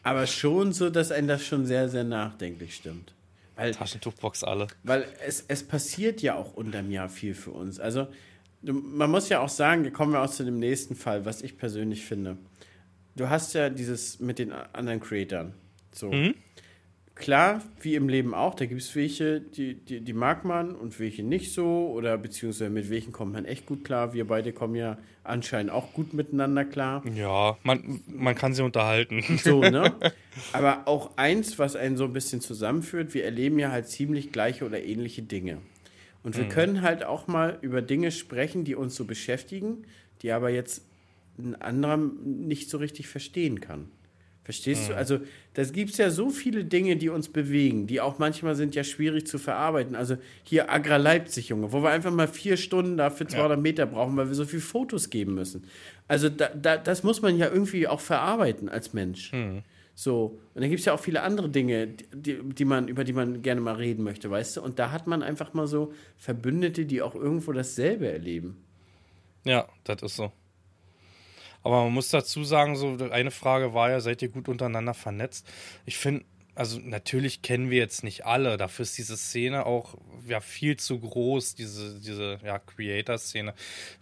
aber 0.02 0.26
schon 0.26 0.74
so, 0.74 0.90
dass 0.90 1.12
einen 1.12 1.28
das 1.28 1.46
schon 1.46 1.66
sehr, 1.66 1.88
sehr 1.90 2.04
nachdenklich 2.04 2.76
stimmt. 2.76 3.14
Weil 3.60 3.74
Taschentuchbox 3.74 4.44
alle. 4.44 4.68
weil 4.84 5.06
es, 5.26 5.44
es 5.48 5.64
passiert 5.64 6.22
ja 6.22 6.36
auch 6.36 6.54
unterm 6.54 6.92
Jahr 6.92 7.10
viel 7.10 7.34
für 7.34 7.52
uns. 7.52 7.80
Also 7.80 8.08
man 8.62 9.10
muss 9.10 9.30
ja 9.30 9.40
auch 9.40 9.50
sagen, 9.50 9.84
da 9.84 9.90
kommen 9.90 10.14
wir 10.14 10.22
auch 10.22 10.30
zu 10.30 10.44
dem 10.44 10.60
nächsten 10.60 10.96
Fall, 10.96 11.26
was 11.26 11.42
ich 11.42 11.58
persönlich 11.58 12.06
finde. 12.06 12.38
Du 13.16 13.30
hast 13.30 13.54
ja 13.54 13.70
dieses 13.70 14.20
mit 14.20 14.40
den 14.40 14.52
anderen 14.52 15.00
Creatoren. 15.00 15.54
So. 15.92 16.12
Klar, 17.20 17.62
wie 17.82 17.96
im 17.96 18.08
Leben 18.08 18.34
auch, 18.34 18.56
da 18.56 18.66
gibt 18.66 18.80
es 18.80 18.96
welche, 18.96 19.42
die, 19.42 19.74
die, 19.74 20.00
die 20.00 20.14
mag 20.14 20.46
man 20.46 20.74
und 20.74 21.02
welche 21.02 21.22
nicht 21.22 21.54
so. 21.54 21.92
Oder 21.94 22.18
beziehungsweise 22.18 22.70
mit 22.70 22.90
welchen 22.90 23.12
kommt 23.12 23.34
man 23.34 23.44
echt 23.44 23.66
gut 23.66 23.84
klar. 23.84 24.14
Wir 24.14 24.26
beide 24.26 24.54
kommen 24.54 24.76
ja 24.76 24.98
anscheinend 25.26 25.70
auch 25.70 25.92
gut 25.92 26.14
miteinander 26.14 26.64
klar. 26.64 27.04
Ja, 27.14 27.58
man, 27.64 28.00
man 28.08 28.36
kann 28.36 28.54
sie 28.54 28.64
unterhalten. 28.64 29.22
So, 29.44 29.60
ne? 29.60 29.94
Aber 30.54 30.88
auch 30.88 31.18
eins, 31.18 31.60
was 31.60 31.76
einen 31.76 31.98
so 31.98 32.06
ein 32.06 32.14
bisschen 32.14 32.40
zusammenführt, 32.40 33.14
wir 33.14 33.26
erleben 33.26 33.60
ja 33.60 33.70
halt 33.70 33.90
ziemlich 33.90 34.32
gleiche 34.32 34.66
oder 34.66 34.82
ähnliche 34.82 35.22
Dinge. 35.22 35.58
Und 36.24 36.38
wir 36.38 36.48
können 36.48 36.82
halt 36.82 37.04
auch 37.04 37.28
mal 37.28 37.58
über 37.62 37.82
Dinge 37.82 38.12
sprechen, 38.12 38.64
die 38.64 38.76
uns 38.76 38.96
so 38.96 39.06
beschäftigen, 39.06 39.86
die 40.22 40.32
aber 40.32 40.50
jetzt 40.50 40.86
ein 41.38 41.56
anderer 41.56 41.98
nicht 41.98 42.70
so 42.70 42.78
richtig 42.78 43.08
verstehen 43.08 43.60
kann. 43.62 43.90
Verstehst 44.50 44.90
du? 44.90 44.96
Also, 44.96 45.20
das 45.54 45.74
gibt 45.74 45.92
es 45.92 45.98
ja 45.98 46.10
so 46.10 46.32
viele 46.32 46.66
Dinge, 46.66 46.96
die 46.96 47.10
uns 47.10 47.30
bewegen, 47.30 47.86
die 47.86 48.02
auch 48.02 48.18
manchmal 48.18 48.56
sind 48.56 48.74
ja 48.74 48.84
schwierig 48.84 49.28
zu 49.28 49.38
verarbeiten. 49.38 49.96
Also 49.96 50.18
hier 50.42 50.72
Agra 50.72 50.98
Leipzig, 50.98 51.50
Junge, 51.50 51.72
wo 51.72 51.84
wir 51.84 51.92
einfach 51.92 52.12
mal 52.12 52.28
vier 52.28 52.58
Stunden 52.58 52.98
da 52.98 53.12
für 53.12 53.28
200 53.28 53.62
Meter 53.62 53.86
brauchen, 53.86 54.18
weil 54.18 54.28
wir 54.28 54.34
so 54.34 54.46
viele 54.46 54.64
Fotos 54.64 55.12
geben 55.12 55.36
müssen. 55.36 55.66
Also 56.08 56.30
da, 56.30 56.48
da, 56.50 56.78
das 56.78 57.04
muss 57.04 57.22
man 57.22 57.38
ja 57.38 57.48
irgendwie 57.48 57.88
auch 57.88 58.00
verarbeiten 58.00 58.70
als 58.70 58.92
Mensch. 58.92 59.32
So, 59.94 60.40
und 60.56 60.62
dann 60.62 60.70
gibt 60.72 60.80
es 60.80 60.86
ja 60.88 60.94
auch 60.94 61.00
viele 61.00 61.22
andere 61.22 61.50
Dinge, 61.50 61.86
die, 62.12 62.40
die 62.42 62.66
man, 62.66 62.88
über 62.88 63.04
die 63.04 63.14
man 63.14 63.44
gerne 63.44 63.62
mal 63.62 63.76
reden 63.76 64.04
möchte, 64.04 64.32
weißt 64.32 64.58
du? 64.58 64.62
Und 64.64 64.80
da 64.80 64.90
hat 64.90 65.06
man 65.06 65.22
einfach 65.22 65.54
mal 65.54 65.68
so 65.68 65.94
Verbündete, 66.18 66.88
die 66.88 67.04
auch 67.04 67.14
irgendwo 67.14 67.52
dasselbe 67.52 68.12
erleben. 68.12 68.58
Ja, 69.44 69.68
das 69.84 70.02
ist 70.02 70.16
so. 70.16 70.32
Aber 71.64 71.84
man 71.84 71.94
muss 71.94 72.10
dazu 72.10 72.44
sagen, 72.44 72.76
so 72.76 72.98
eine 73.12 73.32
Frage 73.32 73.74
war 73.74 73.90
ja, 73.90 74.00
seid 74.00 74.22
ihr 74.22 74.30
gut 74.30 74.48
untereinander 74.48 74.94
vernetzt? 74.94 75.48
Ich 75.86 75.98
finde, 75.98 76.24
also 76.60 76.78
natürlich 76.84 77.42
kennen 77.42 77.70
wir 77.70 77.78
jetzt 77.78 78.04
nicht 78.04 78.26
alle. 78.26 78.58
Dafür 78.58 78.84
ist 78.84 78.98
diese 78.98 79.16
Szene 79.16 79.66
auch 79.66 79.96
ja 80.28 80.42
viel 80.42 80.76
zu 80.76 81.00
groß, 81.00 81.56
diese, 81.56 82.02
diese 82.02 82.38
ja, 82.44 82.60
Creator-Szene. 82.60 83.54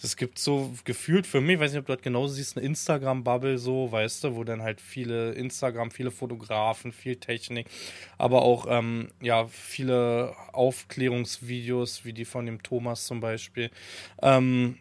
Es 0.02 0.18
gibt 0.18 0.40
so 0.40 0.74
gefühlt 0.84 1.28
für 1.28 1.40
mich, 1.40 1.54
ich 1.54 1.60
weiß 1.60 1.72
nicht, 1.74 1.82
ob 1.82 1.86
du 1.86 1.94
das 1.94 2.02
genauso 2.02 2.34
siehst, 2.34 2.58
eine 2.58 2.66
Instagram-Bubble 2.66 3.60
so, 3.60 3.92
weißt 3.92 4.24
du, 4.24 4.36
wo 4.36 4.44
dann 4.44 4.64
halt 4.64 4.82
viele 4.82 5.34
Instagram, 5.34 5.92
viele 5.92 6.10
Fotografen, 6.10 6.92
viel 6.92 7.18
Technik, 7.18 7.68
aber 8.18 8.42
auch 8.42 8.66
ähm, 8.68 9.10
ja 9.22 9.46
viele 9.46 10.34
Aufklärungsvideos, 10.52 12.06
wie 12.06 12.14
die 12.14 12.26
von 12.26 12.48
dem 12.48 12.64
Thomas 12.64 13.06
zum 13.06 13.20
Beispiel. 13.20 13.70
Ähm, 14.24 14.80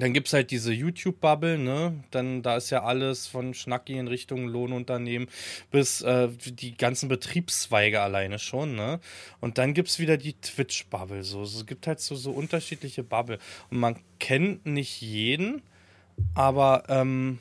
dann 0.00 0.12
gibt 0.12 0.28
es 0.28 0.32
halt 0.32 0.50
diese 0.50 0.72
YouTube-Bubble, 0.72 1.58
ne? 1.58 2.02
Dann, 2.10 2.42
da 2.42 2.56
ist 2.56 2.70
ja 2.70 2.82
alles 2.82 3.26
von 3.26 3.54
Schnacki 3.54 3.96
in 3.98 4.08
Richtung 4.08 4.46
Lohnunternehmen 4.46 5.28
bis 5.70 6.00
äh, 6.02 6.28
die 6.28 6.76
ganzen 6.76 7.08
Betriebszweige 7.08 8.00
alleine 8.00 8.38
schon, 8.38 8.74
ne? 8.74 9.00
Und 9.40 9.58
dann 9.58 9.74
gibt 9.74 9.88
es 9.88 9.98
wieder 9.98 10.16
die 10.16 10.34
Twitch-Bubble. 10.34 11.22
So. 11.22 11.42
Es 11.42 11.66
gibt 11.66 11.86
halt 11.86 12.00
so, 12.00 12.14
so 12.14 12.30
unterschiedliche 12.30 13.02
Bubble. 13.02 13.38
Und 13.70 13.78
man 13.78 13.96
kennt 14.18 14.66
nicht 14.66 15.00
jeden, 15.00 15.62
aber 16.34 16.84
ähm, 16.88 17.38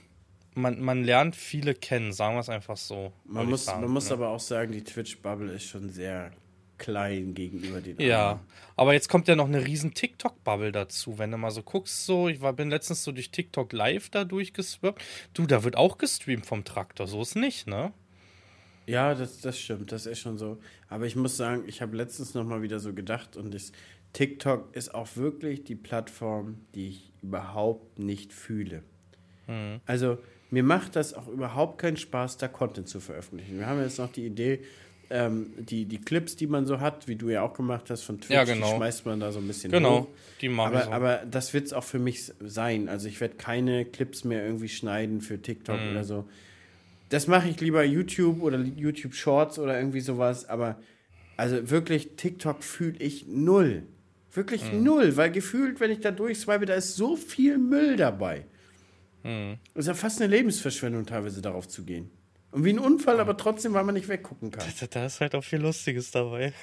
man, 0.54 0.80
man 0.82 1.04
lernt 1.04 1.36
viele 1.36 1.74
kennen, 1.74 2.14
sagen 2.14 2.36
wir 2.36 2.42
es 2.42 2.50
einfach 2.50 2.78
so. 2.78 3.14
Man 3.26 3.50
muss, 3.50 3.66
sagen, 3.66 3.82
man 3.82 3.92
muss 3.92 4.10
ne? 4.10 4.16
aber 4.16 4.30
auch 4.30 4.40
sagen, 4.40 4.72
die 4.72 4.84
Twitch-Bubble 4.84 5.52
ist 5.52 5.66
schon 5.66 5.90
sehr 5.90 6.32
klein 6.80 7.36
gegenüber 7.36 7.82
den 7.82 8.00
Ja, 8.02 8.32
anderen. 8.32 8.48
aber 8.76 8.94
jetzt 8.94 9.08
kommt 9.10 9.28
ja 9.28 9.36
noch 9.36 9.46
eine 9.48 9.66
riesen 9.66 9.94
TikTok-Bubble 9.94 10.72
dazu. 10.72 11.20
Wenn 11.20 11.30
du 11.30 11.38
mal 11.38 11.52
so 11.52 11.62
guckst, 11.62 12.06
so, 12.08 12.28
ich 12.28 12.42
war, 12.42 12.54
bin 12.54 12.72
letztens 12.72 13.04
so 13.04 13.12
durch 13.12 13.30
TikTok 13.30 13.72
live 13.72 14.10
da 14.10 14.24
durchgeswirkt. 14.24 15.04
Du, 15.34 15.46
da 15.46 15.64
wird 15.64 15.76
auch 15.76 16.00
gestreamt 16.00 16.48
vom 16.48 16.64
Traktor, 16.64 17.06
so 17.06 17.22
ist 17.22 17.36
nicht, 17.36 17.68
ne? 17.68 17.94
Ja, 18.88 19.14
das, 19.14 19.40
das 19.42 19.60
stimmt, 19.60 19.92
das 19.92 20.08
ist 20.08 20.18
schon 20.18 20.40
so. 20.40 20.58
Aber 20.88 21.06
ich 21.06 21.16
muss 21.16 21.38
sagen, 21.38 21.64
ich 21.68 21.84
habe 21.84 21.96
letztens 21.96 22.34
noch 22.34 22.44
mal 22.44 22.64
wieder 22.64 22.80
so 22.80 22.94
gedacht 22.94 23.38
und 23.38 23.54
das, 23.54 23.72
TikTok 24.14 24.76
ist 24.76 24.94
auch 24.96 25.08
wirklich 25.16 25.64
die 25.64 25.76
Plattform, 25.76 26.58
die 26.74 26.90
ich 26.90 27.12
überhaupt 27.22 28.00
nicht 28.00 28.34
fühle. 28.34 28.84
Also 29.88 30.20
mir 30.52 30.62
macht 30.64 30.96
das 30.96 31.16
auch 31.16 31.28
überhaupt 31.28 31.80
keinen 31.80 31.98
Spaß, 31.98 32.38
da 32.38 32.48
Content 32.48 32.88
zu 32.88 33.00
veröffentlichen. 33.00 33.58
Wir 33.58 33.66
haben 33.66 33.82
jetzt 33.82 33.98
noch 33.98 34.12
die 34.12 34.26
Idee, 34.26 34.60
ähm, 35.10 35.48
die, 35.58 35.86
die 35.86 36.00
Clips, 36.00 36.36
die 36.36 36.48
man 36.48 36.66
so 36.66 36.80
hat, 36.80 37.08
wie 37.08 37.16
du 37.16 37.30
ja 37.30 37.42
auch 37.42 37.54
gemacht 37.54 37.90
hast 37.90 38.04
von 38.04 38.20
Twitch, 38.20 38.30
Ja, 38.32 38.44
genau. 38.44 38.70
die 38.72 38.76
schmeißt 38.78 39.06
man 39.06 39.20
da 39.20 39.32
so 39.32 39.40
ein 39.40 39.48
bisschen 39.48 39.72
Genau, 39.72 40.02
hoch. 40.02 40.08
die 40.42 40.50
machen 40.50 40.76
aber, 40.76 40.86
so. 40.86 40.92
aber 40.92 41.18
das 41.30 41.54
wird 41.54 41.66
es 41.68 41.74
auch 41.74 41.84
für 41.84 42.00
mich 42.00 42.32
sein. 42.40 42.90
Also 42.90 43.08
ich 43.08 43.20
werde 43.20 43.36
keine 43.36 43.86
Clips 43.86 44.24
mehr 44.24 44.46
irgendwie 44.46 44.70
schneiden 44.70 45.22
für 45.22 45.42
TikTok 45.42 45.80
Mhm. 45.82 45.92
oder 45.92 46.04
so. 46.04 46.28
Das 47.10 47.26
mache 47.28 47.50
ich 47.50 47.60
lieber 47.60 47.84
YouTube 47.84 48.42
oder 48.44 48.60
YouTube 48.60 49.16
Shorts 49.16 49.58
oder 49.58 49.78
irgendwie 49.78 50.02
sowas. 50.02 50.48
Aber 50.48 50.78
also 51.38 51.70
wirklich, 51.72 52.10
TikTok 52.18 52.64
fühle 52.64 52.98
ich 53.00 53.26
null. 53.28 53.84
Wirklich 54.34 54.72
Mhm. 54.72 54.84
null, 54.84 55.18
weil 55.18 55.32
gefühlt, 55.32 55.80
wenn 55.80 55.90
ich 55.90 56.02
da 56.02 56.12
durchswipe, 56.12 56.68
da 56.68 56.76
ist 56.76 56.96
so 56.96 57.16
viel 57.16 57.58
Müll 57.58 57.96
dabei. 57.96 58.46
Mhm. 59.24 59.56
Es 59.74 59.82
ist 59.82 59.88
ja 59.88 59.94
fast 59.96 60.22
eine 60.22 60.30
Lebensverschwendung, 60.30 61.06
teilweise 61.08 61.42
darauf 61.42 61.68
zu 61.68 61.84
gehen. 61.84 62.12
Und 62.52 62.66
wie 62.66 62.72
ein 62.72 62.80
Unfall, 62.80 63.20
aber 63.20 63.38
trotzdem, 63.38 63.74
weil 63.74 63.84
man 63.84 63.94
nicht 63.96 64.08
weggucken 64.08 64.52
kann. 64.52 64.66
Da, 64.80 64.88
da 64.88 65.06
ist 65.06 65.22
halt 65.22 65.36
auch 65.36 65.44
viel 65.44 65.60
Lustiges 65.60 66.12
dabei. 66.12 66.54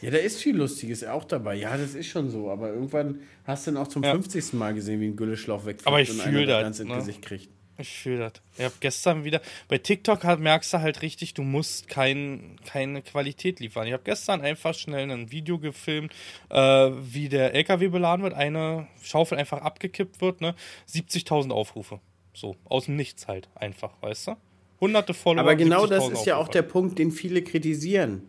Ja, 0.00 0.10
da 0.10 0.18
ist 0.18 0.40
viel 0.40 0.56
Lustiges 0.56 1.04
auch 1.04 1.24
dabei. 1.24 1.54
Ja, 1.54 1.76
das 1.76 1.94
ist 1.94 2.08
schon 2.08 2.28
so. 2.28 2.50
Aber 2.50 2.68
irgendwann 2.70 3.20
hast 3.44 3.66
du 3.66 3.72
dann 3.72 3.82
auch 3.82 3.88
zum 3.88 4.02
Ja. 4.02 4.12
50. 4.12 4.52
Mal 4.54 4.74
gesehen, 4.74 5.00
wie 5.00 5.06
ein 5.06 5.16
Gülleschlauch 5.16 5.62
Aber 5.84 6.00
ich 6.00 6.10
und 6.10 6.20
einer 6.20 6.46
das, 6.46 6.62
ganz 6.62 6.80
ins 6.80 6.88
ne? 6.88 6.96
Gesicht 6.96 7.22
kriegt. 7.22 7.48
Ich 7.78 7.88
fühle 7.98 8.18
das. 8.18 8.32
Ich 8.58 8.64
habe 8.64 8.74
gestern 8.80 9.24
wieder. 9.24 9.40
Bei 9.68 9.78
TikTok 9.78 10.24
halt, 10.24 10.40
merkst 10.40 10.72
du 10.72 10.80
halt 10.80 11.02
richtig, 11.02 11.34
du 11.34 11.42
musst 11.42 11.88
kein, 11.88 12.56
keine 12.66 13.02
Qualität 13.02 13.60
liefern. 13.60 13.86
Ich 13.86 13.92
habe 13.92 14.02
gestern 14.04 14.40
einfach 14.40 14.74
schnell 14.74 15.10
ein 15.10 15.30
Video 15.30 15.58
gefilmt, 15.58 16.12
äh, 16.50 16.56
wie 16.56 17.28
der 17.28 17.54
LKW 17.54 17.88
beladen 17.88 18.22
wird, 18.24 18.34
eine 18.34 18.88
Schaufel 19.02 19.38
einfach 19.38 19.62
abgekippt 19.62 20.20
wird, 20.20 20.40
ne? 20.40 20.54
70.000 20.88 21.50
Aufrufe. 21.50 22.00
So, 22.34 22.56
aus 22.64 22.86
dem 22.86 22.96
Nichts 22.96 23.26
halt 23.26 23.48
einfach, 23.54 23.94
weißt 24.02 24.28
du? 24.28 24.36
Hunderte 24.82 25.14
Follower. 25.14 25.40
Aber 25.42 25.54
genau 25.54 25.86
das 25.86 26.04
70.000 26.04 26.12
ist 26.12 26.26
ja 26.26 26.36
auch 26.36 26.48
der 26.48 26.62
Punkt, 26.62 26.98
den 26.98 27.10
viele 27.12 27.40
kritisieren. 27.40 28.22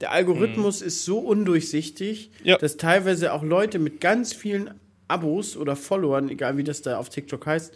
Der 0.00 0.10
Algorithmus 0.12 0.80
ist 0.82 1.04
so 1.04 1.18
undurchsichtig, 1.18 2.30
Ja. 2.42 2.56
dass 2.56 2.76
teilweise 2.76 3.32
auch 3.32 3.42
Leute 3.42 3.78
mit 3.78 4.00
ganz 4.00 4.32
vielen 4.32 4.70
Abos 5.06 5.56
oder 5.56 5.76
Followern, 5.76 6.28
egal 6.28 6.56
wie 6.56 6.64
das 6.64 6.82
da 6.82 6.98
auf 6.98 7.08
TikTok 7.10 7.46
heißt, 7.46 7.74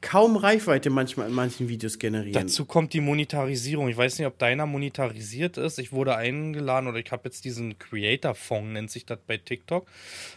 kaum 0.00 0.36
Reichweite 0.36 0.90
manchmal 0.90 1.28
in 1.28 1.34
manchen 1.34 1.68
Videos 1.70 1.98
generieren. 1.98 2.34
Dazu 2.34 2.66
kommt 2.66 2.92
die 2.92 3.00
Monetarisierung. 3.00 3.88
Ich 3.88 3.96
weiß 3.96 4.18
nicht, 4.18 4.26
ob 4.26 4.38
deiner 4.38 4.66
monetarisiert 4.66 5.56
ist. 5.56 5.78
Ich 5.78 5.92
wurde 5.92 6.14
eingeladen 6.16 6.88
oder 6.88 6.98
ich 6.98 7.10
habe 7.10 7.22
jetzt 7.24 7.44
diesen 7.46 7.78
Creator-Fonds, 7.78 8.72
nennt 8.74 8.90
sich 8.90 9.06
das 9.06 9.18
bei 9.26 9.38
TikTok. 9.38 9.86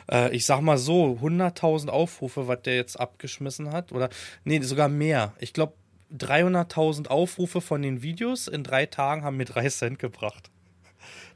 Äh, 0.10 0.34
ich 0.34 0.46
sag 0.46 0.62
mal 0.62 0.78
so, 0.78 1.18
100.000 1.22 1.90
Aufrufe, 1.90 2.48
was 2.48 2.62
der 2.62 2.76
jetzt 2.78 2.98
abgeschmissen 2.98 3.74
hat. 3.74 3.92
Oder, 3.92 4.10
nee, 4.46 4.62
sogar 4.62 4.88
mehr. 4.88 5.34
Ich 5.42 5.52
glaube, 5.52 5.74
300.000 6.16 7.08
Aufrufe 7.08 7.62
von 7.62 7.82
den 7.82 8.02
Videos 8.02 8.48
in 8.48 8.64
drei 8.64 8.86
Tagen 8.86 9.24
haben 9.24 9.38
mir 9.38 9.46
drei 9.46 9.68
Cent 9.70 10.00
gebracht. 10.00 10.50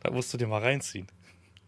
Da 0.01 0.11
musst 0.11 0.34
du 0.34 0.38
dir 0.38 0.47
mal 0.47 0.61
reinziehen. 0.61 1.07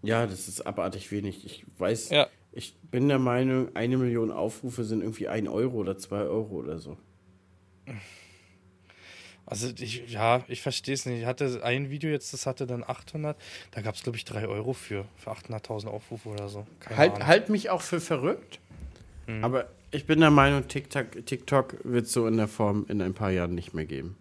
Ja, 0.01 0.25
das 0.27 0.47
ist 0.47 0.61
abartig 0.61 1.11
wenig. 1.11 1.45
Ich 1.45 1.65
weiß, 1.77 2.09
Ja. 2.09 2.27
ich 2.51 2.75
bin 2.91 3.07
der 3.07 3.19
Meinung, 3.19 3.75
eine 3.75 3.97
Million 3.97 4.31
Aufrufe 4.31 4.83
sind 4.83 5.01
irgendwie 5.01 5.27
ein 5.27 5.47
Euro 5.47 5.77
oder 5.77 5.97
zwei 5.97 6.21
Euro 6.21 6.55
oder 6.55 6.77
so. 6.79 6.97
Also 9.45 9.69
ich, 9.77 10.09
ja, 10.09 10.43
ich 10.47 10.61
verstehe 10.61 10.93
es 10.93 11.05
nicht. 11.05 11.19
Ich 11.19 11.25
hatte 11.25 11.61
ein 11.63 11.89
Video 11.89 12.09
jetzt, 12.09 12.31
das 12.33 12.45
hatte 12.45 12.65
dann 12.65 12.83
800. 12.83 13.37
Da 13.71 13.81
gab 13.81 13.95
es, 13.95 14.01
glaube 14.03 14.17
ich, 14.17 14.23
3 14.23 14.47
Euro 14.47 14.71
für, 14.73 15.05
für 15.17 15.31
800.000 15.31 15.87
Aufrufe 15.87 16.29
oder 16.29 16.47
so. 16.47 16.65
Keine 16.79 16.97
Halt, 16.97 17.11
Ahnung. 17.15 17.27
halt 17.27 17.49
mich 17.49 17.69
auch 17.69 17.81
für 17.81 17.99
verrückt, 17.99 18.59
Hm. 19.27 19.43
aber 19.43 19.69
ich 19.91 20.05
bin 20.05 20.19
der 20.19 20.31
Meinung, 20.31 20.67
TikTok, 20.67 21.25
TikTok 21.25 21.77
wird 21.83 22.07
so 22.07 22.27
in 22.27 22.37
der 22.37 22.47
Form 22.47 22.85
in 22.89 23.01
ein 23.01 23.13
paar 23.13 23.31
Jahren 23.31 23.55
nicht 23.55 23.73
mehr 23.73 23.85
geben. 23.85 24.17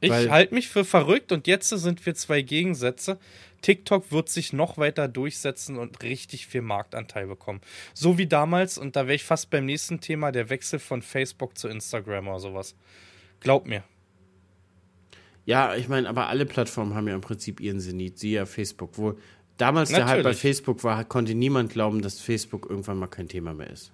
Ich 0.00 0.12
halte 0.12 0.54
mich 0.54 0.68
für 0.68 0.84
verrückt 0.84 1.32
und 1.32 1.48
jetzt 1.48 1.68
sind 1.68 2.06
wir 2.06 2.14
zwei 2.14 2.42
Gegensätze. 2.42 3.18
TikTok 3.62 4.12
wird 4.12 4.28
sich 4.28 4.52
noch 4.52 4.78
weiter 4.78 5.08
durchsetzen 5.08 5.76
und 5.76 6.02
richtig 6.02 6.46
viel 6.46 6.62
Marktanteil 6.62 7.26
bekommen. 7.26 7.60
So 7.92 8.16
wie 8.16 8.26
damals, 8.26 8.78
und 8.78 8.94
da 8.94 9.06
wäre 9.06 9.16
ich 9.16 9.24
fast 9.24 9.50
beim 9.50 9.66
nächsten 9.66 10.00
Thema, 10.00 10.30
der 10.30 10.50
Wechsel 10.50 10.78
von 10.78 11.02
Facebook 11.02 11.58
zu 11.58 11.66
Instagram 11.66 12.28
oder 12.28 12.38
sowas. 12.38 12.76
Glaub 13.40 13.66
mir. 13.66 13.82
Ja, 15.44 15.74
ich 15.74 15.88
meine, 15.88 16.08
aber 16.08 16.28
alle 16.28 16.46
Plattformen 16.46 16.94
haben 16.94 17.08
ja 17.08 17.14
im 17.14 17.20
Prinzip 17.20 17.58
ihren 17.60 17.80
Zenit, 17.80 18.18
siehe 18.18 18.36
ja 18.36 18.46
Facebook. 18.46 18.98
Wo 18.98 19.18
damals 19.58 19.90
der 19.90 20.06
Hype 20.06 20.08
bei 20.08 20.30
Natürlich. 20.30 20.38
Facebook 20.40 20.82
war, 20.84 21.04
konnte 21.04 21.34
niemand 21.34 21.70
glauben, 21.72 22.00
dass 22.00 22.20
Facebook 22.20 22.66
irgendwann 22.70 22.98
mal 22.98 23.06
kein 23.08 23.28
Thema 23.28 23.52
mehr 23.52 23.68
ist. 23.70 23.92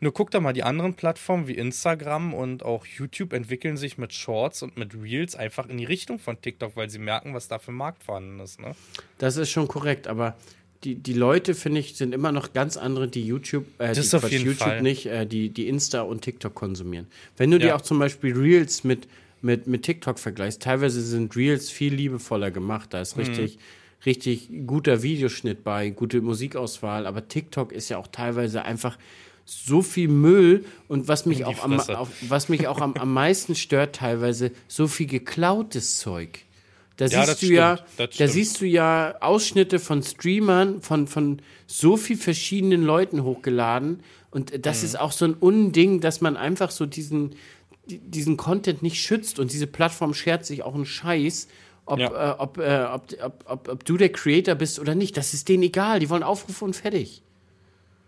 Nur 0.00 0.12
guck 0.14 0.30
doch 0.30 0.40
mal, 0.40 0.52
die 0.52 0.62
anderen 0.62 0.94
Plattformen 0.94 1.48
wie 1.48 1.54
Instagram 1.54 2.32
und 2.34 2.62
auch 2.62 2.86
YouTube 2.86 3.32
entwickeln 3.32 3.76
sich 3.76 3.98
mit 3.98 4.12
Shorts 4.12 4.62
und 4.62 4.76
mit 4.76 4.94
Reels 4.94 5.34
einfach 5.34 5.68
in 5.68 5.78
die 5.78 5.84
Richtung 5.84 6.18
von 6.18 6.40
TikTok, 6.40 6.76
weil 6.76 6.88
sie 6.90 6.98
merken, 7.00 7.34
was 7.34 7.48
da 7.48 7.58
für 7.58 7.72
ein 7.72 7.76
Markt 7.76 8.04
vorhanden 8.04 8.38
ist. 8.40 8.60
Ne? 8.60 8.74
Das 9.18 9.36
ist 9.36 9.50
schon 9.50 9.66
korrekt, 9.66 10.06
aber 10.06 10.36
die, 10.84 10.94
die 10.94 11.14
Leute, 11.14 11.54
finde 11.54 11.80
ich, 11.80 11.96
sind 11.96 12.14
immer 12.14 12.30
noch 12.30 12.52
ganz 12.52 12.76
andere, 12.76 13.08
die 13.08 13.26
YouTube, 13.26 13.64
äh, 13.78 13.94
Das 13.94 14.10
die, 14.10 14.16
auf 14.16 14.30
jeden 14.30 14.44
YouTube 14.44 14.68
Fall. 14.68 14.82
nicht, 14.82 15.06
äh, 15.06 15.26
die, 15.26 15.48
die 15.48 15.66
Insta 15.68 16.02
und 16.02 16.20
TikTok 16.22 16.54
konsumieren. 16.54 17.06
Wenn 17.38 17.50
du 17.50 17.58
dir 17.58 17.68
Ja. 17.68 17.76
auch 17.76 17.80
zum 17.80 17.98
Beispiel 17.98 18.36
Reels 18.36 18.84
mit, 18.84 19.08
mit, 19.40 19.66
mit 19.66 19.82
TikTok 19.82 20.18
vergleichst, 20.18 20.62
teilweise 20.62 21.00
sind 21.00 21.34
Reels 21.34 21.70
viel 21.70 21.94
liebevoller 21.94 22.50
gemacht, 22.50 22.92
da 22.92 22.98
Mhm. 22.98 23.02
ist 23.02 23.16
richtig, 23.16 23.58
richtig 24.06 24.48
guter 24.66 25.02
Videoschnitt 25.02 25.64
bei, 25.64 25.90
gute 25.90 26.20
Musikauswahl, 26.20 27.06
aber 27.06 27.28
TikTok 27.28 27.72
ist 27.72 27.88
ja 27.88 27.98
auch 27.98 28.06
teilweise 28.06 28.64
einfach 28.64 28.96
so 29.44 29.82
viel 29.82 30.08
Müll 30.08 30.64
und 30.88 31.06
was 31.08 31.24
mich 31.26 31.44
auch, 31.44 31.62
am, 31.62 31.78
auf, 31.78 32.08
was 32.22 32.48
mich 32.48 32.66
auch 32.66 32.80
am, 32.80 32.94
am 32.94 33.12
meisten 33.12 33.54
stört, 33.54 33.96
teilweise 33.96 34.50
so 34.68 34.88
viel 34.88 35.06
geklautes 35.06 35.98
Zeug. 35.98 36.40
Da 36.96 37.06
Ja, 37.06 37.24
siehst 37.26 37.42
du 37.42 37.46
ja, 37.52 37.76
stimmt, 37.76 37.88
das 37.90 38.06
da 38.08 38.12
stimmt. 38.14 38.30
siehst 38.30 38.60
du 38.60 38.64
ja 38.66 39.14
Ausschnitte 39.20 39.78
von 39.78 40.02
Streamern 40.02 40.80
von, 40.80 41.06
von 41.06 41.42
so 41.66 41.96
viel 41.96 42.16
verschiedenen 42.16 42.82
Leuten 42.82 43.22
hochgeladen. 43.22 44.00
Und 44.30 44.64
das 44.66 44.80
Mhm. 44.80 44.86
ist 44.86 45.00
auch 45.00 45.12
so 45.12 45.26
ein 45.26 45.34
Unding, 45.34 46.00
dass 46.00 46.20
man 46.20 46.36
einfach 46.36 46.70
so 46.70 46.86
diesen, 46.86 47.34
die- 47.88 47.98
diesen 47.98 48.36
Content 48.38 48.82
nicht 48.82 49.00
schützt. 49.00 49.38
Und 49.38 49.52
diese 49.52 49.66
Plattform 49.66 50.14
schert 50.14 50.44
sich 50.46 50.62
auch 50.62 50.74
einen 50.74 50.86
Scheiß, 50.86 51.48
ob, 51.86 51.98
Ja. 51.98 52.32
äh, 52.32 52.38
ob, 52.38 52.58
äh, 52.58 52.84
ob, 52.92 53.12
ob, 53.22 53.44
ob, 53.46 53.68
ob 53.68 53.84
du 53.84 53.96
der 53.96 54.10
Creator 54.10 54.54
bist 54.54 54.78
oder 54.78 54.94
nicht. 54.94 55.16
Das 55.16 55.32
ist 55.34 55.48
denen 55.48 55.62
egal. 55.62 56.00
Die 56.00 56.10
wollen 56.10 56.22
Aufrufe 56.22 56.64
und 56.64 56.76
fertig. 56.76 57.22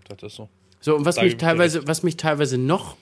Das 0.08 0.22
ist 0.22 0.36
so. 0.36 0.48
So, 0.80 0.94
und 0.96 1.04
was 1.04 1.16
Da 1.16 1.22
mich 1.22 1.36
teilweise, 1.36 1.86
was 1.88 2.02
mich 2.02 2.16
teilweise 2.16 2.56
noch 2.58 2.96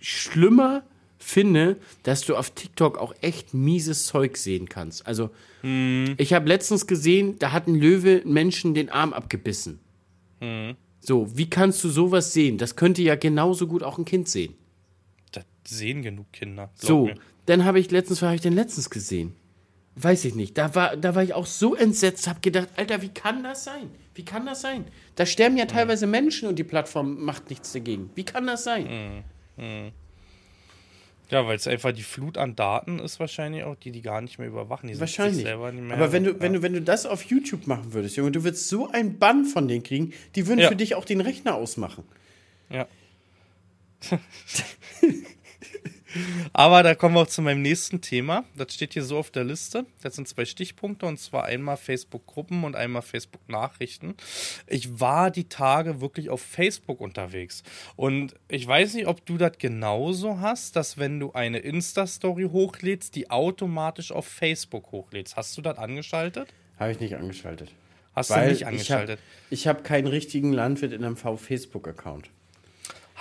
schlimmer 0.00 0.82
finde, 1.18 1.76
dass 2.02 2.22
du 2.22 2.36
auf 2.36 2.50
TikTok 2.50 2.98
auch 2.98 3.14
echt 3.20 3.54
mieses 3.54 4.06
Zeug 4.06 4.36
sehen 4.36 4.68
kannst. 4.68 5.06
Also, 5.06 5.30
Hm. 5.60 6.14
ich 6.18 6.32
habe 6.32 6.48
letztens 6.48 6.86
gesehen, 6.86 7.38
da 7.38 7.52
hat 7.52 7.68
ein 7.68 7.76
Löwe 7.76 8.22
einen 8.24 8.32
Menschen 8.32 8.74
den 8.74 8.90
Arm 8.90 9.12
abgebissen. 9.12 9.78
Hm. 10.40 10.74
So, 11.00 11.36
wie 11.36 11.48
kannst 11.48 11.82
du 11.84 11.88
sowas 11.90 12.32
sehen? 12.32 12.58
Das 12.58 12.74
könnte 12.76 13.02
ja 13.02 13.14
genauso 13.14 13.66
gut 13.68 13.82
auch 13.84 13.98
ein 13.98 14.04
Kind 14.04 14.28
sehen. 14.28 14.54
Das 15.30 15.44
sehen 15.64 16.02
genug 16.02 16.32
Kinder. 16.32 16.70
So, 16.74 17.06
mir. 17.06 17.14
dann 17.46 17.64
habe 17.64 17.78
ich 17.78 17.90
letztens, 17.92 18.20
was 18.22 18.26
habe 18.26 18.34
ich 18.36 18.40
denn 18.42 18.54
letztens 18.54 18.90
gesehen? 18.90 19.34
Weiß 19.94 20.24
ich 20.24 20.34
nicht. 20.34 20.56
Da 20.56 20.74
war, 20.74 20.96
da 20.96 21.14
war 21.14 21.22
ich 21.22 21.34
auch 21.34 21.46
so 21.46 21.74
entsetzt, 21.74 22.26
habe 22.26 22.40
gedacht, 22.40 22.68
Alter, 22.76 23.02
wie 23.02 23.10
kann 23.10 23.42
das 23.42 23.64
sein? 23.64 23.90
Wie 24.14 24.24
kann 24.24 24.46
das 24.46 24.62
sein? 24.62 24.84
Da 25.16 25.26
sterben 25.26 25.56
ja 25.56 25.66
teilweise 25.66 26.06
Menschen 26.06 26.48
und 26.48 26.58
die 26.58 26.64
Plattform 26.64 27.22
macht 27.24 27.50
nichts 27.50 27.72
dagegen. 27.72 28.10
Wie 28.14 28.24
kann 28.24 28.46
das 28.46 28.64
sein? 28.64 29.22
Ja, 31.30 31.46
weil 31.46 31.56
es 31.56 31.66
einfach 31.66 31.92
die 31.92 32.02
Flut 32.02 32.36
an 32.36 32.56
Daten 32.56 32.98
ist 32.98 33.18
wahrscheinlich 33.20 33.64
auch, 33.64 33.74
die 33.76 33.90
die 33.90 34.02
gar 34.02 34.20
nicht 34.20 34.38
mehr 34.38 34.48
überwachen. 34.48 34.88
Die 34.88 35.00
Wahrscheinlich. 35.00 35.42
selber 35.44 35.72
nicht 35.72 35.82
mehr 35.84 35.96
Aber 35.96 36.12
wenn 36.12 36.24
du, 36.24 36.32
ja. 36.32 36.40
wenn, 36.40 36.52
du, 36.54 36.62
wenn 36.62 36.72
du 36.74 36.82
das 36.82 37.06
auf 37.06 37.22
YouTube 37.24 37.66
machen 37.66 37.92
würdest, 37.94 38.16
Junge, 38.16 38.32
du 38.32 38.44
würdest 38.44 38.68
so 38.68 38.90
einen 38.90 39.18
Bann 39.18 39.44
von 39.46 39.66
denen 39.68 39.82
kriegen, 39.82 40.12
die 40.34 40.46
würden 40.46 40.60
Ja. 40.60 40.68
für 40.68 40.76
dich 40.76 40.94
auch 40.94 41.04
den 41.06 41.20
Rechner 41.22 41.54
ausmachen. 41.54 42.04
Ja. 42.70 42.86
Aber 46.52 46.82
da 46.82 46.94
kommen 46.94 47.14
wir 47.14 47.22
auch 47.22 47.26
zu 47.26 47.42
meinem 47.42 47.62
nächsten 47.62 48.00
Thema. 48.00 48.44
Das 48.56 48.74
steht 48.74 48.92
hier 48.92 49.04
so 49.04 49.18
auf 49.18 49.30
der 49.30 49.44
Liste. 49.44 49.86
Das 50.02 50.16
sind 50.16 50.28
zwei 50.28 50.44
Stichpunkte 50.44 51.06
und 51.06 51.18
zwar 51.18 51.44
einmal 51.44 51.76
Facebook-Gruppen 51.76 52.64
und 52.64 52.76
einmal 52.76 53.02
Facebook-Nachrichten. 53.02 54.14
Ich 54.66 55.00
war 55.00 55.30
die 55.30 55.48
Tage 55.48 56.00
wirklich 56.00 56.30
auf 56.30 56.40
Facebook 56.40 57.00
unterwegs. 57.00 57.62
Und 57.96 58.34
ich 58.48 58.66
weiß 58.66 58.94
nicht, 58.94 59.06
ob 59.06 59.24
du 59.26 59.38
das 59.38 59.58
genauso 59.58 60.40
hast, 60.40 60.76
dass 60.76 60.98
wenn 60.98 61.20
du 61.20 61.32
eine 61.32 61.58
Insta-Story 61.58 62.48
hochlädst, 62.50 63.14
die 63.14 63.30
automatisch 63.30 64.12
auf 64.12 64.26
Facebook 64.26 64.92
hochlädst. 64.92 65.36
Hast 65.36 65.56
du 65.56 65.62
das 65.62 65.78
angeschaltet? 65.78 66.48
Habe 66.78 66.92
ich 66.92 67.00
nicht 67.00 67.16
angeschaltet. 67.16 67.70
Hast 68.14 68.30
du 68.30 68.34
Weil 68.34 68.50
nicht 68.50 68.66
angeschaltet? 68.66 69.18
Ich 69.50 69.66
habe 69.66 69.78
hab 69.78 69.84
keinen 69.84 70.06
richtigen 70.06 70.52
Landwirt 70.52 70.92
in 70.92 71.04
einem 71.04 71.16
V-Facebook-Account. 71.16 72.30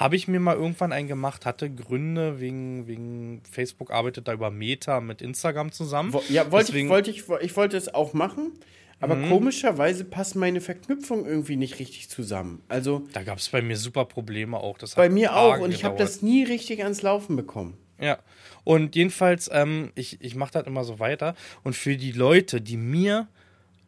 Habe 0.01 0.15
ich 0.15 0.27
mir 0.27 0.39
mal 0.39 0.55
irgendwann 0.55 0.91
einen 0.91 1.07
gemacht, 1.07 1.45
hatte 1.45 1.69
Gründe 1.69 2.39
wegen, 2.39 2.87
wegen 2.87 3.41
Facebook 3.49 3.91
arbeitet 3.91 4.27
da 4.27 4.33
über 4.33 4.49
Meta 4.49 4.99
mit 4.99 5.21
Instagram 5.21 5.71
zusammen. 5.71 6.11
Wo, 6.13 6.23
ja, 6.29 6.51
wollte 6.51 6.75
ich, 6.75 6.83
Mhm. 6.85 6.89
wollte 6.89 7.11
ich, 7.11 7.23
ich 7.41 7.55
wollte 7.55 7.77
es 7.77 7.93
auch 7.93 8.13
machen, 8.13 8.51
aber 8.99 9.15
komischerweise 9.29 10.03
passen 10.03 10.39
meine 10.39 10.59
Verknüpfungen 10.61 11.25
irgendwie 11.25 11.55
nicht 11.55 11.79
richtig 11.79 12.09
zusammen. 12.09 12.61
Also 12.67 13.07
Da 13.13 13.23
gab 13.23 13.37
es 13.37 13.49
bei 13.49 13.61
mir 13.61 13.77
super 13.77 14.05
Probleme 14.05 14.57
auch. 14.57 14.77
Das 14.79 14.95
bei 14.95 15.09
mir 15.09 15.35
auch 15.35 15.59
und 15.59 15.71
ich 15.71 15.83
habe 15.83 15.97
das 15.97 16.21
nie 16.21 16.43
richtig 16.43 16.81
ans 16.83 17.01
Laufen 17.03 17.35
bekommen. 17.35 17.77
Ja. 17.99 18.17
Und 18.63 18.95
jedenfalls, 18.95 19.49
ähm, 19.53 19.91
ich, 19.95 20.19
ich 20.21 20.33
mache 20.35 20.53
das 20.53 20.65
immer 20.65 20.83
so 20.83 20.97
weiter. 20.99 21.35
Und 21.63 21.75
für 21.75 21.95
die 21.97 22.11
Leute, 22.11 22.59
die 22.61 22.77
mir 22.77 23.27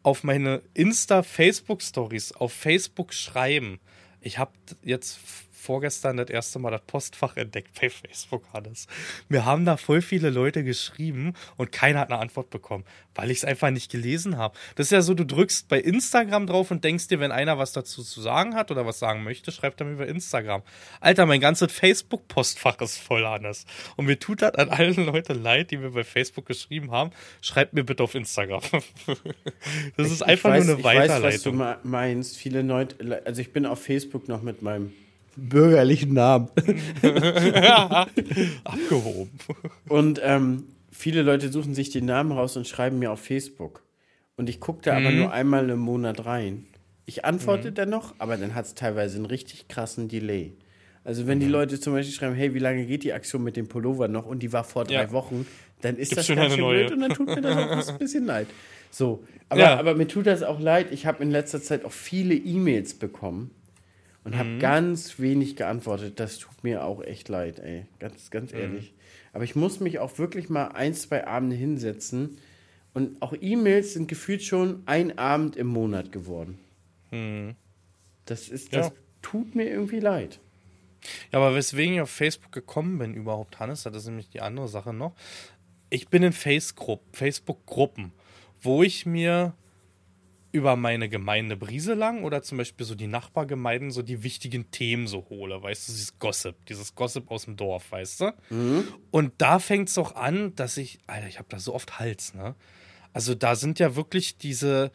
auf 0.04 0.22
meine 0.22 0.62
Insta-Facebook-Stories 0.74 2.32
auf 2.32 2.52
Facebook 2.52 3.12
schreiben, 3.12 3.80
ich 4.20 4.38
habe 4.38 4.52
jetzt 4.82 5.18
vorgestern 5.64 6.18
das 6.18 6.28
erste 6.28 6.58
Mal 6.58 6.70
das 6.70 6.82
Postfach 6.82 7.36
entdeckt 7.36 7.80
bei 7.80 7.88
Facebook, 7.88 8.44
Hannes. 8.52 8.86
Mir 9.28 9.44
haben 9.44 9.64
da 9.64 9.76
voll 9.76 10.02
viele 10.02 10.30
Leute 10.30 10.62
geschrieben 10.62 11.34
und 11.56 11.72
keiner 11.72 12.00
hat 12.00 12.10
eine 12.10 12.20
Antwort 12.20 12.50
bekommen, 12.50 12.84
weil 13.14 13.30
ich 13.30 13.38
es 13.38 13.44
einfach 13.44 13.70
nicht 13.70 13.90
gelesen 13.90 14.36
habe. 14.36 14.56
Das 14.76 14.88
ist 14.88 14.90
ja 14.90 15.00
so, 15.00 15.14
du 15.14 15.24
drückst 15.24 15.68
bei 15.68 15.80
Instagram 15.80 16.46
drauf 16.46 16.70
und 16.70 16.84
denkst 16.84 17.08
dir, 17.08 17.18
wenn 17.18 17.32
einer 17.32 17.58
was 17.58 17.72
dazu 17.72 18.02
zu 18.02 18.20
sagen 18.20 18.54
hat 18.54 18.70
oder 18.70 18.84
was 18.84 18.98
sagen 18.98 19.24
möchte, 19.24 19.52
schreibt 19.52 19.80
er 19.80 19.86
mir 19.86 19.94
über 19.94 20.06
Instagram. 20.06 20.62
Alter, 21.00 21.24
mein 21.26 21.40
ganzes 21.40 21.72
Facebook-Postfach 21.72 22.80
ist 22.80 22.98
voll, 22.98 23.24
Hannes. 23.24 23.64
Und 23.96 24.06
mir 24.06 24.18
tut 24.18 24.42
das 24.42 24.54
an 24.54 24.68
allen 24.68 25.06
Leute 25.06 25.32
leid, 25.32 25.70
die 25.70 25.78
mir 25.78 25.90
bei 25.90 26.04
Facebook 26.04 26.46
geschrieben 26.46 26.90
haben. 26.90 27.10
Schreibt 27.40 27.72
mir 27.72 27.84
bitte 27.84 28.02
auf 28.02 28.14
Instagram. 28.14 28.62
das 29.96 30.10
ist 30.10 30.22
einfach 30.22 30.50
ich 30.50 30.60
weiß, 30.60 30.66
nur 30.66 30.74
eine 30.74 30.80
ich 30.80 30.84
weiß, 30.84 31.22
was 31.22 31.42
du 31.42 31.58
Weiterleitung. 31.58 31.90
meinst. 31.90 32.36
Viele 32.36 32.62
Leute, 32.62 33.22
also 33.24 33.40
ich 33.40 33.52
bin 33.52 33.64
auf 33.64 33.82
Facebook 33.82 34.28
noch 34.28 34.42
mit 34.42 34.60
meinem 34.60 34.92
bürgerlichen 35.36 36.14
Namen. 36.14 36.48
Abgehoben. 38.64 39.30
Und 39.88 40.20
ähm, 40.22 40.64
viele 40.90 41.22
Leute 41.22 41.50
suchen 41.50 41.74
sich 41.74 41.90
den 41.90 42.04
Namen 42.06 42.32
raus 42.32 42.56
und 42.56 42.66
schreiben 42.66 42.98
mir 42.98 43.10
auf 43.12 43.20
Facebook. 43.20 43.82
Und 44.36 44.48
ich 44.48 44.60
gucke 44.60 44.82
da 44.82 44.96
aber 44.96 45.10
nur 45.12 45.32
einmal 45.32 45.68
im 45.70 45.78
Monat 45.78 46.24
rein. 46.26 46.64
Ich 47.06 47.24
antworte 47.24 47.70
dann 47.70 47.90
noch, 47.90 48.14
aber 48.18 48.36
dann 48.36 48.54
hat 48.54 48.64
es 48.66 48.74
teilweise 48.74 49.16
einen 49.16 49.26
richtig 49.26 49.68
krassen 49.68 50.08
Delay. 50.08 50.54
Also 51.04 51.26
wenn 51.26 51.38
die 51.38 51.46
Leute 51.46 51.78
zum 51.78 51.92
Beispiel 51.92 52.14
schreiben, 52.14 52.34
hey, 52.34 52.54
wie 52.54 52.58
lange 52.58 52.86
geht 52.86 53.04
die 53.04 53.12
Aktion 53.12 53.44
mit 53.44 53.56
dem 53.56 53.68
Pullover 53.68 54.08
noch 54.08 54.24
und 54.24 54.42
die 54.42 54.52
war 54.54 54.64
vor 54.64 54.84
drei 54.84 54.94
Ja. 55.04 55.12
Wochen, 55.12 55.46
dann 55.82 55.96
ist 55.96 56.08
Gibt's 56.10 56.14
das 56.14 56.26
schon 56.26 56.36
ganz 56.36 56.46
eine 56.46 56.54
schön 56.54 56.64
neue. 56.64 56.86
blöd 56.86 56.92
und 56.92 57.00
dann 57.00 57.10
tut 57.12 57.26
mir 57.26 57.42
das 57.42 57.56
auch 57.56 57.88
ein 57.92 57.98
bisschen 57.98 58.24
leid. 58.24 58.46
So, 58.90 59.22
aber, 59.50 59.60
Ja. 59.60 59.78
aber 59.78 59.94
mir 59.94 60.08
tut 60.08 60.26
das 60.26 60.42
auch 60.42 60.58
leid. 60.58 60.86
Ich 60.92 61.04
habe 61.04 61.22
in 61.22 61.30
letzter 61.30 61.60
Zeit 61.62 61.84
auch 61.84 61.92
viele 61.92 62.34
E-Mails 62.34 62.94
bekommen 62.94 63.50
und 64.24 64.32
Mhm. 64.34 64.38
habe 64.38 64.58
ganz 64.58 65.18
wenig 65.18 65.56
geantwortet. 65.56 66.18
Das 66.20 66.38
tut 66.38 66.64
mir 66.64 66.84
auch 66.84 67.02
echt 67.02 67.28
leid, 67.28 67.58
ey. 67.60 67.86
Ganz, 67.98 68.30
ganz 68.30 68.52
Mhm. 68.52 68.58
ehrlich. 68.58 68.94
Aber 69.32 69.44
ich 69.44 69.54
muss 69.56 69.80
mich 69.80 69.98
auch 69.98 70.18
wirklich 70.18 70.48
mal 70.48 70.68
ein, 70.68 70.94
zwei 70.94 71.26
Abende 71.26 71.56
hinsetzen. 71.56 72.38
Und 72.94 73.20
auch 73.22 73.34
E-Mails 73.40 73.94
sind 73.94 74.06
gefühlt 74.08 74.42
schon 74.42 74.82
ein 74.86 75.18
Abend 75.18 75.56
im 75.56 75.66
Monat 75.66 76.12
geworden. 76.12 76.58
Das 78.26 78.48
ist, 78.48 78.72
das 78.74 78.86
Ja. 78.88 78.92
tut 79.22 79.54
mir 79.54 79.68
irgendwie 79.68 80.00
leid. 80.00 80.38
Ja, 81.32 81.38
aber 81.38 81.54
weswegen 81.54 81.94
ich 81.96 82.00
auf 82.00 82.10
Facebook 82.10 82.50
gekommen 82.52 82.98
bin 82.98 83.14
überhaupt, 83.14 83.58
Hannes, 83.60 83.82
das 83.82 83.94
ist 83.94 84.06
nämlich 84.06 84.30
die 84.30 84.40
andere 84.40 84.68
Sache 84.68 84.92
noch. 84.94 85.12
Ich 85.90 86.08
bin 86.08 86.22
in 86.22 86.32
Facebook-Gruppen, 86.32 88.12
wo 88.62 88.82
ich 88.82 89.04
mir 89.06 89.54
über 90.54 90.76
meine 90.76 91.08
Gemeinde 91.08 91.56
Brieselang 91.56 92.22
oder 92.22 92.40
zum 92.42 92.58
Beispiel 92.58 92.86
so 92.86 92.94
die 92.94 93.08
Nachbargemeinden 93.08 93.90
so 93.90 94.02
die 94.02 94.22
wichtigen 94.22 94.70
Themen 94.70 95.08
so 95.08 95.26
hole, 95.28 95.60
weißt 95.60 95.88
du, 95.88 95.92
dieses 95.92 96.16
Gossip, 96.20 96.54
dieses 96.66 96.94
Gossip 96.94 97.28
aus 97.32 97.46
dem 97.46 97.56
Dorf, 97.56 97.90
weißt 97.90 98.20
du? 98.20 98.32
Und 99.10 99.32
da 99.38 99.58
fängt 99.58 99.88
es 99.88 99.98
auch 99.98 100.14
an, 100.14 100.54
dass 100.54 100.76
ich, 100.76 101.00
Alter, 101.08 101.26
ich 101.26 101.38
habe 101.40 101.48
da 101.48 101.58
so 101.58 101.74
oft 101.74 101.98
Hals, 101.98 102.34
ne? 102.34 102.54
Also 103.12 103.34
da 103.34 103.56
sind 103.56 103.80
ja 103.80 103.96
wirklich 103.96 104.38
diese 104.38 104.92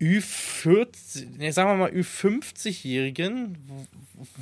Ü40, 0.00 1.26
nee, 1.38 1.50
sagen 1.50 1.70
wir 1.70 1.76
mal 1.76 1.90
Ü50-Jährigen, 1.90 3.58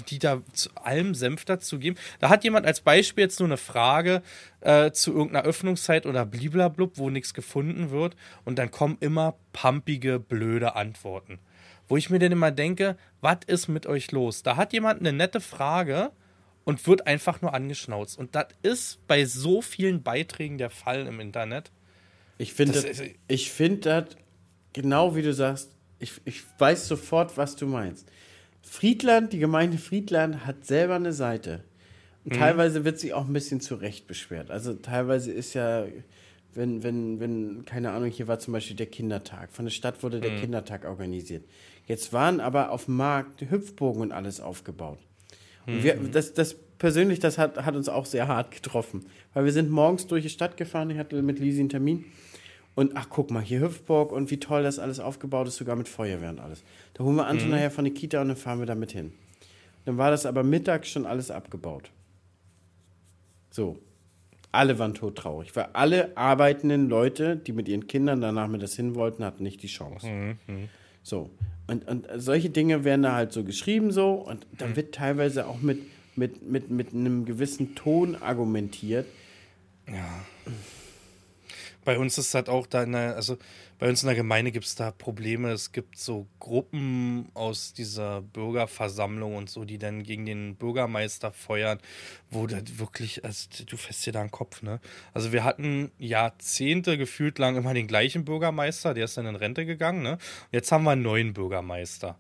die 0.09 0.19
da 0.19 0.43
zu 0.53 0.69
allem 0.75 1.15
Senf 1.15 1.47
dazu 1.47 1.79
geben. 1.79 1.97
Da 2.21 2.29
hat 2.29 2.45
jemand 2.45 2.67
als 2.67 2.83
Beispiel 2.83 3.25
jetzt 3.25 3.41
nur 3.41 3.49
eine 3.49 3.57
Frage 3.57 4.23
äh, 4.61 4.91
zu 4.91 5.13
irgendeiner 5.13 5.47
Öffnungszeit 5.47 6.05
oder 6.05 6.27
bliblablub, 6.27 6.99
wo 6.99 7.09
nichts 7.09 7.33
gefunden 7.33 7.91
wird 7.91 8.17
und 8.45 8.59
dann 8.59 8.71
kommen 8.71 8.99
immer 9.01 9.37
pumpige, 9.53 10.19
blöde 10.19 10.77
Antworten. 10.77 11.39
Wo 11.89 11.97
ich 11.97 12.11
mir 12.11 12.19
dann 12.19 12.33
immer 12.33 12.51
denke, 12.51 12.99
was 13.23 13.39
ist 13.47 13.69
mit 13.69 13.87
euch 13.87 14.13
los? 14.13 14.43
Da 14.43 14.57
hat 14.57 14.75
jemand 14.75 15.01
eine 15.01 15.13
nette 15.13 15.41
Frage 15.41 16.11
und 16.65 16.87
wird 16.87 17.07
einfach 17.07 17.41
nur 17.41 17.55
angeschnauzt. 17.55 18.19
Und 18.19 18.35
das 18.35 18.49
ist 18.63 19.07
bei 19.07 19.25
so 19.25 19.63
vielen 19.63 20.03
Beiträgen 20.03 20.59
der 20.59 20.71
Fall 20.71 21.07
im 21.07 21.21
Internet. 21.21 21.71
Ich 22.39 22.53
finde 22.53 22.85
ich 23.29 23.51
find 23.51 23.87
das 23.87 24.09
genau 24.77 25.17
wie 25.17 25.23
du 25.23 25.33
sagst. 25.33 25.71
Ich, 25.99 26.21
ich 26.27 26.43
weiß 26.59 26.87
sofort, 26.87 27.37
was 27.39 27.57
du 27.57 27.67
meinst. 27.67 28.07
Friedland, 28.63 29.33
die 29.33 29.39
Gemeinde 29.39 29.79
Friedland 29.79 30.47
hat 30.47 30.67
selber 30.67 30.97
eine 30.97 31.15
Seite. 31.15 31.65
Und 32.25 32.35
teilweise 32.35 32.85
wird 32.85 32.99
sie 32.99 33.15
auch 33.15 33.27
ein 33.27 33.33
bisschen 33.33 33.61
zu 33.61 33.77
Recht 33.77 34.07
beschwert. 34.07 34.51
Also 34.51 34.75
teilweise 34.75 35.33
ist 35.33 35.55
ja, 35.55 35.87
wenn, 36.55 36.83
wenn, 36.83 37.21
wenn, 37.21 37.65
keine 37.65 37.93
Ahnung, 37.93 38.11
hier 38.11 38.29
war 38.29 38.39
zum 38.39 38.53
Beispiel 38.53 38.77
der 38.77 38.87
Kindertag. 38.87 39.53
Von 39.53 39.65
der 39.65 39.73
Stadt 39.73 40.03
wurde 40.03 40.21
der 40.21 40.37
Kindertag 40.37 40.85
organisiert. 40.85 41.45
Jetzt 41.87 42.13
waren 42.13 42.41
aber 42.41 42.73
auf 42.73 42.87
dem 42.87 42.97
Markt 42.97 43.43
Hüpfbogen 43.49 44.03
und 44.03 44.13
alles 44.13 44.41
aufgebaut. 44.41 44.99
Und 45.67 45.85
wir, 45.85 45.95
das, 45.95 46.35
das 46.35 46.57
persönlich, 46.79 47.21
das 47.21 47.39
hat, 47.39 47.65
hat 47.65 47.77
uns 47.77 47.89
auch 47.89 48.07
sehr 48.07 48.29
hart 48.29 48.51
getroffen. 48.51 49.07
Weil 49.33 49.45
wir 49.45 49.53
sind 49.53 49.71
morgens 49.71 50.07
durch 50.07 50.25
die 50.25 50.31
Stadt 50.31 50.57
gefahren, 50.57 50.91
ich 50.91 50.99
hatte 50.99 51.23
mit 51.23 51.39
Lisi 51.39 51.61
einen 51.61 51.69
Termin. 51.69 52.05
Und 52.77 52.93
ach, 52.95 53.09
guck 53.09 53.31
mal, 53.31 53.43
hier 53.43 53.63
Hüpfburg 53.63 54.13
und 54.13 54.31
wie 54.31 54.39
toll 54.39 54.63
das 54.63 54.79
alles 54.79 55.01
aufgebaut 55.01 55.49
ist, 55.49 55.57
sogar 55.57 55.77
mit 55.77 55.89
Feuerwehr 55.89 56.29
und 56.29 56.39
alles. 56.39 56.63
Da 56.93 57.05
holen 57.05 57.17
wir 57.17 57.27
Anton 57.27 57.49
nachher 57.51 57.71
von 57.71 57.87
der 57.87 57.95
Kita 57.95 58.21
und 58.21 58.29
dann 58.29 58.37
fahren 58.37 58.59
wir 58.59 58.67
da 58.67 58.75
mit 58.75 58.93
hin. 58.93 59.13
Dann 59.87 59.97
war 59.97 60.11
das 60.11 60.27
aber 60.27 60.43
mittags 60.43 60.91
schon 60.91 61.07
alles 61.07 61.31
abgebaut. 61.31 61.91
So. 63.51 63.79
Alle 64.53 64.79
waren 64.79 64.95
todtraurig, 64.95 65.57
weil 65.57 65.69
alle 65.73 66.17
arbeitenden 66.17 66.89
Leute, 66.89 67.37
die 67.37 67.53
mit 67.53 67.67
ihren 67.69 67.87
Kindern 67.87 68.21
danach 68.21 68.47
mit 68.47 68.63
das 68.63 68.77
hin 68.77 68.95
wollten, 68.95 69.25
hatten 69.25 69.43
nicht 69.43 69.63
die 69.63 69.69
Chance. 69.69 70.07
So. 71.03 71.31
Und, 71.67 71.89
und 71.89 72.07
solche 72.17 72.51
Dinge 72.51 72.85
werden 72.85 73.03
da 73.03 73.15
halt 73.15 73.33
so 73.33 73.43
geschrieben 73.43 73.91
so 73.91 74.13
und 74.13 74.47
da 74.57 74.77
wird 74.77 74.95
teilweise 74.95 75.47
auch 75.47 75.61
mit, 75.61 75.79
mit, 76.15 76.43
mit, 76.49 76.71
mit 76.71 76.93
einem 76.93 77.25
gewissen 77.25 77.75
Ton 77.75 78.17
argumentiert. 78.17 79.07
Bei 81.87 82.01
uns 82.01 82.19
ist 82.19 82.35
das 82.35 82.49
auch 82.49 82.67
da 82.67 82.83
in 82.83 82.91
der, 82.91 83.15
also 83.15 83.39
bei 83.79 83.89
uns 83.89 84.03
in 84.03 84.09
der 84.09 84.17
Gemeinde 84.17 84.51
gibt 84.51 84.65
es 84.65 84.75
da 84.75 84.91
Probleme. 84.91 85.53
Es 85.53 85.71
gibt 85.71 85.97
so 85.97 86.27
Gruppen 86.41 87.29
aus 87.33 87.75
dieser 87.75 88.23
Bürgerversammlung 88.23 89.37
und 89.37 89.49
so, 89.49 89.65
die 89.65 89.79
dann 89.79 90.03
gegen 90.03 90.27
den 90.27 90.57
Bürgermeister 90.57 91.31
feuern, 91.31 91.79
wo 92.29 92.49
das 92.49 92.81
wirklich, 92.81 93.25
also 93.25 93.47
du 93.65 93.77
fässt 93.77 94.05
dir 94.05 94.13
da 94.13 94.21
den 94.21 94.33
Kopf, 94.33 94.63
ne? 94.63 94.81
Also 95.15 95.31
wir 95.31 95.45
hatten 95.45 95.93
Jahrzehnte 95.97 96.99
gefühlt 96.99 97.39
lang 97.39 97.55
immer 97.57 97.73
den 97.73 97.87
gleichen 97.87 98.25
Bürgermeister, 98.25 98.93
der 98.93 99.05
ist 99.05 99.17
dann 99.17 99.27
in 99.27 99.37
Rente 99.37 99.65
gegangen, 99.65 100.03
ne? 100.03 100.19
Jetzt 100.51 100.73
haben 100.73 100.83
wir 100.83 100.91
einen 100.91 101.03
neuen 101.03 101.35
Bürgermeister. 101.35 102.19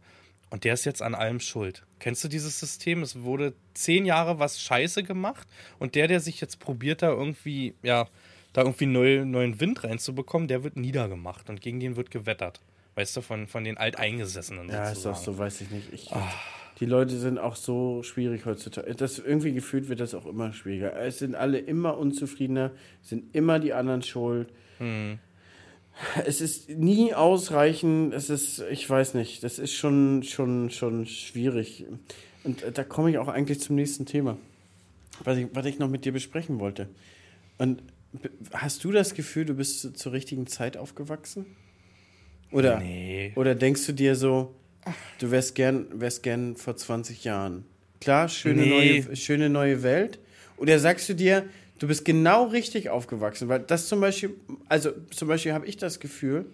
Und 0.49 0.63
der 0.63 0.75
ist 0.75 0.85
jetzt 0.85 1.03
an 1.03 1.17
allem 1.17 1.41
schuld. 1.41 1.85
Kennst 1.99 2.23
du 2.23 2.29
dieses 2.29 2.61
System? 2.61 3.03
Es 3.03 3.23
wurde 3.23 3.55
zehn 3.75 4.07
Jahre 4.07 4.39
was 4.39 4.61
Scheiße 4.61 5.03
gemacht 5.03 5.49
und 5.81 5.97
der, 5.97 6.07
der 6.07 6.21
sich 6.21 6.41
jetzt 6.41 6.61
probiert, 6.61 7.03
da 7.03 7.09
irgendwie, 7.09 7.75
ja, 7.83 8.07
da 8.57 8.63
irgendwie 8.63 8.87
neu, 8.87 9.27
neuen 9.27 9.61
Wind 9.61 9.85
reinzubekommen, 9.85 10.49
der 10.49 10.65
wird 10.65 10.77
niedergemacht 10.77 11.51
und 11.51 11.61
gegen 11.61 11.79
den 11.79 11.97
wird 11.97 12.11
gewettert. 12.11 12.63
Weißt 12.95 13.15
du, 13.15 13.21
von, 13.21 13.47
von 13.47 13.65
den 13.65 13.77
Alteingesessenen. 13.77 14.71
Ja, 14.71 14.85
ist 14.85 15.03
sozusagen. 15.03 15.15
auch 15.15 15.23
so, 15.23 15.39
weiß 15.39 15.61
ich 15.61 15.71
nicht. 15.71 15.93
Ich, 15.93 16.11
Die 16.81 16.87
Leute 16.87 17.19
sind 17.19 17.39
auch 17.39 17.55
so 17.55 18.03
schwierig 18.03 18.47
heutzutage. 18.47 18.95
Das, 18.95 19.19
irgendwie 19.19 19.53
gefühlt 19.53 19.91
wird 19.91 20.01
das 20.01 20.15
auch 20.15 20.25
immer 20.25 20.55
schwieriger. 20.55 20.99
Es 20.99 21.19
sind 21.19 21.35
alle 21.35 21.59
immer 21.59 21.99
unzufriedener, 21.99 22.71
sind 23.03 23.35
immer 23.35 23.59
die 23.59 23.75
anderen 23.75 24.01
schuld. 24.01 24.49
Es 26.25 26.41
ist 26.41 26.71
nie 26.71 27.13
ausreichend, 27.13 28.15
es 28.15 28.31
ist, 28.31 28.65
ich 28.71 28.89
weiß 28.89 29.13
nicht, 29.13 29.45
das 29.45 29.59
ist 29.59 29.75
schon, 29.75 30.23
schon, 30.23 30.71
schon 30.71 31.05
schwierig. 31.05 31.85
Und 32.43 32.63
äh, 32.63 32.73
da 32.73 32.85
komme 32.85 33.11
ich 33.11 33.19
auch 33.19 33.29
eigentlich 33.29 33.61
zum 33.61 33.77
nächsten 33.77 34.07
Thema, 34.07 34.39
was 35.25 35.37
ich, 35.37 35.49
was 35.53 35.67
ich 35.67 35.79
noch 35.79 35.91
mit 35.91 36.07
dir 36.07 36.13
besprechen 36.13 36.59
wollte. 36.59 36.89
Und 37.59 37.83
hast 38.53 38.85
du 38.85 38.93
das 38.93 39.15
Gefühl, 39.15 39.45
du 39.45 39.55
bist 39.55 39.81
zu, 39.81 39.93
zur 39.93 40.13
richtigen 40.13 40.47
Zeit 40.47 40.77
aufgewachsen? 40.77 41.47
Oder, 42.53 42.79
Nee. 42.79 43.33
oder 43.37 43.55
denkst 43.55 43.85
du 43.87 43.93
dir 43.93 44.15
so, 44.15 44.55
du 45.19 45.31
wärst 45.31 45.55
gern, 45.55 45.87
wärst 45.93 46.23
gern 46.23 46.57
vor 46.57 46.77
20 46.77 47.25
Jahren? 47.25 47.65
Klar, 48.01 48.29
schöne, 48.29 48.63
Nee. 48.63 49.01
neue, 49.03 49.17
schöne 49.17 49.49
neue 49.51 49.83
Welt. 49.83 50.19
Oder 50.57 50.79
sagst 50.79 51.09
du 51.09 51.15
dir, 51.15 51.45
du 51.79 51.89
bist 51.89 52.05
genau 52.05 52.45
richtig 52.45 52.89
aufgewachsen? 52.91 53.49
Weil 53.49 53.61
das 53.61 53.89
zum 53.89 54.01
Beispiel, 54.01 54.35
also 54.69 54.91
zum 55.11 55.29
Beispiel 55.29 55.53
habe 55.53 55.67
ich 55.67 55.77
das 55.77 55.99
Gefühl, 56.01 56.47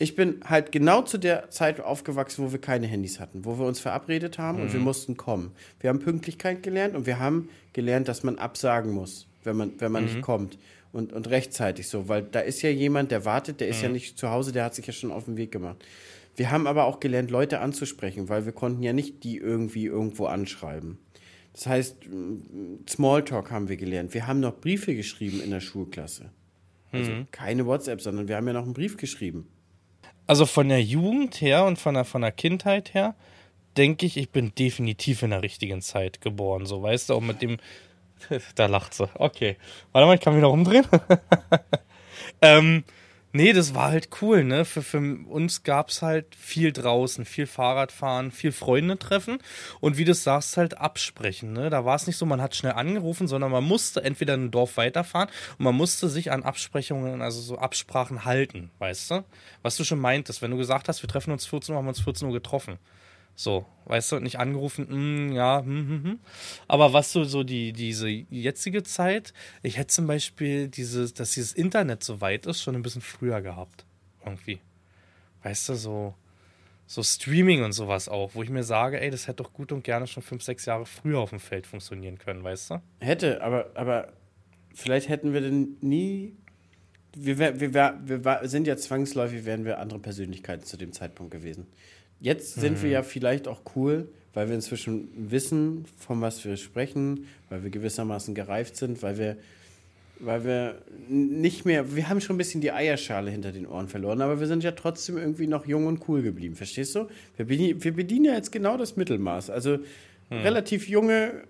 ich 0.00 0.14
bin 0.14 0.40
halt 0.44 0.70
genau 0.70 1.02
zu 1.02 1.18
der 1.18 1.50
Zeit 1.50 1.80
aufgewachsen, 1.80 2.44
wo 2.44 2.52
wir 2.52 2.60
keine 2.60 2.86
Handys 2.86 3.18
hatten, 3.18 3.44
wo 3.44 3.58
wir 3.58 3.66
uns 3.66 3.80
verabredet 3.80 4.38
haben 4.38 4.60
und 4.60 4.72
wir 4.72 4.78
mussten 4.78 5.16
kommen. 5.16 5.50
Wir 5.80 5.90
haben 5.90 5.98
Pünktlichkeit 5.98 6.62
gelernt 6.62 6.94
und 6.94 7.04
wir 7.06 7.18
haben 7.18 7.48
gelernt, 7.72 8.06
dass 8.06 8.22
man 8.22 8.38
absagen 8.38 8.92
muss, 8.92 9.26
wenn 9.48 9.56
man, 9.56 9.72
wenn 9.78 9.90
man 9.90 10.04
nicht 10.04 10.20
kommt. 10.22 10.58
Und, 10.92 11.12
und 11.12 11.28
rechtzeitig 11.28 11.88
so, 11.88 12.08
weil 12.08 12.22
da 12.22 12.40
ist 12.40 12.62
ja 12.62 12.70
jemand, 12.70 13.10
der 13.10 13.24
wartet, 13.24 13.60
der 13.60 13.68
ist 13.68 13.82
ja 13.82 13.88
nicht 13.88 14.16
zu 14.16 14.30
Hause, 14.30 14.52
der 14.52 14.64
hat 14.64 14.74
sich 14.74 14.86
ja 14.86 14.92
schon 14.92 15.10
auf 15.10 15.26
den 15.26 15.36
Weg 15.36 15.52
gemacht. 15.52 15.84
Wir 16.34 16.50
haben 16.50 16.66
aber 16.66 16.84
auch 16.84 17.00
gelernt, 17.00 17.30
Leute 17.30 17.60
anzusprechen, 17.60 18.28
weil 18.28 18.46
wir 18.46 18.52
konnten 18.52 18.82
ja 18.82 18.92
nicht 18.92 19.24
die 19.24 19.36
irgendwie 19.36 19.86
irgendwo 19.86 20.26
anschreiben. 20.26 20.98
Das 21.52 21.66
heißt, 21.66 22.06
m, 22.06 22.78
Smalltalk 22.88 23.50
haben 23.50 23.68
wir 23.68 23.76
gelernt. 23.76 24.14
Wir 24.14 24.26
haben 24.26 24.40
noch 24.40 24.60
Briefe 24.60 24.94
geschrieben 24.94 25.42
in 25.42 25.50
der 25.50 25.60
Schulklasse. 25.60 26.30
Also 26.92 27.12
keine 27.32 27.66
WhatsApp, 27.66 28.00
sondern 28.00 28.28
wir 28.28 28.36
haben 28.36 28.46
ja 28.46 28.54
noch 28.54 28.64
einen 28.64 28.72
Brief 28.72 28.96
geschrieben. 28.96 29.48
Also 30.26 30.46
von 30.46 30.68
der 30.68 30.82
Jugend 30.82 31.40
her 31.40 31.64
und 31.64 31.78
von 31.78 31.94
der, 31.94 32.04
von 32.04 32.22
der 32.22 32.32
Kindheit 32.32 32.94
her 32.94 33.14
denke 33.76 34.06
ich, 34.06 34.16
ich 34.16 34.30
bin 34.30 34.52
definitiv 34.58 35.22
in 35.22 35.30
der 35.30 35.42
richtigen 35.42 35.80
Zeit 35.80 36.20
geboren. 36.20 36.66
So, 36.66 36.82
weißt 36.82 37.10
du, 37.10 37.14
auch 37.14 37.20
mit 37.20 37.42
dem. 37.42 37.58
Da 38.54 38.66
lacht 38.66 38.94
sie. 38.94 39.08
Okay. 39.14 39.56
Warte 39.92 40.06
mal, 40.06 40.14
ich 40.14 40.20
kann 40.20 40.34
mich 40.34 40.42
noch 40.42 40.52
umdrehen. 40.52 40.86
ähm, 42.42 42.84
nee, 43.32 43.52
das 43.52 43.74
war 43.74 43.90
halt 43.90 44.08
cool, 44.20 44.44
ne? 44.44 44.64
Für, 44.64 44.82
für 44.82 44.98
uns 44.98 45.62
gab 45.62 45.90
es 45.90 46.02
halt 46.02 46.34
viel 46.34 46.72
draußen, 46.72 47.24
viel 47.24 47.46
Fahrradfahren, 47.46 48.30
viel 48.30 48.52
Freunde 48.52 48.98
treffen 48.98 49.38
und 49.80 49.98
wie 49.98 50.04
du 50.04 50.14
sagst, 50.14 50.56
halt 50.56 50.78
absprechen, 50.78 51.52
ne? 51.52 51.70
Da 51.70 51.84
war 51.84 51.96
es 51.96 52.06
nicht 52.06 52.16
so, 52.16 52.26
man 52.26 52.42
hat 52.42 52.54
schnell 52.54 52.72
angerufen, 52.72 53.28
sondern 53.28 53.50
man 53.50 53.64
musste 53.64 54.02
entweder 54.02 54.34
ein 54.34 54.50
Dorf 54.50 54.76
weiterfahren 54.76 55.28
und 55.58 55.64
man 55.64 55.74
musste 55.74 56.08
sich 56.08 56.30
an 56.32 56.42
Absprechungen, 56.42 57.22
also 57.22 57.40
so 57.40 57.58
Absprachen 57.58 58.24
halten, 58.24 58.70
weißt 58.78 59.10
du? 59.10 59.24
Was 59.62 59.76
du 59.76 59.84
schon 59.84 60.00
meintest, 60.00 60.42
wenn 60.42 60.50
du 60.50 60.56
gesagt 60.56 60.88
hast, 60.88 61.02
wir 61.02 61.08
treffen 61.08 61.32
uns 61.32 61.46
14 61.46 61.72
Uhr, 61.72 61.78
haben 61.78 61.86
wir 61.86 61.90
uns 61.90 62.00
14 62.00 62.28
Uhr 62.28 62.34
getroffen. 62.34 62.78
So, 63.40 63.64
weißt 63.84 64.10
du, 64.10 64.18
nicht 64.18 64.40
angerufen, 64.40 65.28
mm, 65.28 65.32
ja, 65.32 65.60
hm, 65.60 65.88
hm, 65.88 66.02
hm. 66.02 66.18
Aber 66.66 66.92
was 66.92 67.12
so, 67.12 67.22
so 67.22 67.44
die, 67.44 67.72
diese 67.72 68.08
jetzige 68.08 68.82
Zeit, 68.82 69.32
ich 69.62 69.76
hätte 69.78 69.94
zum 69.94 70.08
Beispiel 70.08 70.66
dieses, 70.66 71.14
dass 71.14 71.30
dieses 71.30 71.52
Internet 71.52 72.02
so 72.02 72.20
weit 72.20 72.46
ist, 72.46 72.60
schon 72.60 72.74
ein 72.74 72.82
bisschen 72.82 73.00
früher 73.00 73.40
gehabt. 73.40 73.86
Irgendwie. 74.26 74.58
Weißt 75.44 75.68
du, 75.68 75.74
so, 75.76 76.14
so 76.88 77.04
Streaming 77.04 77.62
und 77.62 77.70
sowas 77.70 78.08
auch, 78.08 78.34
wo 78.34 78.42
ich 78.42 78.50
mir 78.50 78.64
sage, 78.64 79.00
ey, 79.00 79.08
das 79.08 79.28
hätte 79.28 79.44
doch 79.44 79.52
gut 79.52 79.70
und 79.70 79.84
gerne 79.84 80.08
schon 80.08 80.24
fünf, 80.24 80.42
sechs 80.42 80.66
Jahre 80.66 80.84
früher 80.84 81.20
auf 81.20 81.30
dem 81.30 81.38
Feld 81.38 81.64
funktionieren 81.68 82.18
können, 82.18 82.42
weißt 82.42 82.70
du? 82.70 82.82
Hätte, 82.98 83.40
aber, 83.40 83.70
aber 83.74 84.14
vielleicht 84.74 85.08
hätten 85.08 85.32
wir 85.32 85.42
denn 85.42 85.76
nie. 85.80 86.34
Wir, 87.16 87.38
wir, 87.38 87.70
wir 88.04 88.24
war- 88.24 88.48
sind 88.48 88.66
ja 88.66 88.76
zwangsläufig, 88.76 89.44
wären 89.44 89.64
wir 89.64 89.78
andere 89.78 90.00
Persönlichkeiten 90.00 90.64
zu 90.64 90.76
dem 90.76 90.92
Zeitpunkt 90.92 91.30
gewesen. 91.30 91.68
Jetzt 92.20 92.54
sind 92.54 92.82
wir 92.82 92.90
ja 92.90 93.02
vielleicht 93.02 93.46
auch 93.46 93.60
cool, 93.76 94.08
weil 94.34 94.48
wir 94.48 94.54
inzwischen 94.54 95.08
wissen, 95.16 95.84
von 95.96 96.20
was 96.20 96.44
wir 96.44 96.56
sprechen, 96.56 97.26
weil 97.48 97.62
wir 97.62 97.70
gewissermaßen 97.70 98.34
gereift 98.34 98.76
sind, 98.76 99.02
weil 99.02 99.18
wir, 99.18 99.36
weil 100.18 100.44
wir 100.44 100.82
nicht 101.08 101.64
mehr, 101.64 101.94
wir 101.94 102.08
haben 102.08 102.20
schon 102.20 102.34
ein 102.34 102.38
bisschen 102.38 102.60
die 102.60 102.72
Eierschale 102.72 103.30
hinter 103.30 103.52
den 103.52 103.66
Ohren 103.66 103.88
verloren, 103.88 104.20
aber 104.20 104.40
wir 104.40 104.46
sind 104.46 104.64
ja 104.64 104.72
trotzdem 104.72 105.16
irgendwie 105.16 105.46
noch 105.46 105.66
jung 105.66 105.86
und 105.86 106.08
cool 106.08 106.22
geblieben, 106.22 106.56
verstehst 106.56 106.94
du? 106.94 107.08
Wir 107.36 107.46
bedienen, 107.46 107.82
wir 107.82 107.94
bedienen 107.94 108.24
ja 108.26 108.34
jetzt 108.34 108.50
genau 108.50 108.76
das 108.76 108.96
Mittelmaß. 108.96 109.50
Also 109.50 109.78
relativ 110.30 110.88
junge 110.88 111.44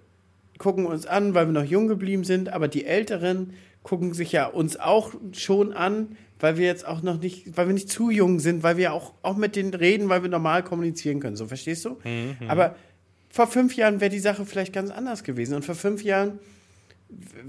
gucken 0.58 0.86
uns 0.86 1.06
an, 1.06 1.34
weil 1.34 1.46
wir 1.46 1.52
noch 1.52 1.64
jung 1.64 1.88
geblieben 1.88 2.24
sind, 2.24 2.48
aber 2.48 2.68
die 2.68 2.84
Älteren 2.84 3.54
gucken 3.82 4.12
sich 4.12 4.32
ja 4.32 4.46
uns 4.46 4.78
auch 4.78 5.14
schon 5.32 5.72
an, 5.72 6.16
weil 6.40 6.56
wir 6.56 6.66
jetzt 6.66 6.86
auch 6.86 7.02
noch 7.02 7.20
nicht, 7.20 7.56
weil 7.56 7.66
wir 7.66 7.74
nicht 7.74 7.90
zu 7.90 8.10
jung 8.10 8.40
sind, 8.40 8.62
weil 8.62 8.76
wir 8.76 8.92
auch, 8.92 9.14
auch 9.22 9.36
mit 9.36 9.56
denen 9.56 9.74
reden, 9.74 10.08
weil 10.08 10.22
wir 10.22 10.30
normal 10.30 10.62
kommunizieren 10.62 11.20
können. 11.20 11.36
So, 11.36 11.46
verstehst 11.46 11.84
du? 11.84 11.98
Aber 12.48 12.76
vor 13.30 13.46
fünf 13.46 13.76
Jahren 13.76 14.00
wäre 14.00 14.10
die 14.10 14.18
Sache 14.18 14.46
vielleicht 14.46 14.72
ganz 14.72 14.90
anders 14.90 15.24
gewesen. 15.24 15.54
Und 15.54 15.64
vor 15.64 15.74
fünf 15.74 16.02
Jahren 16.02 16.38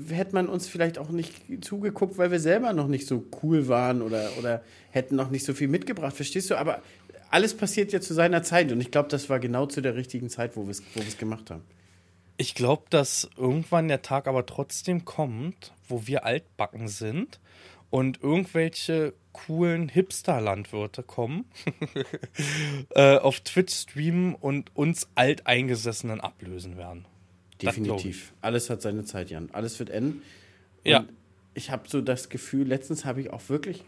hätte 0.10 0.34
man 0.34 0.48
uns 0.48 0.68
vielleicht 0.68 0.98
auch 0.98 1.10
nicht 1.10 1.34
zugeguckt, 1.62 2.18
weil 2.18 2.32
wir 2.32 2.40
selber 2.40 2.74
noch 2.74 2.88
nicht 2.88 3.08
so 3.08 3.26
cool 3.44 3.68
waren 3.68 4.02
oder, 4.02 4.30
oder 4.40 4.64
hätten 4.92 5.16
noch 5.16 5.30
nicht 5.30 5.46
so 5.46 5.54
viel 5.54 5.68
mitgebracht, 5.68 6.16
verstehst 6.16 6.50
du? 6.50 6.56
Aber 6.56 6.82
alles 7.30 7.54
passiert 7.54 7.92
ja 7.92 8.02
zu 8.02 8.14
seiner 8.14 8.42
Zeit 8.42 8.72
und 8.72 8.80
ich 8.82 8.92
glaube, 8.92 9.10
das 9.10 9.30
war 9.30 9.40
genau 9.40 9.66
zu 9.66 9.82
der 9.82 9.96
richtigen 9.96 10.30
Zeit, 10.30 10.56
wo 10.56 10.64
wir 10.64 10.72
es 10.72 10.82
wo 10.96 11.02
wir's 11.02 11.18
gemacht 11.18 11.52
haben. 11.52 11.62
Ich 12.38 12.56
glaube, 12.56 12.84
dass 12.90 13.30
irgendwann 13.36 13.90
der 13.90 14.02
Tag 14.02 14.28
aber 14.28 14.46
trotzdem 14.46 15.04
kommt, 15.04 15.74
wo 15.90 16.08
wir 16.08 16.24
altbacken 16.26 16.88
sind 16.88 17.40
und 17.90 18.22
irgendwelche 18.22 19.14
coolen 19.34 19.90
Hipster-Landwirte 19.90 21.04
kommen, 21.04 21.46
äh, 22.96 23.18
auf 23.18 23.40
Twitch 23.42 23.74
streamen 23.74 24.36
und 24.36 24.76
uns 24.76 25.08
Alteingesessenen 25.16 26.20
ablösen 26.22 26.78
werden. 26.78 27.06
Definitiv. 27.62 28.34
Alles 28.42 28.70
hat 28.70 28.82
seine 28.82 29.04
Zeit, 29.04 29.30
Jan. 29.30 29.50
Alles 29.52 29.80
wird 29.80 29.90
enden. 29.90 30.22
Ja. 30.84 31.00
Und 31.00 31.10
ich 31.54 31.72
habe 31.72 31.90
so 31.90 32.02
das 32.02 32.30
Gefühl, 32.30 32.68
letztens 32.68 33.06
habe 33.06 33.22
ich 33.22 33.32
auch 33.32 33.50
wirklich, 33.50 33.84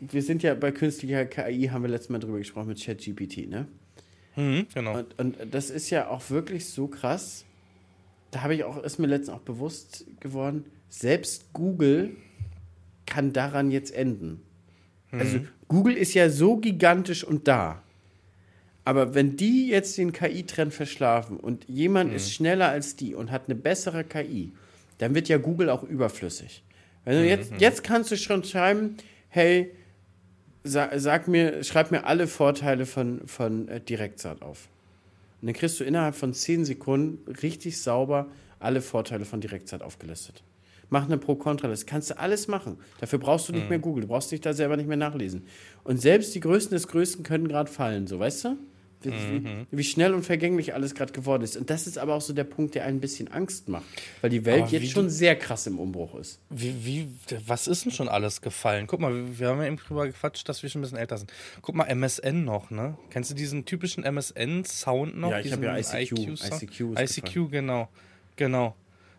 wir 0.00 0.22
sind 0.22 0.42
ja 0.42 0.54
bei 0.54 0.72
künstlicher 0.72 1.24
KI, 1.24 1.68
haben 1.68 1.82
wir 1.82 1.90
letztes 1.90 2.10
Mal 2.10 2.18
drüber 2.18 2.38
gesprochen 2.38 2.68
mit 2.68 2.82
ChatGPT, 2.82 3.48
ne? 3.48 3.66
Mhm, 4.36 4.66
genau. 4.72 4.98
Und, 4.98 5.18
und 5.18 5.36
das 5.50 5.70
ist 5.70 5.90
ja 5.90 6.08
auch 6.08 6.30
wirklich 6.30 6.66
so 6.66 6.86
krass. 6.86 7.44
Da 8.30 8.42
habe 8.42 8.54
ich 8.54 8.64
auch, 8.64 8.82
ist 8.82 8.98
mir 8.98 9.06
letztens 9.06 9.30
auch 9.30 9.40
bewusst 9.40 10.04
geworden, 10.20 10.66
selbst 10.88 11.52
Google 11.52 12.16
kann 13.08 13.32
daran 13.32 13.70
jetzt 13.70 13.92
enden. 13.92 14.42
Also 15.10 15.40
Google 15.68 15.96
ist 15.96 16.14
ja 16.14 16.28
so 16.28 16.58
gigantisch 16.58 17.24
und 17.24 17.48
da. 17.48 17.82
Aber 18.84 19.14
wenn 19.14 19.36
die 19.36 19.68
jetzt 19.68 19.98
den 19.98 20.12
KI-Trend 20.12 20.72
verschlafen 20.72 21.36
und 21.36 21.64
jemand 21.68 22.14
ist 22.14 22.32
schneller 22.32 22.68
als 22.68 22.96
die 22.96 23.14
und 23.14 23.30
hat 23.30 23.42
eine 23.46 23.54
bessere 23.54 24.04
KI, 24.04 24.52
dann 24.98 25.14
wird 25.14 25.28
ja 25.28 25.38
Google 25.38 25.70
auch 25.70 25.82
überflüssig. 25.82 26.62
Wenn 27.04 27.22
du 27.22 27.28
jetzt, 27.28 27.52
jetzt 27.58 27.84
kannst 27.84 28.10
du 28.10 28.16
schon 28.16 28.44
schreiben, 28.44 28.96
hey, 29.28 29.70
sa 30.64 30.90
sag 30.98 31.28
mir, 31.28 31.62
schreib 31.64 31.90
mir 31.90 32.04
alle 32.04 32.26
Vorteile 32.26 32.86
von, 32.86 33.26
von 33.26 33.68
äh, 33.68 33.80
Direktsaat 33.80 34.42
auf. 34.42 34.68
Und 35.40 35.46
dann 35.46 35.54
kriegst 35.54 35.78
du 35.80 35.84
innerhalb 35.84 36.14
von 36.14 36.34
10 36.34 36.64
Sekunden 36.64 37.30
richtig 37.30 37.80
sauber 37.80 38.26
alle 38.58 38.80
Vorteile 38.80 39.24
von 39.24 39.40
Direktsaat 39.40 39.82
aufgelistet. 39.82 40.42
Mach 40.90 41.04
eine 41.04 41.18
Pro-Kontra-Liste. 41.18 41.86
Kannst 41.86 42.10
du 42.10 42.18
alles 42.18 42.48
machen. 42.48 42.78
Dafür 43.00 43.18
brauchst 43.18 43.48
du 43.48 43.52
nicht 43.52 43.68
mehr 43.68 43.78
Google. 43.78 44.02
Du 44.02 44.08
brauchst 44.08 44.30
dich 44.32 44.40
da 44.40 44.54
selber 44.54 44.76
nicht 44.76 44.88
mehr 44.88 44.96
nachlesen. 44.96 45.46
Und 45.84 46.00
selbst 46.00 46.34
die 46.34 46.40
Größten 46.40 46.74
des 46.74 46.88
Größten 46.88 47.24
können 47.24 47.48
gerade 47.48 47.70
fallen. 47.70 48.06
So, 48.06 48.18
weißt 48.18 48.44
du? 48.44 48.56
Wie, 49.00 49.12
wie, 49.12 49.66
wie 49.70 49.84
schnell 49.84 50.12
und 50.12 50.24
vergänglich 50.24 50.74
alles 50.74 50.94
gerade 50.94 51.12
geworden 51.12 51.44
ist. 51.44 51.56
Und 51.56 51.70
das 51.70 51.86
ist 51.86 51.98
aber 51.98 52.14
auch 52.14 52.20
so 52.20 52.32
der 52.32 52.44
Punkt, 52.44 52.74
der 52.74 52.84
ein 52.84 52.98
bisschen 52.98 53.28
Angst 53.28 53.68
macht. 53.68 53.84
Weil 54.22 54.30
die 54.30 54.44
Welt 54.44 54.70
jetzt 54.70 54.90
schon 54.90 55.08
sehr 55.08 55.36
krass 55.36 55.68
im 55.68 55.78
Umbruch 55.78 56.16
ist. 56.16 56.40
Wie, 56.50 56.74
wie, 56.84 57.08
was 57.46 57.68
ist 57.68 57.84
denn 57.84 57.92
schon 57.92 58.08
alles 58.08 58.40
gefallen? 58.40 58.88
Guck 58.88 58.98
mal, 58.98 59.38
wir 59.38 59.48
haben 59.48 59.60
ja 59.60 59.68
eben 59.68 59.76
drüber 59.76 60.06
gequatscht, 60.06 60.48
dass 60.48 60.64
wir 60.64 60.70
schon 60.70 60.80
ein 60.80 60.82
bisschen 60.82 60.98
älter 60.98 61.16
sind. 61.16 61.32
Guck 61.62 61.76
mal, 61.76 61.84
MSN 61.84 62.44
noch, 62.44 62.70
ne? 62.70 62.98
Kennst 63.10 63.30
du 63.30 63.34
diesen 63.36 63.64
typischen 63.64 64.02
MSN-Sound 64.02 65.16
noch? 65.16 65.30
Ja, 65.30 65.38
ich 65.38 65.52
hab 65.52 65.60
Diesen 65.60 65.94
ja 65.94 66.02
ICQ. 66.02 66.18
IQ-Sound? 66.18 66.62
ICQ 66.62 66.80
ICQ, 66.98 67.50
genau. 67.52 67.88
Genau. 68.34 68.74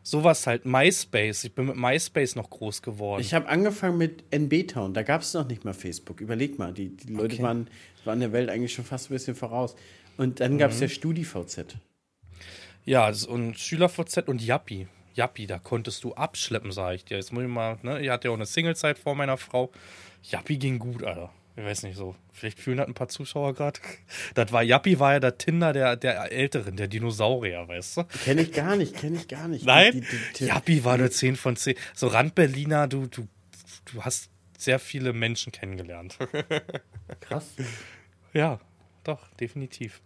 Sowas 0.10 0.48
halt. 0.48 0.66
MySpace. 0.66 1.44
Ich 1.44 1.54
bin 1.54 1.66
mit 1.68 1.76
MySpace 1.76 2.36
noch 2.36 2.50
groß 2.50 2.82
geworden. 2.82 3.22
Ich 3.22 3.34
habe 3.34 3.48
angefangen 3.48 3.98
mit 3.98 4.24
NB-Town. 4.32 4.94
Da 4.94 5.04
gab 5.04 5.22
es 5.22 5.34
noch 5.34 5.48
nicht 5.48 5.66
mal 5.66 5.74
Facebook. 5.74 6.20
Überleg 6.22 6.58
mal, 6.58 6.74
die, 6.74 6.96
die 6.96 7.14
Leute 7.14 7.36
Okay. 7.36 7.44
waren, 7.44 7.68
waren 8.06 8.20
der 8.20 8.32
Welt 8.32 8.50
eigentlich 8.50 8.74
schon 8.74 8.86
fast 8.86 9.10
ein 9.10 9.14
bisschen 9.14 9.36
voraus. 9.36 9.76
Und 10.18 10.40
dann 10.40 10.58
gab 10.58 10.72
es 10.72 10.78
Mhm. 10.78 10.82
ja 10.84 10.90
StudiVZ. 10.90 11.76
Ja, 12.86 13.12
und 13.28 13.58
SchülerVZ 13.60 14.28
und 14.28 14.42
Yappi. 14.42 14.88
Yappi, 15.14 15.48
da 15.48 15.60
konntest 15.60 16.04
du 16.04 16.14
abschleppen, 16.14 16.72
sag 16.72 16.96
ich 16.96 17.06
dir. 17.06 17.18
Jetzt 17.18 17.32
muss 17.34 17.44
ich 17.44 17.50
mal, 17.50 17.78
ne? 17.84 18.00
Ihr 18.00 18.12
hattet 18.12 18.26
ja 18.26 18.32
auch 18.32 18.36
eine 18.36 18.46
Singlezeit 18.46 18.98
vor 18.98 19.16
meiner 19.16 19.38
Frau. 19.38 19.72
Yappi 20.24 20.58
ging 20.58 20.80
gut, 20.80 21.04
Alter. 21.04 21.32
Ich 21.60 21.66
weiß 21.66 21.84
nicht 21.84 21.98
so. 21.98 22.16
Vielleicht 22.32 22.58
fühlen 22.58 22.78
das 22.78 22.88
ein 22.88 22.94
paar 22.94 23.10
Zuschauer 23.10 23.54
gerade. 23.54 23.80
Das 24.34 24.52
war, 24.54 24.64
Yappi 24.64 24.98
war 25.00 25.14
ja 25.14 25.20
der 25.20 25.38
Tinder 25.38 25.74
der, 25.74 25.98
der 25.98 26.32
Älteren, 26.32 26.78
der 26.78 26.88
Dinosaurier, 26.88 27.68
weißt 27.68 27.98
du? 27.98 28.04
Kenne 28.24 28.44
ich 28.44 28.54
gar 28.54 28.78
nicht, 28.78 28.96
kenne 28.96 29.18
ich 29.18 29.28
gar 29.28 29.48
nicht. 29.50 29.66
Nein? 29.66 29.92
Die, 29.94 30.00
die, 30.02 30.08
die, 30.38 30.46
Yappi 30.46 30.86
war 30.86 30.98
der 30.98 31.12
10 31.12 31.36
von 31.36 31.58
10. 31.58 31.76
So 31.94 32.08
Randberliner, 32.08 32.88
du, 32.88 33.08
du, 33.08 33.28
du 33.92 34.04
hast 34.06 34.30
sehr 34.58 34.80
viele 34.80 35.12
Menschen 35.12 35.52
kennengelernt. 35.52 36.18
krass. 37.20 37.48
ja, 38.34 38.60
doch, 39.04 39.28
definitiv. 39.34 40.02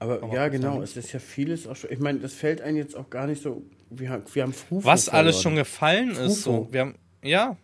Aber, 0.00 0.22
Aber 0.22 0.34
ja, 0.34 0.44
ist 0.46 0.52
genau, 0.52 0.82
es 0.82 0.96
ist 0.98 1.12
ja 1.12 1.18
vieles 1.18 1.66
auch 1.66 1.76
schon. 1.76 1.92
Ich 1.92 1.98
meine, 1.98 2.18
das 2.18 2.34
fällt 2.34 2.60
einem 2.60 2.76
jetzt 2.76 2.94
auch 2.94 3.08
gar 3.08 3.26
nicht 3.26 3.40
so. 3.42 3.62
Wir, 3.88 4.10
haben- 4.10 4.24
wir 4.34 4.42
haben 4.42 4.52
Frufo 4.52 4.86
Was 4.86 5.08
alles 5.08 5.36
schon 5.36 5.52
verloren. 5.52 5.56
gefallen 5.64 6.10
ist. 6.10 6.42
Frufo. 6.44 6.66
So. 6.66 6.72
Wir 6.72 6.80
haben, 6.80 6.94
ja, 7.22 7.56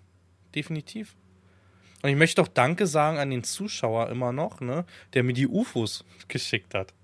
definitiv. 0.54 1.16
Und 2.02 2.08
ich 2.08 2.16
möchte 2.16 2.40
auch 2.40 2.48
Danke 2.48 2.86
sagen 2.86 3.18
an 3.18 3.30
den 3.30 3.44
Zuschauer 3.44 4.08
immer 4.08 4.32
noch, 4.32 4.60
ne, 4.60 4.84
der 5.12 5.22
mir 5.22 5.34
die 5.34 5.46
UFOs 5.46 6.04
geschickt 6.28 6.74
hat. 6.74 6.94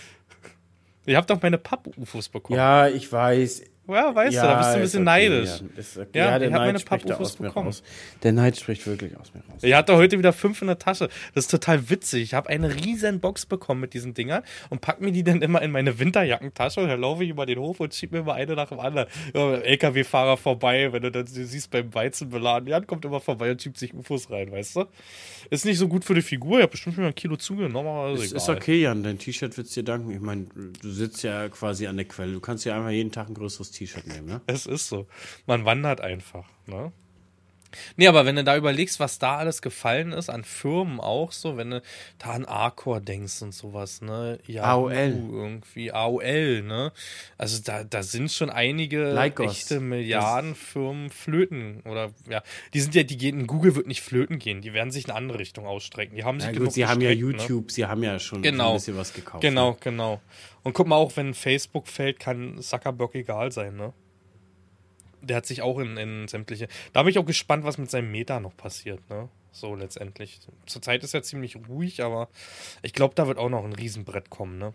Ihr 1.06 1.16
habt 1.16 1.30
doch 1.30 1.42
meine 1.42 1.58
Papp-UFOs 1.58 2.28
bekommen. 2.28 2.56
Ja, 2.56 2.88
ich 2.88 3.10
weiß. 3.10 3.64
Ja, 3.94 4.14
weißt 4.14 4.36
du, 4.36 4.40
da 4.40 4.58
bist 4.58 4.70
du 4.70 4.74
ein 4.74 4.80
bisschen 4.82 5.08
okay, 5.08 5.28
neidisch. 5.28 5.50
Ja, 5.60 5.80
ist 5.80 5.98
okay. 5.98 6.08
Ja, 6.14 6.24
ja, 6.30 6.38
der 6.38 6.48
ich 6.48 6.54
hab 6.54 6.60
meine 6.60 6.78
da 6.78 6.84
Papp-Ufos 6.84 7.36
bekommen. 7.36 7.66
raus. 7.66 7.82
Der 8.22 8.32
Neid 8.32 8.56
spricht 8.56 8.86
wirklich 8.86 9.16
aus 9.16 9.32
mir 9.34 9.40
raus. 9.40 9.62
Ich 9.62 9.74
hatte 9.74 9.96
heute 9.96 10.18
wieder 10.18 10.32
fünf 10.32 10.60
in 10.60 10.68
der 10.68 10.78
Tasche. 10.78 11.08
Das 11.34 11.44
ist 11.44 11.50
total 11.50 11.90
witzig. 11.90 12.22
Ich 12.22 12.34
habe 12.34 12.48
eine 12.48 12.74
riesen 12.74 13.20
Box 13.20 13.46
bekommen 13.46 13.80
mit 13.80 13.94
diesen 13.94 14.14
Dingern 14.14 14.42
und 14.70 14.80
pack 14.80 15.00
mir 15.00 15.12
die 15.12 15.22
dann 15.22 15.42
immer 15.42 15.62
in 15.62 15.70
meine 15.70 15.98
Winterjackentasche 15.98 16.80
und 16.80 16.88
dann 16.88 17.00
laufe 17.00 17.24
ich 17.24 17.30
über 17.30 17.46
den 17.46 17.58
Hof 17.58 17.80
und 17.80 17.94
schieb 17.94 18.12
mir 18.12 18.22
mal 18.22 18.34
eine 18.34 18.54
nach 18.54 18.68
dem 18.68 18.80
anderen. 18.80 19.08
Ja, 19.34 19.54
LKW-Fahrer 19.54 20.36
vorbei, 20.36 20.92
wenn 20.92 21.02
du 21.02 21.10
dann 21.10 21.26
siehst 21.26 21.70
beim 21.70 21.92
Weizen 21.94 22.30
beladen, 22.30 22.68
Jan 22.68 22.86
kommt 22.86 23.04
immer 23.04 23.20
vorbei 23.20 23.50
und 23.50 23.62
schiebt 23.62 23.78
sich 23.78 23.94
UFOs 23.94 24.30
rein, 24.30 24.50
weißt 24.50 24.76
du? 24.76 24.84
Ist 25.50 25.64
nicht 25.64 25.78
so 25.78 25.88
gut 25.88 26.04
für 26.04 26.14
die 26.14 26.22
Figur. 26.22 26.58
Ich 26.58 26.62
habe 26.62 26.70
bestimmt 26.70 26.94
schon 26.94 27.04
mal 27.04 27.08
ein 27.08 27.14
Kilo 27.14 27.36
zugenommen, 27.36 27.88
aber 27.88 28.12
ist, 28.12 28.32
ist 28.32 28.48
okay, 28.48 28.82
Jan, 28.82 29.02
dein 29.02 29.18
T-Shirt 29.18 29.56
wird's 29.56 29.72
dir 29.74 29.82
danken. 29.82 30.10
Ich 30.10 30.20
meine, 30.20 30.46
du 30.80 30.90
sitzt 30.90 31.22
ja 31.22 31.48
quasi 31.48 31.86
an 31.86 31.96
der 31.96 32.06
Quelle. 32.06 32.32
Du 32.32 32.40
kannst 32.40 32.64
ja 32.64 32.76
einfach 32.76 32.90
jeden 32.90 33.12
Tag 33.12 33.28
ein 33.28 33.34
größeres 33.34 33.70
T-Shirt 33.70 33.81
nehmen, 34.06 34.26
ne? 34.26 34.40
Es 34.46 34.66
ist 34.66 34.88
so. 34.88 35.06
Man 35.46 35.64
wandert 35.64 36.00
einfach, 36.00 36.48
ne? 36.66 36.92
Nee, 37.96 38.06
aber 38.06 38.26
wenn 38.26 38.36
du 38.36 38.44
da 38.44 38.56
überlegst, 38.56 39.00
was 39.00 39.18
da 39.18 39.36
alles 39.38 39.62
gefallen 39.62 40.12
ist, 40.12 40.28
an 40.30 40.44
Firmen 40.44 41.00
auch 41.00 41.32
so, 41.32 41.56
wenn 41.56 41.70
du 41.70 41.82
da 42.18 42.30
an 42.30 42.44
Arcor 42.44 43.00
denkst 43.00 43.42
und 43.42 43.52
sowas, 43.52 44.00
ne? 44.02 44.38
Yahoo 44.46 44.88
AOL. 44.88 44.92
Irgendwie, 45.32 45.92
AOL, 45.92 46.62
ne? 46.62 46.92
Also 47.38 47.62
da, 47.62 47.84
da 47.84 48.02
sind 48.02 48.30
schon 48.32 48.50
einige 48.50 49.12
Lycos. 49.12 49.52
echte 49.52 49.80
Milliardenfirmen 49.80 51.10
flöten 51.10 51.80
oder, 51.84 52.10
ja. 52.28 52.42
Die 52.74 52.80
sind 52.80 52.94
ja, 52.94 53.02
die 53.02 53.16
gehen, 53.16 53.46
Google 53.46 53.74
wird 53.76 53.86
nicht 53.86 54.02
flöten 54.02 54.38
gehen, 54.38 54.60
die 54.62 54.72
werden 54.72 54.90
sich 54.90 55.04
in 55.04 55.10
eine 55.10 55.18
andere 55.18 55.38
Richtung 55.38 55.66
ausstrecken. 55.66 56.16
Die 56.16 56.24
haben 56.24 56.40
sich 56.40 56.52
Ja, 56.52 56.58
gut, 56.58 56.72
sie 56.72 56.86
haben 56.86 57.00
ja 57.00 57.10
ne? 57.10 57.14
YouTube, 57.14 57.70
sie 57.70 57.86
haben 57.86 58.02
ja 58.02 58.18
schon 58.18 58.42
Genau. 58.42 58.70
ein 58.70 58.74
bisschen 58.74 58.96
was 58.96 59.12
gekauft. 59.12 59.42
Genau, 59.42 59.70
Ne? 59.70 59.76
genau. 59.80 60.20
Und 60.62 60.74
guck 60.74 60.86
mal, 60.86 60.96
auch 60.96 61.16
wenn 61.16 61.34
Facebook 61.34 61.88
fällt, 61.88 62.20
kann 62.20 62.60
Zuckerberg 62.60 63.14
egal 63.14 63.50
sein, 63.52 63.76
ne? 63.76 63.92
Der 65.22 65.36
hat 65.36 65.46
sich 65.46 65.62
auch 65.62 65.78
in, 65.78 65.96
in 65.96 66.28
sämtliche. 66.28 66.68
Da 66.92 67.02
bin 67.02 67.10
ich 67.10 67.18
auch 67.18 67.26
gespannt, 67.26 67.64
was 67.64 67.78
mit 67.78 67.90
seinem 67.90 68.10
Meta 68.10 68.40
noch 68.40 68.56
passiert, 68.56 69.08
ne? 69.08 69.28
So 69.52 69.74
letztendlich. 69.74 70.40
Zurzeit 70.66 71.04
ist 71.04 71.14
ja 71.14 71.22
ziemlich 71.22 71.56
ruhig, 71.68 72.02
aber 72.02 72.28
ich 72.82 72.92
glaube, 72.92 73.14
da 73.14 73.26
wird 73.26 73.38
auch 73.38 73.50
noch 73.50 73.64
ein 73.64 73.72
Riesenbrett 73.72 74.30
kommen, 74.30 74.58
ne? 74.58 74.72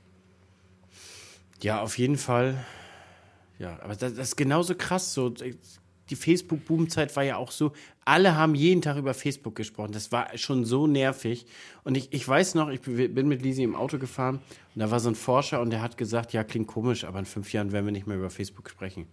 Ja, 1.61 1.81
auf 1.81 1.97
jeden 1.97 2.17
Fall. 2.17 2.63
Ja, 3.59 3.79
aber 3.81 3.95
das, 3.95 4.13
das 4.13 4.29
ist 4.29 4.35
genauso 4.35 4.75
krass. 4.75 5.13
So, 5.13 5.33
die 6.09 6.15
Facebook-Boom-Zeit 6.15 7.15
war 7.15 7.23
ja 7.23 7.37
auch 7.37 7.51
so, 7.51 7.73
alle 8.05 8.35
haben 8.35 8.55
jeden 8.55 8.81
Tag 8.81 8.97
über 8.97 9.13
Facebook 9.13 9.55
gesprochen. 9.55 9.91
Das 9.91 10.11
war 10.11 10.37
schon 10.37 10.63
so 10.63 10.87
nervig. 10.87 11.45
Und 11.83 11.97
ich, 11.97 12.13
ich 12.13 12.27
weiß 12.27 12.55
noch, 12.55 12.69
ich 12.69 12.81
bin 12.81 13.27
mit 13.27 13.41
Lisi 13.41 13.63
im 13.63 13.75
Auto 13.75 13.97
gefahren 13.97 14.39
und 14.75 14.79
da 14.79 14.91
war 14.91 14.99
so 14.99 15.09
ein 15.09 15.15
Forscher 15.15 15.59
und 15.61 15.71
der 15.71 15.81
hat 15.81 15.97
gesagt, 15.97 16.33
ja, 16.33 16.43
klingt 16.43 16.67
komisch, 16.67 17.03
aber 17.03 17.19
in 17.19 17.25
fünf 17.25 17.51
Jahren 17.51 17.71
werden 17.71 17.85
wir 17.85 17.91
nicht 17.91 18.07
mehr 18.07 18.17
über 18.17 18.29
Facebook 18.29 18.69
sprechen. 18.69 19.07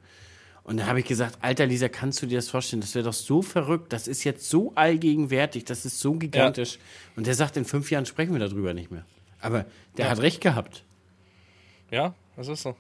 Und 0.65 0.79
da 0.79 0.87
habe 0.87 0.99
ich 0.99 1.07
gesagt, 1.07 1.39
alter 1.43 1.67
Lisa, 1.67 1.89
kannst 1.89 2.23
du 2.23 2.27
dir 2.27 2.39
das 2.39 2.49
vorstellen? 2.49 2.81
Das 2.81 2.95
wäre 2.95 3.05
doch 3.05 3.13
so 3.13 3.43
verrückt. 3.43 3.93
Das 3.93 4.09
ist 4.09 4.25
jetzt 4.25 4.49
so 4.49 4.73
allgegenwärtig, 4.75 5.67
das 5.67 5.85
ist 5.85 6.01
so 6.01 6.15
gigantisch. 6.15 6.77
Ja. 6.77 6.81
Und 7.17 7.27
der 7.27 7.35
sagt, 7.35 7.59
in 7.59 7.67
fünf 7.67 7.91
Jahren 7.91 8.07
sprechen 8.07 8.33
wir 8.33 8.41
darüber 8.41 8.73
nicht 8.73 8.91
mehr. 8.91 9.05
Aber 9.41 9.67
der 9.99 10.07
ja. 10.07 10.11
hat 10.11 10.21
recht 10.21 10.41
gehabt. 10.41 10.85
Ja, 11.91 12.15
das 12.37 12.49
ist 12.49 12.63
so. 12.63 12.77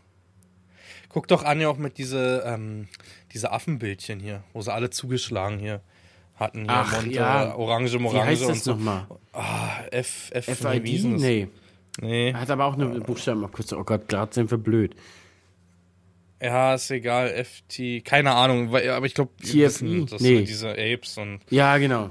Guck 1.10 1.28
doch 1.28 1.44
an, 1.44 1.60
ja 1.60 1.68
auch 1.68 1.76
mit 1.76 1.98
diese, 1.98 2.42
ähm, 2.46 2.88
diese 3.34 3.52
Affenbildchen 3.52 4.18
hier, 4.18 4.42
wo 4.54 4.62
sie 4.62 4.72
alle 4.72 4.88
zugeschlagen 4.88 5.58
hier 5.58 5.82
hatten. 6.36 6.62
Hier 6.62 6.70
Ach, 6.70 6.92
Monte, 6.92 7.14
ja. 7.14 7.54
Orange, 7.54 7.98
Morange 7.98 8.24
Wie 8.24 8.26
heißt 8.30 8.42
das 8.42 8.48
und 8.48 8.62
so. 8.62 8.70
nochmal? 8.72 9.06
Ah, 9.32 9.84
F, 9.90 10.30
F, 10.32 10.46
FID? 10.46 11.04
Nee. 11.04 11.48
Nee. 12.00 12.30
Er 12.30 12.40
hat 12.40 12.50
aber 12.50 12.64
auch 12.64 12.74
eine 12.74 12.86
Buchstaben 13.00 13.40
mal 13.40 13.48
kurz. 13.48 13.72
Oh 13.72 13.84
Gott, 13.84 14.08
gerade 14.08 14.34
sind 14.34 14.50
wir 14.50 14.58
blöd. 14.58 14.96
Ja, 16.44 16.74
ist 16.74 16.90
egal, 16.90 17.30
FT, 17.44 18.04
keine 18.04 18.32
Ahnung, 18.32 18.68
aber 18.74 19.06
ich 19.06 19.14
glaube, 19.14 19.32
TFI? 19.42 19.56
das 20.10 20.20
Nee. 20.20 20.36
sind 20.36 20.48
diese 20.48 20.70
Apes 20.72 21.16
und 21.16 21.40
Ja, 21.48 21.78
genau. 21.78 22.10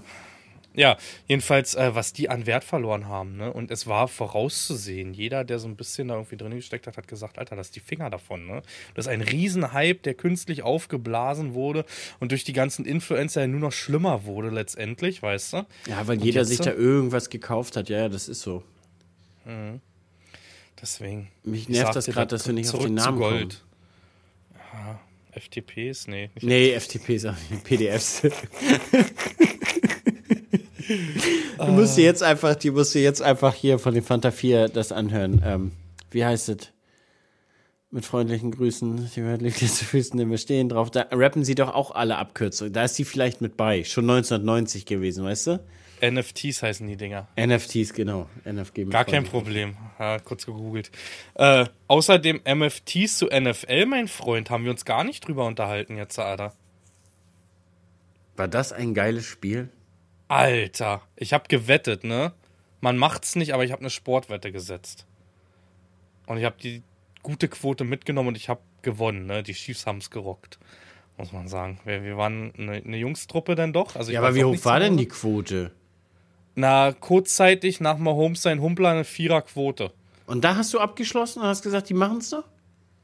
ja, 0.74 0.98
jedenfalls, 1.28 1.76
äh, 1.76 1.94
was 1.94 2.14
die 2.14 2.30
an 2.30 2.48
Wert 2.48 2.64
verloren 2.64 3.08
haben, 3.08 3.38
ne? 3.38 3.54
Und 3.54 3.70
es 3.70 3.86
war 3.86 4.08
vorauszusehen. 4.08 5.14
Jeder, 5.14 5.44
der 5.44 5.60
so 5.60 5.68
ein 5.68 5.76
bisschen 5.76 6.08
da 6.08 6.16
irgendwie 6.16 6.36
drin 6.36 6.56
gesteckt 6.56 6.88
hat, 6.88 6.98
hat 6.98 7.08
gesagt, 7.08 7.38
Alter, 7.38 7.56
lass 7.56 7.70
die 7.70 7.80
Finger 7.80 8.10
davon, 8.10 8.48
ne? 8.48 8.64
Das 8.96 9.06
ist 9.06 9.12
ein 9.12 9.22
Riesenhype, 9.22 10.00
der 10.02 10.16
künstlich 10.16 10.64
aufgeblasen 10.64 11.54
wurde 11.54 11.86
und 12.20 12.32
durch 12.32 12.44
die 12.44 12.54
ganzen 12.54 12.86
Influencer 12.86 13.46
nur 13.46 13.60
noch 13.60 13.72
schlimmer 13.72 14.26
wurde 14.26 14.50
letztendlich, 14.50 15.22
weißt 15.22 15.54
du? 15.54 15.58
Ja, 15.88 16.08
weil 16.08 16.18
Und 16.18 16.24
jeder 16.26 16.42
jetzt 16.42 16.50
sich 16.50 16.60
da 16.60 16.74
irgendwas 16.74 17.30
gekauft 17.30 17.78
hat. 17.78 17.88
Ja, 17.90 18.00
ja, 18.00 18.10
das 18.10 18.28
ist 18.28 18.42
so. 18.42 18.64
Deswegen. 20.82 21.30
Mich 21.44 21.64
Ich 21.64 21.70
nervt 21.70 21.96
das 21.96 22.08
gerade, 22.08 22.28
dass 22.28 22.48
wir 22.48 22.54
nicht 22.54 22.74
auf 22.74 22.84
den 22.84 22.96
Namen 22.96 23.20
kommen. 23.20 23.50
Ja, 24.74 25.00
FTPs? 25.32 26.08
Nee, 26.08 26.30
nicht 26.34 26.44
Nee, 26.44 26.78
FTPs, 26.80 27.28
PDFs. 27.64 28.22
du 31.58 31.72
musst 31.72 31.98
dir 31.98 32.04
jetzt 32.04 32.24
einfach, 32.24 32.56
die 32.56 32.72
musst 32.72 32.96
du 32.96 33.00
jetzt 33.00 33.22
einfach 33.22 33.54
hier 33.54 33.80
von 33.80 33.94
den 33.94 34.04
Fanta 34.04 34.32
4 34.32 34.70
das 34.70 34.92
anhören. 34.92 35.42
Ähm, 35.46 35.72
wie 36.12 36.26
heißt 36.26 36.50
es? 36.50 36.70
Mit 37.92 38.06
freundlichen 38.06 38.50
Grüßen, 38.50 39.12
die 39.16 39.24
Welt 39.24 39.44
liegt 39.44 39.62
dir 39.62 39.68
zu 39.68 39.86
Füßen, 39.86 40.18
denn 40.18 40.32
wir 40.32 40.40
stehen 40.40 40.68
drauf. 40.68 40.90
Da 40.90 41.06
rappen 41.12 41.46
sie 41.46 41.54
doch 41.54 41.76
auch 41.76 41.92
alle 41.92 42.18
Abkürzungen. 42.18 42.74
Da 42.74 42.86
ist 42.86 42.96
sie 42.96 43.06
vielleicht 43.06 43.40
mit 43.42 43.56
bei. 43.56 43.84
Schon 43.84 44.10
1990 44.10 44.88
gewesen, 44.88 45.24
weißt 45.24 45.48
du? 45.48 45.60
NFTs 46.04 46.62
heißen 46.64 46.86
die 46.86 46.98
Dinger. 46.98 47.28
NFTs, 47.40 47.94
genau. 47.94 48.30
NFG 48.46 48.86
Gar 48.90 49.06
kein 49.06 49.24
Problem. 49.24 49.78
Ja, 50.00 50.20
kurz 50.20 50.46
gegoogelt. 50.46 50.92
Äh, 51.36 51.66
außerdem 51.88 52.42
MFTs 52.44 53.18
zu 53.18 53.28
NFL, 53.28 53.86
mein 53.86 54.08
Freund, 54.08 54.50
haben 54.50 54.66
wir 54.66 54.72
uns 54.72 54.84
gar 54.84 55.04
nicht 55.04 55.26
drüber 55.26 55.46
unterhalten 55.46 55.96
jetzt, 55.96 56.20
Alter. 56.20 56.54
War 58.36 58.48
das 58.48 58.74
ein 58.74 58.94
geiles 58.94 59.26
Spiel? 59.26 59.70
Alter, 60.28 61.02
ich 61.16 61.34
habe 61.34 61.46
gewettet, 61.48 62.04
ne? 62.04 62.34
Man 62.82 62.98
macht's 62.98 63.36
nicht, 63.36 63.54
aber 63.54 63.64
ich 63.64 63.72
habe 63.72 63.82
eine 63.82 63.90
Sportwette 63.90 64.52
gesetzt. 64.52 65.06
Und 66.26 66.38
ich 66.38 66.44
habe 66.44 66.56
die 66.62 66.82
gute 67.22 67.48
Quote 67.48 67.84
mitgenommen 67.84 68.30
und 68.30 68.38
ich 68.38 68.50
habe 68.50 68.62
gewonnen, 68.82 69.26
ne? 69.26 69.44
Die 69.44 69.54
Chiefs 69.54 69.86
haben's 69.86 70.10
gerockt, 70.10 70.60
muss 71.18 71.32
man 71.32 71.48
sagen. 71.48 71.80
Wir, 71.86 72.04
wir 72.04 72.18
waren 72.18 72.52
eine, 72.58 72.74
eine 72.74 72.98
Jungstruppe 72.98 73.56
dann 73.56 73.72
doch. 73.72 73.96
Also 73.96 74.12
Ja, 74.12 74.20
aber 74.20 74.36
wie 74.36 74.44
hoch 74.44 74.66
war 74.66 74.80
denn 74.80 74.94
Hause. 74.94 75.00
die 75.00 75.08
Quote? 75.08 75.72
Na, 76.56 76.92
kurzzeitig 76.94 77.80
nach 77.80 77.98
Mahomes 77.98 78.42
sein 78.44 78.62
Humpler 78.62 78.90
eine 78.90 79.04
Viererquote. 79.04 79.92
Und 80.28 80.44
da 80.44 80.56
hast 80.56 80.74
du 80.74 80.80
abgeschlossen 80.80 81.42
und 81.42 81.48
hast 81.48 81.64
gesagt, 81.64 81.90
die 81.90 81.94
machen's 81.94 82.30
doch? 82.30 82.44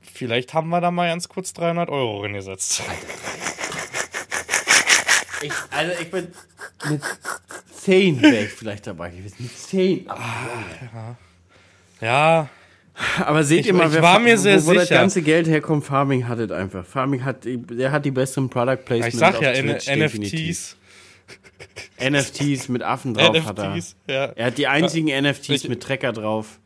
Vielleicht 0.01 0.53
haben 0.53 0.69
wir 0.69 0.81
da 0.81 0.91
mal 0.91 1.09
ganz 1.09 1.27
kurz 1.27 1.51
300 1.53 1.89
Euro 1.89 2.21
reingesetzt. 2.21 2.81
Ich, 5.41 5.51
also 5.71 5.91
ich 6.01 6.11
bin 6.11 6.27
mit 6.89 7.01
10 7.81 8.21
wäre 8.21 8.43
ich 8.45 8.49
vielleicht 8.51 8.87
dabei 8.87 9.09
gewesen. 9.09 9.35
Mit 9.39 9.57
10. 9.57 10.05
Ja, 12.01 12.49
Aber 13.25 13.43
seht 13.45 13.61
Ich- 13.61 13.67
ihr 13.67 13.73
mal, 13.73 13.87
ich 13.87 13.93
wer 13.93 14.01
war 14.01 14.19
mir 14.19 14.37
sehr 14.37 14.61
wo, 14.63 14.67
wo 14.71 14.73
das 14.73 14.89
ganze 14.89 15.21
Geld 15.21 15.47
herkommt, 15.47 15.85
Farming 15.85 16.27
hat 16.27 16.39
es 16.39 16.51
einfach. 16.51 16.85
Farming 16.85 17.23
hat, 17.23 17.45
die- 17.45 17.57
der 17.57 17.91
hat 17.93 18.03
die 18.03 18.11
besseren 18.11 18.49
Product 18.49 18.83
Placements 18.83 19.13
ich 19.13 19.19
sag 19.19 19.41
ja, 19.41 19.51
auf 19.51 19.57
N 19.57 19.67
Twitch, 19.69 19.85
definitiv. 19.85 20.75
NFTs. 21.99 22.41
NFTs 22.41 22.69
mit 22.69 22.83
Affen 22.83 23.13
drauf 23.13 23.45
hat 23.45 23.59
er. 23.59 23.75
NFTs, 23.75 23.95
ja. 24.07 24.25
Er 24.25 24.45
hat 24.47 24.57
die 24.57 24.67
einzigen 24.67 25.07
NFTs 25.07 25.49
Richtig. 25.49 25.69
mit 25.69 25.83
Trecker 25.83 26.13
drauf. 26.13 26.59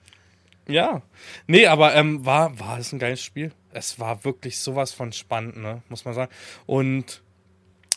Ja. 0.68 1.02
Nee, 1.48 1.68
aber 1.68 1.96
ähm, 1.96 2.26
war, 2.26 2.60
war 2.60 2.80
es 2.80 2.94
ein 2.94 3.00
geiles 3.00 3.22
Spiel. 3.22 3.52
Es 3.72 4.00
war 4.00 4.24
wirklich 4.24 4.60
sowas 4.60 4.94
von 4.94 5.12
spannend, 5.12 5.58
ne? 5.58 5.82
Muss 5.90 6.06
man 6.06 6.14
sagen. 6.14 6.32
Und 6.66 7.22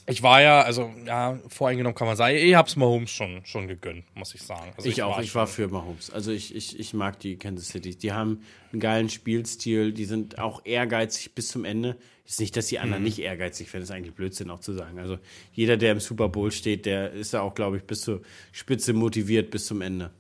ich 0.09 0.23
war 0.23 0.41
ja, 0.41 0.63
also, 0.63 0.93
ja, 1.05 1.39
voreingenommen 1.49 1.97
kann 1.97 2.07
man 2.07 2.17
sagen, 2.17 2.37
ich 2.37 2.55
hab's 2.55 2.77
Mahomes 2.77 3.11
schon, 3.11 3.45
schon 3.45 3.67
gegönnt, 3.67 4.05
muss 4.15 4.35
ich 4.35 4.43
sagen. 4.43 4.73
Also 4.77 4.89
ich, 4.89 5.03
auch, 5.03 5.19
ich 5.19 5.35
war 5.35 5.49
für 5.49 5.67
Mahomes. 5.69 6.11
Also 6.11 6.31
ich, 6.31 6.55
ich, 6.55 6.79
ich 6.79 6.95
mag 6.95 7.19
die 7.19 7.37
Kansas 7.37 7.69
City. 7.69 7.97
Die 7.97 8.13
haben 8.13 8.43
einen 8.73 8.81
geilen 8.81 9.09
Spielstil, 9.09 9.93
die 9.93 10.05
sind 10.05 10.39
auch 10.39 10.65
ehrgeizig 10.65 11.35
bis 11.35 11.49
zum 11.49 11.65
Ende. 11.65 11.97
Ist 12.27 12.41
nicht, 12.41 12.57
dass 12.57 12.67
die 12.67 12.77
Mhm. 12.77 12.83
anderen 12.83 13.03
nicht 13.05 13.21
ehrgeizig 13.21 13.73
werden, 13.73 13.85
ist 13.85 13.91
eigentlich 13.91 14.15
Blödsinn 14.15 14.51
auch 14.51 14.59
zu 14.61 14.73
sagen. 14.73 14.99
Also 14.99 15.19
jeder, 15.53 15.77
der 15.77 15.93
im 15.93 16.01
Super 16.01 16.29
Bowl 16.29 16.51
steht, 16.51 16.85
der 16.85 17.13
ist 17.13 17.33
da 17.35 17.41
auch, 17.41 17.55
glaube 17.55 17.77
ich, 17.77 17.85
bis 17.85 18.01
zur 18.03 18.21
Spitze 18.53 18.93
motiviert 18.93 19.51
bis 19.51 19.67
zum 19.67 19.81
Ende. 19.81 20.11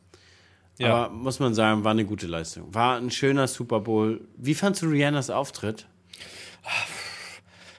Ja. 0.78 0.94
Aber 0.94 1.14
muss 1.14 1.40
man 1.40 1.54
sagen, 1.54 1.84
war 1.84 1.90
eine 1.92 2.04
gute 2.04 2.26
Leistung. 2.26 2.72
War 2.74 2.96
ein 2.98 3.10
schöner 3.10 3.48
Super 3.48 3.80
Bowl. 3.80 4.20
Wie 4.36 4.54
fandst 4.54 4.82
du 4.82 4.86
Rihannas 4.86 5.30
Auftritt? 5.30 5.86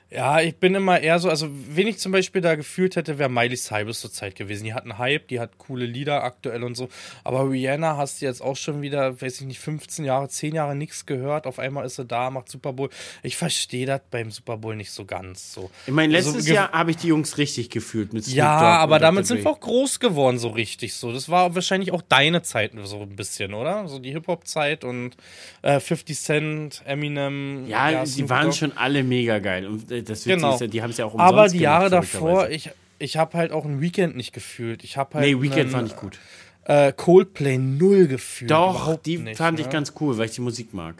Ja, 0.10 0.40
ich 0.40 0.56
bin 0.56 0.74
immer 0.74 1.02
eher 1.02 1.20
so, 1.20 1.30
also 1.30 1.50
wen 1.52 1.86
ich 1.86 1.98
zum 1.98 2.14
Beispiel 2.14 2.40
da 2.40 2.56
gefühlt 2.56 2.96
hätte, 2.96 3.20
wäre 3.20 3.30
Miley 3.30 3.58
Cyrus 3.58 4.00
zur 4.00 4.10
Zeit 4.12 4.36
gewesen. 4.36 4.64
Die 4.64 4.74
hat 4.74 4.84
einen 4.84 4.98
Hype, 4.98 5.28
die 5.28 5.42
hat 5.42 5.58
coole 5.58 5.86
Lieder 5.86 6.24
aktuell 6.24 6.64
und 6.64 6.76
so. 6.76 6.88
Aber 7.26 7.50
Rihanna 7.50 7.98
hast 7.98 8.22
du 8.22 8.26
jetzt 8.26 8.42
auch 8.42 8.56
schon 8.56 8.82
wieder, 8.82 9.22
weiß 9.22 9.42
ich 9.42 9.48
nicht, 9.48 9.60
15 9.60 10.06
Jahre, 10.06 10.30
10 10.30 10.56
Jahre 10.56 10.76
nichts 10.76 11.06
gehört. 11.06 11.46
Auf 11.46 11.60
einmal 11.60 11.86
ist 11.86 11.98
sie 11.98 12.06
da, 12.06 12.30
macht 12.30 12.48
Super 12.50 12.72
Bowl. 12.72 12.90
Ich 13.22 13.36
verstehe 13.36 13.86
das 13.86 14.00
beim 14.10 14.32
Super 14.32 14.56
Bowl 14.56 14.78
nicht 14.78 14.92
so 14.92 15.04
ganz 15.04 15.52
so. 15.54 15.70
Ich 15.88 15.92
meine, 15.94 16.16
Also, 16.16 16.30
letztes 16.30 16.46
ge- 16.46 16.56
Jahr 16.56 16.72
habe 16.72 16.92
ich 16.92 16.98
die 16.98 17.08
Jungs 17.08 17.38
richtig 17.38 17.70
gefühlt 17.70 18.14
mit 18.14 18.24
Snoop 18.24 18.36
Ja, 18.38 18.60
Dogg 18.60 18.84
aber 18.84 19.00
damit 19.00 19.28
sind 19.28 19.44
wir 19.44 19.52
auch 19.52 19.60
groß 19.60 20.00
geworden, 20.00 20.40
so 20.40 20.48
richtig 20.48 20.94
so. 20.94 21.12
Das 21.12 21.28
war 21.28 21.54
wahrscheinlich 21.54 21.92
auch 21.92 22.02
deine 22.02 22.42
Zeit 22.44 22.72
so 22.84 23.02
ein 23.02 23.16
bisschen, 23.18 23.54
oder? 23.54 23.90
So 23.90 24.00
die 24.00 24.12
Hip-Hop-Zeit 24.14 24.86
und 24.86 25.18
äh, 25.64 25.82
50 25.82 26.18
Cent, 26.18 26.82
Eminem. 26.86 27.66
Ja, 27.68 28.04
die 28.06 28.10
Snoop 28.10 28.30
waren 28.30 28.54
schon 28.54 28.78
alle 28.78 29.04
mega 29.04 29.40
geil. 29.40 29.68
Und 29.68 29.92
äh, 29.92 29.97
das 30.04 30.20
Witzige 30.26 30.36
Genau. 30.36 30.56
ist 30.56 30.74
die 30.74 30.82
haben 30.82 30.90
es 30.92 30.98
ja 30.98 31.06
auch 31.06 31.14
umsonst 31.14 31.34
Aber 31.34 31.48
die 31.50 31.60
Jahre 31.60 31.90
gemacht, 31.90 32.14
davor, 32.14 32.50
ich, 32.50 32.70
ich 33.00 33.18
habe 33.18 33.38
halt 33.38 33.52
auch 33.52 33.66
ein 33.66 33.82
Weekend 33.82 34.16
nicht 34.16 34.34
gefühlt. 34.34 34.84
Ich 34.84 34.98
habe 34.98 35.16
halt 35.16 35.26
Nee, 35.26 35.42
Weekend 35.42 35.60
einen, 35.62 35.70
fand 35.72 35.88
ich 35.90 35.96
gut. 35.96 36.20
Äh, 36.66 36.92
Coldplay 36.94 37.58
null 37.58 38.08
gefühlt. 38.08 38.52
Doch, 38.52 38.98
die 38.98 39.18
nicht, 39.20 39.38
fand 39.38 39.60
ich 39.60 39.68
ne? 39.68 39.72
ganz 39.72 39.94
cool, 40.00 40.18
weil 40.18 40.26
ich 40.26 40.32
die 40.34 40.42
Musik 40.42 40.74
mag. 40.74 40.96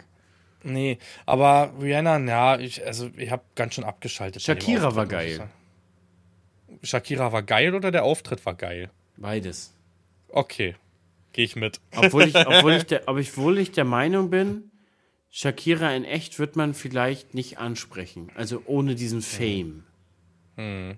Nee, 0.64 0.98
aber 1.24 1.72
Rihanna, 1.80 2.18
ja, 2.18 2.58
ich, 2.58 2.84
also 2.84 3.10
ich 3.16 3.30
habe 3.30 3.42
ganz 3.54 3.74
schön 3.74 3.84
abgeschaltet. 3.84 4.42
Shakira 4.42 4.94
war 4.96 5.04
ich 5.04 5.10
geil. 5.10 5.48
Shakira 6.82 7.32
war 7.32 7.42
geil 7.42 7.74
oder 7.74 7.90
der 7.90 8.04
Auftritt 8.04 8.44
war 8.46 8.54
geil? 8.54 8.90
Beides. 9.16 9.72
Okay, 10.30 10.74
gehe 11.32 11.44
ich 11.44 11.56
mit. 11.56 11.80
Obwohl 11.96 12.24
ich, 12.24 12.34
obwohl, 12.46 12.74
ich 12.74 12.86
der, 12.86 13.02
obwohl 13.06 13.58
ich 13.58 13.72
der 13.72 13.84
Meinung 13.84 14.30
bin, 14.30 14.70
Shakira 15.30 15.94
in 15.94 16.04
echt 16.04 16.38
wird 16.38 16.56
man 16.56 16.74
vielleicht 16.74 17.34
nicht 17.34 17.58
ansprechen. 17.58 18.30
Also 18.34 18.62
ohne 18.66 18.94
diesen 18.94 19.22
Fame. 19.22 19.84
Na, 20.56 20.96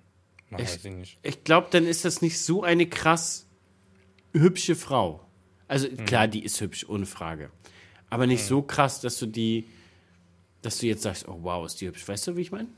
weiß 0.51 0.85
ich 0.85 0.93
nicht. 0.93 1.19
Ich 1.23 1.45
glaube, 1.45 1.69
dann 1.71 1.87
ist 1.87 2.05
das 2.05 2.23
nicht 2.23 2.41
so 2.41 2.63
eine 2.63 2.87
krass 2.87 3.47
hübsche 4.33 4.77
Frau. 4.77 5.27
Also 5.69 5.89
klar, 5.89 6.29
die 6.29 6.45
ist 6.45 6.61
hübsch, 6.61 6.85
ohne 6.89 7.07
Frage. 7.07 7.51
Aber 8.09 8.27
nicht 8.27 8.45
so 8.45 8.63
krass, 8.63 9.01
dass 9.01 9.19
du 9.19 9.27
die, 9.27 9.69
dass 10.63 10.79
du 10.79 10.87
jetzt 10.87 11.03
sagst, 11.03 11.29
oh 11.29 11.39
wow, 11.43 11.65
ist 11.65 11.81
die 11.81 11.87
hübsch. 11.87 12.07
Weißt 12.09 12.27
du, 12.27 12.37
wie 12.37 12.43
ich 12.43 12.51
meine? 12.51 12.69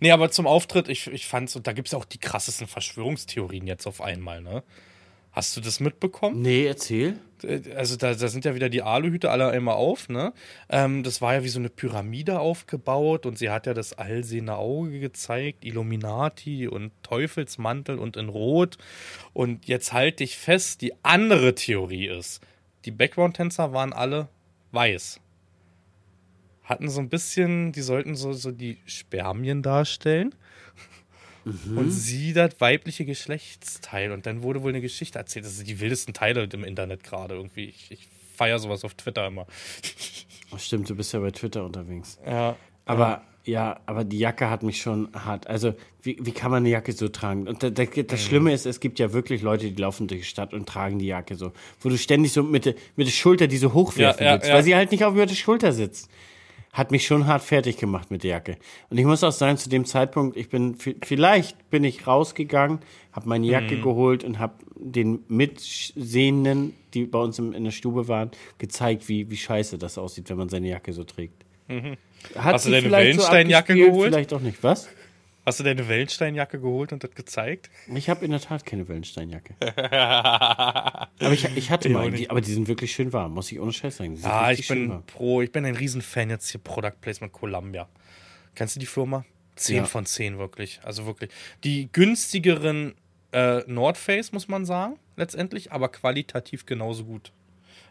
Nee, 0.00 0.10
aber 0.10 0.30
zum 0.30 0.46
Auftritt, 0.46 0.90
ich, 0.90 1.06
ich 1.06 1.26
fand's, 1.26 1.56
und 1.56 1.66
da 1.66 1.72
gibt's 1.72 1.94
auch 1.94 2.04
die 2.04 2.18
krassesten 2.18 2.66
Verschwörungstheorien 2.66 3.66
jetzt 3.66 3.86
auf 3.86 4.02
einmal, 4.02 4.42
ne? 4.42 4.62
Hast 5.32 5.56
du 5.56 5.60
das 5.60 5.80
mitbekommen? 5.80 6.42
Nee, 6.42 6.66
erzähl. 6.66 7.18
also 7.76 7.96
da, 7.96 8.14
da 8.14 8.28
sind 8.28 8.44
ja 8.44 8.54
wieder 8.54 8.68
die 8.68 8.82
Aluhüte 8.82 9.30
alle 9.30 9.48
einmal 9.48 9.76
auf, 9.76 10.08
ne? 10.08 10.32
Ähm, 10.68 11.02
das 11.02 11.20
war 11.20 11.34
ja 11.34 11.44
wie 11.44 11.48
so 11.48 11.60
eine 11.60 11.68
Pyramide 11.68 12.40
aufgebaut 12.40 13.26
und 13.26 13.38
sie 13.38 13.50
hat 13.50 13.66
ja 13.66 13.74
das 13.74 13.92
allsehende 13.92 14.56
Auge 14.56 14.98
gezeigt, 14.98 15.64
Illuminati 15.64 16.66
und 16.66 16.92
Teufelsmantel 17.02 17.98
und 17.98 18.16
in 18.16 18.28
Rot. 18.28 18.78
Und 19.32 19.68
jetzt 19.68 19.92
halte 19.92 20.24
ich 20.24 20.36
fest, 20.36 20.80
die 20.80 20.92
andere 21.04 21.54
Theorie 21.54 22.08
ist, 22.08 22.40
die 22.84 22.90
Background-Tänzer 22.90 23.72
waren 23.72 23.92
alle 23.92 24.28
weiß. 24.72 25.20
Hatten 26.64 26.88
so 26.88 27.00
ein 27.00 27.08
bisschen, 27.08 27.72
die 27.72 27.82
sollten 27.82 28.14
so, 28.14 28.32
so 28.32 28.50
die 28.50 28.78
Spermien 28.86 29.62
darstellen. 29.62 30.34
Und 31.76 31.90
sie 31.90 32.32
das 32.32 32.60
weibliche 32.60 33.04
Geschlechtsteil. 33.04 34.12
Und 34.12 34.26
dann 34.26 34.42
wurde 34.42 34.62
wohl 34.62 34.70
eine 34.70 34.80
Geschichte 34.80 35.18
erzählt. 35.18 35.44
Das 35.44 35.56
sind 35.56 35.68
die 35.68 35.80
wildesten 35.80 36.14
Teile 36.14 36.48
im 36.52 36.64
Internet 36.64 37.04
gerade 37.04 37.34
irgendwie. 37.34 37.64
Ich, 37.66 37.90
ich 37.90 38.08
feiere 38.36 38.58
sowas 38.58 38.84
auf 38.84 38.94
Twitter 38.94 39.26
immer. 39.26 39.46
Ach, 40.54 40.58
stimmt, 40.58 40.88
du 40.88 40.94
bist 40.94 41.12
ja 41.12 41.20
bei 41.20 41.30
Twitter 41.30 41.64
unterwegs. 41.64 42.18
Ja. 42.26 42.56
Aber 42.84 43.22
ja, 43.44 43.80
aber 43.86 44.04
die 44.04 44.18
Jacke 44.18 44.50
hat 44.50 44.62
mich 44.62 44.80
schon 44.82 45.08
hart. 45.14 45.46
Also, 45.46 45.74
wie, 46.02 46.18
wie 46.20 46.32
kann 46.32 46.50
man 46.50 46.58
eine 46.64 46.68
Jacke 46.70 46.92
so 46.92 47.08
tragen? 47.08 47.48
Und 47.48 47.62
da, 47.62 47.70
da, 47.70 47.84
das 47.84 48.22
Schlimme 48.22 48.52
ist, 48.52 48.66
es 48.66 48.78
gibt 48.78 48.98
ja 48.98 49.12
wirklich 49.14 49.40
Leute, 49.40 49.70
die 49.70 49.80
laufen 49.80 50.06
durch 50.06 50.20
die 50.20 50.26
Stadt 50.26 50.52
und 50.52 50.68
tragen 50.68 50.98
die 50.98 51.06
Jacke 51.06 51.34
so. 51.34 51.52
Wo 51.80 51.88
du 51.88 51.96
ständig 51.96 52.32
so 52.32 52.42
mit, 52.42 52.66
der- 52.66 52.74
mit 52.96 53.06
der 53.06 53.12
Schulter 53.12 53.46
die 53.46 53.56
so 53.56 53.72
hochwerfen 53.72 54.22
Ja, 54.22 54.32
ja, 54.32 54.36
willst, 54.36 54.48
ja. 54.48 54.54
weil 54.54 54.62
sie 54.64 54.74
halt 54.76 54.90
nicht 54.90 55.04
auf 55.04 55.14
der 55.14 55.28
Schulter 55.28 55.72
sitzt. 55.72 56.10
Hat 56.72 56.90
mich 56.90 57.06
schon 57.06 57.26
hart 57.26 57.42
fertig 57.42 57.76
gemacht 57.78 58.10
mit 58.10 58.22
der 58.22 58.30
Jacke. 58.32 58.56
Und 58.90 58.98
ich 58.98 59.04
muss 59.04 59.24
auch 59.24 59.32
sagen, 59.32 59.56
zu 59.56 59.68
dem 59.68 59.84
Zeitpunkt, 59.84 60.36
ich 60.36 60.48
bin, 60.48 60.76
vi- 60.76 60.96
vielleicht 61.04 61.70
bin 61.70 61.82
ich 61.82 62.06
rausgegangen, 62.06 62.80
habe 63.12 63.28
meine 63.28 63.46
Jacke 63.46 63.76
Mhm. 63.76 63.82
geholt 63.82 64.22
und 64.22 64.38
habe 64.38 64.54
den 64.76 65.24
Mitsehenden, 65.28 66.74
die 66.94 67.04
bei 67.04 67.18
uns 67.18 67.38
in 67.38 67.64
der 67.64 67.70
Stube 67.70 68.08
waren, 68.08 68.30
gezeigt, 68.58 69.08
wie, 69.08 69.30
wie 69.30 69.36
scheiße 69.36 69.78
das 69.78 69.98
aussieht, 69.98 70.28
wenn 70.30 70.36
man 70.36 70.48
seine 70.48 70.68
Jacke 70.68 70.92
so 70.92 71.04
trägt. 71.04 71.44
Hat 71.68 71.74
Mhm. 71.84 71.96
Hast 72.34 72.66
du 72.66 72.70
deine 72.70 72.86
so 72.88 72.92
Wellensteinjacke 72.96 73.72
abgespielt, 73.72 73.90
geholt? 73.92 74.12
Vielleicht 74.12 74.32
auch 74.34 74.40
nicht. 74.40 74.62
Was? 74.62 74.88
Hast 75.48 75.60
du 75.60 75.64
deine 75.64 75.88
Wellensteinjacke 75.88 76.60
geholt 76.60 76.92
und 76.92 77.02
das 77.02 77.12
gezeigt? 77.12 77.70
Ich 77.94 78.10
habe 78.10 78.22
in 78.22 78.32
der 78.32 78.40
Tat 78.40 78.66
keine 78.66 78.86
Wellensteinjacke. 78.86 79.54
aber 79.90 81.32
ich, 81.32 81.56
ich 81.56 81.70
hatte 81.70 81.88
mal, 81.88 82.10
die, 82.10 82.28
aber 82.28 82.42
die 82.42 82.52
sind 82.52 82.68
wirklich 82.68 82.92
schön 82.92 83.14
warm, 83.14 83.32
muss 83.32 83.50
ich 83.50 83.58
ohne 83.58 83.72
Scheiß 83.72 83.96
sagen. 83.96 84.20
Ah, 84.24 84.52
ich 84.52 84.68
bin 84.68 84.90
warm. 84.90 85.06
pro, 85.06 85.40
ich 85.40 85.50
bin 85.50 85.64
ein 85.64 85.74
Riesenfan 85.74 86.28
jetzt 86.28 86.50
hier 86.50 86.60
Product 86.60 87.00
Placement 87.00 87.32
Columbia. 87.32 87.88
Kennst 88.54 88.76
du 88.76 88.80
die 88.80 88.84
Firma? 88.84 89.24
10 89.56 89.76
Ja. 89.76 89.84
von 89.86 90.04
10 90.04 90.38
wirklich. 90.38 90.80
Also 90.82 91.06
wirklich. 91.06 91.30
Die 91.64 91.88
günstigeren 91.92 92.94
äh, 93.32 93.62
North 93.66 93.96
Face, 93.96 94.32
muss 94.32 94.48
man 94.48 94.66
sagen, 94.66 94.98
letztendlich, 95.16 95.72
aber 95.72 95.88
qualitativ 95.88 96.66
genauso 96.66 97.06
gut. 97.06 97.32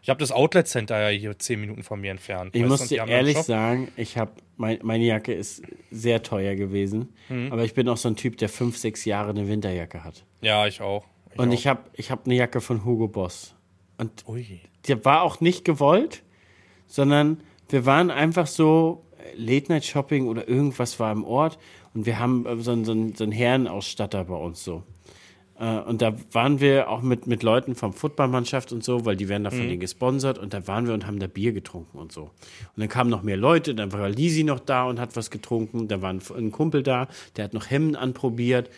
Ich 0.08 0.10
habe 0.10 0.20
das 0.20 0.32
Outlet 0.32 0.66
Center 0.66 0.98
ja 1.10 1.18
hier 1.18 1.38
10 1.38 1.60
Minuten 1.60 1.82
von 1.82 2.00
mir 2.00 2.10
entfernt. 2.10 2.56
Ich 2.56 2.62
weißt 2.62 2.70
muss 2.70 2.88
die 2.88 2.94
dir 2.94 3.06
ehrlich 3.06 3.36
sagen, 3.36 3.88
ich 3.94 4.16
habe 4.16 4.30
mein, 4.56 4.78
meine 4.82 5.04
Jacke 5.04 5.34
ist 5.34 5.60
sehr 5.90 6.22
teuer 6.22 6.54
gewesen, 6.54 7.12
Mhm. 7.28 7.52
aber 7.52 7.62
ich 7.64 7.74
bin 7.74 7.86
auch 7.90 7.98
so 7.98 8.08
ein 8.08 8.16
Typ, 8.16 8.38
der 8.38 8.48
fünf, 8.48 8.78
sechs 8.78 9.04
Jahre 9.04 9.28
eine 9.28 9.46
Winterjacke 9.48 10.02
hat. 10.04 10.24
Ja, 10.40 10.66
ich 10.66 10.80
auch. 10.80 11.04
Ich 11.34 11.38
Und 11.38 11.50
auch. 11.50 11.52
ich 11.52 11.66
habe 11.66 11.80
ich 11.92 12.10
hab 12.10 12.24
eine 12.24 12.36
Jacke 12.36 12.62
von 12.62 12.86
Hugo 12.86 13.06
Boss. 13.06 13.54
Und 13.98 14.26
Ui. 14.26 14.60
der 14.86 15.04
war 15.04 15.20
auch 15.20 15.42
nicht 15.42 15.66
gewollt, 15.66 16.22
sondern 16.86 17.42
wir 17.68 17.84
waren 17.84 18.10
einfach 18.10 18.46
so 18.46 19.04
äh, 19.18 19.36
Late-Night-Shopping 19.36 20.26
oder 20.26 20.48
irgendwas 20.48 20.98
war 20.98 21.12
im 21.12 21.22
Ort 21.22 21.58
und 21.92 22.06
wir 22.06 22.18
haben 22.18 22.46
äh, 22.46 22.56
so 22.56 22.70
einen, 22.72 22.86
so 22.86 22.92
einen, 22.92 23.14
so 23.14 23.24
einen 23.24 23.32
Herrenausstatter 23.32 24.24
bei 24.24 24.36
uns 24.36 24.64
so. 24.64 24.84
Äh, 25.58 25.80
Und 25.80 26.02
da 26.02 26.14
waren 26.32 26.60
wir 26.60 26.88
auch 26.88 27.02
mit, 27.02 27.26
mit 27.26 27.42
Leuten 27.42 27.74
vom 27.74 27.92
Footballmannschaft 27.92 28.72
und 28.72 28.84
so, 28.84 29.04
weil 29.04 29.16
die 29.16 29.28
werden 29.28 29.44
da 29.44 29.50
von 29.50 29.60
denen 29.60 29.80
gesponsert 29.80 30.38
und 30.38 30.54
da 30.54 30.66
waren 30.66 30.86
wir 30.86 30.94
und 30.94 31.06
haben 31.06 31.18
da 31.18 31.26
Bier 31.26 31.52
getrunken 31.52 31.98
und 31.98 32.12
so. 32.12 32.22
Und 32.22 32.30
dann 32.76 32.88
kamen 32.88 33.10
noch 33.10 33.22
mehr 33.22 33.36
Leute, 33.36 33.74
dann 33.74 33.92
war 33.92 34.08
Lisi 34.08 34.44
noch 34.44 34.60
da 34.60 34.84
und 34.84 35.00
hat 35.00 35.16
was 35.16 35.30
getrunken, 35.30 35.88
da 35.88 36.00
war 36.00 36.10
ein, 36.10 36.20
ein 36.36 36.52
Kumpel 36.52 36.82
da, 36.82 37.08
der 37.36 37.44
hat 37.44 37.54
noch 37.54 37.70
Hemden 37.70 37.96
anprobiert. 37.96 38.70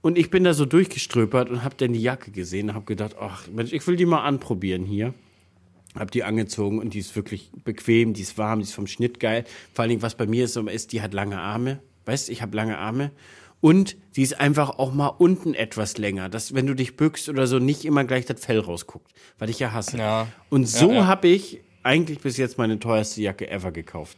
Und 0.00 0.16
ich 0.16 0.30
bin 0.30 0.44
da 0.44 0.54
so 0.54 0.64
durchgeströpert 0.64 1.50
und 1.50 1.64
habe 1.64 1.74
dann 1.76 1.92
die 1.92 2.00
Jacke 2.00 2.30
gesehen 2.30 2.70
und 2.70 2.74
habe 2.74 2.84
gedacht, 2.86 3.16
ach 3.20 3.48
Mensch, 3.48 3.72
ich 3.72 3.86
will 3.86 3.96
die 3.96 4.06
mal 4.06 4.22
anprobieren 4.22 4.84
hier. 4.84 5.12
Hab 5.94 6.10
die 6.12 6.22
angezogen 6.22 6.78
und 6.78 6.94
die 6.94 7.00
ist 7.00 7.16
wirklich 7.16 7.50
bequem, 7.64 8.12
die 8.12 8.22
ist 8.22 8.38
warm, 8.38 8.60
die 8.60 8.64
ist 8.64 8.74
vom 8.74 8.86
Schnitt 8.86 9.18
geil. 9.18 9.44
Vor 9.74 9.82
allen 9.82 9.88
Dingen, 9.88 10.02
was 10.02 10.14
bei 10.14 10.26
mir 10.26 10.44
ist, 10.44 10.56
ist, 10.56 10.92
die 10.92 11.02
hat 11.02 11.14
lange 11.14 11.40
Arme. 11.40 11.80
Weißt, 12.04 12.28
ich 12.28 12.42
habe 12.42 12.56
lange 12.56 12.78
Arme. 12.78 13.10
Und 13.60 13.96
die 14.14 14.22
ist 14.22 14.40
einfach 14.40 14.78
auch 14.78 14.92
mal 14.92 15.08
unten 15.08 15.54
etwas 15.54 15.98
länger, 15.98 16.28
dass 16.28 16.54
wenn 16.54 16.66
du 16.66 16.74
dich 16.74 16.96
bückst 16.96 17.28
oder 17.28 17.46
so, 17.46 17.58
nicht 17.58 17.84
immer 17.84 18.04
gleich 18.04 18.24
das 18.24 18.44
Fell 18.44 18.60
rausguckt, 18.60 19.10
weil 19.38 19.50
ich 19.50 19.58
ja 19.58 19.72
hasse. 19.72 19.98
Ja. 19.98 20.28
Und 20.48 20.66
so 20.66 20.90
Ja, 20.90 20.94
ja. 20.94 21.06
habe 21.06 21.28
ich 21.28 21.60
eigentlich 21.82 22.20
bis 22.20 22.36
jetzt 22.36 22.58
meine 22.58 22.78
teuerste 22.78 23.20
Jacke 23.20 23.50
ever 23.50 23.72
gekauft. 23.72 24.16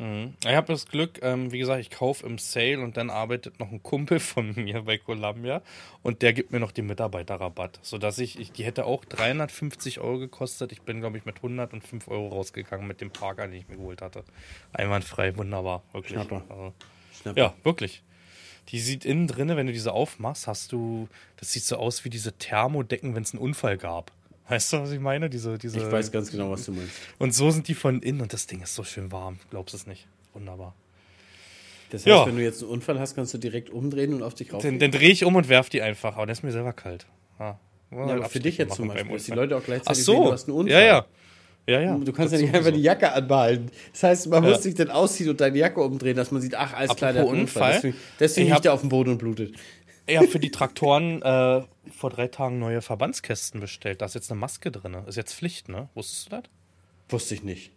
Ich 0.00 0.54
habe 0.54 0.68
das 0.68 0.86
Glück, 0.86 1.18
ähm, 1.22 1.50
wie 1.50 1.58
gesagt, 1.58 1.80
ich 1.80 1.90
kaufe 1.90 2.24
im 2.24 2.38
Sale 2.38 2.80
und 2.80 2.96
dann 2.96 3.10
arbeitet 3.10 3.58
noch 3.58 3.72
ein 3.72 3.82
Kumpel 3.82 4.20
von 4.20 4.52
mir 4.54 4.82
bei 4.82 4.96
Columbia 4.96 5.60
und 6.04 6.22
der 6.22 6.32
gibt 6.32 6.52
mir 6.52 6.60
noch 6.60 6.70
den 6.70 6.86
Mitarbeiterrabatt, 6.86 7.80
sodass 7.82 8.20
ich, 8.20 8.38
ich 8.38 8.52
die 8.52 8.62
hätte 8.62 8.84
auch 8.84 9.04
350 9.04 9.98
Euro 9.98 10.18
gekostet. 10.18 10.70
Ich 10.70 10.82
bin, 10.82 11.00
glaube 11.00 11.18
ich, 11.18 11.24
mit 11.24 11.38
105 11.38 12.06
Euro 12.06 12.28
rausgegangen 12.28 12.86
mit 12.86 13.00
dem 13.00 13.10
Parker, 13.10 13.48
den 13.48 13.54
ich 13.54 13.66
mir 13.66 13.76
geholt 13.76 14.00
hatte. 14.00 14.22
Einwandfrei, 14.72 15.36
wunderbar, 15.36 15.82
wirklich. 15.92 16.12
Schnapper. 16.12 16.44
Also, 16.48 16.72
Schnapper. 17.20 17.40
ja, 17.40 17.54
wirklich. 17.64 18.04
Die 18.68 18.80
sieht 18.80 19.04
innen 19.04 19.26
drinne, 19.26 19.56
wenn 19.56 19.66
du 19.66 19.72
diese 19.72 19.92
aufmachst, 19.92 20.46
hast 20.46 20.72
du, 20.72 21.08
das 21.36 21.52
sieht 21.52 21.64
so 21.64 21.76
aus 21.76 22.04
wie 22.04 22.10
diese 22.10 22.32
Thermodecken, 22.34 23.14
wenn 23.14 23.22
es 23.22 23.32
einen 23.32 23.42
Unfall 23.42 23.78
gab. 23.78 24.12
Weißt 24.48 24.72
du, 24.72 24.80
was 24.80 24.90
ich 24.92 25.00
meine? 25.00 25.28
Diese, 25.30 25.58
diese, 25.58 25.78
Ich 25.78 25.90
weiß 25.90 26.10
ganz 26.12 26.30
genau, 26.30 26.50
was 26.50 26.64
du 26.66 26.72
meinst. 26.72 26.92
und 27.18 27.34
so 27.34 27.50
sind 27.50 27.68
die 27.68 27.74
von 27.74 28.00
innen 28.02 28.20
und 28.20 28.32
das 28.32 28.46
Ding 28.46 28.62
ist 28.62 28.74
so 28.74 28.84
schön 28.84 29.10
warm. 29.12 29.38
Glaubst 29.50 29.74
es 29.74 29.86
nicht? 29.86 30.06
Wunderbar. 30.34 30.74
Das 31.90 32.00
heißt, 32.02 32.06
Ja. 32.08 32.26
wenn 32.26 32.36
du 32.36 32.42
jetzt 32.42 32.62
einen 32.62 32.70
Unfall 32.70 32.98
hast, 33.00 33.14
kannst 33.14 33.32
du 33.34 33.38
direkt 33.38 33.70
umdrehen 33.70 34.12
und 34.14 34.22
auf 34.22 34.34
dich 34.34 34.52
rauf. 34.52 34.62
Dann, 34.62 34.78
dann 34.78 34.90
drehe 34.90 35.10
ich 35.10 35.24
um 35.24 35.36
und 35.36 35.48
werf 35.48 35.70
die 35.70 35.80
einfach. 35.82 36.16
Aber 36.16 36.26
dann 36.26 36.32
ist 36.34 36.42
mir 36.42 36.52
selber 36.52 36.72
kalt. 36.74 37.06
Ja, 37.38 37.58
Ja, 37.90 37.98
aber 37.98 38.28
für 38.28 38.40
dich 38.40 38.58
jetzt 38.58 38.74
zum 38.74 38.88
Beispiel, 38.88 39.12
dass 39.12 39.24
die 39.24 39.30
Leute 39.32 39.56
auch 39.56 39.60
Ach 39.62 39.66
gleichzeitig 39.66 40.04
so. 40.04 40.12
sehen, 40.12 40.24
du 40.24 40.32
hast 40.32 40.48
einen 40.48 40.56
Unfall. 40.58 40.72
Ja, 40.72 40.86
ja. 40.86 41.06
Ja, 41.68 41.80
ja. 41.82 41.98
Du 41.98 42.12
kannst 42.12 42.32
ja 42.32 42.40
nicht 42.40 42.54
einfach 42.54 42.72
die. 42.72 42.80
Jacke 42.80 43.12
anbehalten. 43.12 43.70
Das 43.92 44.02
heißt, 44.02 44.26
man 44.28 44.42
Ja. 44.42 44.50
muss 44.50 44.62
sich 44.62 44.74
dann 44.74 44.90
ausziehen 44.90 45.28
und 45.30 45.40
deine 45.40 45.58
Jacke 45.58 45.82
umdrehen, 45.82 46.16
dass 46.16 46.30
man 46.30 46.40
sieht, 46.40 46.54
ach, 46.54 46.72
alles 46.72 46.96
klar, 46.96 47.12
der 47.12 47.22
Apropos 47.22 47.40
Unfall. 47.42 47.94
Deswegen, 48.18 48.46
Ich 48.48 48.54
liegt 48.54 48.64
er 48.64 48.72
auf 48.72 48.80
dem 48.80 48.88
Boden 48.88 49.10
und 49.10 49.18
blutet. 49.18 49.54
Ja, 50.08 50.22
für 50.22 50.38
die 50.38 50.50
Traktoren 50.50 51.20
äh, 51.20 51.62
vor 51.90 52.08
drei 52.08 52.28
Tagen 52.28 52.58
neue 52.58 52.80
Verbandskästen 52.80 53.60
bestellt. 53.60 54.00
Da 54.00 54.06
ist 54.06 54.14
jetzt 54.14 54.30
eine 54.30 54.40
Maske 54.40 54.70
drin. 54.70 54.96
Ist 55.06 55.16
jetzt 55.16 55.34
Pflicht, 55.34 55.68
ne? 55.68 55.90
Wusstest 55.94 56.26
du 56.26 56.30
das? 56.36 56.44
Wusste 57.10 57.34
ich 57.34 57.42
nicht. 57.42 57.72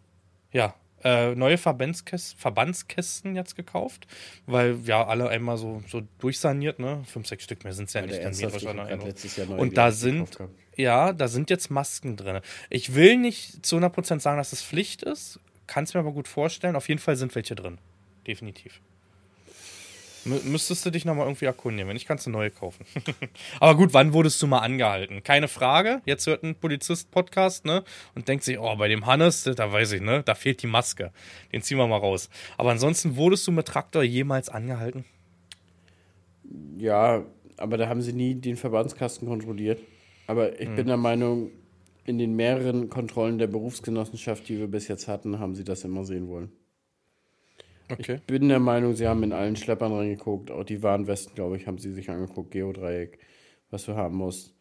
Ja. 0.54 0.74
Äh, 1.04 1.36
neue 1.36 1.58
Verbandskästen, 1.58 2.40
Verbandskästen 2.40 3.36
jetzt 3.36 3.56
gekauft, 3.56 4.08
weil 4.46 4.80
ja 4.86 5.06
alle 5.06 5.30
einmal 5.30 5.58
so, 5.58 5.84
so 5.88 6.02
durchsaniert, 6.20 6.80
ne? 6.80 7.04
Fünf, 7.06 7.28
sechs 7.28 7.44
Stück 7.44 7.64
mehr 7.64 7.74
sind 7.74 7.88
es 7.88 7.94
ja 7.94 8.02
nicht. 8.02 8.24
Dann 8.24 8.34
geht 8.34 8.54
wahrscheinlich 8.54 9.38
Jahr 9.38 9.50
Und 9.50 9.78
da 9.78 9.92
sind, 9.92 10.38
ja, 10.76 11.14
da 11.14 11.28
sind 11.28 11.50
jetzt 11.50 11.72
Masken 11.72 12.18
drin. 12.18 12.42
Ich 12.70 12.96
will 12.96 13.18
nicht 13.18 13.66
zu 13.66 13.78
100% 13.78 14.20
sagen, 14.20 14.38
dass 14.38 14.54
es 14.54 14.62
Pflicht 14.62 15.04
ist, 15.04 15.40
kann 15.68 15.86
es 15.86 15.94
mir 15.94 16.02
aber 16.02 16.12
gut 16.12 16.28
vorstellen. 16.28 16.76
Auf 16.76 16.90
jeden 16.90 17.00
Fall 17.00 17.16
sind 17.16 17.34
welche 17.36 17.56
drin. 17.56 17.78
Definitiv. 18.28 18.82
Mü 20.24 20.40
müsstest 20.46 20.86
du 20.86 20.92
dich 20.92 21.06
nochmal 21.06 21.26
irgendwie 21.26 21.46
erkundigen. 21.46 21.88
Wenn 21.88 21.96
nicht, 21.96 22.08
kannst 22.08 22.28
du 22.28 22.30
neue 22.30 22.52
kaufen. 22.52 22.86
aber 23.60 23.76
gut, 23.76 23.94
wann 23.94 24.14
wurdest 24.14 24.42
du 24.42 24.48
mal 24.48 24.60
angehalten? 24.60 25.24
Keine 25.24 25.48
Frage. 25.48 26.02
Jetzt 26.06 26.28
hört 26.28 26.44
ein 26.44 26.56
Polizist 26.56 27.10
Podcast, 27.12 27.66
ne? 27.66 27.84
Und 28.14 28.28
denkt 28.28 28.44
sich, 28.44 28.60
oh, 28.60 28.76
bei 28.76 28.88
dem 28.88 29.06
Hannes, 29.06 29.44
da 29.44 29.72
weiß 29.72 29.94
ich, 29.94 30.02
ne? 30.02 30.22
Da 30.24 30.36
fehlt 30.36 30.62
die 30.62 30.68
Maske. 30.68 31.12
Den 31.52 31.62
ziehen 31.62 31.78
wir 31.78 31.88
mal 31.88 31.98
raus. 31.98 32.30
Aber 32.58 32.72
ansonsten 32.72 33.16
wurdest 33.16 33.48
du 33.48 33.52
mit 33.52 33.68
Traktor 33.68 34.04
jemals 34.04 34.50
angehalten? 34.50 35.06
Ja, 36.78 37.26
aber 37.58 37.78
da 37.78 37.88
haben 37.90 38.02
sie 38.02 38.14
nie 38.14 38.36
den 38.36 38.58
Verbandskasten 38.58 39.28
kontrolliert. 39.28 39.80
Aber 40.28 40.60
ich 40.60 40.70
bin 40.70 40.88
der 40.88 40.98
Meinung, 40.98 41.52
in 42.06 42.18
den 42.18 42.36
mehreren 42.36 42.90
Kontrollen 42.90 43.38
der 43.38 43.48
Berufsgenossenschaft, 43.48 44.48
die 44.50 44.60
wir 44.60 44.68
bis 44.68 44.88
jetzt 44.88 45.08
hatten, 45.08 45.40
haben 45.40 45.56
sie 45.56 45.64
das 45.64 45.84
immer 45.84 46.04
sehen 46.04 46.28
wollen. 46.28 46.52
Okay. 47.92 48.16
Ich 48.16 48.22
bin 48.24 48.48
der 48.50 48.60
Meinung, 48.60 48.96
sie 48.96 49.08
haben 49.08 49.24
in 49.24 49.34
allen 49.34 49.56
Schleppern 49.56 49.92
reingeguckt. 49.94 50.52
Auch 50.52 50.64
die 50.64 50.82
Warnwesten, 50.84 51.36
glaube 51.36 51.58
ich, 51.58 51.68
haben 51.68 51.78
sie 51.78 51.92
sich 51.92 52.10
angeguckt. 52.10 52.52
Geodreieck, 52.52 53.20
was 53.70 53.86
du 53.86 53.96
haben 53.96 54.16
musst. 54.16 54.54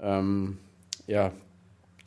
Ähm, 0.00 0.58
ja. 1.06 1.32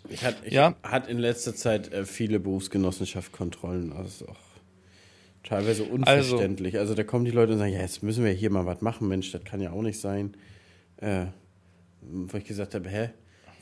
Ich 0.09 0.23
hatte 0.25 0.45
ich 0.45 0.53
Ja. 0.53 0.75
hat 0.83 1.07
in 1.07 1.17
letzter 1.17 1.55
Zeit 1.55 1.91
äh, 1.93 2.05
viele 2.05 2.39
Berufsgenossenschaftskontrollen. 2.39 3.91
Das 3.91 4.21
ist 4.21 4.27
auch 4.27 4.39
teilweise 5.43 5.83
unverständlich. 5.83 6.77
Also, 6.77 6.93
da 6.95 7.03
kommen 7.03 7.25
die 7.25 7.31
Leute 7.31 7.53
und 7.53 7.59
sagen, 7.59 7.73
ja, 7.73 7.81
jetzt 7.81 8.03
müssen 8.03 8.23
wir 8.23 8.31
hier 8.31 8.49
mal 8.49 8.65
was 8.65 8.81
machen, 8.81 9.07
Mensch, 9.07 9.31
das 9.31 9.43
kann 9.43 9.61
ja 9.61 9.71
auch 9.71 9.81
nicht 9.81 9.99
sein. 9.99 10.35
Äh, 10.97 11.27
wo 12.01 12.37
ich 12.37 12.43
gesagt 12.45 12.75
habe, 12.75 12.89
hä? 12.89 13.09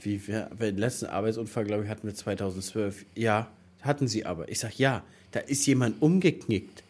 Wie, 0.03 0.27
wir, 0.27 0.49
den 0.59 0.77
letzten 0.77 1.05
Arbeitsunfall, 1.07 1.63
glaube 1.65 1.83
ich, 1.83 1.89
hatten 1.89 2.07
wir 2.07 2.15
2012. 2.15 3.05
Ja, 3.15 3.51
hatten 3.81 4.07
sie 4.07 4.25
aber. 4.25 4.49
Ich 4.49 4.59
sage, 4.59 4.73
ja, 4.77 5.03
da 5.31 5.39
ist 5.39 5.65
jemand 5.65 6.01
umgeknickt. 6.01 6.83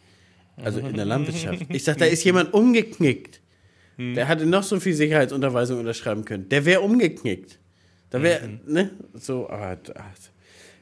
Also 0.57 0.79
in 0.79 0.95
der 0.95 1.05
Landwirtschaft. 1.05 1.65
Ich 1.69 1.83
sage, 1.83 1.99
da 1.99 2.05
ist 2.05 2.23
jemand 2.23 2.53
umgeknickt. 2.53 3.39
Der 3.97 4.27
hatte 4.27 4.45
noch 4.45 4.63
so 4.63 4.79
viel 4.79 4.93
Sicherheitsunterweisung 4.93 5.79
unterschreiben 5.79 6.25
können. 6.25 6.49
Der 6.49 6.65
wäre 6.65 6.81
umgeknickt. 6.81 7.59
Da 8.09 8.21
wäre, 8.23 8.59
ne? 8.65 8.91
So, 9.13 9.49
aber 9.49 9.77
ach, 9.95 10.15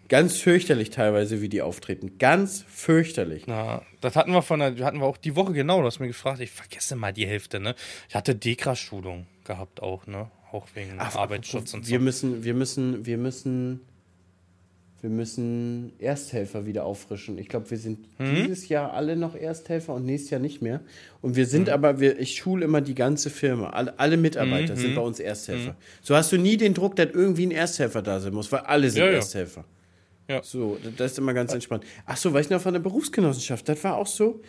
ganz 0.07 0.37
fürchterlich 0.37 0.89
teilweise, 0.89 1.41
wie 1.41 1.49
die 1.49 1.61
auftreten. 1.61 2.17
Ganz 2.17 2.63
fürchterlich. 2.67 3.45
Ja, 3.45 3.83
das 4.01 4.15
hatten 4.15 4.31
wir 4.31 4.41
von 4.41 4.59
der, 4.59 4.75
hatten 4.85 4.99
wir 4.99 5.05
auch 5.05 5.17
die 5.17 5.35
Woche 5.35 5.53
genau, 5.53 5.81
du 5.81 5.85
hast 5.85 5.99
mir 5.99 6.07
gefragt, 6.07 6.39
ich 6.39 6.51
vergesse 6.51 6.95
mal 6.95 7.13
die 7.13 7.27
Hälfte, 7.27 7.59
ne? 7.59 7.75
Ich 8.07 8.15
hatte 8.15 8.35
Dekra-Schulung 8.35 9.27
gehabt 9.43 9.81
auch, 9.81 10.07
ne? 10.07 10.31
Auch 10.51 10.67
wegen 10.73 10.95
Ach, 10.97 11.15
Arbeitsschutz 11.15 11.73
und 11.73 11.85
so. 11.85 11.91
wir 11.91 11.99
müssen, 11.99 12.43
wir 12.43 12.55
müssen, 12.55 13.05
wir 13.05 13.17
müssen, 13.17 13.81
wir 15.01 15.09
müssen 15.09 15.93
Ersthelfer 15.99 16.65
wieder 16.65 16.83
auffrischen. 16.85 17.37
Ich 17.37 17.47
glaube, 17.47 17.69
wir 17.71 17.77
sind 17.77 17.99
Mhm. 18.19 18.35
dieses 18.35 18.67
Jahr 18.69 18.93
alle 18.93 19.15
noch 19.15 19.35
Ersthelfer 19.35 19.93
und 19.93 20.05
nächstes 20.05 20.31
Jahr 20.31 20.41
nicht 20.41 20.61
mehr. 20.61 20.81
Und 21.21 21.35
wir 21.35 21.45
sind 21.45 21.69
aber, 21.69 21.99
wir, 21.99 22.19
ich 22.19 22.35
schule 22.35 22.65
immer 22.65 22.81
die 22.81 22.95
ganze 22.95 23.29
Firma. 23.29 23.69
Alle, 23.69 23.97
alle 23.99 24.17
Mitarbeiter 24.17 24.75
Mhm. 24.75 24.79
sind 24.79 24.95
bei 24.95 25.01
uns 25.01 25.19
Ersthelfer. 25.19 25.75
So 26.01 26.15
hast 26.15 26.31
du 26.31 26.37
nie 26.37 26.57
den 26.57 26.73
Druck, 26.73 26.95
dass 26.97 27.09
irgendwie 27.13 27.45
ein 27.45 27.51
Ersthelfer 27.51 28.01
da 28.01 28.19
sein 28.19 28.33
muss, 28.33 28.51
weil 28.51 28.61
alle 28.61 28.89
sind 28.89 29.01
Ja, 29.03 29.07
ja. 29.09 29.13
Ersthelfer. 29.15 29.63
Ja. 30.27 30.43
So, 30.43 30.77
das- 30.97 31.11
ist 31.13 31.17
immer 31.17 31.33
ganz 31.33 31.53
entspannt. 31.53 31.83
Ach 32.05 32.17
so, 32.17 32.33
weißt 32.33 32.49
du 32.51 32.55
noch 32.55 32.61
von 32.61 32.73
der 32.73 32.81
Berufsgenossenschaft? 32.81 33.67
Das 33.69 33.83
war 33.83 33.95
auch 33.97 34.07
so. 34.07 34.41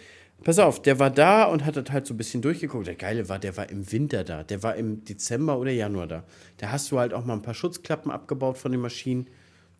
Pass 0.42 0.58
auf, 0.58 0.80
der 0.82 0.98
war 0.98 1.10
da 1.10 1.44
und 1.44 1.64
hat 1.66 1.76
das 1.76 1.90
halt 1.90 2.06
so 2.06 2.14
ein 2.14 2.16
bisschen 2.16 2.40
durchgeguckt. 2.42 2.86
Der 2.86 2.94
Geile 2.94 3.28
war, 3.28 3.38
der 3.38 3.56
war 3.58 3.68
im 3.70 3.90
Winter 3.92 4.24
da. 4.24 4.42
Der 4.42 4.62
war 4.62 4.74
im 4.74 5.04
Dezember 5.04 5.58
oder 5.58 5.70
Januar 5.70 6.06
da. 6.06 6.24
Da 6.56 6.70
hast 6.72 6.90
du 6.90 6.98
halt 6.98 7.12
auch 7.14 7.24
mal 7.26 7.34
ein 7.34 7.42
paar 7.42 7.52
Schutzklappen 7.54 8.10
abgebaut 8.10 8.56
von 8.58 8.72
den 8.72 8.80
Maschinen. 8.80 9.26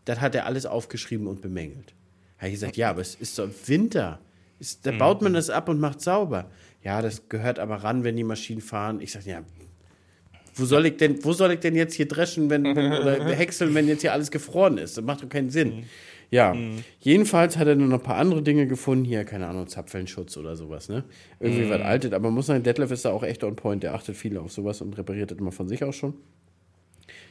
Das 0.05 0.20
hat 0.20 0.35
er 0.35 0.47
alles 0.47 0.66
aufgeschrieben 0.66 1.27
und 1.27 1.43
bemängelt. 1.43 1.94
Da 2.36 2.43
habe 2.43 2.48
ich 2.48 2.55
gesagt, 2.55 2.77
ja, 2.77 2.90
aber 2.90 3.02
es 3.02 3.14
ist 3.14 3.39
doch 3.39 3.48
Winter. 3.66 4.20
Ist, 4.59 4.86
da 4.86 4.93
baut 4.93 5.22
man 5.22 5.32
das 5.32 5.48
ab 5.51 5.68
und 5.68 5.81
macht 5.81 6.01
sauber. 6.01 6.51
Ja, 6.82 7.01
das 7.02 7.28
gehört 7.28 7.59
aber 7.59 7.77
ran, 7.77 8.05
wenn 8.05 8.16
die 8.16 8.24
Maschinen 8.24 8.60
fahren. 8.60 9.01
Ich 9.01 9.12
sage, 9.12 9.31
ja, 9.31 9.43
wo 10.55 10.64
soll 10.64 10.86
ich 10.86 10.97
denn, 10.97 11.24
wo 11.24 11.32
soll 11.32 11.52
ich 11.52 11.60
denn 11.60 11.74
jetzt 11.77 11.94
hier 11.94 12.09
dreschen, 12.09 12.51
wenn, 12.51 12.64
wenn 12.64 12.93
oder 12.93 13.24
häckseln, 13.35 13.74
wenn 13.74 13.89
jetzt 13.89 14.02
hier 14.02 14.12
alles 14.12 14.31
gefroren 14.31 14.78
ist? 14.78 14.97
Das 14.97 15.05
macht 15.05 15.22
doch 15.22 15.28
keinen 15.28 15.51
Sinn. 15.51 15.85
Ja, 16.31 16.55
jedenfalls 17.01 17.56
hat 17.56 17.66
er 17.66 17.74
nur 17.74 17.89
noch 17.89 17.98
ein 17.98 18.05
paar 18.05 18.16
andere 18.16 18.43
Dinge 18.43 18.68
gefunden, 18.68 19.05
hier, 19.05 19.24
keine 19.24 19.48
Ahnung, 19.48 19.66
Zapfelnschutz 19.66 20.36
oder 20.36 20.55
sowas, 20.55 20.89
ne? 20.89 21.02
Irgendwie 21.40 21.68
was 21.68 21.81
Altes, 21.81 22.12
aber 22.12 22.28
man 22.28 22.35
muss 22.35 22.47
sagen, 22.47 22.62
Detlef 22.62 22.93
ist 22.93 23.05
da 23.05 23.10
auch 23.10 23.24
echt 23.24 23.43
on 23.43 23.56
point, 23.56 23.82
der 23.82 23.94
achtet 23.94 24.16
viel 24.16 24.39
auf 24.39 24.52
sowas 24.52 24.81
und 24.81 24.97
repariert 24.97 25.32
das 25.32 25.39
immer 25.39 25.51
von 25.51 25.68
sich 25.68 25.82
aus 25.82 25.97
schon. 25.97 26.14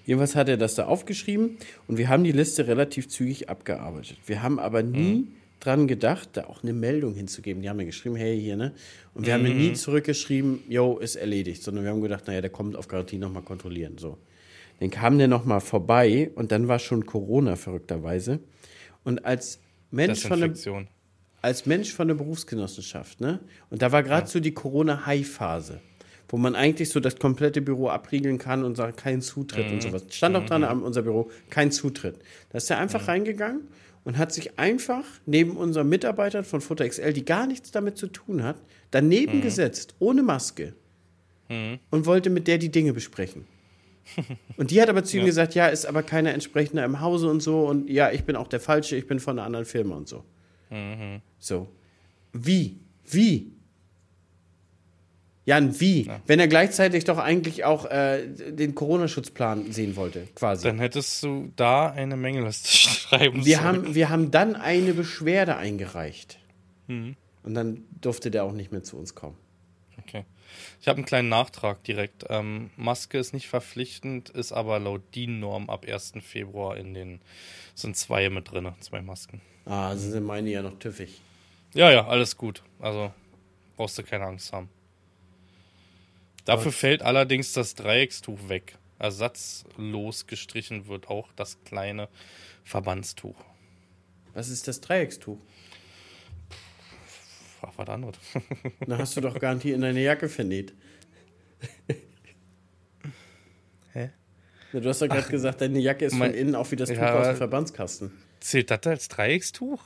Jedenfalls 0.10 0.36
hat 0.36 0.49
er 0.49 0.57
das 0.57 0.73
da 0.73 0.88
aufgeschrieben 0.88 1.60
und 1.86 1.99
wir 1.99 2.10
haben 2.10 2.23
die 2.23 2.31
Liste 2.31 2.65
relativ 2.65 3.10
zügig 3.10 3.48
abgearbeitet. 3.48 4.18
Wir 4.26 4.41
haben 4.41 4.57
aber 4.57 4.81
nie 4.81 5.27
dran 5.60 5.88
gedacht, 5.88 6.30
da 6.34 6.45
auch 6.45 6.64
eine 6.64 6.73
Meldung 6.73 7.14
hinzugeben. 7.14 7.61
Die 7.61 7.69
haben 7.69 7.77
mir 7.77 7.86
geschrieben, 7.86 8.15
hey, 8.15 8.41
hier, 8.41 8.56
ne? 8.56 8.73
Und 9.14 9.27
wir 9.27 9.36
haben 9.36 9.44
mir 9.44 9.53
nie 9.53 9.73
zurückgeschrieben, 9.73 10.64
yo, 10.68 10.98
ist 10.98 11.15
erledigt, 11.15 11.61
sondern 11.61 11.84
wir 11.84 11.91
haben 11.91 12.02
gedacht, 12.02 12.26
naja, 12.26 12.41
der 12.41 12.49
kommt 12.49 12.76
auf 12.76 12.88
Garantie 12.88 13.19
nochmal 13.19 13.44
kontrollieren, 13.44 13.99
so. 13.99 14.18
Dann 14.80 14.90
kam 14.90 15.19
der 15.19 15.27
nochmal 15.27 15.61
vorbei 15.61 16.31
und 16.34 16.52
dann 16.52 16.68
war 16.68 16.80
schon 16.80 17.06
Corona 17.06 17.56
verrückterweise. 17.56 18.40
Und 19.03 19.26
als 19.26 19.60
Mensch 19.91 20.26
von 20.26 20.40
der, 20.40 20.88
als 21.44 21.68
Mensch 21.68 21.94
von 21.94 22.07
der 22.07 22.15
Berufsgenossenschaft, 22.15 23.22
ne? 23.22 23.41
Und 23.69 23.84
da 23.84 23.91
war 23.91 24.02
gerade 24.02 24.26
so 24.26 24.40
die 24.40 24.56
Corona-High-Phase, 24.56 25.81
wo 26.30 26.38
man 26.38 26.56
eigentlich 26.56 26.90
so 26.90 27.00
das 27.00 27.18
komplette 27.18 27.62
Büro 27.62 27.90
abriegeln 27.90 28.38
kann 28.38 28.64
und 28.64 28.76
sagt, 28.76 28.98
kein 28.98 29.22
Zutritt 29.22 29.72
und 29.72 29.82
sowas. 29.82 30.06
Stand 30.12 30.36
auch 30.36 30.46
dran 30.46 30.64
an 30.64 30.84
unser 30.84 31.02
Büro, 31.02 31.30
kein 31.50 31.72
Zutritt. 31.72 32.16
Da 32.50 32.60
ist 32.60 32.70
er 32.70 32.78
einfach 32.78 33.08
reingegangen 33.08 33.68
und 34.04 34.18
hat 34.18 34.32
sich 34.32 34.58
einfach 34.60 35.04
neben 35.26 35.58
unseren 35.58 35.90
Mitarbeitern 35.90 36.44
von 36.44 36.62
Futter 36.62 36.88
XL, 36.88 37.14
die 37.14 37.26
gar 37.26 37.48
nichts 37.48 37.72
damit 37.72 37.98
zu 37.98 38.08
tun 38.08 38.44
hat, 38.44 38.58
daneben 38.92 39.42
gesetzt, 39.42 39.96
ohne 40.00 40.24
Maske. 40.24 40.74
Und 41.90 42.06
wollte 42.06 42.30
mit 42.30 42.48
der 42.48 42.60
die 42.60 42.70
Dinge 42.70 42.94
besprechen. 42.94 43.46
Und 44.58 44.72
die 44.72 44.82
hat 44.82 44.90
aber 44.90 45.04
zu 45.04 45.18
ihm 45.18 45.26
gesagt, 45.26 45.56
ja, 45.56 45.68
ist 45.68 45.86
aber 45.86 46.04
keiner 46.04 46.34
entsprechender 46.34 46.84
im 46.84 47.00
Hause 47.00 47.30
und 47.30 47.42
so. 47.42 47.68
Und 47.68 47.90
ja, 47.90 48.12
ich 48.12 48.24
bin 48.24 48.36
auch 48.36 48.48
der 48.48 48.60
Falsche, 48.60 48.96
ich 48.96 49.06
bin 49.06 49.20
von 49.20 49.38
einer 49.38 49.46
anderen 49.46 49.66
Firma 49.66 49.96
und 49.96 50.08
so. 50.08 50.24
So. 51.38 51.68
Wie? 52.34 52.80
Wie? 53.06 53.52
Jan, 55.50 55.80
wie? 55.80 56.08
Wenn 56.28 56.40
er 56.40 56.48
gleichzeitig 56.48 57.06
doch 57.06 57.18
eigentlich 57.18 57.66
auch 57.66 57.86
äh, 57.86 58.28
den 58.28 58.76
Corona-Schutzplan 58.76 59.72
sehen 59.72 59.96
wollte, 59.96 60.28
quasi. 60.36 60.68
Dann 60.68 60.78
hättest 60.78 61.24
du 61.24 61.52
da 61.56 61.90
eine 61.90 62.18
Mängelliste 62.18 62.68
schreiben 62.78 63.44
wir, 63.44 63.58
sollen. 63.58 63.68
haben, 63.68 63.96
wir 63.96 64.10
haben 64.10 64.30
dann 64.30 64.56
eine 64.56 64.94
Beschwerde 64.94 65.56
eingereicht. 65.58 66.38
Und 66.88 67.16
dann 67.44 67.84
durfte 68.00 68.30
der 68.30 68.44
auch 68.44 68.52
nicht 68.52 68.72
mehr 68.72 68.84
zu 68.84 68.96
uns 68.96 69.16
kommen. 69.16 69.38
Okay. 69.98 70.24
Ich 70.82 70.88
habe 70.88 70.98
einen 70.98 71.08
kleinen 71.08 71.30
Nachtrag 71.30 71.84
direkt. 71.84 72.26
Ähm, 72.30 72.70
Maske 72.78 73.18
ist 73.18 73.34
nicht 73.34 73.48
verpflichtend, 73.48 74.30
ist 74.30 74.52
aber 74.52 74.78
laut 74.78 75.02
DIN-Norm 75.16 75.72
ab 75.72 75.84
1. 75.88 76.14
Februar 76.22 76.78
in 76.78 76.94
den, 76.94 77.22
sind 77.74 77.98
zwei 77.98 78.30
mit 78.30 78.52
drin, 78.52 78.72
zwei 78.82 79.02
Masken. 79.02 79.42
Ah, 79.66 79.90
also 79.90 80.12
sind 80.12 80.26
meine 80.26 80.52
ja 80.52 80.62
noch 80.62 80.78
tüffig. 80.78 81.22
Ja, 81.74 81.90
ja, 81.90 82.08
alles 82.08 82.38
gut. 82.38 82.62
Also 82.80 83.12
brauchst 83.78 83.98
du 83.98 84.04
keine 84.04 84.26
Angst 84.26 84.54
haben. 84.54 84.70
Dafür 86.50 86.72
fällt 86.72 87.02
allerdings 87.02 87.54
das 87.54 87.76
Dreieckstuch 87.76 88.50
weg. 88.50 88.78
Ersatzlos 88.98 90.28
gestrichen 90.28 90.88
wird 90.88 91.08
auch 91.08 91.30
das 91.36 91.58
kleine 91.64 92.10
Verbandstuch. 92.64 93.36
Was 94.34 94.50
ist 94.50 94.68
das 94.68 94.82
Dreieckstuch? 94.82 95.38
Frag 97.60 97.78
was 97.78 97.88
anderes. 97.90 98.18
Da 98.88 98.98
hast 98.98 99.16
du 99.18 99.22
doch 99.22 99.38
garantiert 99.40 99.76
in 99.76 99.82
deine 99.82 100.02
Jacke 100.02 100.28
vernäht. 100.30 100.74
Hä? 103.94 104.10
Na, 104.74 104.80
du 104.80 104.90
hast 104.90 105.02
doch 105.02 105.08
gerade 105.08 105.30
gesagt, 105.30 105.62
deine 105.62 105.80
Jacke 105.80 106.06
ist 106.06 106.12
von 106.14 106.20
mein- 106.20 106.34
innen 106.34 106.56
auch 106.56 106.70
wie 106.72 106.76
das 106.76 106.90
Tuch 106.90 106.98
Ja, 106.98 107.14
aus 107.16 107.24
dem 107.24 107.30
aber- 107.30 107.38
Verbandskasten. 107.38 108.12
Zählt 108.40 108.72
das 108.72 108.86
als 108.86 109.08
Dreieckstuch? 109.10 109.84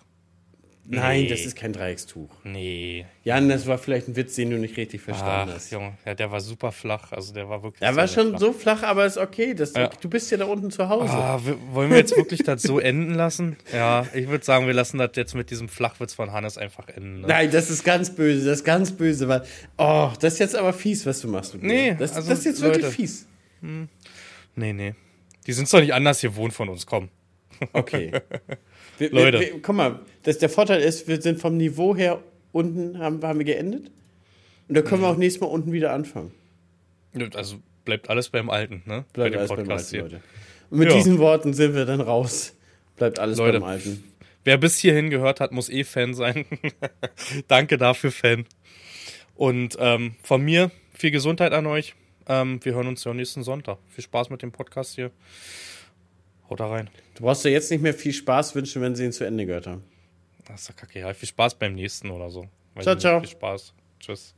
Nein, 0.86 1.22
Nee. 1.22 1.28
das 1.30 1.42
ist 1.46 1.56
kein 1.56 1.72
Dreieckstuch. 1.72 2.30
Nee. 2.44 3.06
Jan, 3.24 3.48
das 3.48 3.68
war 3.68 3.78
vielleicht 3.78 4.10
ein 4.10 4.18
Witz, 4.18 4.36
den 4.36 4.50
du 4.50 4.58
nicht 4.58 4.76
richtig 4.76 5.00
verstanden 5.02 5.50
Ach, 5.52 5.56
hast. 5.56 5.72
Junge, 5.72 5.94
ja, 6.06 6.14
der 6.14 6.30
war 6.30 6.42
super 6.42 6.74
flach. 6.74 7.14
Also 7.14 7.34
der 7.34 7.48
war 7.48 7.64
wirklich. 7.64 7.82
Er 7.82 7.94
sehr, 7.94 8.02
war 8.02 8.08
schon 8.10 8.30
flach. 8.32 8.40
so 8.40 8.52
flach, 8.54 8.84
aber 8.84 9.06
ist 9.06 9.18
okay. 9.18 9.54
Das, 9.54 9.74
Ja. 9.76 9.88
Du 10.02 10.10
bist 10.10 10.30
ja 10.30 10.38
da 10.38 10.44
unten 10.46 10.72
zu 10.72 10.90
Hause. 10.90 11.14
Ah, 11.14 11.40
wollen 11.72 11.90
wir 11.90 11.98
jetzt 11.98 12.18
wirklich 12.18 12.44
das 12.44 12.64
so 12.64 12.80
enden 12.80 13.14
lassen? 13.14 13.56
Ja, 13.72 14.06
ich 14.14 14.28
würde 14.28 14.44
sagen, 14.44 14.68
wir 14.68 14.74
lassen 14.74 14.98
das 14.98 15.12
jetzt 15.16 15.36
mit 15.36 15.52
diesem 15.52 15.70
Flachwitz 15.70 16.14
von 16.14 16.34
Hannes 16.34 16.58
einfach 16.58 16.90
enden. 16.90 17.22
Ne? 17.22 17.28
Nein, 17.28 17.50
das 17.52 17.70
ist 17.70 17.86
ganz 17.86 18.14
böse, 18.14 18.46
das 18.46 18.60
ist 18.60 18.66
ganz 18.66 18.92
böse, 18.92 19.30
weil. 19.30 19.44
Oh, 19.78 20.12
das 20.20 20.34
ist 20.34 20.40
jetzt 20.40 20.56
aber 20.58 20.74
fies, 20.74 21.06
was 21.06 21.22
du 21.22 21.30
machst. 21.30 21.54
Mit 21.54 21.64
Nee, 21.64 21.96
das, 21.98 22.14
also, 22.14 22.30
das 22.30 22.40
ist 22.40 22.46
jetzt 22.46 22.62
wirklich 22.62 22.84
Leute. 22.84 22.94
fies. 22.96 23.26
Nee, 23.62 24.74
nee. 24.74 24.96
Die 25.48 25.54
sind 25.54 25.72
doch 25.74 25.80
nicht 25.80 25.94
anders 25.94 26.20
gewohnt 26.20 26.54
von 26.54 26.68
uns, 26.68 26.86
komm. 26.86 27.08
Okay. 27.72 28.12
Wir, 28.98 29.12
Leute. 29.12 29.40
Wir, 29.40 29.54
wir, 29.54 29.62
guck 29.62 29.76
mal, 29.76 30.00
das, 30.24 30.38
der 30.38 30.50
Vorteil 30.50 30.82
ist, 30.82 31.08
wir 31.08 31.22
sind 31.22 31.40
vom 31.40 31.58
Niveau 31.58 31.96
her 31.96 32.22
unten, 32.52 33.00
haben, 33.00 33.22
haben 33.24 33.40
wir 33.40 33.46
geendet. 33.46 33.92
Und 34.68 34.76
da 34.76 34.82
können 34.82 35.02
Mhm. 35.02 35.06
wir 35.06 35.10
auch 35.10 35.18
nächstes 35.18 35.42
Mal 35.42 35.48
unten 35.48 35.72
wieder 35.72 35.92
anfangen. 35.94 36.32
Also 37.36 37.58
bleibt 37.86 38.10
alles 38.10 38.30
beim 38.30 38.50
Alten, 38.50 38.82
ne? 38.86 39.06
Bleibt 39.14 39.34
Bei 39.34 39.40
alles 39.40 39.50
beim 39.50 39.70
Alten, 39.70 39.90
hier. 39.90 40.02
Leute. 40.04 40.22
Und 40.70 40.80
mit 40.80 40.90
Ja. 40.90 40.96
diesen 40.96 41.20
Worten 41.20 41.54
sind 41.54 41.76
wir 41.76 41.86
dann 41.86 42.02
raus. 42.02 42.56
Bleibt 42.96 43.20
alles 43.20 43.38
Leute. 43.38 43.60
beim 43.60 43.70
Alten. 43.70 44.04
Wer 44.46 44.58
bis 44.58 44.78
hierhin 44.80 45.10
gehört 45.10 45.40
hat, 45.40 45.52
muss 45.52 45.70
eh 45.70 45.84
Fan 45.84 46.14
sein. 46.14 46.46
Danke 47.48 47.78
dafür, 47.78 48.12
Fan. 48.12 48.46
Und 49.36 49.78
ähm, 49.80 50.16
von 50.22 50.42
mir 50.44 50.72
viel 50.94 51.12
Gesundheit 51.12 51.54
an 51.54 51.66
euch. 51.66 51.96
Ähm, 52.28 52.60
wir 52.64 52.74
hören 52.74 52.88
uns 52.88 53.04
ja 53.04 53.14
nächsten 53.14 53.44
Sonntag. 53.44 53.78
Viel 53.90 54.04
Spaß 54.04 54.30
mit 54.30 54.42
dem 54.42 54.52
Podcast 54.52 54.96
hier. 54.96 55.12
Haut 56.50 56.60
da 56.60 56.68
rein. 56.68 56.90
Du 57.16 57.24
brauchst 57.24 57.46
dir 57.46 57.52
jetzt 57.52 57.70
nicht 57.72 57.82
mehr 57.82 57.94
viel 57.94 58.14
Spaß 58.14 58.56
wünschen, 58.56 58.82
wenn 58.82 58.96
sie 58.96 59.06
ihn 59.06 59.12
zu 59.12 59.24
Ende 59.24 59.46
gehört 59.46 59.68
haben. 59.68 59.84
Das 60.46 60.62
ist 60.62 60.68
ja 60.70 60.74
kacke. 60.76 61.00
Ja, 61.00 61.14
viel 61.14 61.30
Spaß 61.30 61.56
beim 61.56 61.76
nächsten 61.76 62.10
oder 62.10 62.30
so. 62.30 62.48
Weiß 62.76 62.84
Ciao, 62.84 62.96
ciao. 62.96 63.20
Viel 63.20 63.30
Spaß. 63.30 63.74
Tschüss. 64.00 64.36